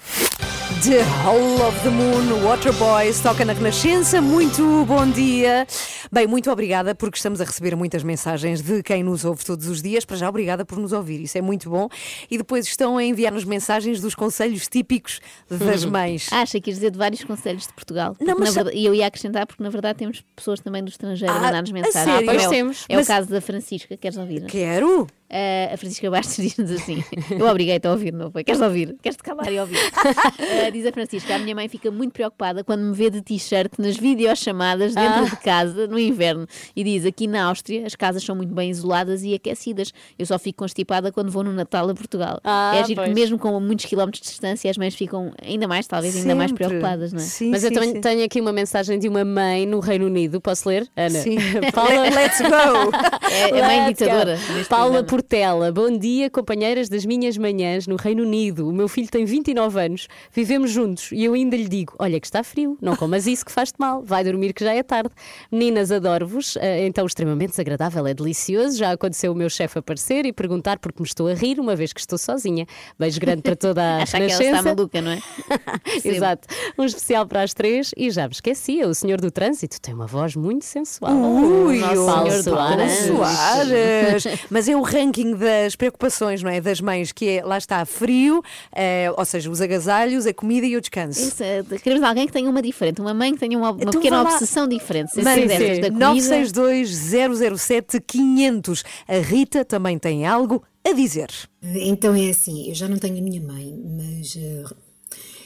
The 0.83 1.01
Hole 1.25 1.63
of 1.63 1.79
the 1.85 1.91
Moon, 1.91 2.43
Waterboys, 2.45 3.21
toca 3.21 3.45
na 3.45 3.53
Renascença. 3.53 4.21
Muito 4.21 4.85
bom 4.85 5.09
dia. 5.09 5.65
Bem, 6.11 6.27
muito 6.27 6.51
obrigada 6.51 6.93
porque 6.95 7.17
estamos 7.17 7.41
a 7.41 7.45
receber 7.45 7.77
muitas 7.77 8.03
mensagens 8.03 8.61
de 8.61 8.83
quem 8.83 9.03
nos 9.05 9.25
ouve 9.25 9.45
todos 9.45 9.69
os 9.69 9.81
dias. 9.81 10.05
Para 10.05 10.17
já, 10.17 10.29
obrigada 10.29 10.65
por 10.65 10.79
nos 10.79 10.93
ouvir, 10.93 11.21
isso 11.23 11.39
é 11.39 11.41
muito 11.41 11.71
bom. 11.71 11.89
E 12.29 12.37
depois 12.37 12.67
estão 12.67 12.97
a 12.97 13.05
enviar-nos 13.05 13.45
mensagens 13.45 14.01
dos 14.01 14.15
conselhos 14.17 14.67
típicos 14.67 15.21
das 15.49 15.85
mães. 15.87 16.29
Ah, 16.33 16.43
achei 16.43 16.61
que 16.61 16.73
dizer 16.73 16.91
de 16.91 16.99
vários 16.99 17.23
conselhos 17.23 17.67
de 17.69 17.73
Portugal. 17.75 18.17
Não, 18.21 18.37
mas 18.39 18.53
verdade- 18.55 18.77
E 18.77 18.85
eu 18.85 18.93
ia 18.95 19.07
acrescentar, 19.07 19.47
porque 19.47 19.63
na 19.63 19.71
verdade 19.71 19.99
temos 20.01 20.25
pessoas 20.35 20.59
também 20.61 20.83
do 20.83 20.89
estrangeiro 20.91 21.33
Ah, 21.33 21.37
a 21.37 21.41
mandar-nos 21.41 21.71
a 21.71 21.75
mensagens. 21.75 22.05
sério? 22.05 22.27
Como 22.27 22.39
Pois 22.39 22.43
é, 22.45 22.49
temos. 22.49 22.85
É 22.89 22.97
Mas- 22.97 23.07
o 23.07 23.09
caso 23.09 23.29
da 23.29 23.41
Francisca, 23.41 23.97
queres 23.97 24.17
ouvir? 24.19 24.45
Quero. 24.47 25.07
Ah, 25.33 25.73
a 25.75 25.77
Francisca 25.77 26.11
Bastos 26.11 26.37
diz-nos 26.45 26.71
assim: 26.71 27.03
Eu 27.31 27.47
obriguei-te 27.47 27.87
a 27.87 27.91
ouvir, 27.91 28.13
não 28.13 28.31
foi? 28.31 28.45
Queres 28.45 28.61
ouvir? 28.61 28.95
Queres-te 29.03 29.23
calar 29.23 29.51
e 29.53 29.59
ouvir? 29.59 29.79
Ah, 29.97 30.69
diz 30.71 30.85
a 30.87 30.93
Francisca: 30.93 31.35
A 31.35 31.39
minha 31.39 31.55
mãe 31.55 31.69
fica 31.69 31.91
muito 31.91 32.13
preocupada 32.13 32.63
quando 32.63 32.83
me 32.83 32.95
vê 32.95 33.09
de 33.11 33.23
t-shirt 33.23 33.73
nas 33.79 33.97
videochamadas 33.97 34.95
dentro 34.95 35.23
Ah. 35.23 35.25
de 35.25 35.37
casa 35.37 35.87
no 35.87 35.99
inverno 35.99 36.47
e 36.77 36.85
diz: 36.85 37.07
Aqui 37.07 37.27
na 37.27 37.45
Áustria 37.45 37.87
as 37.87 37.95
casas 37.95 38.23
são 38.23 38.37
muito 38.37 38.53
bem 38.55 38.71
isoladas 38.71 39.23
e 39.23 39.35
aquecidas. 39.35 39.93
Eu 40.19 40.27
só 40.27 40.39
fico 40.39 40.59
constipada 40.59 41.11
quando 41.11 41.31
vou 41.31 41.43
no 41.43 41.53
Natal 41.53 41.89
a 41.89 41.95
Portugal. 41.95 42.39
Ah, 42.45 42.73
é 42.77 42.85
giro 42.85 43.03
que 43.03 43.11
mesmo 43.11 43.39
com 43.39 43.59
muitos 43.61 43.87
quilómetros 43.87 44.23
de 44.23 44.29
distância 44.29 44.71
as 44.71 44.77
mães 44.77 44.95
ficam 44.95 45.33
ainda 45.43 45.67
mais, 45.67 45.87
talvez, 45.87 46.15
ainda 46.17 46.35
mais 46.35 46.51
Sempre. 46.51 46.67
preocupadas, 46.67 47.13
não 47.13 47.21
é? 47.21 47.23
Sim, 47.23 47.51
Mas 47.51 47.63
eu 47.65 47.69
sim, 47.71 47.75
também 47.75 47.93
sim. 47.93 48.01
tenho 48.01 48.25
aqui 48.25 48.41
uma 48.41 48.53
mensagem 48.53 48.99
de 48.99 49.09
uma 49.09 49.25
mãe 49.25 49.65
no 49.67 49.81
Reino 49.81 50.07
Unido. 50.07 50.41
Posso 50.41 50.69
ler, 50.69 50.87
Ana? 50.97 51.19
Sim. 51.21 51.37
Paula... 51.75 52.03
Let's 52.11 52.41
go. 52.41 52.91
É 53.31 53.61
a 53.61 53.67
mãe 53.67 53.87
Let's 53.87 53.99
go. 53.99 54.05
ditadora. 54.05 54.39
Paula 54.69 55.03
programa. 55.03 55.22
Portela, 55.23 55.71
bom 55.71 55.97
dia, 55.97 56.29
companheiras 56.29 56.89
das 56.89 57.05
minhas 57.05 57.39
manhãs 57.39 57.87
no 57.87 57.95
Reino 57.95 58.25
Unido. 58.25 58.69
O 58.69 58.73
meu 58.73 58.89
filho 58.89 59.09
tem 59.09 59.25
29 59.25 59.81
anos, 59.81 60.09
vivemos 60.33 60.73
juntos 60.73 61.13
e 61.13 61.25
eu 61.25 61.33
ainda 61.35 61.57
lhe 61.57 61.69
digo: 61.69 61.95
Olha, 61.97 62.19
que 62.19 62.27
está 62.27 62.43
frio, 62.43 62.77
não 62.83 62.97
comas 62.97 63.29
isso 63.29 63.45
que 63.45 63.53
faz-te 63.53 63.79
mal, 63.79 64.03
vai 64.03 64.25
dormir 64.25 64.53
que 64.53 64.65
já 64.65 64.75
é 64.75 64.83
tarde. 64.83 65.11
Meninas, 65.51 65.93
adoro-vos, 65.93 66.57
eh, 66.57 66.87
então 66.87 67.07
extremamente 67.07 67.51
desagradável, 67.51 68.05
é 68.05 68.13
delicioso. 68.13 68.77
Já 68.77 68.91
aconteceu 68.91 69.31
o 69.31 69.35
meu 69.35 69.49
chefe 69.49 69.79
aparecer 69.79 70.27
e 70.27 70.33
perguntar 70.33 70.81
porque 70.81 71.01
me 71.01 71.07
estou 71.07 71.29
a 71.29 71.35
rir, 71.35 71.61
uma 71.61 71.77
vez 71.77 71.93
que 71.93 72.01
estou 72.01 72.19
sozinha. 72.19 72.67
Beijo 72.99 73.21
grande 73.21 73.43
para 73.43 73.55
toda 73.55 73.81
a 73.81 73.97
Achar 74.03 74.19
que 74.27 74.33
ela 74.33 74.43
está 74.43 74.63
maluca, 74.63 75.01
não 75.01 75.13
é? 75.13 75.23
Exato. 76.05 76.49
Um 76.77 76.85
especial 76.85 77.27
para 77.27 77.43
as 77.43 77.55
três 77.55 77.93
e 77.97 78.11
já 78.11 78.27
me 78.27 78.35
esquecia, 78.35 78.89
o 78.89 78.95
senhor 78.95 79.21
do 79.21 79.31
trânsito 79.31 79.81
tem 79.81 79.95
uma 79.95 80.07
voz 80.07 80.35
muito 80.35 80.65
sensual. 80.65 81.15
Ui, 81.15 81.79
Nosso 81.79 81.93
o 81.93 82.07
senhor 82.07 82.43
Soares. 82.43 83.07
Paulo 83.07 83.19
Soares. 83.19 84.25
Mas 84.51 84.69
é 84.69 84.77
o 84.77 84.83
ranking 85.13 85.35
das 85.37 85.77
preocupações, 85.77 86.43
não 86.43 86.51
é? 86.51 86.61
Das 86.61 86.81
mães, 86.81 87.13
que 87.13 87.29
é, 87.29 87.45
lá 87.45 87.59
está, 87.59 87.85
frio, 87.85 88.43
eh, 88.75 89.13
ou 89.17 89.25
seja, 89.25 89.51
os 89.51 89.61
agasalhos, 89.61 90.27
a 90.27 90.33
comida 90.33 90.67
e 90.67 90.77
o 90.77 90.81
descanso. 90.81 91.21
Isso, 91.21 91.43
é, 91.43 91.63
queremos 91.83 92.03
alguém 92.03 92.27
que 92.27 92.33
tenha 92.33 92.49
uma 92.49 92.63
diferente, 92.63 93.01
uma 93.01 93.13
mãe 93.13 93.33
que 93.35 93.39
tenha 93.39 93.59
uma, 93.59 93.71
uma 93.71 93.83
Então 93.83 94.01
pequena 94.01 94.23
obsessão 94.23 94.67
diferente. 94.67 95.13
Sem 95.13 95.23
Mãe, 95.23 95.47
da 95.47 95.57
comida. 95.59 95.91
962 95.91 97.61
007 97.61 98.01
500. 98.01 98.85
A 99.07 99.19
Rita 99.19 99.65
também 99.65 99.99
tem 99.99 100.27
algo 100.27 100.63
a 100.85 100.93
dizer. 100.93 101.29
Então 101.63 102.15
é 102.15 102.31
assim, 102.31 102.69
eu 102.69 102.75
já 102.75 102.89
não 102.89 102.99
tenho 102.99 103.19
a 103.19 103.23
minha 103.23 103.41
mãe, 103.41 103.79
mas 103.85 104.37
eh, 104.37 104.65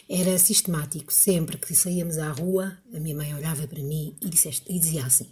era 0.09 0.39
sistemático. 0.39 1.13
Sempre 1.13 1.59
que 1.59 1.75
saíamos 1.75 2.19
à 2.19 2.31
rua, 2.31 2.79
a 2.95 3.01
minha 3.01 3.17
mãe 3.17 3.35
olhava 3.35 3.67
para 3.67 3.83
mim 3.83 4.15
e, 4.23 4.29
disseste, 4.29 4.65
e 4.69 4.79
dizia 4.79 5.05
assim: 5.05 5.27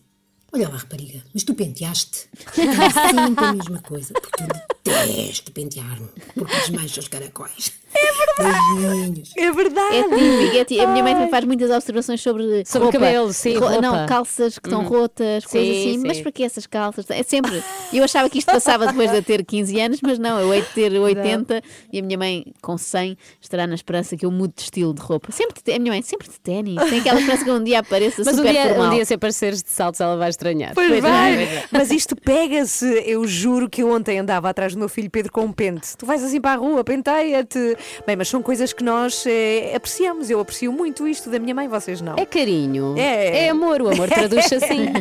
Olha 0.54 0.68
lá, 0.68 0.76
rapariga, 0.76 1.20
mas 1.34 1.42
tu 1.42 1.52
penteaste? 1.52 2.28
Era 2.56 3.10
sempre 3.10 3.44
a 3.44 3.52
mesma 3.52 3.82
coisa, 3.82 4.14
porque 4.14 4.44
eu 4.44 5.06
detesto 5.08 5.50
pentear-me, 5.50 6.08
porque 6.32 6.56
desmancha 6.60 7.00
os 7.00 7.08
caracóis. 7.08 7.72
É 7.96 8.12
verdade! 8.42 9.22
É 9.36 9.52
verdade! 9.52 9.96
É 9.96 10.02
típico, 10.02 10.56
é 10.56 10.64
típico. 10.64 10.82
A 10.82 10.90
minha 10.92 11.02
mãe 11.04 11.14
também 11.14 11.30
faz 11.30 11.44
muitas 11.44 11.70
observações 11.70 12.20
sobre, 12.20 12.64
Sobre 12.66 12.84
roupa. 12.86 12.98
cabelo, 12.98 13.32
sim, 13.32 13.54
Ro- 13.54 13.66
roupa. 13.68 13.80
Não, 13.80 14.06
calças 14.06 14.58
que 14.58 14.68
estão 14.68 14.82
Hum. 14.82 14.88
rotas, 14.88 15.44
coisas 15.46 15.76
Sim, 15.76 15.90
assim. 15.90 16.02
Mas 16.06 16.16
sim. 16.16 16.22
para 16.22 16.32
que 16.32 16.42
essas 16.42 16.66
calças? 16.66 17.06
É 17.10 17.22
sempre. 17.22 17.62
Eu 17.92 18.02
achava 18.04 18.28
que 18.28 18.38
isto 18.38 18.50
passava 18.50 18.86
depois 18.86 19.10
de 19.10 19.22
ter 19.22 19.44
15 19.44 19.80
anos, 19.80 20.00
mas 20.02 20.18
não, 20.18 20.38
eu 20.40 20.52
hei 20.52 20.62
de 20.62 20.68
ter 20.68 20.92
80 20.92 21.62
e 21.92 21.98
a 21.98 22.02
minha 22.02 22.18
mãe, 22.18 22.44
com 22.60 22.76
100, 22.76 23.16
estará 23.40 23.66
na 23.66 23.74
esperança 23.74 24.16
que 24.16 24.26
eu 24.26 24.30
mude 24.30 24.54
de 24.56 24.62
estilo 24.62 24.92
de 24.92 25.00
roupa. 25.00 25.30
Sempre 25.32 25.60
de 25.64 25.72
a 25.72 25.78
minha 25.78 25.92
mãe, 25.92 26.02
sempre 26.02 26.28
de 26.28 26.38
ténis. 26.40 26.82
Tem 26.90 27.00
aquela 27.00 27.18
esperança 27.20 27.44
que 27.44 27.50
um 27.50 27.62
dia 27.62 27.78
apareça 27.78 28.22
Mas 28.24 28.34
um 28.34 28.38
super 28.38 28.52
dia, 28.52 28.68
formal. 28.68 28.86
um 28.86 28.90
dia, 28.94 29.04
se 29.04 29.14
apareceres 29.14 29.62
de 29.62 29.70
saltos, 29.70 30.00
ela 30.00 30.16
vai 30.16 30.30
estranhar. 30.30 30.72
Pois 30.74 30.88
Pois 30.88 31.00
vai. 31.02 31.32
é, 31.32 31.36
pois 31.36 31.48
é. 31.58 31.64
Mas 31.70 31.90
isto 31.90 32.16
pega-se, 32.16 32.86
eu 33.06 33.26
juro 33.26 33.68
que 33.68 33.82
eu 33.82 33.90
ontem 33.90 34.18
andava 34.18 34.48
atrás 34.48 34.72
do 34.74 34.78
meu 34.78 34.88
filho 34.88 35.10
Pedro 35.10 35.32
com 35.32 35.42
um 35.42 35.52
pente. 35.52 35.96
Tu 35.96 36.04
vais 36.06 36.22
assim 36.22 36.40
para 36.40 36.52
a 36.52 36.56
rua, 36.56 36.82
penteia-te. 36.84 37.76
Bem, 38.06 38.16
mas 38.16 38.28
são 38.28 38.42
coisas 38.42 38.72
que 38.72 38.82
nós 38.82 39.24
eh, 39.26 39.72
apreciamos. 39.74 40.30
Eu 40.30 40.40
aprecio 40.40 40.72
muito 40.72 41.06
isto 41.06 41.30
da 41.30 41.38
minha 41.38 41.54
mãe, 41.54 41.68
vocês 41.68 42.00
não. 42.00 42.14
É 42.16 42.26
carinho. 42.26 42.94
É. 42.96 43.46
É 43.46 43.48
amor, 43.48 43.82
o 43.82 43.88
amor 43.88 44.08
traduz-se 44.08 44.54
assim. 44.56 44.92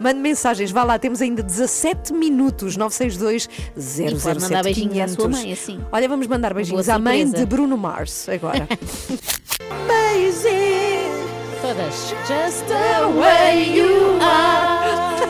Mande 0.00 0.20
mensagens, 0.20 0.70
vá 0.70 0.84
lá, 0.84 0.98
temos 0.98 1.20
ainda 1.22 1.42
17 1.42 2.12
minutos. 2.12 2.76
962 2.76 3.48
E 3.98 4.20
pode 4.20 4.40
mandar 4.40 4.62
beijinhos 4.62 4.98
à 4.98 5.08
sua 5.08 5.28
mãe, 5.28 5.52
assim. 5.52 5.80
Olha, 5.90 6.08
vamos 6.08 6.26
mandar 6.26 6.54
beijinhos 6.54 6.88
à 6.88 6.98
mãe 6.98 7.28
de 7.28 7.44
Bruno 7.46 7.76
Mars 7.76 8.28
agora. 8.28 8.68
Todas. 11.62 12.12
Just 12.26 12.66
the 12.66 13.08
way 13.16 13.72
you 13.72 14.18
are. 14.20 14.71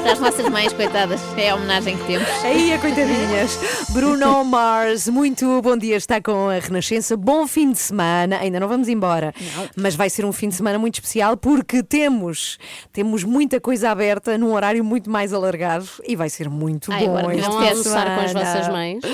Para 0.03 0.12
as 0.12 0.20
nossas 0.20 0.48
mães, 0.48 0.72
coitadas, 0.72 1.20
é 1.36 1.50
a 1.50 1.55
homenagem 1.55 1.96
que 1.96 2.05
temos. 2.05 2.28
Aí, 2.44 2.72
a 2.72 2.78
coitadinhas. 2.78 3.86
Bruno 3.90 4.44
Mars, 4.44 5.09
muito 5.09 5.62
bom 5.62 5.76
dia, 5.76 5.96
está 5.96 6.20
com 6.20 6.48
a 6.48 6.59
Renascença. 6.59 7.16
Bom 7.16 7.46
fim 7.46 7.70
de 7.70 7.78
semana. 7.78 8.38
Ainda 8.38 8.59
não 8.59 8.66
vamos 8.66 8.88
embora, 8.88 9.32
mas 9.76 9.94
vai 9.94 10.11
ser 10.11 10.24
um 10.24 10.32
fim 10.32 10.48
de 10.48 10.57
semana 10.57 10.76
muito 10.78 10.94
especial 10.94 11.36
porque 11.36 11.84
temos, 11.84 12.59
temos 12.92 13.22
muita 13.22 13.61
coisa 13.61 13.90
aberta 13.90 14.36
num 14.36 14.53
horário 14.53 14.82
muito 14.84 15.09
mais 15.09 15.32
alargado 15.32 15.88
e 16.05 16.16
vai 16.16 16.28
ser 16.28 16.48
muito 16.50 16.92
Ai, 16.92 17.07
bom. 17.07 17.16
agora 17.16 17.36
de 17.36 17.42
almoçar 17.44 18.14
com 18.16 18.20
as 18.24 18.32
vossas 18.32 18.68
mães? 18.68 19.05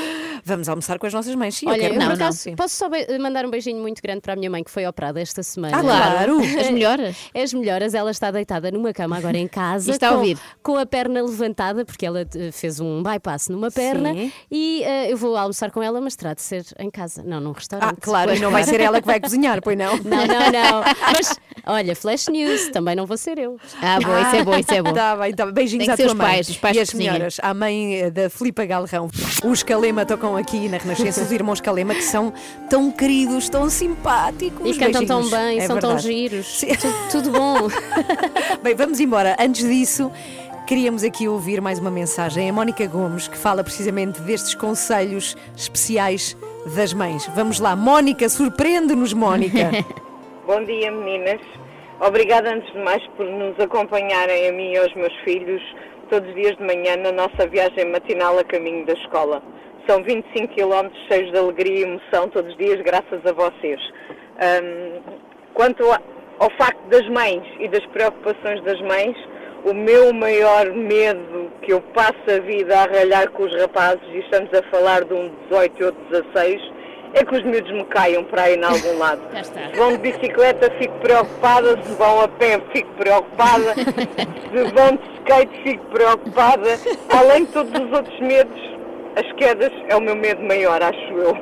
Vamos 0.49 0.67
almoçar 0.67 0.99
com 0.99 1.07
as 1.07 1.13
nossas 1.13 1.35
mães, 1.35 1.57
sim. 1.57 1.67
eu 1.67 1.73
Olha, 1.73 1.81
quero 1.83 1.95
eu, 1.95 2.01
por 2.01 2.13
acaso, 2.13 2.39
Sim. 2.39 2.57
posso 2.57 2.75
só 2.75 2.89
mandar 3.21 3.45
um 3.45 3.51
beijinho 3.51 3.81
muito 3.83 4.01
grande 4.03 4.23
para 4.23 4.33
a 4.33 4.37
minha 4.37 4.49
mãe 4.51 4.65
que 4.65 4.71
foi 4.71 4.87
operada 4.87 5.21
esta 5.21 5.43
semana. 5.43 5.77
Ah, 5.77 5.81
claro. 5.83 6.41
As 6.41 6.71
melhoras. 6.71 7.17
As 7.37 7.53
melhoras, 7.53 7.93
ela 7.93 8.11
está 8.11 8.31
deitada 8.31 8.71
numa 8.71 8.93
cama 8.95 9.19
agora 9.19 9.37
em 9.37 9.47
casa. 9.47 9.91
Está 9.99 10.09
a 10.09 10.13
com, 10.13 10.17
ouvir. 10.19 10.39
Com 10.63 10.77
a 10.79 10.87
perna 10.87 11.21
levantada, 11.23 11.85
porque 11.85 12.07
ela 12.07 12.23
eh, 12.35 12.51
fez 12.51 12.81
um 12.81 13.03
bypass 13.03 13.49
numa 13.49 13.71
perna. 13.71 14.15
Sim. 14.15 14.33
E 14.51 14.83
eh, 14.85 15.13
eu 15.13 15.17
vou 15.19 15.37
almoçar 15.37 15.71
com 15.71 15.83
ela, 15.83 16.01
mas 16.01 16.17
terá 16.17 16.33
de 16.33 16.41
ser 16.41 16.65
em 16.79 16.91
casa, 16.91 17.23
não 17.23 17.41
num 17.41 17.53
restaurante. 17.53 17.91
Ah, 17.99 18.01
claro, 18.01 18.35
e 18.35 18.39
não 18.39 18.51
vai 18.51 18.65
ser 18.65 18.81
ela 18.81 19.01
que 19.01 19.07
vai 19.07 19.21
cozinhar, 19.21 19.61
pois 19.63 19.77
não? 19.77 19.97
Não, 19.99 20.27
não, 20.27 20.51
não. 20.51 20.83
Mas, 21.13 21.39
olha, 21.67 21.95
flash 21.95 22.29
news, 22.29 22.69
também 22.69 22.97
não 22.97 23.05
vou 23.07 23.17
ser 23.19 23.39
eu. 23.39 23.59
Ah, 23.83 23.99
bom, 24.01 24.19
isso 24.19 24.37
é 24.37 24.45
bom, 24.45 24.57
isso 24.57 24.73
é 24.75 24.83
bom. 24.83 24.93
Tá 24.93 25.17
bem, 25.17 25.35
tá 25.35 25.45
bem. 25.45 25.55
Beijinhos 25.55 25.85
Tem 25.87 25.95
à 25.95 25.97
tua 25.97 26.07
os 26.07 26.15
mãe. 26.15 26.27
pais, 26.27 26.49
os 26.49 26.57
pais 26.57 26.77
e 26.77 26.81
as 26.81 26.89
senhoras, 26.89 27.37
a 27.43 27.53
mãe 27.53 27.97
eh, 27.97 28.11
da 28.11 28.31
Filipa 28.31 28.65
Galrão. 28.65 29.11
Os 29.45 29.63
Calema 29.63 30.07
tocam 30.07 30.38
aqui 30.39 30.69
na 30.69 30.79
Renascença, 30.79 31.21
os 31.23 31.31
irmãos 31.33 31.61
Calema, 31.61 31.95
que 31.95 32.03
são 32.03 32.33
tão 32.71 32.91
queridos, 32.91 33.49
tão 33.49 33.69
simpáticos. 33.69 34.77
E 34.77 34.79
cantam 34.79 35.05
tão 35.05 35.21
Beijinhos. 35.21 35.45
bem, 35.45 35.59
É 35.59 35.67
são 35.67 35.79
tão 35.79 35.91
verdade. 35.91 36.07
giros. 36.09 36.61
Tu- 36.61 37.11
Tudo 37.13 37.31
bom. 37.31 37.69
Bem, 38.63 38.75
vamos 38.75 39.01
embora. 39.01 39.37
Antes 39.39 39.67
disso, 39.69 40.11
queríamos 40.67 41.03
aqui 41.05 41.29
ouvir 41.29 41.61
mais 41.61 41.79
uma 41.79 41.91
mensagem. 41.91 42.49
A 42.49 42.53
Mónica 42.53 42.87
Gomes, 42.87 43.29
que 43.29 43.37
fala 43.37 43.63
precisamente 43.65 44.21
destes 44.23 44.55
conselhos 44.55 45.37
especiais 45.57 46.37
das 46.75 46.93
mães. 46.93 47.27
Vamos 47.35 47.59
lá, 47.61 47.75
Mónica, 47.77 48.29
surpreende-nos, 48.29 49.13
Mónica. 49.13 49.71
Bom 50.47 50.65
dia, 50.65 50.91
meninas. 50.91 51.41
Obrigada, 52.01 52.55
antes 52.55 52.73
de 52.73 52.79
mais, 52.79 53.03
por 53.17 53.27
nos 53.27 53.59
acompanharem 53.59 54.49
a 54.49 54.53
mim 54.53 54.73
e 54.73 54.79
aos 54.79 54.95
meus 54.95 55.13
filhos 55.25 55.61
todos 56.09 56.29
os 56.29 56.35
dias 56.37 56.57
de 56.57 56.65
manhã 56.65 56.97
na 56.97 57.13
nossa 57.13 57.47
viagem 57.49 57.91
matinal 57.91 58.39
a 58.39 58.45
caminho 58.45 58.87
da 58.87 58.93
escola. 58.95 59.43
São 59.89 60.03
25 60.03 60.49
quilómetros 60.49 61.03
cheios 61.11 61.33
de 61.33 61.39
alegria 61.39 61.79
e 61.79 61.83
emoção 61.83 62.29
todos 62.29 62.53
os 62.53 62.59
dias, 62.59 62.79
graças 62.83 63.25
a 63.25 63.33
vocês. 63.33 63.81
Ahm, 64.39 65.01
quanto 65.55 65.83
ao 66.39 66.51
facto 66.59 66.83
das 66.91 67.09
mães 67.09 67.43
e 67.59 67.69
das 67.69 67.85
preocupações 67.87 68.63
das 68.65 68.79
mães, 68.83 69.17
o 69.65 69.73
meu 69.73 70.13
maior 70.13 70.71
medo 70.73 71.51
que 71.63 71.73
eu 71.73 71.81
passo 71.95 72.21
a 72.29 72.39
vida 72.39 72.79
a 72.79 72.85
ralhar 72.85 73.31
com 73.31 73.45
os 73.45 73.57
rapazes, 73.59 74.03
e 74.13 74.19
estamos 74.19 74.53
a 74.53 74.63
falar 74.65 75.05
de 75.05 75.15
um 75.15 75.31
18 75.49 75.81
e 75.81 75.85
outro 75.87 76.05
16, 76.11 76.73
é 77.15 77.25
que 77.25 77.35
os 77.35 77.43
miúdos 77.43 77.73
me 77.73 77.85
caiam 77.87 78.25
para 78.25 78.43
aí 78.43 78.57
em 78.57 78.65
algum 78.65 78.99
lado. 79.01 79.23
Se 79.43 79.79
vão 79.79 79.93
de 79.93 79.99
bicicleta, 79.99 80.71
fico 80.79 80.99
preocupada. 80.99 81.83
Se 81.83 81.95
vão 81.95 82.21
a 82.21 82.29
pé, 82.29 82.61
fico 82.75 82.93
preocupada. 82.93 83.73
Se 84.53 84.65
vão 84.75 84.97
de 84.97 85.03
skate, 85.21 85.63
fico 85.63 85.85
preocupada. 85.87 86.79
Além 87.09 87.47
de 87.47 87.53
todos 87.53 87.73
os 87.73 87.91
outros 87.91 88.21
medos, 88.21 88.78
as 89.19 89.33
quedas 89.33 89.73
é 89.89 89.97
o 89.97 90.01
meu 90.01 90.15
medo 90.15 90.43
maior, 90.45 90.81
acho 90.81 91.13
eu. 91.13 91.35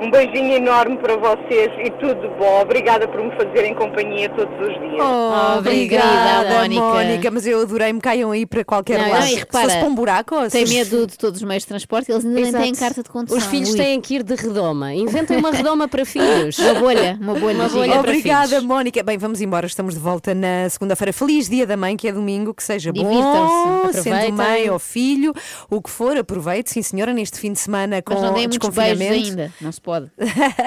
Um 0.00 0.10
beijinho 0.12 0.54
enorme 0.56 0.96
para 0.98 1.16
vocês 1.16 1.70
e 1.84 1.90
tudo 1.98 2.28
bom. 2.38 2.60
Obrigada 2.62 3.08
por 3.08 3.20
me 3.22 3.30
fazerem 3.32 3.74
companhia 3.74 4.28
todos 4.28 4.54
os 4.60 4.74
dias. 4.78 5.00
Oh, 5.00 5.58
obrigada, 5.58 6.54
Mónica. 6.60 6.80
Mónica. 6.80 7.30
Mas 7.32 7.46
eu 7.46 7.60
adorei, 7.62 7.92
me 7.92 8.00
caiam 8.00 8.30
aí 8.30 8.46
para 8.46 8.64
qualquer 8.64 8.98
Não, 9.00 9.08
lado. 9.10 9.20
não, 9.22 9.28
e 9.28 9.34
repara, 9.34 9.64
se 9.64 9.70
fosse 9.70 9.78
para 9.80 9.88
um 9.88 9.94
buraco, 9.94 10.34
ou 10.36 10.48
Tem 10.48 10.64
se- 10.66 10.72
medo 10.74 11.06
de 11.06 11.18
todos 11.18 11.40
os 11.40 11.46
meios 11.46 11.64
de 11.64 11.68
transporte, 11.68 12.12
eles 12.12 12.24
ainda 12.24 12.36
nem 12.40 12.48
Exato. 12.48 12.64
têm 12.64 12.74
carta 12.74 13.02
de 13.02 13.08
condução. 13.10 13.38
Os 13.38 13.44
filhos 13.46 13.70
Ui. 13.70 13.76
têm 13.76 14.00
que 14.00 14.14
ir 14.14 14.22
de 14.22 14.34
redoma. 14.36 14.94
Inventem 14.94 15.36
uma 15.36 15.50
redoma 15.52 15.88
para 15.88 16.04
filhos. 16.04 16.56
Uma 16.58 16.74
bolha, 16.74 17.18
uma 17.20 17.34
bolha. 17.34 17.54
Uma 17.56 17.68
bolha 17.68 17.90
para 17.90 18.00
Obrigada, 18.00 18.48
filhos. 18.48 18.64
Mónica. 18.64 19.02
Bem, 19.02 19.18
vamos 19.18 19.40
embora. 19.40 19.66
Estamos 19.66 19.94
de 19.94 20.00
volta 20.00 20.32
na 20.32 20.68
segunda-feira. 20.70 21.12
Feliz 21.12 21.48
Dia 21.48 21.66
da 21.66 21.76
Mãe, 21.76 21.96
que 21.96 22.06
é 22.06 22.12
domingo, 22.12 22.54
que 22.54 22.62
seja 22.62 22.92
bom, 22.92 23.90
sendo 23.92 24.32
mãe 24.32 24.70
ou 24.70 24.78
filho, 24.78 25.32
o 25.68 25.82
que 25.82 25.90
for, 25.90 26.16
aproveite, 26.16 26.70
sim 26.70 26.82
senhora, 26.82 27.12
neste 27.12 27.38
fim 27.38 27.52
de 27.52 27.58
semana 27.58 28.00
com 28.00 28.14
Mas 28.14 28.22
não 28.22 28.34
desconfinamento. 28.48 29.12
ainda, 29.12 29.52
não 29.60 29.72
se 29.72 29.80
pode. 29.88 30.10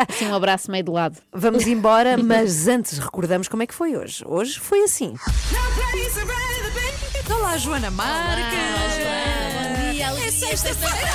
Assim, 0.10 0.26
um 0.26 0.34
abraço 0.34 0.72
meio 0.72 0.84
de 0.84 0.90
lado. 0.90 1.16
Vamos 1.32 1.68
embora, 1.68 2.18
mas 2.18 2.68
antes 2.68 2.98
recordamos 2.98 3.48
como 3.48 3.62
é 3.62 3.68
que 3.68 3.74
foi 3.76 3.96
hoje. 3.96 4.24
Hoje 4.26 4.60
foi 4.60 4.82
assim. 4.82 5.14
Olá, 7.30 7.56
Joana 7.60 7.92
Marques. 7.92 8.58
Bom 9.54 9.92
dia, 9.92 10.08
É 10.08 10.32
sexta-feira. 10.32 11.12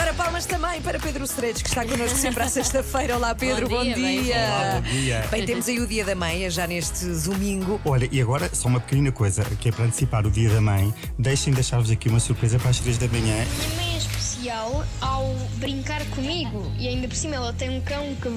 Ora, 0.00 0.14
palmas 0.14 0.46
também 0.46 0.80
para 0.82 1.00
Pedro 1.00 1.24
Stredes, 1.24 1.62
que 1.62 1.68
está 1.68 1.84
connosco 1.84 2.16
sempre 2.16 2.44
à 2.44 2.48
sexta-feira. 2.48 3.16
Olá, 3.16 3.34
Pedro, 3.34 3.68
bom, 3.68 3.78
Bom 3.78 3.82
dia, 3.82 3.96
bem-vindo. 3.96 4.22
dia. 4.22 4.36
Olá, 4.36 4.74
bom 4.76 4.88
dia. 4.88 5.28
Bem, 5.32 5.44
temos 5.44 5.68
aí 5.68 5.80
o 5.80 5.86
Dia 5.88 6.04
da 6.04 6.14
Mãe, 6.14 6.48
já 6.48 6.64
neste 6.68 7.06
domingo. 7.24 7.80
Olha, 7.84 8.08
e 8.12 8.20
agora 8.22 8.48
só 8.52 8.68
uma 8.68 8.78
pequenina 8.78 9.10
coisa, 9.10 9.42
que 9.58 9.68
é 9.68 9.72
para 9.72 9.84
antecipar 9.86 10.24
o 10.24 10.30
dia 10.30 10.48
da 10.48 10.60
mãe. 10.60 10.94
Deixem 11.18 11.52
deixar-vos 11.52 11.90
aqui 11.90 12.08
uma 12.08 12.20
surpresa 12.20 12.56
para 12.60 12.70
as 12.70 12.78
3 12.78 12.98
da 12.98 13.08
manhã. 13.08 13.34
Minha 13.34 13.76
mãe 13.76 14.00
especial 14.40 14.84
ao 15.02 15.26
brincar 15.58 16.04
comigo 16.06 16.72
e 16.78 16.88
ainda 16.88 17.06
por 17.06 17.14
cima 17.14 17.36
ela 17.36 17.52
tem 17.52 17.68
um 17.68 17.80
cão 17.82 18.14
que, 18.16 18.28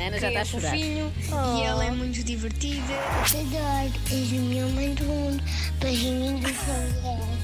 Ana 0.00 0.12
que 0.12 0.20
já 0.20 0.28
está 0.28 0.38
é 0.38 0.42
a 0.42 0.44
chorar. 0.44 0.70
fofinho 0.70 1.12
e 1.56 1.62
ela 1.62 1.84
é 1.84 1.90
muito 1.90 2.24
divertida. 2.24 2.94
Te 3.26 3.36
adoro, 3.36 3.92
és 4.10 4.32
a 4.32 4.40
minha 4.40 4.66
mãe 4.68 4.94
do 4.94 5.04
mundo, 5.04 5.42
beijinho 5.80 6.38
do 6.40 6.48
Xavier. 6.48 7.34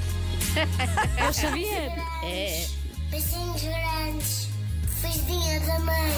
É 1.18 1.28
o 1.28 1.32
Xavier. 1.32 1.92
É. 2.24 2.66
Beijinhos 3.10 3.62
grandes. 3.62 4.49
Da 5.04 5.78
mãe. 5.78 6.12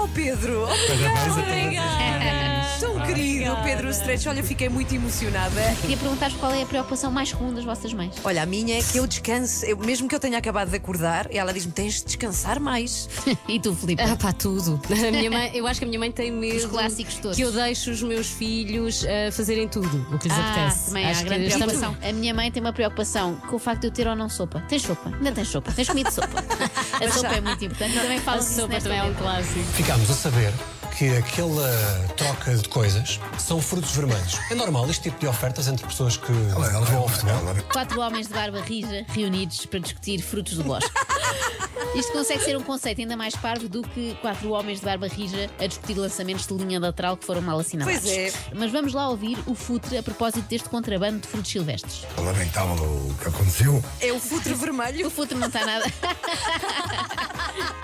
Oh, 0.00 0.06
Pedro, 0.08 0.66
Parabéns 0.66 1.36
a 1.36 1.40
obrigada. 1.40 2.30
Tão 2.78 3.00
querido, 3.06 3.56
Pedro 3.62 3.90
Stredes. 3.90 4.26
Olha, 4.26 4.42
fiquei 4.42 4.68
muito 4.68 4.94
emocionada. 4.94 5.60
Queria 5.80 5.96
perguntar-vos 5.96 6.38
qual 6.38 6.52
é 6.52 6.62
a 6.62 6.66
preocupação 6.66 7.10
mais 7.10 7.32
comum 7.32 7.52
das 7.52 7.64
vossas 7.64 7.92
mães. 7.92 8.14
Olha, 8.24 8.42
a 8.42 8.46
minha 8.46 8.78
é 8.78 8.82
que 8.82 8.96
eu 8.98 9.06
descanse, 9.06 9.68
eu- 9.68 9.76
mesmo 9.76 10.08
que 10.08 10.14
eu 10.14 10.20
tenha 10.20 10.38
acabado 10.38 10.70
de 10.70 10.76
acordar, 10.76 11.26
ela 11.30 11.52
diz-me: 11.52 11.72
tens 11.72 11.96
de 11.96 12.04
descansar 12.04 12.58
mais. 12.60 13.08
e 13.48 13.58
tu, 13.60 13.74
Filipe? 13.74 14.00
Ah, 14.02 14.16
pá, 14.16 14.32
tudo. 14.32 14.80
A 14.90 15.10
minha 15.10 15.30
mãe, 15.30 15.50
eu 15.52 15.66
acho 15.66 15.80
que 15.80 15.84
a 15.84 15.88
minha 15.88 15.98
mãe 15.98 16.10
tem 16.12 16.30
medo 16.30 16.56
Os 16.56 16.64
clássicos 16.66 17.16
todos. 17.16 17.36
que 17.36 17.42
eu 17.42 17.50
deixe 17.52 17.90
os 17.90 18.02
meus 18.02 18.28
filhos 18.28 19.04
ah, 19.04 19.30
fazerem 19.32 19.66
tudo 19.68 20.06
o 20.14 20.18
que 20.18 20.28
lhes 20.28 20.38
Ah, 20.38 20.52
apetece. 20.52 20.86
também 20.86 21.06
há 21.06 21.10
Acho 21.10 21.24
grande 21.24 21.42
que 21.46 21.52
estamos- 21.52 21.74
preocupação. 21.76 22.08
A 22.08 22.12
minha 22.12 22.32
mãe 22.32 22.50
tem 22.50 22.62
uma 22.62 22.72
preocupação 22.72 23.34
com 23.48 23.56
o 23.56 23.58
facto 23.58 23.80
de 23.82 23.86
eu 23.88 23.90
ter 23.90 24.06
ou 24.08 24.14
não 24.16 24.28
sopa. 24.28 24.62
Tens 24.68 24.82
sopa? 24.82 25.10
Ainda 25.14 25.32
tens 25.32 25.48
sopa? 25.48 25.72
Tens 25.72 25.88
comido 25.88 26.10
sopa? 26.10 26.28
A 27.04 27.10
sopa 27.10 27.34
é 27.34 27.40
muito 27.40 27.64
importante. 27.64 27.96
Eu 27.96 28.02
também 28.20 28.24
falo 28.24 28.36
A 28.36 28.40
disso 28.40 28.54
sopa 28.54 28.80
também 28.80 28.98
é 28.98 29.04
um 29.04 29.14
clássico. 29.14 29.64
Ficámos 29.72 30.10
a 30.10 30.14
saber 30.14 30.52
que 30.96 31.16
aquela 31.16 31.70
troca 32.16 32.54
de 32.54 32.68
coisas 32.68 33.20
são 33.38 33.60
frutos 33.60 33.92
vermelhos. 33.92 34.38
É 34.50 34.54
normal 34.54 34.88
este 34.90 35.04
tipo 35.04 35.18
de 35.20 35.26
ofertas 35.26 35.68
entre 35.68 35.86
pessoas 35.86 36.16
que 36.16 36.32
vão 36.32 37.02
ao 37.02 37.08
futebol? 37.08 37.54
Quatro 37.72 38.00
homens 38.00 38.28
de 38.28 38.34
barba 38.34 38.60
rija 38.60 39.04
reunidos 39.08 39.64
para 39.66 39.78
discutir 39.78 40.20
frutos 40.20 40.56
do 40.56 40.64
bosque. 40.64 40.90
Isto 41.94 42.12
consegue 42.12 42.44
ser 42.44 42.56
um 42.56 42.62
conceito 42.62 43.00
ainda 43.00 43.16
mais 43.16 43.34
parvo 43.34 43.68
do 43.68 43.82
que 43.82 44.14
quatro 44.20 44.50
homens 44.50 44.78
de 44.80 44.84
barba 44.84 45.08
rija 45.08 45.50
a 45.58 45.66
discutir 45.66 45.94
lançamentos 45.94 46.46
de 46.46 46.54
linha 46.54 46.78
lateral 46.78 47.16
que 47.16 47.24
foram 47.24 47.40
mal 47.40 47.58
assinalados. 47.58 48.02
Pois 48.02 48.12
é. 48.12 48.32
Mas 48.54 48.70
vamos 48.70 48.92
lá 48.92 49.08
ouvir 49.08 49.38
o 49.46 49.54
futre 49.54 49.96
a 49.96 50.02
propósito 50.02 50.46
deste 50.48 50.68
contrabando 50.68 51.20
de 51.20 51.26
frutos 51.26 51.50
silvestres. 51.50 52.02
Lamentável 52.16 52.84
o 52.84 53.14
que 53.20 53.28
aconteceu. 53.28 53.82
É 54.00 54.12
o 54.12 54.20
futre 54.20 54.54
vermelho. 54.54 55.06
O 55.06 55.10
futre 55.10 55.36
não 55.36 55.48
está 55.48 55.64
nada. 55.64 55.84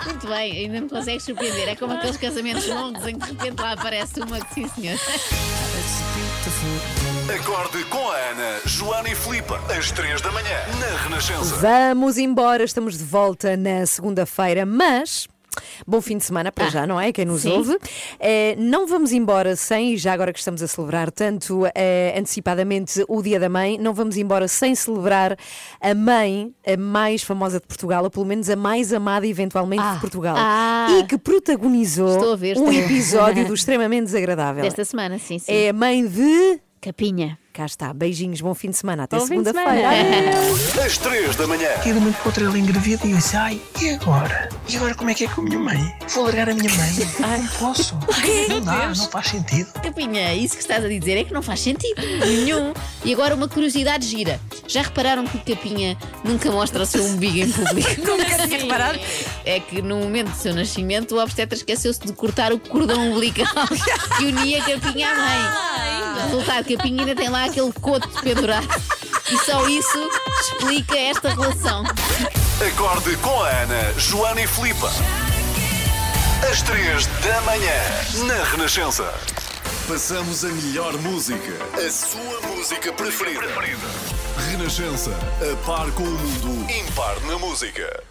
Muito 0.05 0.27
bem, 0.27 0.65
ainda 0.65 0.81
me 0.81 0.89
consegues 0.89 1.23
surpreender. 1.23 1.69
É 1.69 1.75
como 1.75 1.93
aqueles 1.93 2.17
casamentos 2.17 2.67
longos 2.67 3.05
em 3.07 3.17
que 3.17 3.25
de 3.25 3.31
repente 3.33 3.61
lá 3.61 3.73
aparece 3.73 4.19
uma 4.19 4.39
que 4.39 4.53
sim, 4.53 4.67
senhor. 4.69 4.99
Acorde 7.35 7.83
com 7.85 8.09
a 8.09 8.15
Ana, 8.15 8.61
Joana 8.65 9.09
e 9.09 9.15
Filipe, 9.15 9.53
às 9.77 9.91
3 9.91 10.21
da 10.21 10.31
manhã, 10.31 10.57
na 10.79 10.97
Renascença. 11.03 11.55
Vamos 11.57 12.17
embora, 12.17 12.63
estamos 12.63 12.97
de 12.97 13.03
volta 13.03 13.57
na 13.57 13.85
segunda-feira, 13.85 14.65
mas 14.65 15.27
Bom 15.85 16.01
fim 16.01 16.17
de 16.17 16.25
semana 16.25 16.51
para 16.51 16.65
Ah, 16.65 16.69
já, 16.69 16.87
não 16.87 16.99
é? 16.99 17.11
Quem 17.11 17.25
nos 17.25 17.41
sim. 17.41 17.51
ouve. 17.51 17.77
Eh, 18.19 18.55
não 18.57 18.87
vamos 18.87 19.11
embora 19.11 19.55
sem, 19.55 19.93
e 19.93 19.97
já 19.97 20.13
agora 20.13 20.33
que 20.33 20.39
estamos 20.39 20.61
a 20.61 20.67
celebrar 20.67 21.11
tanto 21.11 21.63
eh, 21.75 22.13
antecipadamente 22.17 23.03
o 23.07 23.21
Dia 23.21 23.39
da 23.39 23.49
Mãe, 23.49 23.77
não 23.77 23.93
vamos 23.93 24.17
embora 24.17 24.47
sem 24.47 24.75
celebrar 24.75 25.37
a 25.81 25.93
mãe 25.95 26.53
a 26.65 26.77
mais 26.77 27.23
famosa 27.23 27.59
de 27.59 27.67
Portugal, 27.67 28.03
ou 28.03 28.09
pelo 28.09 28.25
menos 28.25 28.49
a 28.49 28.55
mais 28.55 28.91
amada 28.93 29.25
eventualmente 29.27 29.83
de 29.93 29.99
Portugal. 29.99 30.35
Ah. 30.37 30.87
e 30.99 31.03
que 31.05 31.17
protagonizou 31.17 32.35
ver, 32.37 32.57
um 32.57 32.71
episódio 32.71 33.45
do 33.45 33.53
extremamente 33.55 34.05
desagradável. 34.05 34.63
Desta 34.63 34.83
semana, 34.85 35.17
sim, 35.19 35.39
sim. 35.39 35.51
É 35.51 35.69
a 35.69 35.73
mãe 35.73 36.05
de. 36.05 36.59
Capinha. 36.81 37.37
Cá 37.57 37.65
está. 37.65 37.91
Beijinhos, 37.91 38.39
bom 38.39 38.53
fim 38.53 38.69
de 38.69 38.77
semana. 38.77 39.05
Até 39.05 39.19
segunda-feira. 39.19 39.89
Às 40.85 40.99
3 40.99 41.35
da 41.35 41.47
manhã. 41.47 41.67
E 41.81 41.91
de 41.91 41.93
momento 41.93 42.17
para 42.17 42.27
outra 42.27 42.45
ela 42.45 42.55
engravida 42.55 43.07
e 43.07 43.09
eu 43.09 43.17
disse, 43.17 43.35
ai, 43.35 43.59
e 43.81 43.89
agora? 43.89 44.47
E 44.69 44.75
agora 44.77 44.93
como 44.93 45.09
é 45.09 45.15
que 45.15 45.25
é 45.25 45.27
com 45.27 45.41
a 45.41 45.43
minha 45.43 45.57
mãe? 45.57 45.95
Vou 46.09 46.25
largar 46.25 46.49
a 46.51 46.53
minha 46.53 46.71
mãe? 46.71 46.89
Ai, 47.23 47.39
não 47.41 47.47
posso. 47.47 47.97
Não 48.47 48.61
dá, 48.61 48.89
não 48.89 49.09
faz 49.09 49.27
sentido. 49.29 49.71
Capinha, 49.81 50.35
isso 50.35 50.55
que 50.55 50.61
estás 50.61 50.83
a 50.85 50.87
dizer 50.87 51.17
é 51.17 51.23
que 51.23 51.33
não 51.33 51.41
faz 51.41 51.59
sentido 51.59 52.01
nenhum. 52.25 52.73
E 53.03 53.13
agora 53.13 53.35
uma 53.35 53.47
curiosidade 53.47 54.05
gira. 54.07 54.39
Já 54.67 54.81
repararam 54.81 55.25
que 55.25 55.37
o 55.37 55.55
Capinha 55.55 55.97
nunca 56.23 56.51
mostra 56.51 56.83
o 56.83 56.85
seu 56.85 57.03
umbigo 57.03 57.37
em 57.37 57.51
público? 57.51 57.89
Nunca 58.05 58.47
tinha 58.47 58.59
reparado. 58.59 58.99
É 59.45 59.59
que 59.59 59.81
no 59.81 59.97
momento 59.97 60.29
do 60.29 60.35
seu 60.35 60.53
nascimento 60.53 61.15
o 61.15 61.21
obstetra 61.21 61.57
esqueceu-se 61.57 61.99
de 62.01 62.13
cortar 62.13 62.53
o 62.53 62.59
cordão 62.59 63.11
umbilical 63.11 63.67
que 64.17 64.25
unia 64.25 64.61
Capinha 64.61 65.09
à 65.09 65.15
mãe. 65.15 66.23
Resultado, 66.23 66.65
Capinha 66.75 67.01
ainda 67.01 67.15
tem 67.15 67.29
lá 67.29 67.46
aquele 67.47 67.73
coto 67.73 68.07
pendurado. 68.21 68.67
E 69.31 69.37
só 69.45 69.67
isso 69.67 70.09
explica 70.39 70.97
esta 70.97 71.29
relação. 71.29 71.83
Acorde 72.65 73.15
com 73.17 73.43
a 73.43 73.49
Ana, 73.49 73.93
Joana 73.97 74.41
e 74.41 74.47
Filipa. 74.47 74.91
Às 76.49 76.61
3 76.61 77.05
da 77.05 77.41
manhã, 77.41 77.73
na 78.27 78.43
Renascença. 78.45 79.13
Passamos 79.87 80.43
a 80.43 80.49
melhor 80.49 80.93
música, 80.97 81.53
a 81.75 81.89
sua 81.89 82.41
música 82.49 82.91
preferida. 82.93 83.47
Renascença, 84.51 85.11
a 85.41 85.65
par 85.65 85.89
com 85.91 86.03
o 86.03 86.05
mundo, 86.05 86.71
impar 86.71 87.19
na 87.21 87.37
música. 87.37 88.03